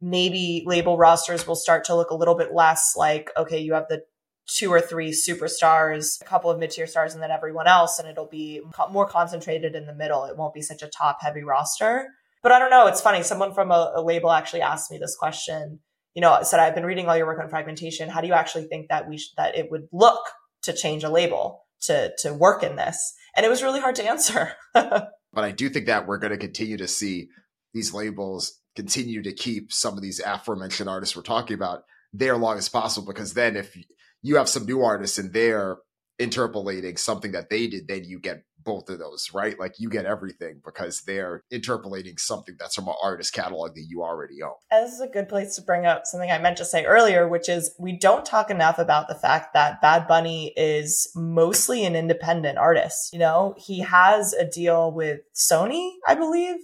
maybe 0.00 0.62
label 0.66 0.96
rosters 0.96 1.48
will 1.48 1.56
start 1.56 1.82
to 1.86 1.96
look 1.96 2.10
a 2.10 2.14
little 2.14 2.36
bit 2.36 2.54
less 2.54 2.94
like, 2.96 3.28
okay, 3.36 3.58
you 3.58 3.72
have 3.72 3.88
the 3.88 4.04
two 4.46 4.72
or 4.72 4.80
three 4.80 5.10
superstars, 5.10 6.22
a 6.22 6.26
couple 6.26 6.52
of 6.52 6.60
mid 6.60 6.70
tier 6.70 6.86
stars, 6.86 7.12
and 7.12 7.20
then 7.20 7.32
everyone 7.32 7.66
else. 7.66 7.98
And 7.98 8.08
it'll 8.08 8.26
be 8.26 8.60
more 8.92 9.08
concentrated 9.08 9.74
in 9.74 9.86
the 9.86 9.94
middle. 9.96 10.26
It 10.26 10.36
won't 10.36 10.54
be 10.54 10.62
such 10.62 10.84
a 10.84 10.88
top 10.88 11.22
heavy 11.22 11.42
roster. 11.42 12.06
But 12.40 12.52
I 12.52 12.60
don't 12.60 12.70
know. 12.70 12.86
It's 12.86 13.00
funny. 13.00 13.24
Someone 13.24 13.52
from 13.52 13.72
a, 13.72 13.94
a 13.96 14.00
label 14.00 14.30
actually 14.30 14.62
asked 14.62 14.92
me 14.92 14.98
this 14.98 15.16
question 15.16 15.80
you 16.18 16.22
know, 16.22 16.36
said, 16.42 16.58
I've 16.58 16.74
been 16.74 16.84
reading 16.84 17.06
all 17.06 17.16
your 17.16 17.26
work 17.26 17.38
on 17.38 17.48
fragmentation. 17.48 18.08
How 18.08 18.20
do 18.20 18.26
you 18.26 18.32
actually 18.32 18.64
think 18.64 18.88
that 18.88 19.08
we, 19.08 19.18
sh- 19.18 19.34
that 19.36 19.56
it 19.56 19.70
would 19.70 19.86
look 19.92 20.18
to 20.62 20.72
change 20.72 21.04
a 21.04 21.08
label 21.08 21.62
to, 21.82 22.10
to 22.22 22.34
work 22.34 22.64
in 22.64 22.74
this? 22.74 23.14
And 23.36 23.46
it 23.46 23.48
was 23.48 23.62
really 23.62 23.78
hard 23.78 23.94
to 23.94 24.04
answer. 24.04 24.54
but 24.74 25.12
I 25.36 25.52
do 25.52 25.68
think 25.68 25.86
that 25.86 26.08
we're 26.08 26.18
going 26.18 26.32
to 26.32 26.36
continue 26.36 26.76
to 26.78 26.88
see 26.88 27.28
these 27.72 27.94
labels 27.94 28.58
continue 28.74 29.22
to 29.22 29.32
keep 29.32 29.72
some 29.72 29.94
of 29.94 30.02
these 30.02 30.18
aforementioned 30.18 30.88
artists 30.88 31.14
we're 31.14 31.22
talking 31.22 31.54
about 31.54 31.84
there 32.12 32.36
long 32.36 32.58
as 32.58 32.68
possible 32.68 33.06
because 33.06 33.34
then 33.34 33.54
if 33.54 33.76
you 34.20 34.38
have 34.38 34.48
some 34.48 34.66
new 34.66 34.82
artists 34.82 35.18
and 35.18 35.32
they're 35.32 35.76
interpolating 36.18 36.96
something 36.96 37.30
that 37.30 37.48
they 37.48 37.68
did, 37.68 37.86
then 37.86 38.02
you 38.02 38.18
get 38.18 38.42
both 38.68 38.90
of 38.90 38.98
those, 38.98 39.30
right? 39.32 39.58
Like 39.58 39.76
you 39.78 39.88
get 39.88 40.04
everything 40.04 40.60
because 40.62 41.00
they're 41.06 41.42
interpolating 41.50 42.18
something 42.18 42.54
that's 42.58 42.74
from 42.74 42.88
an 42.88 42.94
artist 43.02 43.32
catalog 43.32 43.74
that 43.74 43.86
you 43.88 44.02
already 44.02 44.42
own. 44.42 44.52
this 44.70 44.92
is 44.92 45.00
a 45.00 45.08
good 45.08 45.26
place 45.26 45.56
to 45.56 45.62
bring 45.62 45.86
up 45.86 46.02
something 46.04 46.30
I 46.30 46.36
meant 46.36 46.58
to 46.58 46.66
say 46.66 46.84
earlier, 46.84 47.26
which 47.26 47.48
is 47.48 47.74
we 47.80 47.98
don't 47.98 48.26
talk 48.26 48.50
enough 48.50 48.78
about 48.78 49.08
the 49.08 49.14
fact 49.14 49.54
that 49.54 49.80
Bad 49.80 50.06
Bunny 50.06 50.52
is 50.54 51.10
mostly 51.16 51.86
an 51.86 51.96
independent 51.96 52.58
artist. 52.58 53.10
You 53.10 53.20
know, 53.20 53.54
he 53.56 53.80
has 53.80 54.34
a 54.34 54.44
deal 54.44 54.92
with 54.92 55.20
Sony, 55.34 55.92
I 56.06 56.14
believe. 56.14 56.56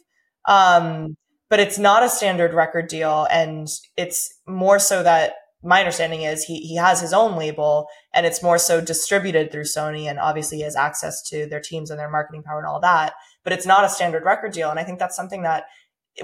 Um, 0.47 1.17
but 1.49 1.59
it's 1.59 1.79
not 1.79 2.03
a 2.03 2.11
standard 2.11 2.53
record 2.53 2.89
deal. 2.89 3.27
And 3.31 3.67
it's 3.97 4.31
more 4.47 4.79
so 4.79 5.03
that 5.03 5.37
my 5.65 5.81
understanding 5.81 6.23
is 6.23 6.45
he 6.45 6.61
he 6.61 6.77
has 6.77 7.01
his 7.01 7.13
own 7.13 7.37
label 7.37 7.89
and 8.13 8.27
it's 8.27 8.43
more 8.43 8.59
so 8.59 8.81
distributed 8.81 9.51
through 9.51 9.63
Sony 9.63 10.09
and 10.09 10.19
obviously 10.19 10.59
he 10.59 10.65
has 10.65 10.77
access 10.77 11.23
to 11.31 11.47
their 11.47 11.61
teams 11.61 11.91
and 11.91 11.99
their 11.99 12.11
marketing 12.11 12.43
power 12.43 12.59
and 12.59 12.67
all 12.67 12.81
that 12.81 13.15
but 13.45 13.53
it's 13.53 13.67
not 13.67 13.85
a 13.85 13.89
standard 13.89 14.25
record 14.25 14.53
deal. 14.53 14.71
And 14.71 14.81
I 14.81 14.85
think 14.85 14.99
that's 14.99 15.15
something 15.15 15.43
that 15.43 15.65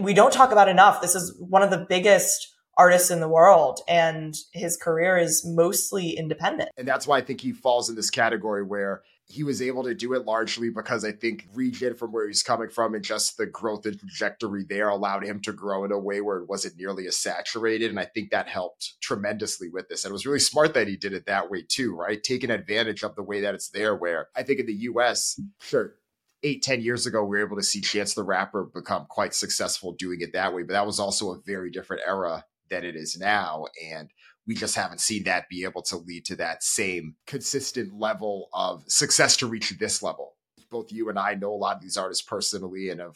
we 0.01 0.15
don't 0.15 0.33
talk 0.33 0.51
about 0.51 0.69
enough. 0.69 1.01
This 1.01 1.15
is 1.15 1.37
one 1.39 1.63
of 1.63 1.71
the 1.71 1.87
biggest 1.89 2.55
artists 2.77 3.11
in 3.11 3.21
the 3.21 3.29
world 3.29 3.81
and 3.87 4.35
his 4.53 4.77
career 4.77 5.19
is 5.19 5.45
mostly 5.45 6.11
independent. 6.11 6.71
And 6.79 6.89
that's 6.89 7.07
why 7.07 7.19
I 7.19 7.21
think 7.21 7.43
he 7.43 7.53
falls 7.53 7.91
in 7.91 7.95
this 7.95 8.11
category 8.11 8.65
where 8.65 9.03
he 9.31 9.45
was 9.45 9.63
able 9.63 9.85
to 9.85 9.95
do 9.95 10.15
it 10.15 10.27
largely 10.27 10.71
because 10.71 11.05
I 11.05 11.13
think 11.13 11.47
region 11.55 11.95
from 11.95 12.13
where 12.13 12.27
he's 12.27 12.43
coming 12.43 12.69
from 12.69 12.95
and 12.95 13.05
just 13.05 13.37
the 13.37 13.47
growth 13.47 13.87
and 13.87 13.99
trajectory 13.99 14.65
there 14.69 14.89
allowed 14.89 15.25
him 15.25 15.41
to 15.43 15.53
grow 15.53 15.85
in 15.85 15.93
a 15.93 15.99
way 15.99 16.21
where 16.21 16.39
it 16.39 16.49
wasn't 16.49 16.77
nearly 16.77 17.07
as 17.07 17.17
saturated. 17.17 17.91
And 17.91 18.01
I 18.01 18.07
think 18.07 18.31
that 18.31 18.49
helped 18.49 19.01
tremendously 19.01 19.69
with 19.69 19.89
this. 19.89 20.05
And 20.05 20.11
it 20.11 20.13
was 20.13 20.27
really 20.27 20.41
smart 20.41 20.75
that 20.75 20.89
he 20.89 20.97
did 20.97 21.13
it 21.13 21.27
that 21.27 21.51
way 21.51 21.65
too, 21.67 21.95
right? 21.95 22.23
Taking 22.23 22.51
advantage 22.51 23.03
of 23.05 23.15
the 23.15 23.23
way 23.23 23.41
that 23.41 23.55
it's 23.55 23.71
there, 23.71 23.95
where 23.95 24.29
I 24.35 24.43
think 24.43 24.61
in 24.61 24.67
the 24.67 24.75
US, 24.75 25.41
sure, 25.61 25.95
eight, 26.43 26.63
ten 26.63 26.81
years 26.81 27.07
ago, 27.07 27.23
we 27.23 27.39
were 27.39 27.47
able 27.47 27.57
to 27.57 27.63
see 27.63 27.81
Chance 27.81 28.15
the 28.15 28.25
Rapper 28.25 28.65
become 28.65 29.07
quite 29.09 29.35
successful 29.35 29.93
doing 29.93 30.21
it 30.23 30.33
that 30.33 30.55
way. 30.55 30.63
But 30.63 30.73
that 30.73 30.87
was 30.87 30.99
also 30.99 31.33
a 31.33 31.41
very 31.47 31.71
different 31.71 32.03
era 32.07 32.45
than 32.69 32.85
it 32.85 32.97
is 32.97 33.19
now. 33.19 33.67
And 33.85 34.09
we 34.51 34.57
just 34.57 34.75
haven't 34.75 35.01
seen 35.01 35.23
that 35.23 35.49
be 35.49 35.63
able 35.63 35.81
to 35.81 35.97
lead 35.97 36.25
to 36.25 36.35
that 36.35 36.61
same 36.61 37.15
consistent 37.25 37.95
level 37.95 38.49
of 38.53 38.83
success 38.89 39.37
to 39.37 39.47
reach 39.47 39.71
this 39.79 40.03
level. 40.03 40.35
Both 40.73 40.91
you 40.91 41.09
and 41.09 41.21
I 41.21 41.35
know 41.35 41.53
a 41.53 41.55
lot 41.55 41.77
of 41.77 41.83
these 41.83 41.97
artists 41.97 42.25
personally 42.25 42.89
and 42.89 42.99
have 42.99 43.15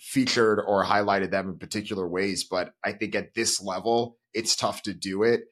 featured 0.00 0.58
or 0.66 0.84
highlighted 0.84 1.30
them 1.30 1.50
in 1.50 1.56
particular 1.56 2.08
ways, 2.08 2.42
but 2.42 2.74
I 2.82 2.90
think 2.90 3.14
at 3.14 3.32
this 3.32 3.62
level, 3.62 4.18
it's 4.34 4.56
tough 4.56 4.82
to 4.82 4.92
do 4.92 5.22
it. 5.22 5.44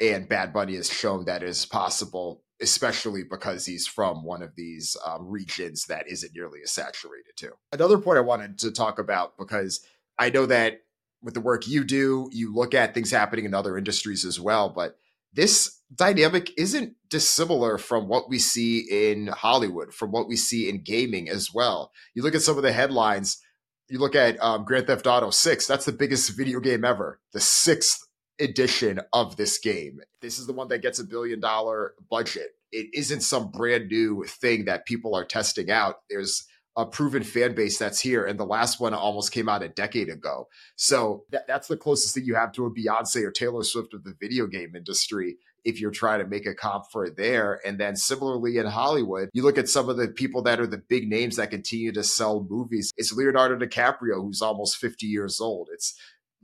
And 0.00 0.26
Bad 0.26 0.54
Bunny 0.54 0.76
has 0.76 0.90
shown 0.90 1.26
that 1.26 1.42
it 1.42 1.48
is 1.50 1.66
possible, 1.66 2.42
especially 2.62 3.24
because 3.24 3.66
he's 3.66 3.86
from 3.86 4.24
one 4.24 4.40
of 4.40 4.56
these 4.56 4.96
um, 5.04 5.28
regions 5.28 5.84
that 5.88 6.08
isn't 6.08 6.32
nearly 6.34 6.60
as 6.64 6.72
saturated 6.72 7.36
too. 7.36 7.52
Another 7.72 7.98
point 7.98 8.16
I 8.16 8.22
wanted 8.22 8.58
to 8.60 8.70
talk 8.70 8.98
about 8.98 9.36
because 9.36 9.84
I 10.18 10.30
know 10.30 10.46
that 10.46 10.80
with 11.22 11.34
the 11.34 11.40
work 11.40 11.66
you 11.66 11.84
do, 11.84 12.28
you 12.32 12.54
look 12.54 12.74
at 12.74 12.94
things 12.94 13.10
happening 13.10 13.44
in 13.44 13.54
other 13.54 13.76
industries 13.76 14.24
as 14.24 14.40
well. 14.40 14.68
But 14.68 14.96
this 15.32 15.80
dynamic 15.94 16.50
isn't 16.56 16.94
dissimilar 17.08 17.78
from 17.78 18.08
what 18.08 18.28
we 18.28 18.38
see 18.38 19.10
in 19.10 19.28
Hollywood, 19.28 19.92
from 19.92 20.12
what 20.12 20.28
we 20.28 20.36
see 20.36 20.68
in 20.68 20.82
gaming 20.82 21.28
as 21.28 21.52
well. 21.52 21.92
You 22.14 22.22
look 22.22 22.34
at 22.34 22.42
some 22.42 22.56
of 22.56 22.62
the 22.62 22.72
headlines. 22.72 23.40
You 23.88 23.98
look 23.98 24.14
at 24.14 24.40
um, 24.42 24.64
Grand 24.64 24.86
Theft 24.86 25.06
Auto 25.06 25.30
6, 25.30 25.66
that's 25.66 25.84
the 25.84 25.92
biggest 25.92 26.36
video 26.36 26.60
game 26.60 26.84
ever, 26.84 27.20
the 27.32 27.40
sixth 27.40 28.06
edition 28.40 29.00
of 29.12 29.36
this 29.36 29.58
game. 29.58 30.00
This 30.20 30.38
is 30.38 30.46
the 30.46 30.52
one 30.52 30.68
that 30.68 30.82
gets 30.82 31.00
a 31.00 31.04
billion 31.04 31.40
dollar 31.40 31.94
budget. 32.08 32.50
It 32.70 32.86
isn't 32.94 33.22
some 33.22 33.50
brand 33.50 33.88
new 33.88 34.24
thing 34.26 34.66
that 34.66 34.86
people 34.86 35.14
are 35.16 35.24
testing 35.24 35.70
out. 35.72 35.96
There's 36.08 36.46
a 36.76 36.86
proven 36.86 37.22
fan 37.22 37.54
base 37.54 37.78
that's 37.78 38.00
here. 38.00 38.24
And 38.24 38.38
the 38.38 38.46
last 38.46 38.80
one 38.80 38.94
almost 38.94 39.32
came 39.32 39.48
out 39.48 39.62
a 39.62 39.68
decade 39.68 40.08
ago. 40.08 40.48
So 40.76 41.24
that, 41.30 41.46
that's 41.46 41.68
the 41.68 41.76
closest 41.76 42.14
thing 42.14 42.24
you 42.24 42.34
have 42.34 42.52
to 42.52 42.66
a 42.66 42.70
Beyonce 42.70 43.24
or 43.24 43.30
Taylor 43.30 43.64
Swift 43.64 43.94
of 43.94 44.04
the 44.04 44.14
video 44.20 44.46
game 44.46 44.76
industry 44.76 45.36
if 45.64 45.80
you're 45.80 45.90
trying 45.90 46.20
to 46.20 46.26
make 46.26 46.46
a 46.46 46.54
comp 46.54 46.84
for 46.90 47.10
there. 47.10 47.60
And 47.66 47.78
then 47.78 47.96
similarly 47.96 48.56
in 48.56 48.66
Hollywood, 48.66 49.28
you 49.32 49.42
look 49.42 49.58
at 49.58 49.68
some 49.68 49.88
of 49.88 49.96
the 49.96 50.08
people 50.08 50.42
that 50.42 50.60
are 50.60 50.66
the 50.66 50.82
big 50.88 51.08
names 51.08 51.36
that 51.36 51.50
continue 51.50 51.92
to 51.92 52.02
sell 52.02 52.46
movies. 52.48 52.92
It's 52.96 53.12
Leonardo 53.12 53.58
DiCaprio, 53.58 54.22
who's 54.22 54.40
almost 54.40 54.76
50 54.76 55.06
years 55.06 55.40
old. 55.40 55.68
It's 55.72 55.94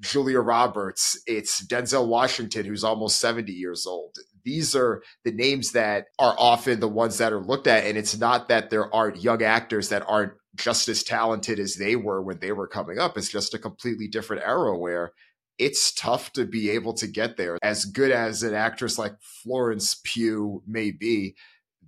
Julia 0.01 0.41
Roberts. 0.41 1.19
It's 1.27 1.65
Denzel 1.65 2.09
Washington, 2.09 2.67
who's 2.67 2.85
almost 2.85 3.19
70 3.19 3.53
years 3.53 3.87
old 3.87 4.17
these 4.47 4.75
are 4.77 5.03
the 5.25 5.33
names 5.33 5.73
that 5.73 6.07
are 6.19 6.35
often 6.39 6.81
the 6.81 6.89
ones 6.89 7.19
that 7.19 7.33
are 7.33 7.43
looked 7.43 7.67
at. 7.67 7.85
And 7.85 7.99
it's 7.99 8.17
not 8.17 8.49
that 8.49 8.71
there 8.71 8.95
aren't 8.95 9.23
young 9.23 9.43
actors 9.43 9.91
that 9.91 10.05
aren't 10.09 10.33
just 10.55 10.89
as 10.89 11.03
talented 11.03 11.59
as 11.59 11.75
they 11.75 11.97
were 11.97 12.23
when 12.23 12.39
they 12.39 12.53
were 12.53 12.69
coming 12.69 12.99
up. 12.99 13.19
It's 13.19 13.29
just 13.29 13.53
a 13.55 13.59
completely 13.59 14.09
different 14.09 14.45
era 14.47 14.79
where 14.79 15.13
it's 15.59 15.93
tough 15.93 16.33
to 16.35 16.47
be 16.47 16.71
able 16.71 16.95
to 16.95 17.07
get 17.07 17.37
there. 17.37 17.59
As 17.63 17.85
good 17.85 18.13
as 18.13 18.43
an 18.43 18.55
actress 18.55 18.99
like 18.99 19.15
Florence 19.21 20.01
Pugh 20.05 20.63
may 20.67 20.93
be, 20.93 21.35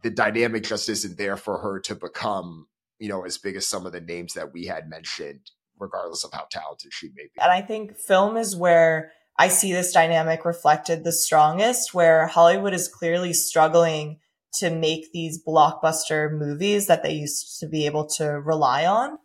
the 0.03 0.11
dynamic 0.11 0.65
just 0.65 0.89
isn't 0.89 1.17
there 1.17 1.37
for 1.37 1.59
her 1.59 1.79
to 1.81 1.95
become, 1.95 2.67
you 2.99 3.09
know, 3.09 3.25
as 3.25 3.39
big 3.39 3.57
as 3.57 3.67
some 3.67 3.87
of 3.87 3.93
the 3.93 4.01
names 4.01 4.35
that 4.35 4.53
we 4.53 4.67
had 4.67 4.89
mentioned, 4.89 5.51
regardless 5.79 6.25
of 6.25 6.33
how 6.33 6.47
talented 6.51 6.93
she 6.93 7.09
may 7.15 7.25
be. 7.25 7.41
And 7.41 7.53
I 7.53 7.63
think 7.63 7.97
film 7.97 8.37
is 8.37 8.57
where 8.57 9.13
I 9.39 9.49
see 9.49 9.73
this 9.73 9.93
dynamic 9.93 10.45
reflected 10.45 11.05
the 11.05 11.13
strongest 11.13 11.95
where 11.95 12.27
Hollywood 12.27 12.75
is 12.75 12.89
clearly 12.89 13.33
struggling 13.33 14.19
to 14.55 14.71
make 14.71 15.13
these 15.13 15.43
blockbuster 15.43 16.37
movies 16.37 16.89
that 16.89 17.05
they 17.05 17.13
used 17.13 17.61
to 17.61 17.69
be 17.69 17.87
able 17.87 18.07
to 18.07 18.25
rely 18.25 18.85
on. 18.85 19.19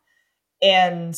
And 0.61 1.15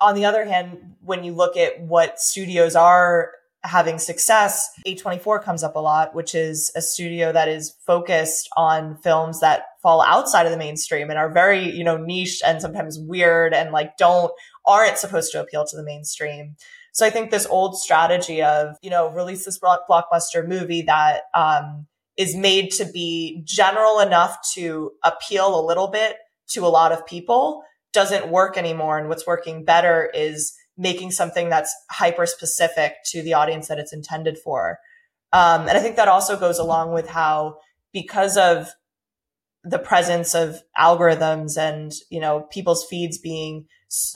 on 0.00 0.14
the 0.14 0.26
other 0.26 0.44
hand, 0.44 0.96
when 1.00 1.24
you 1.24 1.32
look 1.32 1.56
at 1.56 1.80
what 1.80 2.20
studios 2.20 2.76
are 2.76 3.32
having 3.62 3.98
success, 3.98 4.68
A24 4.86 5.42
comes 5.42 5.62
up 5.62 5.74
a 5.74 5.78
lot, 5.78 6.14
which 6.14 6.34
is 6.34 6.70
a 6.76 6.82
studio 6.82 7.32
that 7.32 7.48
is 7.48 7.74
focused 7.86 8.50
on 8.58 8.98
films 8.98 9.40
that 9.40 9.62
fall 9.82 10.02
outside 10.02 10.44
of 10.44 10.52
the 10.52 10.58
mainstream 10.58 11.08
and 11.08 11.18
are 11.18 11.30
very, 11.30 11.70
you 11.70 11.82
know, 11.82 11.96
niche 11.96 12.42
and 12.44 12.60
sometimes 12.60 12.98
weird 12.98 13.54
and 13.54 13.72
like 13.72 13.96
don't, 13.96 14.32
aren't 14.66 14.98
supposed 14.98 15.32
to 15.32 15.40
appeal 15.40 15.64
to 15.64 15.76
the 15.76 15.82
mainstream. 15.82 16.56
So 16.94 17.04
I 17.04 17.10
think 17.10 17.30
this 17.30 17.46
old 17.46 17.76
strategy 17.76 18.40
of, 18.42 18.76
you 18.80 18.88
know, 18.88 19.10
release 19.10 19.44
this 19.44 19.58
blockbuster 19.58 20.46
movie 20.46 20.82
that, 20.82 21.22
um, 21.34 21.86
is 22.16 22.36
made 22.36 22.70
to 22.70 22.84
be 22.84 23.42
general 23.44 23.98
enough 23.98 24.38
to 24.54 24.92
appeal 25.02 25.58
a 25.58 25.66
little 25.66 25.88
bit 25.88 26.16
to 26.50 26.64
a 26.64 26.68
lot 26.68 26.92
of 26.92 27.04
people 27.04 27.64
doesn't 27.92 28.28
work 28.28 28.56
anymore. 28.56 28.96
And 28.96 29.08
what's 29.08 29.26
working 29.26 29.64
better 29.64 30.08
is 30.14 30.54
making 30.78 31.10
something 31.10 31.48
that's 31.48 31.74
hyper 31.90 32.26
specific 32.26 32.94
to 33.06 33.22
the 33.22 33.34
audience 33.34 33.66
that 33.66 33.80
it's 33.80 33.92
intended 33.92 34.38
for. 34.38 34.78
Um, 35.32 35.62
and 35.62 35.76
I 35.76 35.80
think 35.80 35.96
that 35.96 36.06
also 36.06 36.38
goes 36.38 36.60
along 36.60 36.92
with 36.92 37.08
how, 37.08 37.58
because 37.92 38.36
of 38.36 38.70
the 39.64 39.80
presence 39.80 40.34
of 40.34 40.62
algorithms 40.78 41.58
and, 41.58 41.92
you 42.10 42.20
know, 42.20 42.42
people's 42.52 42.84
feeds 42.84 43.18
being 43.18 43.66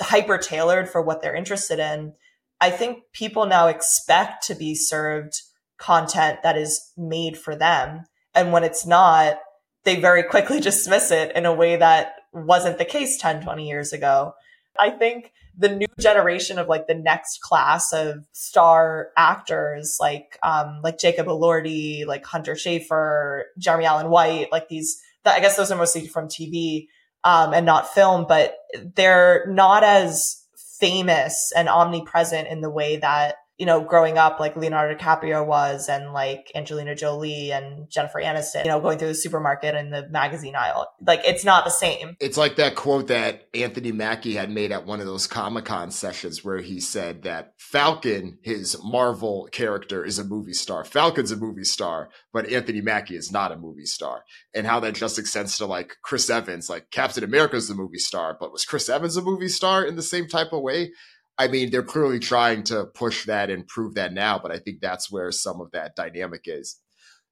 hyper 0.00 0.38
tailored 0.38 0.88
for 0.88 1.02
what 1.02 1.22
they're 1.22 1.34
interested 1.34 1.80
in, 1.80 2.12
I 2.60 2.70
think 2.70 3.04
people 3.12 3.46
now 3.46 3.68
expect 3.68 4.46
to 4.46 4.54
be 4.54 4.74
served 4.74 5.34
content 5.78 6.40
that 6.42 6.56
is 6.56 6.92
made 6.96 7.38
for 7.38 7.54
them. 7.54 8.04
And 8.34 8.52
when 8.52 8.64
it's 8.64 8.84
not, 8.84 9.38
they 9.84 10.00
very 10.00 10.22
quickly 10.22 10.60
dismiss 10.68 11.10
it 11.10 11.34
in 11.36 11.46
a 11.46 11.54
way 11.54 11.76
that 11.76 12.14
wasn't 12.32 12.78
the 12.78 12.84
case 12.84 13.18
10, 13.18 13.42
20 13.42 13.68
years 13.68 13.92
ago. 13.92 14.34
I 14.78 14.90
think 14.90 15.32
the 15.56 15.74
new 15.74 15.86
generation 15.98 16.58
of 16.58 16.68
like 16.68 16.86
the 16.86 16.94
next 16.94 17.40
class 17.40 17.92
of 17.92 18.26
star 18.32 19.08
actors, 19.16 19.98
like 20.00 20.38
um, 20.42 20.80
like 20.84 20.98
Jacob 20.98 21.26
Elordi, 21.26 22.06
like 22.06 22.24
Hunter 22.24 22.54
Schafer, 22.54 23.42
Jeremy 23.58 23.84
Allen 23.84 24.08
White, 24.08 24.52
like 24.52 24.68
these. 24.68 25.00
I 25.24 25.40
guess 25.40 25.56
those 25.56 25.70
are 25.70 25.76
mostly 25.76 26.06
from 26.06 26.28
TV 26.28 26.86
um, 27.22 27.52
and 27.52 27.66
not 27.66 27.92
film, 27.92 28.24
but 28.26 28.56
they're 28.94 29.44
not 29.48 29.84
as 29.84 30.42
famous 30.78 31.52
and 31.56 31.68
omnipresent 31.68 32.48
in 32.48 32.60
the 32.60 32.70
way 32.70 32.96
that 32.96 33.36
you 33.58 33.66
know, 33.66 33.80
growing 33.80 34.18
up 34.18 34.38
like 34.38 34.56
Leonardo 34.56 34.96
DiCaprio 34.96 35.44
was 35.44 35.88
and 35.88 36.12
like 36.12 36.52
Angelina 36.54 36.94
Jolie 36.94 37.50
and 37.50 37.90
Jennifer 37.90 38.20
Aniston, 38.20 38.64
you 38.64 38.70
know, 38.70 38.80
going 38.80 38.98
through 38.98 39.08
the 39.08 39.14
supermarket 39.16 39.74
and 39.74 39.92
the 39.92 40.08
magazine 40.08 40.54
aisle. 40.54 40.86
Like 41.04 41.22
it's 41.24 41.44
not 41.44 41.64
the 41.64 41.70
same. 41.70 42.16
It's 42.20 42.36
like 42.36 42.54
that 42.56 42.76
quote 42.76 43.08
that 43.08 43.48
Anthony 43.54 43.90
Mackie 43.90 44.34
had 44.34 44.48
made 44.48 44.70
at 44.70 44.86
one 44.86 45.00
of 45.00 45.06
those 45.06 45.26
Comic 45.26 45.64
Con 45.64 45.90
sessions 45.90 46.44
where 46.44 46.58
he 46.58 46.78
said 46.78 47.24
that 47.24 47.54
Falcon, 47.58 48.38
his 48.42 48.76
Marvel 48.84 49.48
character, 49.50 50.04
is 50.04 50.20
a 50.20 50.24
movie 50.24 50.52
star. 50.52 50.84
Falcon's 50.84 51.32
a 51.32 51.36
movie 51.36 51.64
star, 51.64 52.10
but 52.32 52.48
Anthony 52.48 52.80
Mackie 52.80 53.16
is 53.16 53.32
not 53.32 53.50
a 53.50 53.56
movie 53.56 53.86
star. 53.86 54.22
And 54.54 54.68
how 54.68 54.78
that 54.80 54.94
just 54.94 55.18
extends 55.18 55.58
to 55.58 55.66
like 55.66 55.96
Chris 56.02 56.30
Evans, 56.30 56.70
like 56.70 56.92
Captain 56.92 57.24
America's 57.24 57.66
the 57.66 57.74
movie 57.74 57.98
star, 57.98 58.36
but 58.38 58.52
was 58.52 58.64
Chris 58.64 58.88
Evans 58.88 59.16
a 59.16 59.22
movie 59.22 59.48
star 59.48 59.84
in 59.84 59.96
the 59.96 60.02
same 60.02 60.28
type 60.28 60.52
of 60.52 60.62
way? 60.62 60.92
I 61.38 61.48
mean, 61.48 61.70
they're 61.70 61.82
clearly 61.82 62.18
trying 62.18 62.64
to 62.64 62.86
push 62.86 63.26
that 63.26 63.48
and 63.48 63.66
prove 63.66 63.94
that 63.94 64.12
now, 64.12 64.38
but 64.38 64.50
I 64.50 64.58
think 64.58 64.80
that's 64.80 65.10
where 65.10 65.30
some 65.30 65.60
of 65.60 65.70
that 65.72 65.94
dynamic 65.94 66.42
is. 66.46 66.80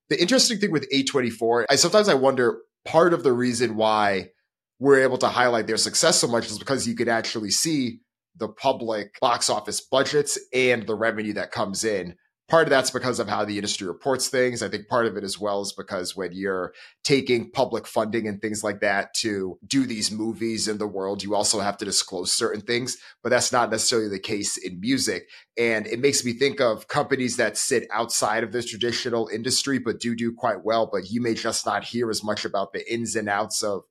The 0.08 0.20
interesting 0.20 0.58
thing 0.58 0.70
with 0.70 0.88
A24, 0.90 1.64
I 1.68 1.76
sometimes 1.76 2.08
I 2.08 2.14
wonder 2.14 2.58
part 2.84 3.12
of 3.12 3.24
the 3.24 3.32
reason 3.32 3.76
why 3.76 4.30
we're 4.78 5.02
able 5.02 5.18
to 5.18 5.28
highlight 5.28 5.66
their 5.66 5.76
success 5.76 6.20
so 6.20 6.28
much 6.28 6.46
is 6.46 6.58
because 6.58 6.86
you 6.86 6.94
could 6.94 7.08
actually 7.08 7.50
see 7.50 7.98
the 8.36 8.48
public 8.48 9.18
box 9.20 9.50
office 9.50 9.80
budgets 9.80 10.38
and 10.52 10.86
the 10.86 10.94
revenue 10.94 11.32
that 11.32 11.50
comes 11.50 11.84
in 11.84 12.14
part 12.48 12.66
of 12.66 12.70
that's 12.70 12.90
because 12.90 13.18
of 13.18 13.28
how 13.28 13.44
the 13.44 13.56
industry 13.56 13.86
reports 13.86 14.28
things. 14.28 14.62
I 14.62 14.68
think 14.68 14.88
part 14.88 15.06
of 15.06 15.16
it 15.16 15.24
as 15.24 15.38
well 15.38 15.62
is 15.62 15.72
because 15.72 16.14
when 16.14 16.32
you're 16.32 16.72
taking 17.02 17.50
public 17.50 17.86
funding 17.86 18.28
and 18.28 18.40
things 18.40 18.62
like 18.62 18.80
that 18.80 19.14
to 19.14 19.58
do 19.66 19.84
these 19.84 20.12
movies 20.12 20.68
in 20.68 20.78
the 20.78 20.86
world, 20.86 21.22
you 21.22 21.34
also 21.34 21.60
have 21.60 21.76
to 21.78 21.84
disclose 21.84 22.32
certain 22.32 22.60
things, 22.60 22.96
but 23.22 23.30
that's 23.30 23.52
not 23.52 23.70
necessarily 23.70 24.08
the 24.08 24.20
case 24.20 24.56
in 24.56 24.80
music. 24.80 25.28
And 25.58 25.86
it 25.86 25.98
makes 25.98 26.24
me 26.24 26.34
think 26.34 26.60
of 26.60 26.88
companies 26.88 27.36
that 27.36 27.56
sit 27.56 27.88
outside 27.92 28.44
of 28.44 28.52
the 28.52 28.62
traditional 28.62 29.28
industry, 29.28 29.78
but 29.78 30.00
do 30.00 30.14
do 30.14 30.32
quite 30.32 30.64
well, 30.64 30.88
but 30.90 31.10
you 31.10 31.20
may 31.20 31.34
just 31.34 31.66
not 31.66 31.84
hear 31.84 32.10
as 32.10 32.22
much 32.22 32.44
about 32.44 32.72
the 32.72 32.92
ins 32.92 33.16
and 33.16 33.28
outs 33.28 33.62
of 33.62 33.82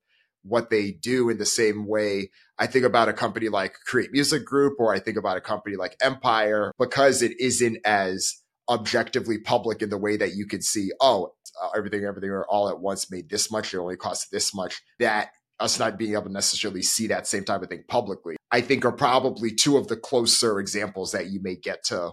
what 0.44 0.70
they 0.70 0.92
do 0.92 1.30
in 1.30 1.40
the 1.40 1.46
same 1.46 1.88
way 1.88 2.30
I 2.58 2.68
think 2.68 2.86
about 2.86 3.10
a 3.10 3.14
company 3.14 3.50
like 3.50 3.74
Create 3.86 4.12
Music 4.12 4.46
Group 4.46 4.76
or 4.80 4.94
I 4.94 5.00
think 5.00 5.18
about 5.18 5.38
a 5.38 5.42
company 5.42 5.76
like 5.76 5.98
Empire 6.02 6.72
because 6.80 7.22
it 7.22 7.34
isn't 7.40 7.80
as 7.84 8.42
objectively 8.70 9.38
public 9.38 9.82
in 9.82 9.90
the 9.90 9.98
way 9.98 10.18
that 10.18 10.36
you 10.36 10.46
could 10.46 10.64
see, 10.64 10.92
oh, 11.00 11.34
uh, 11.62 11.70
everything, 11.76 12.04
everything, 12.04 12.30
or 12.30 12.46
all 12.46 12.70
at 12.70 12.80
once 12.80 13.12
made 13.12 13.30
this 13.30 13.52
much. 13.52 13.74
It 13.74 13.78
only 13.78 13.96
cost 13.96 14.32
this 14.32 14.54
much. 14.54 14.82
That 15.00 15.32
us 15.60 15.80
not 15.80 15.98
being 15.98 16.14
able 16.14 16.24
to 16.24 16.32
necessarily 16.32 16.82
see 16.82 17.08
that 17.08 17.28
same 17.28 17.44
type 17.44 17.62
of 17.62 17.70
thing 17.70 17.84
publicly, 17.88 18.36
I 18.52 18.62
think 18.62 18.86
are 18.86 18.92
probably 18.92 19.52
two 19.54 19.78
of 19.78 19.88
the 19.88 19.96
closer 19.96 20.60
examples 20.60 21.12
that 21.14 21.28
you 21.28 21.42
may 21.42 21.56
get 21.56 21.84
to 21.86 22.12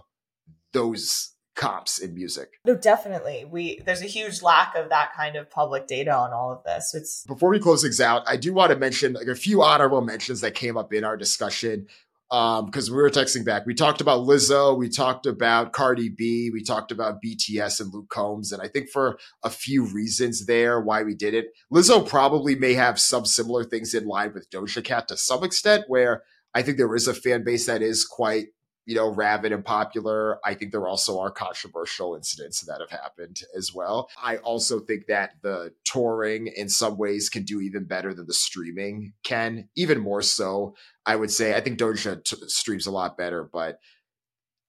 those 0.71 1.33
comps 1.55 1.99
in 1.99 2.15
music. 2.15 2.49
No, 2.65 2.75
definitely. 2.75 3.45
We 3.45 3.79
there's 3.85 4.01
a 4.01 4.07
huge 4.07 4.41
lack 4.41 4.75
of 4.75 4.89
that 4.89 5.13
kind 5.13 5.35
of 5.35 5.49
public 5.51 5.87
data 5.87 6.15
on 6.15 6.33
all 6.33 6.51
of 6.51 6.63
this. 6.63 6.93
It's 6.95 7.23
before 7.27 7.49
we 7.49 7.59
close 7.59 7.83
things 7.83 8.01
out, 8.01 8.23
I 8.27 8.37
do 8.37 8.53
want 8.53 8.71
to 8.71 8.77
mention 8.77 9.13
like 9.13 9.27
a 9.27 9.35
few 9.35 9.61
honorable 9.61 10.01
mentions 10.01 10.41
that 10.41 10.55
came 10.55 10.77
up 10.77 10.93
in 10.93 11.03
our 11.03 11.17
discussion 11.17 11.87
because 12.33 12.89
um, 12.89 12.95
we 12.95 12.99
were 12.99 13.11
texting 13.11 13.45
back. 13.45 13.67
We 13.67 13.75
talked 13.75 14.01
about 14.01 14.25
Lizzo, 14.25 14.75
we 14.75 14.89
talked 14.89 15.27
about 15.27 15.71
Cardi 15.71 16.09
B, 16.09 16.49
we 16.51 16.63
talked 16.63 16.91
about 16.91 17.19
BTS 17.23 17.79
and 17.79 17.93
Luke 17.93 18.09
Combs, 18.09 18.51
and 18.51 18.59
I 18.59 18.67
think 18.67 18.89
for 18.89 19.19
a 19.43 19.51
few 19.51 19.85
reasons 19.85 20.47
there 20.47 20.81
why 20.81 21.03
we 21.03 21.13
did 21.13 21.35
it. 21.35 21.49
Lizzo 21.71 22.07
probably 22.07 22.55
may 22.55 22.73
have 22.73 22.99
some 22.99 23.23
similar 23.23 23.63
things 23.63 23.93
in 23.93 24.07
line 24.07 24.33
with 24.33 24.49
Doja 24.49 24.83
Cat 24.83 25.09
to 25.09 25.17
some 25.17 25.43
extent, 25.43 25.83
where 25.87 26.23
I 26.55 26.63
think 26.63 26.77
there 26.77 26.95
is 26.95 27.07
a 27.07 27.13
fan 27.13 27.43
base 27.43 27.67
that 27.67 27.83
is 27.83 28.03
quite 28.03 28.47
you 28.85 28.95
know, 28.95 29.07
rabid 29.07 29.51
and 29.51 29.63
popular. 29.63 30.39
I 30.43 30.53
think 30.53 30.71
there 30.71 30.87
also 30.87 31.19
are 31.19 31.31
controversial 31.31 32.15
incidents 32.15 32.61
that 32.61 32.81
have 32.81 32.89
happened 32.89 33.41
as 33.55 33.73
well. 33.73 34.09
I 34.21 34.37
also 34.37 34.79
think 34.79 35.07
that 35.07 35.35
the 35.41 35.73
touring 35.85 36.47
in 36.47 36.69
some 36.69 36.97
ways 36.97 37.29
can 37.29 37.43
do 37.43 37.61
even 37.61 37.85
better 37.85 38.13
than 38.13 38.27
the 38.27 38.33
streaming 38.33 39.13
can, 39.23 39.69
even 39.75 39.99
more 39.99 40.21
so. 40.21 40.75
I 41.05 41.15
would 41.15 41.31
say 41.31 41.55
I 41.55 41.61
think 41.61 41.79
Doja 41.79 42.23
t- 42.23 42.37
streams 42.47 42.85
a 42.85 42.91
lot 42.91 43.17
better, 43.17 43.49
but 43.51 43.79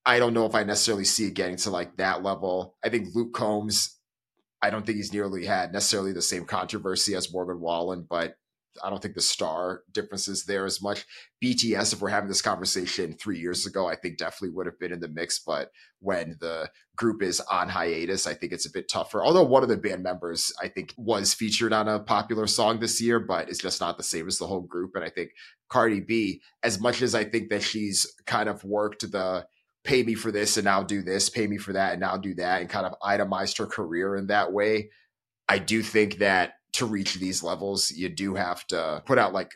I 0.06 0.18
don't 0.18 0.34
know 0.34 0.46
if 0.46 0.54
I 0.54 0.64
necessarily 0.64 1.04
see 1.04 1.26
it 1.26 1.34
getting 1.34 1.56
to 1.56 1.70
like 1.70 1.96
that 1.96 2.22
level. 2.22 2.76
I 2.84 2.90
think 2.90 3.14
Luke 3.14 3.32
Combs, 3.32 3.98
I 4.62 4.70
don't 4.70 4.84
think 4.84 4.96
he's 4.96 5.12
nearly 5.12 5.46
had 5.46 5.72
necessarily 5.72 6.12
the 6.12 6.22
same 6.22 6.44
controversy 6.44 7.14
as 7.14 7.32
Morgan 7.32 7.60
Wallen, 7.60 8.06
but 8.08 8.36
I 8.82 8.90
don't 8.90 9.00
think 9.00 9.14
the 9.14 9.20
star 9.20 9.82
difference 9.92 10.28
is 10.28 10.44
there 10.44 10.64
as 10.64 10.82
much. 10.82 11.04
BTS, 11.42 11.92
if 11.92 12.00
we're 12.00 12.08
having 12.08 12.28
this 12.28 12.42
conversation 12.42 13.12
three 13.12 13.38
years 13.38 13.66
ago, 13.66 13.86
I 13.86 13.96
think 13.96 14.18
definitely 14.18 14.54
would 14.54 14.66
have 14.66 14.78
been 14.78 14.92
in 14.92 15.00
the 15.00 15.08
mix. 15.08 15.38
But 15.38 15.70
when 16.00 16.36
the 16.40 16.70
group 16.96 17.22
is 17.22 17.40
on 17.40 17.68
hiatus, 17.68 18.26
I 18.26 18.34
think 18.34 18.52
it's 18.52 18.66
a 18.66 18.72
bit 18.72 18.88
tougher. 18.90 19.24
Although 19.24 19.44
one 19.44 19.62
of 19.62 19.68
the 19.68 19.76
band 19.76 20.02
members, 20.02 20.52
I 20.60 20.68
think, 20.68 20.94
was 20.96 21.34
featured 21.34 21.72
on 21.72 21.88
a 21.88 22.00
popular 22.00 22.46
song 22.46 22.80
this 22.80 23.00
year, 23.00 23.20
but 23.20 23.48
it's 23.48 23.60
just 23.60 23.80
not 23.80 23.96
the 23.96 24.02
same 24.02 24.26
as 24.26 24.38
the 24.38 24.46
whole 24.46 24.62
group. 24.62 24.92
And 24.94 25.04
I 25.04 25.10
think 25.10 25.30
Cardi 25.68 26.00
B, 26.00 26.42
as 26.62 26.80
much 26.80 27.02
as 27.02 27.14
I 27.14 27.24
think 27.24 27.50
that 27.50 27.62
she's 27.62 28.06
kind 28.26 28.48
of 28.48 28.64
worked 28.64 29.10
the 29.10 29.46
pay 29.84 30.02
me 30.02 30.14
for 30.14 30.32
this 30.32 30.56
and 30.56 30.64
now 30.64 30.82
do 30.82 31.02
this, 31.02 31.28
pay 31.28 31.46
me 31.46 31.58
for 31.58 31.74
that 31.74 31.92
and 31.92 32.00
now 32.00 32.16
do 32.16 32.34
that, 32.34 32.60
and 32.60 32.70
kind 32.70 32.86
of 32.86 32.94
itemized 33.02 33.58
her 33.58 33.66
career 33.66 34.16
in 34.16 34.28
that 34.28 34.52
way. 34.52 34.90
I 35.48 35.58
do 35.58 35.82
think 35.82 36.18
that 36.18 36.54
to 36.74 36.86
reach 36.86 37.14
these 37.14 37.42
levels, 37.42 37.90
you 37.90 38.08
do 38.08 38.34
have 38.34 38.66
to 38.66 39.02
put 39.06 39.18
out 39.18 39.32
like 39.32 39.52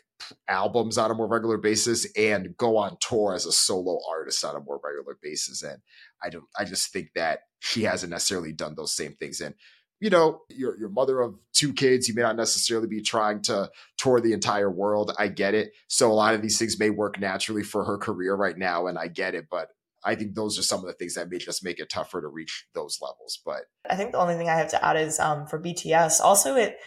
albums 0.47 0.97
on 0.97 1.11
a 1.11 1.13
more 1.13 1.27
regular 1.27 1.57
basis 1.57 2.07
and 2.17 2.55
go 2.57 2.77
on 2.77 2.97
tour 2.99 3.33
as 3.33 3.45
a 3.45 3.51
solo 3.51 3.99
artist 4.09 4.43
on 4.43 4.55
a 4.55 4.59
more 4.59 4.79
regular 4.83 5.17
basis. 5.21 5.61
And 5.61 5.79
I 6.23 6.29
don't, 6.29 6.45
I 6.57 6.65
just 6.65 6.91
think 6.91 7.11
that 7.15 7.41
she 7.59 7.83
hasn't 7.83 8.11
necessarily 8.11 8.53
done 8.53 8.75
those 8.75 8.93
same 8.93 9.13
things. 9.13 9.41
And 9.41 9.55
you 9.99 10.09
know, 10.09 10.43
you're, 10.47 10.77
you're 10.77 10.87
mother 10.87 11.19
of 11.19 11.35
two 11.51 11.73
kids. 11.73 12.07
You 12.07 12.13
may 12.13 12.21
not 12.21 12.37
necessarily 12.37 12.87
be 12.87 13.01
trying 13.01 13.41
to 13.43 13.69
tour 13.97 14.21
the 14.21 14.31
entire 14.31 14.71
world. 14.71 15.13
I 15.19 15.27
get 15.27 15.55
it. 15.55 15.73
So 15.87 16.09
a 16.09 16.13
lot 16.13 16.33
of 16.33 16.41
these 16.41 16.57
things 16.57 16.79
may 16.79 16.89
work 16.89 17.19
naturally 17.19 17.63
for 17.63 17.83
her 17.83 17.97
career 17.97 18.33
right 18.33 18.57
now. 18.57 18.87
And 18.87 18.97
I 18.97 19.09
get 19.09 19.35
it. 19.35 19.47
But 19.51 19.67
I 20.05 20.15
think 20.15 20.35
those 20.35 20.57
are 20.57 20.63
some 20.63 20.79
of 20.79 20.85
the 20.85 20.93
things 20.93 21.15
that 21.15 21.29
may 21.29 21.37
just 21.37 21.65
make 21.65 21.79
it 21.79 21.89
tougher 21.89 22.21
to 22.21 22.29
reach 22.29 22.65
those 22.73 22.99
levels. 23.01 23.41
But 23.45 23.63
I 23.89 23.97
think 23.97 24.13
the 24.13 24.19
only 24.19 24.35
thing 24.35 24.47
I 24.47 24.55
have 24.55 24.69
to 24.71 24.85
add 24.85 24.95
is 24.95 25.19
um, 25.19 25.45
for 25.47 25.59
BTS, 25.59 26.21
also 26.21 26.55
it 26.55 26.77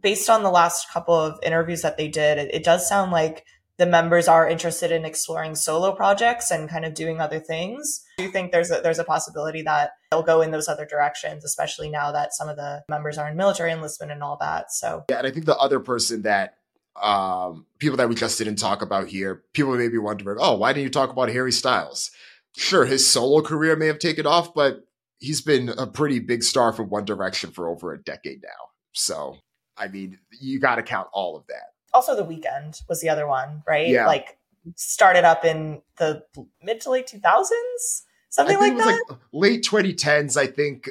based 0.00 0.28
on 0.28 0.42
the 0.42 0.50
last 0.50 0.90
couple 0.90 1.14
of 1.14 1.38
interviews 1.42 1.82
that 1.82 1.96
they 1.96 2.08
did, 2.08 2.38
it, 2.38 2.54
it 2.54 2.64
does 2.64 2.88
sound 2.88 3.12
like 3.12 3.44
the 3.78 3.86
members 3.86 4.26
are 4.26 4.48
interested 4.48 4.90
in 4.90 5.04
exploring 5.04 5.54
solo 5.54 5.92
projects 5.92 6.50
and 6.50 6.68
kind 6.68 6.84
of 6.84 6.94
doing 6.94 7.20
other 7.20 7.38
things. 7.38 8.04
Do 8.18 8.24
you 8.24 8.30
think 8.30 8.50
there's 8.50 8.72
a, 8.72 8.80
there's 8.82 8.98
a 8.98 9.04
possibility 9.04 9.62
that 9.62 9.92
they'll 10.10 10.24
go 10.24 10.42
in 10.42 10.50
those 10.50 10.68
other 10.68 10.84
directions, 10.84 11.44
especially 11.44 11.88
now 11.88 12.10
that 12.10 12.34
some 12.34 12.48
of 12.48 12.56
the 12.56 12.82
members 12.88 13.18
are 13.18 13.28
in 13.28 13.36
military 13.36 13.70
enlistment 13.70 14.10
and 14.10 14.22
all 14.22 14.36
that? 14.40 14.72
So 14.72 15.04
yeah, 15.08 15.18
and 15.18 15.26
I 15.26 15.30
think 15.30 15.46
the 15.46 15.56
other 15.56 15.78
person 15.78 16.22
that 16.22 16.56
um, 17.00 17.66
people 17.78 17.96
that 17.98 18.08
we 18.08 18.16
just 18.16 18.36
didn't 18.36 18.56
talk 18.56 18.82
about 18.82 19.06
here, 19.06 19.44
people 19.52 19.76
may 19.76 19.88
be 19.88 19.98
wondering, 19.98 20.38
oh, 20.40 20.56
why 20.56 20.72
didn't 20.72 20.84
you 20.84 20.90
talk 20.90 21.10
about 21.10 21.28
Harry 21.28 21.52
Styles? 21.52 22.10
Sure, 22.56 22.84
his 22.84 23.06
solo 23.06 23.42
career 23.42 23.76
may 23.76 23.86
have 23.86 24.00
taken 24.00 24.26
off, 24.26 24.52
but 24.52 24.80
he's 25.20 25.40
been 25.40 25.68
a 25.68 25.86
pretty 25.86 26.18
big 26.18 26.42
star 26.42 26.72
from 26.72 26.90
One 26.90 27.04
Direction 27.04 27.52
for 27.52 27.68
over 27.68 27.92
a 27.92 28.02
decade 28.02 28.42
now. 28.42 28.70
So, 28.92 29.36
I 29.78 29.88
mean, 29.88 30.18
you 30.40 30.58
got 30.58 30.76
to 30.76 30.82
count 30.82 31.08
all 31.12 31.36
of 31.36 31.46
that 31.46 31.72
also 31.92 32.14
the 32.14 32.24
Weeknd 32.24 32.82
was 32.88 33.00
the 33.00 33.08
other 33.08 33.26
one, 33.26 33.62
right? 33.66 33.88
Yeah. 33.88 34.06
Like 34.06 34.38
started 34.76 35.24
up 35.24 35.44
in 35.44 35.82
the 35.96 36.22
mid 36.62 36.80
to 36.82 36.90
late 36.90 37.06
2000s, 37.06 38.02
something 38.28 38.58
like 38.58 38.76
that. 38.76 39.02
Like 39.08 39.18
late 39.32 39.64
2010s, 39.64 40.36
I 40.36 40.46
think. 40.46 40.88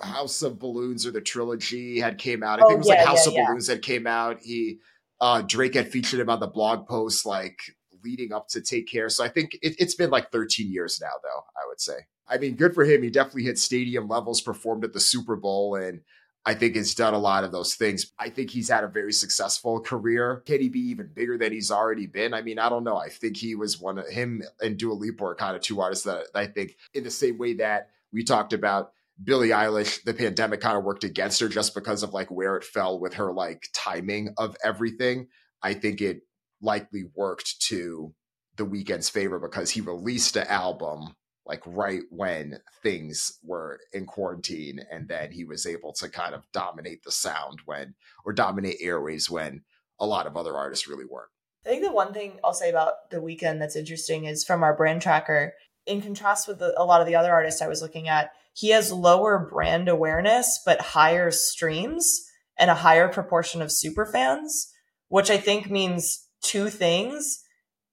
House 0.00 0.42
of 0.42 0.58
Balloons 0.58 1.06
or 1.06 1.12
the 1.12 1.20
trilogy 1.20 2.00
had 2.00 2.18
came 2.18 2.42
out. 2.42 2.58
I 2.58 2.64
oh, 2.64 2.68
think 2.68 2.76
it 2.76 2.78
was 2.78 2.88
yeah, 2.88 2.94
like 2.96 3.06
House 3.06 3.26
yeah, 3.26 3.30
of 3.30 3.36
yeah. 3.36 3.46
Balloons 3.46 3.66
that 3.68 3.80
came 3.80 4.06
out. 4.06 4.40
He 4.42 4.80
uh 5.20 5.40
Drake 5.42 5.74
had 5.74 5.88
featured 5.88 6.20
him 6.20 6.28
on 6.28 6.40
the 6.40 6.48
blog 6.48 6.86
post 6.86 7.24
like 7.24 7.58
leading 8.04 8.32
up 8.32 8.48
to 8.48 8.60
Take 8.60 8.88
Care. 8.88 9.08
So 9.08 9.24
I 9.24 9.28
think 9.28 9.54
it, 9.62 9.76
it's 9.78 9.94
been 9.94 10.10
like 10.10 10.30
13 10.30 10.70
years 10.70 11.00
now, 11.00 11.12
though. 11.22 11.44
I 11.56 11.66
would 11.68 11.80
say. 11.80 11.94
I 12.28 12.38
mean, 12.38 12.56
good 12.56 12.74
for 12.74 12.84
him. 12.84 13.02
He 13.02 13.08
definitely 13.08 13.44
hit 13.44 13.58
stadium 13.58 14.08
levels, 14.08 14.40
performed 14.40 14.84
at 14.84 14.92
the 14.92 15.00
Super 15.00 15.36
Bowl, 15.36 15.76
and 15.76 16.00
I 16.46 16.54
think 16.54 16.76
has 16.76 16.94
done 16.94 17.14
a 17.14 17.18
lot 17.18 17.44
of 17.44 17.52
those 17.52 17.74
things. 17.74 18.12
I 18.18 18.28
think 18.28 18.50
he's 18.50 18.68
had 18.68 18.84
a 18.84 18.88
very 18.88 19.12
successful 19.12 19.80
career. 19.80 20.42
Can 20.44 20.60
he 20.60 20.68
be 20.68 20.90
even 20.90 21.08
bigger 21.14 21.38
than 21.38 21.52
he's 21.52 21.70
already 21.70 22.06
been? 22.06 22.34
I 22.34 22.42
mean, 22.42 22.58
I 22.58 22.68
don't 22.68 22.84
know. 22.84 22.96
I 22.96 23.08
think 23.08 23.36
he 23.36 23.54
was 23.54 23.80
one 23.80 23.98
of 23.98 24.08
him 24.08 24.42
and 24.60 24.76
Dua 24.76 24.92
Lipa 24.92 25.24
are 25.24 25.34
kind 25.34 25.56
of 25.56 25.62
two 25.62 25.80
artists 25.80 26.04
that 26.04 26.26
I 26.34 26.46
think 26.46 26.76
in 26.92 27.04
the 27.04 27.10
same 27.10 27.38
way 27.38 27.54
that 27.54 27.88
we 28.12 28.24
talked 28.24 28.52
about 28.52 28.92
Billie 29.22 29.50
Eilish, 29.50 30.02
the 30.02 30.12
pandemic 30.12 30.60
kind 30.60 30.76
of 30.76 30.84
worked 30.84 31.04
against 31.04 31.40
her 31.40 31.48
just 31.48 31.74
because 31.74 32.02
of 32.02 32.12
like 32.12 32.30
where 32.30 32.56
it 32.56 32.64
fell 32.64 32.98
with 32.98 33.14
her 33.14 33.32
like 33.32 33.68
timing 33.72 34.34
of 34.36 34.56
everything. 34.62 35.28
I 35.62 35.74
think 35.74 36.00
it 36.00 36.22
likely 36.60 37.04
worked 37.14 37.60
to 37.68 38.12
the 38.56 38.66
Weeknd's 38.66 39.08
favor 39.08 39.38
because 39.38 39.70
he 39.70 39.80
released 39.80 40.36
an 40.36 40.46
album 40.48 41.14
like 41.46 41.62
right 41.66 42.02
when 42.10 42.58
things 42.82 43.38
were 43.42 43.80
in 43.92 44.06
quarantine 44.06 44.80
and 44.90 45.08
then 45.08 45.30
he 45.30 45.44
was 45.44 45.66
able 45.66 45.92
to 45.92 46.08
kind 46.08 46.34
of 46.34 46.50
dominate 46.52 47.02
the 47.02 47.10
sound 47.10 47.60
when 47.64 47.94
or 48.24 48.32
dominate 48.32 48.76
airways 48.80 49.30
when 49.30 49.62
a 49.98 50.06
lot 50.06 50.26
of 50.26 50.36
other 50.36 50.56
artists 50.56 50.88
really 50.88 51.04
weren't. 51.04 51.28
I 51.64 51.70
think 51.70 51.82
the 51.82 51.92
one 51.92 52.12
thing 52.12 52.38
i'll 52.44 52.52
say 52.52 52.70
about 52.70 53.10
the 53.10 53.18
Weeknd 53.18 53.58
that's 53.58 53.76
interesting 53.76 54.24
is 54.24 54.44
from 54.44 54.62
our 54.62 54.76
brand 54.76 55.02
tracker 55.02 55.54
in 55.86 56.02
contrast 56.02 56.48
with 56.48 56.58
the, 56.58 56.74
a 56.80 56.84
lot 56.84 57.00
of 57.00 57.06
the 57.06 57.16
other 57.16 57.32
artists 57.32 57.62
i 57.62 57.68
was 57.68 57.80
looking 57.80 58.08
at 58.08 58.32
he 58.52 58.70
has 58.70 58.92
lower 58.92 59.48
brand 59.50 59.88
awareness 59.88 60.60
but 60.64 60.80
higher 60.80 61.30
streams 61.30 62.22
and 62.58 62.70
a 62.70 62.74
higher 62.74 63.08
proportion 63.08 63.62
of 63.62 63.72
super 63.72 64.04
fans 64.04 64.70
which 65.08 65.30
i 65.30 65.38
think 65.38 65.70
means 65.70 66.24
two 66.44 66.68
things. 66.68 67.42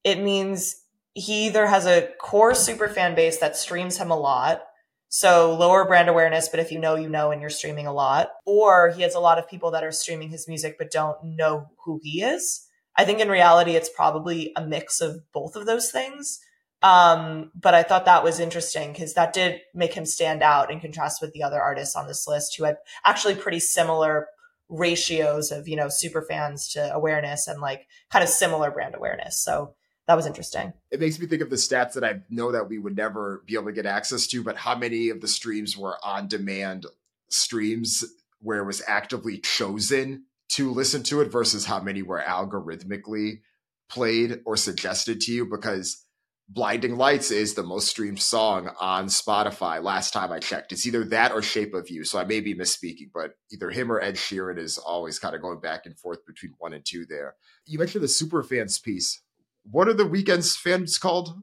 It 0.04 0.20
means 0.20 0.76
he 1.14 1.46
either 1.46 1.66
has 1.66 1.86
a 1.86 2.08
core 2.18 2.54
super 2.54 2.88
fan 2.88 3.14
base 3.14 3.38
that 3.38 3.56
streams 3.56 3.98
him 3.98 4.10
a 4.10 4.18
lot, 4.18 4.62
so 5.08 5.54
lower 5.54 5.84
brand 5.84 6.08
awareness, 6.08 6.48
but 6.48 6.60
if 6.60 6.72
you 6.72 6.78
know, 6.78 6.94
you 6.94 7.08
know, 7.08 7.30
and 7.30 7.40
you're 7.40 7.50
streaming 7.50 7.86
a 7.86 7.92
lot, 7.92 8.30
or 8.46 8.90
he 8.90 9.02
has 9.02 9.14
a 9.14 9.20
lot 9.20 9.38
of 9.38 9.48
people 9.48 9.70
that 9.72 9.84
are 9.84 9.92
streaming 9.92 10.30
his 10.30 10.48
music 10.48 10.76
but 10.78 10.90
don't 10.90 11.22
know 11.22 11.66
who 11.84 12.00
he 12.02 12.22
is. 12.22 12.66
I 12.96 13.04
think 13.04 13.20
in 13.20 13.28
reality, 13.28 13.72
it's 13.72 13.90
probably 13.90 14.52
a 14.56 14.64
mix 14.64 15.00
of 15.00 15.20
both 15.32 15.54
of 15.56 15.66
those 15.66 15.90
things. 15.90 16.40
Um, 16.82 17.52
but 17.54 17.74
I 17.74 17.82
thought 17.82 18.06
that 18.06 18.24
was 18.24 18.40
interesting 18.40 18.92
because 18.92 19.14
that 19.14 19.32
did 19.32 19.60
make 19.74 19.94
him 19.94 20.04
stand 20.04 20.42
out 20.42 20.70
in 20.70 20.80
contrast 20.80 21.22
with 21.22 21.32
the 21.32 21.42
other 21.42 21.60
artists 21.60 21.94
on 21.94 22.06
this 22.06 22.26
list 22.26 22.56
who 22.56 22.64
had 22.64 22.78
actually 23.04 23.36
pretty 23.36 23.60
similar 23.60 24.26
ratios 24.68 25.52
of, 25.52 25.68
you 25.68 25.76
know, 25.76 25.88
super 25.88 26.22
fans 26.22 26.68
to 26.72 26.92
awareness 26.92 27.46
and 27.46 27.60
like 27.60 27.86
kind 28.10 28.22
of 28.22 28.28
similar 28.28 28.70
brand 28.70 28.94
awareness. 28.94 29.38
So 29.40 29.74
that 30.08 30.14
was 30.14 30.26
interesting. 30.26 30.72
It 30.90 31.00
makes 31.00 31.18
me 31.18 31.26
think 31.26 31.42
of 31.42 31.50
the 31.50 31.56
stats 31.56 31.92
that 31.94 32.04
I 32.04 32.20
know 32.28 32.52
that 32.52 32.68
we 32.68 32.78
would 32.78 32.96
never 32.96 33.42
be 33.46 33.54
able 33.54 33.66
to 33.66 33.72
get 33.72 33.86
access 33.86 34.26
to, 34.28 34.42
but 34.42 34.56
how 34.56 34.76
many 34.76 35.10
of 35.10 35.20
the 35.20 35.28
streams 35.28 35.76
were 35.76 35.96
on 36.04 36.28
demand 36.28 36.86
streams 37.30 38.04
where 38.40 38.58
it 38.58 38.66
was 38.66 38.82
actively 38.86 39.38
chosen 39.38 40.24
to 40.50 40.70
listen 40.70 41.02
to 41.04 41.20
it 41.20 41.30
versus 41.30 41.64
how 41.64 41.80
many 41.80 42.02
were 42.02 42.20
algorithmically 42.20 43.40
played 43.88 44.40
or 44.44 44.56
suggested 44.56 45.20
to 45.20 45.32
you 45.32 45.46
because 45.46 46.04
Blinding 46.48 46.96
Lights 46.96 47.30
is 47.30 47.54
the 47.54 47.62
most 47.62 47.88
streamed 47.88 48.20
song 48.20 48.70
on 48.78 49.06
Spotify 49.06 49.82
last 49.82 50.12
time 50.12 50.32
I 50.32 50.40
checked. 50.40 50.72
It's 50.72 50.86
either 50.86 51.04
that 51.04 51.32
or 51.32 51.40
Shape 51.40 51.72
of 51.72 51.88
You. 51.88 52.04
So 52.04 52.18
I 52.18 52.24
may 52.24 52.40
be 52.40 52.54
misspeaking, 52.54 53.10
but 53.14 53.36
either 53.50 53.70
him 53.70 53.90
or 53.90 54.00
Ed 54.00 54.16
Sheeran 54.16 54.58
is 54.58 54.76
always 54.76 55.18
kind 55.18 55.34
of 55.34 55.40
going 55.40 55.60
back 55.60 55.86
and 55.86 55.96
forth 55.96 56.26
between 56.26 56.52
one 56.58 56.74
and 56.74 56.84
two 56.84 57.06
there. 57.06 57.36
You 57.64 57.78
mentioned 57.78 58.04
the 58.04 58.08
super 58.08 58.42
fans 58.42 58.78
piece 58.78 59.22
what 59.70 59.88
are 59.88 59.94
the 59.94 60.04
Weeknd's 60.04 60.56
fans 60.56 60.98
called? 60.98 61.40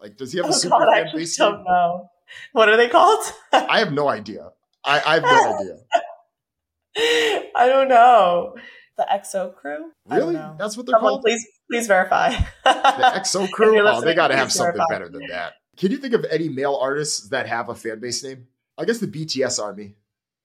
Like, 0.00 0.16
does 0.16 0.32
he 0.32 0.38
have 0.38 0.46
a 0.46 0.50
oh, 0.50 0.52
super 0.52 0.78
God, 0.78 0.88
fan 0.92 1.08
I 1.08 1.16
base? 1.16 1.40
I 1.40 1.50
don't 1.50 1.64
know. 1.64 2.10
What 2.52 2.68
are 2.68 2.76
they 2.76 2.88
called? 2.88 3.24
I 3.52 3.78
have 3.78 3.92
no 3.92 4.08
idea. 4.08 4.50
I, 4.84 5.00
I 5.00 5.14
have 5.14 5.22
no 5.22 5.58
idea. 5.60 7.50
I 7.54 7.68
don't 7.68 7.88
know. 7.88 8.54
The 8.96 9.06
XO 9.10 9.54
crew? 9.54 9.92
Really? 10.08 10.34
That's 10.34 10.76
what 10.76 10.86
they're 10.86 10.94
Someone 10.94 11.12
called? 11.12 11.22
Please, 11.22 11.46
please 11.70 11.86
verify. 11.86 12.30
the 12.64 13.12
XO 13.16 13.50
crew? 13.52 13.80
Oh, 13.86 14.00
they 14.00 14.14
got 14.14 14.28
to 14.28 14.36
have 14.36 14.52
something 14.52 14.76
verify. 14.76 14.92
better 14.92 15.08
than 15.08 15.28
that. 15.28 15.54
Can 15.76 15.90
you 15.90 15.96
think 15.96 16.14
of 16.14 16.26
any 16.30 16.48
male 16.48 16.76
artists 16.80 17.28
that 17.30 17.48
have 17.48 17.68
a 17.68 17.74
fan 17.74 18.00
base 18.00 18.22
name? 18.22 18.48
I 18.76 18.84
guess 18.84 18.98
the 18.98 19.06
BTS 19.06 19.62
Army. 19.62 19.94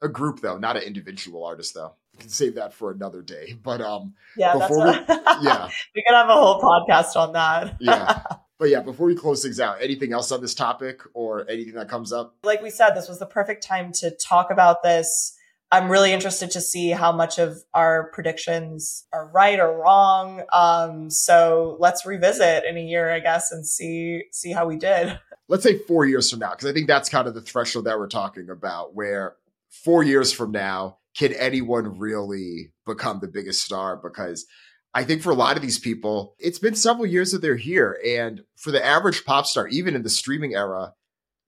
A 0.02 0.08
group, 0.08 0.42
though, 0.42 0.58
not 0.58 0.78
an 0.78 0.84
individual 0.84 1.44
artist, 1.44 1.74
though 1.74 1.96
can 2.20 2.30
save 2.30 2.56
that 2.56 2.74
for 2.74 2.92
another 2.92 3.22
day. 3.22 3.58
But 3.62 3.82
um, 3.82 4.14
yeah, 4.36 4.54
before 4.54 4.88
we, 4.88 4.92
yeah, 5.42 5.70
we 5.96 6.04
can 6.04 6.16
have 6.16 6.30
a 6.30 6.34
whole 6.34 6.62
podcast 6.62 7.16
on 7.16 7.34
that. 7.34 7.78
yeah. 7.80 8.24
But 8.60 8.72
yeah, 8.72 8.80
before 8.82 9.06
we 9.06 9.14
close 9.14 9.44
things 9.44 9.60
out, 9.60 9.84
anything 9.84 10.14
else 10.14 10.32
on 10.32 10.42
this 10.42 10.56
topic 10.56 11.02
or 11.14 11.48
anything 11.48 11.76
that 11.76 11.90
comes 11.90 12.12
up? 12.12 12.36
Like 12.44 12.64
we 12.64 12.72
said, 12.72 12.96
this 12.96 13.08
was 13.08 13.20
the 13.20 13.28
perfect 13.28 13.64
time 13.64 13.92
to 13.98 14.10
talk 14.10 14.50
about 14.50 14.82
this. 14.82 15.38
I'm 15.72 15.90
really 15.90 16.14
interested 16.14 16.52
to 16.52 16.62
see 16.62 16.90
how 16.90 17.12
much 17.12 17.40
of 17.40 17.58
our 17.74 18.10
predictions 18.14 19.06
are 19.12 19.30
right 19.34 19.60
or 19.60 19.78
wrong. 19.78 20.44
Um, 20.54 21.10
so 21.10 21.78
let's 21.80 22.06
revisit 22.06 22.64
in 22.64 22.78
a 22.78 22.82
year, 22.82 23.12
I 23.12 23.20
guess, 23.20 23.52
and 23.52 23.68
see 23.68 24.24
see 24.32 24.54
how 24.54 24.66
we 24.66 24.78
did. 24.78 25.20
Let's 25.50 25.64
say 25.64 25.78
four 25.78 26.06
years 26.06 26.32
from 26.32 26.40
now, 26.40 26.52
because 26.52 26.68
I 26.68 26.74
think 26.74 26.88
that's 26.88 27.10
kind 27.10 27.28
of 27.28 27.34
the 27.34 27.42
threshold 27.42 27.86
that 27.86 28.00
we're 28.00 28.08
talking 28.08 28.50
about, 28.50 28.96
where 28.96 29.36
four 29.70 30.04
years 30.04 30.32
from 30.32 30.52
now, 30.52 30.97
can 31.18 31.34
anyone 31.34 31.98
really 31.98 32.72
become 32.86 33.20
the 33.20 33.28
biggest 33.28 33.64
star? 33.64 34.00
Because 34.02 34.46
I 34.94 35.04
think 35.04 35.22
for 35.22 35.32
a 35.32 35.36
lot 35.36 35.56
of 35.56 35.62
these 35.62 35.80
people, 35.80 36.36
it's 36.40 36.60
been 36.60 36.76
several 36.76 37.06
years 37.06 37.32
that 37.32 37.42
they're 37.42 37.56
here. 37.56 38.00
And 38.06 38.42
for 38.56 38.72
the 38.72 38.84
average 38.84 39.26
pop 39.26 39.46
star, 39.46 39.68
even 39.68 39.96
in 39.96 40.04
the 40.04 40.10
streaming 40.10 40.56
era, 40.56 40.94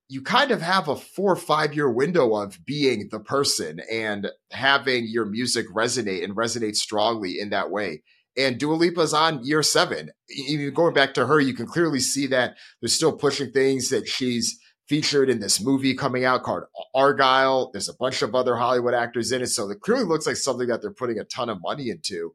you 0.08 0.24
kind 0.24 0.50
of 0.50 0.62
have 0.62 0.88
a 0.88 0.96
four 0.96 1.32
or 1.32 1.36
five 1.36 1.76
year 1.76 1.90
window 1.90 2.36
of 2.36 2.66
being 2.66 3.10
the 3.12 3.20
person 3.20 3.80
and 3.92 4.30
having 4.52 5.06
your 5.08 5.26
music 5.26 5.68
resonate 5.70 6.24
and 6.24 6.36
resonate 6.36 6.76
strongly 6.76 7.40
in 7.40 7.52
that 7.52 7.70
way. 7.70 8.02
And 8.36 8.58
Dua 8.58 8.74
Lipa's 8.74 9.14
on 9.14 9.44
year 9.44 9.62
seven. 9.62 10.12
Even 10.30 10.74
going 10.74 10.94
back 10.94 11.14
to 11.16 11.28
her, 11.28 11.40
you 11.40 11.54
can 11.54 11.68
clearly 11.68 12.00
see 12.00 12.26
that 12.28 12.56
they're 12.82 12.90
still 12.90 13.16
pushing 13.16 13.52
things 13.52 13.90
that 13.90 14.08
she's 14.08 14.60
featured 14.90 15.30
in 15.30 15.40
this 15.40 15.62
movie 15.62 15.94
coming 15.94 16.26
out 16.26 16.42
called 16.42 16.64
Argylle. 16.96 17.72
There's 17.72 17.88
a 17.88 17.94
bunch 17.94 18.24
of 18.24 18.34
other 18.34 18.56
Hollywood 18.56 18.96
actors 18.96 19.32
in 19.32 19.44
it. 19.44 19.48
So 19.48 19.70
it 19.70 19.82
clearly 19.82 20.04
looks 20.04 20.26
like 20.26 20.36
something 20.36 20.68
that 20.68 20.82
they're 20.82 20.92
putting 20.92 21.20
a 21.20 21.24
ton 21.24 21.48
of 21.48 21.62
money 21.62 21.90
into. 21.90 22.34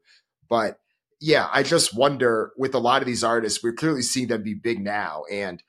But 0.48 0.78
yeah, 1.20 1.48
I 1.52 1.64
just 1.64 1.97
wonder 1.97 2.52
with 2.56 2.74
a 2.74 2.78
lot 2.78 3.02
of 3.02 3.06
these 3.06 3.24
artists, 3.24 3.62
we're 3.62 3.72
clearly 3.72 4.02
seeing 4.02 4.28
them 4.28 4.44
be 4.44 4.55
big 4.55 4.81
now. 4.81 5.24
And 5.31 5.62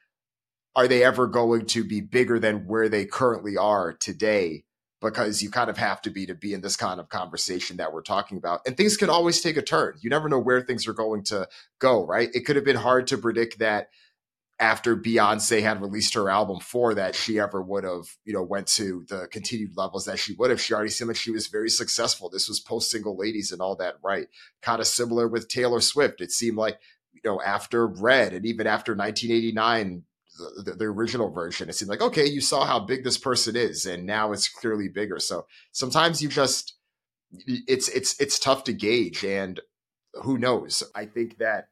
are 0.76 0.88
they 0.88 1.04
ever 1.04 1.26
going 1.26 1.66
to 1.68 1.84
be 1.84 2.02
bigger 2.02 2.40
than 2.40 2.68
where 2.68 2.88
they 2.88 3.06
currently 3.06 3.58
are 3.58 3.94
today? 3.94 4.66
Because 5.02 5.42
you 5.42 5.50
kind 5.50 5.70
of 5.70 5.78
have 5.78 6.02
to 6.04 6.12
be 6.12 6.28
to 6.28 6.36
be 6.36 6.54
in 6.54 6.62
this 6.62 6.78
kind 6.78 7.00
of 7.00 7.10
conversation 7.10 7.78
that 7.78 7.94
we're 7.94 8.02
talking 8.02 8.38
about. 8.38 8.62
And 8.68 8.78
things 8.78 8.96
can 8.96 9.10
always 9.10 9.42
take 9.42 9.58
a 9.58 9.62
turn. 9.62 9.96
You 10.02 10.10
never 10.10 10.30
know 10.30 10.40
where 10.40 10.62
things 10.62 10.88
are 10.88 10.94
going 10.94 11.24
to 11.26 11.48
go, 11.80 12.06
right? 12.06 12.30
It 12.34 12.46
could 12.46 12.56
have 12.56 12.66
been 12.66 12.76
hard 12.76 13.08
to 13.08 13.18
predict 13.18 13.60
that 13.60 13.90
after 14.60 14.96
Beyonce 14.96 15.62
had 15.62 15.82
released 15.82 16.14
her 16.14 16.30
album 16.30 16.60
for 16.60 16.94
that 16.94 17.14
she 17.14 17.40
ever 17.40 17.62
would 17.62 17.84
have, 17.84 18.06
you 18.24 18.34
know, 18.34 18.44
went 18.44 18.68
to 18.68 19.06
the 19.10 19.28
continued 19.30 19.76
levels 19.76 20.06
that 20.06 20.18
she 20.18 20.34
would 20.36 20.50
have. 20.50 20.62
She 20.62 20.74
already 20.74 20.92
seemed 20.92 21.10
like 21.10 21.18
she 21.18 21.32
was 21.32 21.48
very 21.48 21.70
successful. 21.70 22.30
This 22.30 22.48
was 22.48 22.62
post 22.62 22.90
single 22.90 23.18
ladies 23.18 23.52
and 23.52 23.62
all 23.62 23.76
that, 23.78 23.96
right? 24.02 24.28
Kind 24.62 24.80
of 24.80 24.88
similar 24.88 25.28
with 25.28 25.50
Taylor 25.50 25.82
Swift. 25.82 26.22
It 26.22 26.32
seemed 26.32 26.58
like, 26.58 26.80
you 27.12 27.22
know, 27.26 27.42
after 27.46 27.86
Red 27.86 28.34
and 28.34 28.46
even 28.46 28.66
after 28.66 28.94
1989, 28.94 30.04
the, 30.38 30.64
the, 30.64 30.78
the, 30.78 30.86
original 30.86 31.32
version, 31.32 31.68
it 31.68 31.74
seemed 31.74 31.90
like, 31.90 32.02
okay, 32.02 32.26
you 32.26 32.40
saw 32.40 32.66
how 32.66 32.80
big 32.80 33.04
this 33.04 33.18
person 33.18 33.56
is, 33.56 33.86
and 33.86 34.06
now 34.06 34.32
it's 34.32 34.50
clearly 34.50 34.90
bigger. 34.90 35.20
So 35.20 35.48
sometimes 35.72 36.22
you 36.22 36.30
just, 36.30 36.76
it's, 37.46 37.90
it's, 37.90 38.20
it's 38.22 38.40
tough 38.40 38.66
to 38.66 38.74
gauge. 38.74 39.24
And 39.24 39.60
who 40.14 40.38
knows? 40.38 40.84
I 40.94 41.06
think 41.06 41.38
that 41.40 41.68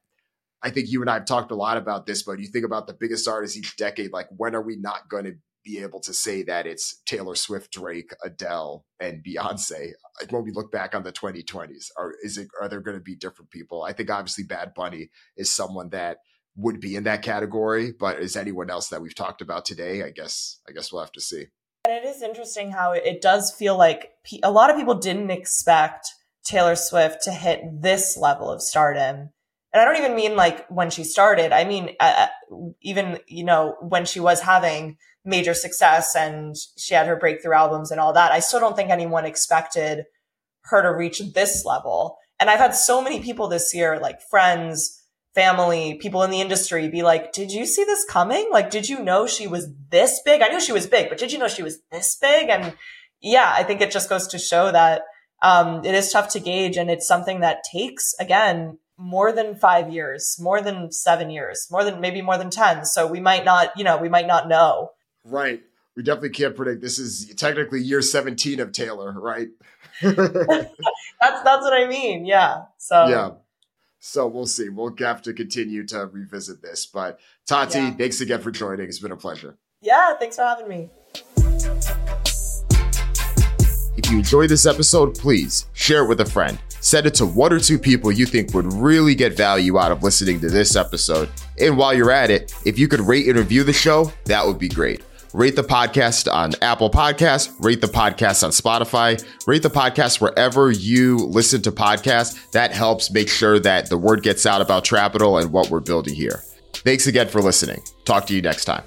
I 0.64 0.70
think 0.70 0.90
you 0.90 1.02
and 1.02 1.10
I 1.10 1.16
have 1.16 1.26
talked 1.26 1.52
a 1.52 1.56
lot 1.56 1.78
about 1.78 2.06
this, 2.06 2.24
but 2.24 2.40
you 2.40 2.48
think 2.48 2.66
about 2.66 2.88
the 2.88 2.94
biggest 2.94 3.28
artists 3.28 3.58
each 3.58 3.76
decade, 3.76 4.14
like 4.14 4.28
when 4.36 4.56
are 4.56 4.62
we 4.62 4.78
not 4.78 5.10
going 5.10 5.26
to 5.26 5.34
be 5.64 5.80
able 5.80 6.00
to 6.02 6.14
say 6.14 6.44
that 6.44 6.68
it's 6.68 7.02
Taylor 7.06 7.36
Swift, 7.36 7.72
Drake, 7.72 8.12
Adele, 8.24 8.86
and 9.00 9.24
Beyonce 9.24 9.92
when 10.30 10.44
we 10.44 10.52
look 10.52 10.72
back 10.72 10.96
on 10.96 11.04
the 11.04 11.12
2020s? 11.12 11.90
Are 11.98 12.14
is 12.24 12.38
it 12.38 12.48
are 12.62 12.70
there 12.70 12.82
going 12.82 12.98
to 12.98 13.04
be 13.04 13.16
different 13.16 13.52
people? 13.52 13.84
I 13.84 13.94
think 13.94 14.10
obviously 14.10 14.46
Bad 14.46 14.74
Bunny 14.74 15.10
is 15.36 15.54
someone 15.54 15.90
that 15.90 16.18
would 16.56 16.80
be 16.80 16.96
in 16.96 17.04
that 17.04 17.24
category, 17.24 17.92
but 17.98 18.20
is 18.20 18.36
anyone 18.36 18.70
else 18.70 18.90
that 18.90 19.02
we've 19.02 19.16
talked 19.16 19.42
about 19.42 19.66
today? 19.66 20.04
I 20.04 20.12
guess 20.12 20.60
I 20.68 20.72
guess 20.72 20.92
we'll 20.92 21.02
have 21.02 21.12
to 21.14 21.22
see. 21.22 21.48
And 21.86 21.94
it 21.94 22.06
is 22.08 22.22
interesting 22.22 22.72
how 22.72 22.94
it 22.94 23.22
does 23.22 23.52
feel 23.52 23.78
like 23.78 24.12
a 24.42 24.52
lot 24.52 24.70
of 24.70 24.78
people 24.78 24.96
didn't 24.96 25.32
expect 25.32 26.08
Taylor 26.46 26.76
Swift 26.78 27.24
to 27.24 27.32
hit 27.32 27.82
this 27.82 28.16
level 28.16 28.50
of 28.50 28.62
stardom. 28.62 29.32
And 29.74 29.82
I 29.82 29.86
don't 29.86 29.98
even 29.98 30.16
mean 30.16 30.36
like 30.36 30.68
when 30.68 30.90
she 30.90 31.04
started. 31.04 31.52
I 31.52 31.64
mean, 31.66 31.96
uh, 32.00 32.28
uh 32.52 32.56
even, 32.82 33.20
you 33.28 33.44
know, 33.44 33.76
when 33.82 34.06
she 34.06 34.20
was 34.20 34.42
having 34.42 34.98
major 35.26 35.54
success 35.54 36.16
and 36.16 36.56
she 36.78 36.94
had 36.94 37.08
her 37.08 37.16
breakthrough 37.16 37.56
albums 37.56 37.92
and 37.92 38.00
all 38.00 38.14
that. 38.14 38.32
I 38.32 38.40
still 38.40 38.60
don't 38.60 38.76
think 38.76 38.90
anyone 38.90 39.26
expected 39.26 40.06
her 40.66 40.82
to 40.82 40.94
reach 40.94 41.22
this 41.34 41.66
level. 41.66 42.18
And 42.40 42.50
I've 42.50 42.60
had 42.60 42.76
so 42.76 43.02
many 43.02 43.22
people 43.22 43.48
this 43.48 43.74
year, 43.74 44.00
like 44.00 44.22
friends, 44.30 45.02
family, 45.34 45.96
people 45.96 46.24
in 46.24 46.32
the 46.32 46.42
industry 46.42 46.90
be 46.90 47.02
like, 47.02 47.32
did 47.32 47.52
you 47.52 47.66
see 47.66 47.84
this 47.84 48.06
coming? 48.06 48.50
Like, 48.52 48.70
did 48.70 48.88
you 48.88 49.04
know 49.04 49.26
she 49.26 49.48
was 49.48 49.70
this 49.90 50.22
big? 50.24 50.42
I 50.42 50.50
knew 50.50 50.60
she 50.60 50.72
was 50.72 50.88
big, 50.88 51.10
but 51.10 51.18
did 51.18 51.32
you 51.32 51.40
know 51.40 51.48
she 51.48 51.64
was 51.64 51.80
this 51.92 52.16
big? 52.16 52.50
And 52.50 52.76
yeah, 53.22 53.52
I 53.56 53.64
think 53.64 53.82
it 53.82 53.92
just 53.92 54.10
goes 54.10 54.28
to 54.28 54.38
show 54.38 54.72
that, 54.72 55.04
um, 55.42 55.84
it 55.84 55.96
is 55.96 56.12
tough 56.12 56.30
to 56.30 56.40
gauge 56.40 56.78
and 56.78 56.90
it's 56.90 57.08
something 57.08 57.40
that 57.42 57.64
takes, 57.72 58.14
again, 58.20 58.78
more 58.98 59.32
than 59.32 59.56
five 59.56 59.92
years, 59.92 60.38
more 60.40 60.62
than 60.62 60.92
seven 60.92 61.30
years, 61.30 61.68
more 61.72 61.84
than 61.84 62.00
maybe 62.00 62.22
more 62.22 62.38
than 62.38 62.50
10. 62.50 62.86
So 62.86 63.08
we 63.08 63.20
might 63.20 63.44
not, 63.44 63.72
you 63.78 63.84
know, 63.84 63.98
we 63.98 64.10
might 64.10 64.28
not 64.28 64.48
know 64.48 64.92
Right. 65.24 65.62
We 65.96 66.04
definitely 66.04 66.32
can't 66.32 66.56
predict. 66.56 66.82
This 66.82 67.00
is 67.00 67.34
technically 67.36 67.82
year 67.82 68.02
17 68.02 68.60
of 68.60 68.72
Taylor, 68.72 69.12
right? 69.20 69.50
that's 70.02 70.24
that's 71.22 71.62
what 71.62 71.74
I 71.74 71.86
mean. 71.88 72.26
Yeah. 72.26 72.64
So 72.78 73.08
Yeah. 73.08 73.32
So 74.00 74.28
we'll 74.28 74.48
see. 74.48 74.70
We'll 74.70 74.94
have 75.00 75.22
to 75.22 75.34
continue 75.34 75.86
to 75.88 76.08
revisit 76.08 76.62
this. 76.62 76.86
But 76.86 77.20
Tati, 77.46 77.80
yeah. 77.80 77.92
thanks 77.92 78.20
again 78.20 78.42
for 78.42 78.52
joining. 78.52 78.88
It's 78.88 79.00
been 79.00 79.12
a 79.12 79.18
pleasure. 79.18 79.58
Yeah, 79.82 80.16
thanks 80.18 80.36
for 80.36 80.44
having 80.44 80.68
me. 80.68 80.90
If 83.96 84.12
you 84.12 84.18
enjoyed 84.18 84.50
this 84.50 84.66
episode, 84.66 85.16
please 85.18 85.68
share 85.74 86.04
it 86.04 86.08
with 86.08 86.20
a 86.20 86.26
friend. 86.26 86.58
Send 86.84 87.06
it 87.06 87.14
to 87.16 87.26
one 87.26 87.54
or 87.54 87.60
two 87.60 87.80
people 87.80 88.12
you 88.12 88.26
think 88.26 88.54
would 88.54 88.72
really 88.74 89.16
get 89.16 89.38
value 89.38 89.80
out 89.80 89.94
of 89.94 90.04
listening 90.04 90.42
to 90.42 90.50
this 90.50 90.76
episode. 90.76 91.30
And 91.58 91.78
while 91.78 91.94
you're 91.94 92.12
at 92.12 92.30
it, 92.30 92.54
if 92.66 92.78
you 92.78 92.90
could 92.90 93.00
rate 93.00 93.26
and 93.28 93.38
review 93.38 93.64
the 93.64 93.72
show, 93.72 94.12
that 94.26 94.46
would 94.46 94.60
be 94.60 94.68
great. 94.68 95.02
Rate 95.34 95.56
the 95.56 95.64
podcast 95.64 96.32
on 96.32 96.52
Apple 96.62 96.92
Podcasts, 96.92 97.56
rate 97.64 97.80
the 97.80 97.88
podcast 97.88 98.44
on 98.44 98.52
Spotify, 98.52 99.26
rate 99.48 99.64
the 99.64 99.70
podcast 99.70 100.20
wherever 100.20 100.72
you 100.72 101.18
listen 101.18 101.62
to 101.62 101.72
podcasts. 101.72 102.52
That 102.52 102.74
helps 102.74 103.10
make 103.12 103.30
sure 103.30 103.60
that 103.60 103.90
the 103.90 103.98
word 103.98 104.22
gets 104.22 104.46
out 104.46 104.62
about 104.62 104.84
Trapital 104.84 105.42
and 105.42 105.54
what 105.54 105.70
we're 105.70 105.80
building 105.80 106.14
here. 106.14 106.44
Thanks 106.74 107.08
again 107.08 107.30
for 107.30 107.42
listening. 107.42 107.82
Talk 108.04 108.28
to 108.28 108.36
you 108.36 108.42
next 108.42 108.66
time. 108.66 108.84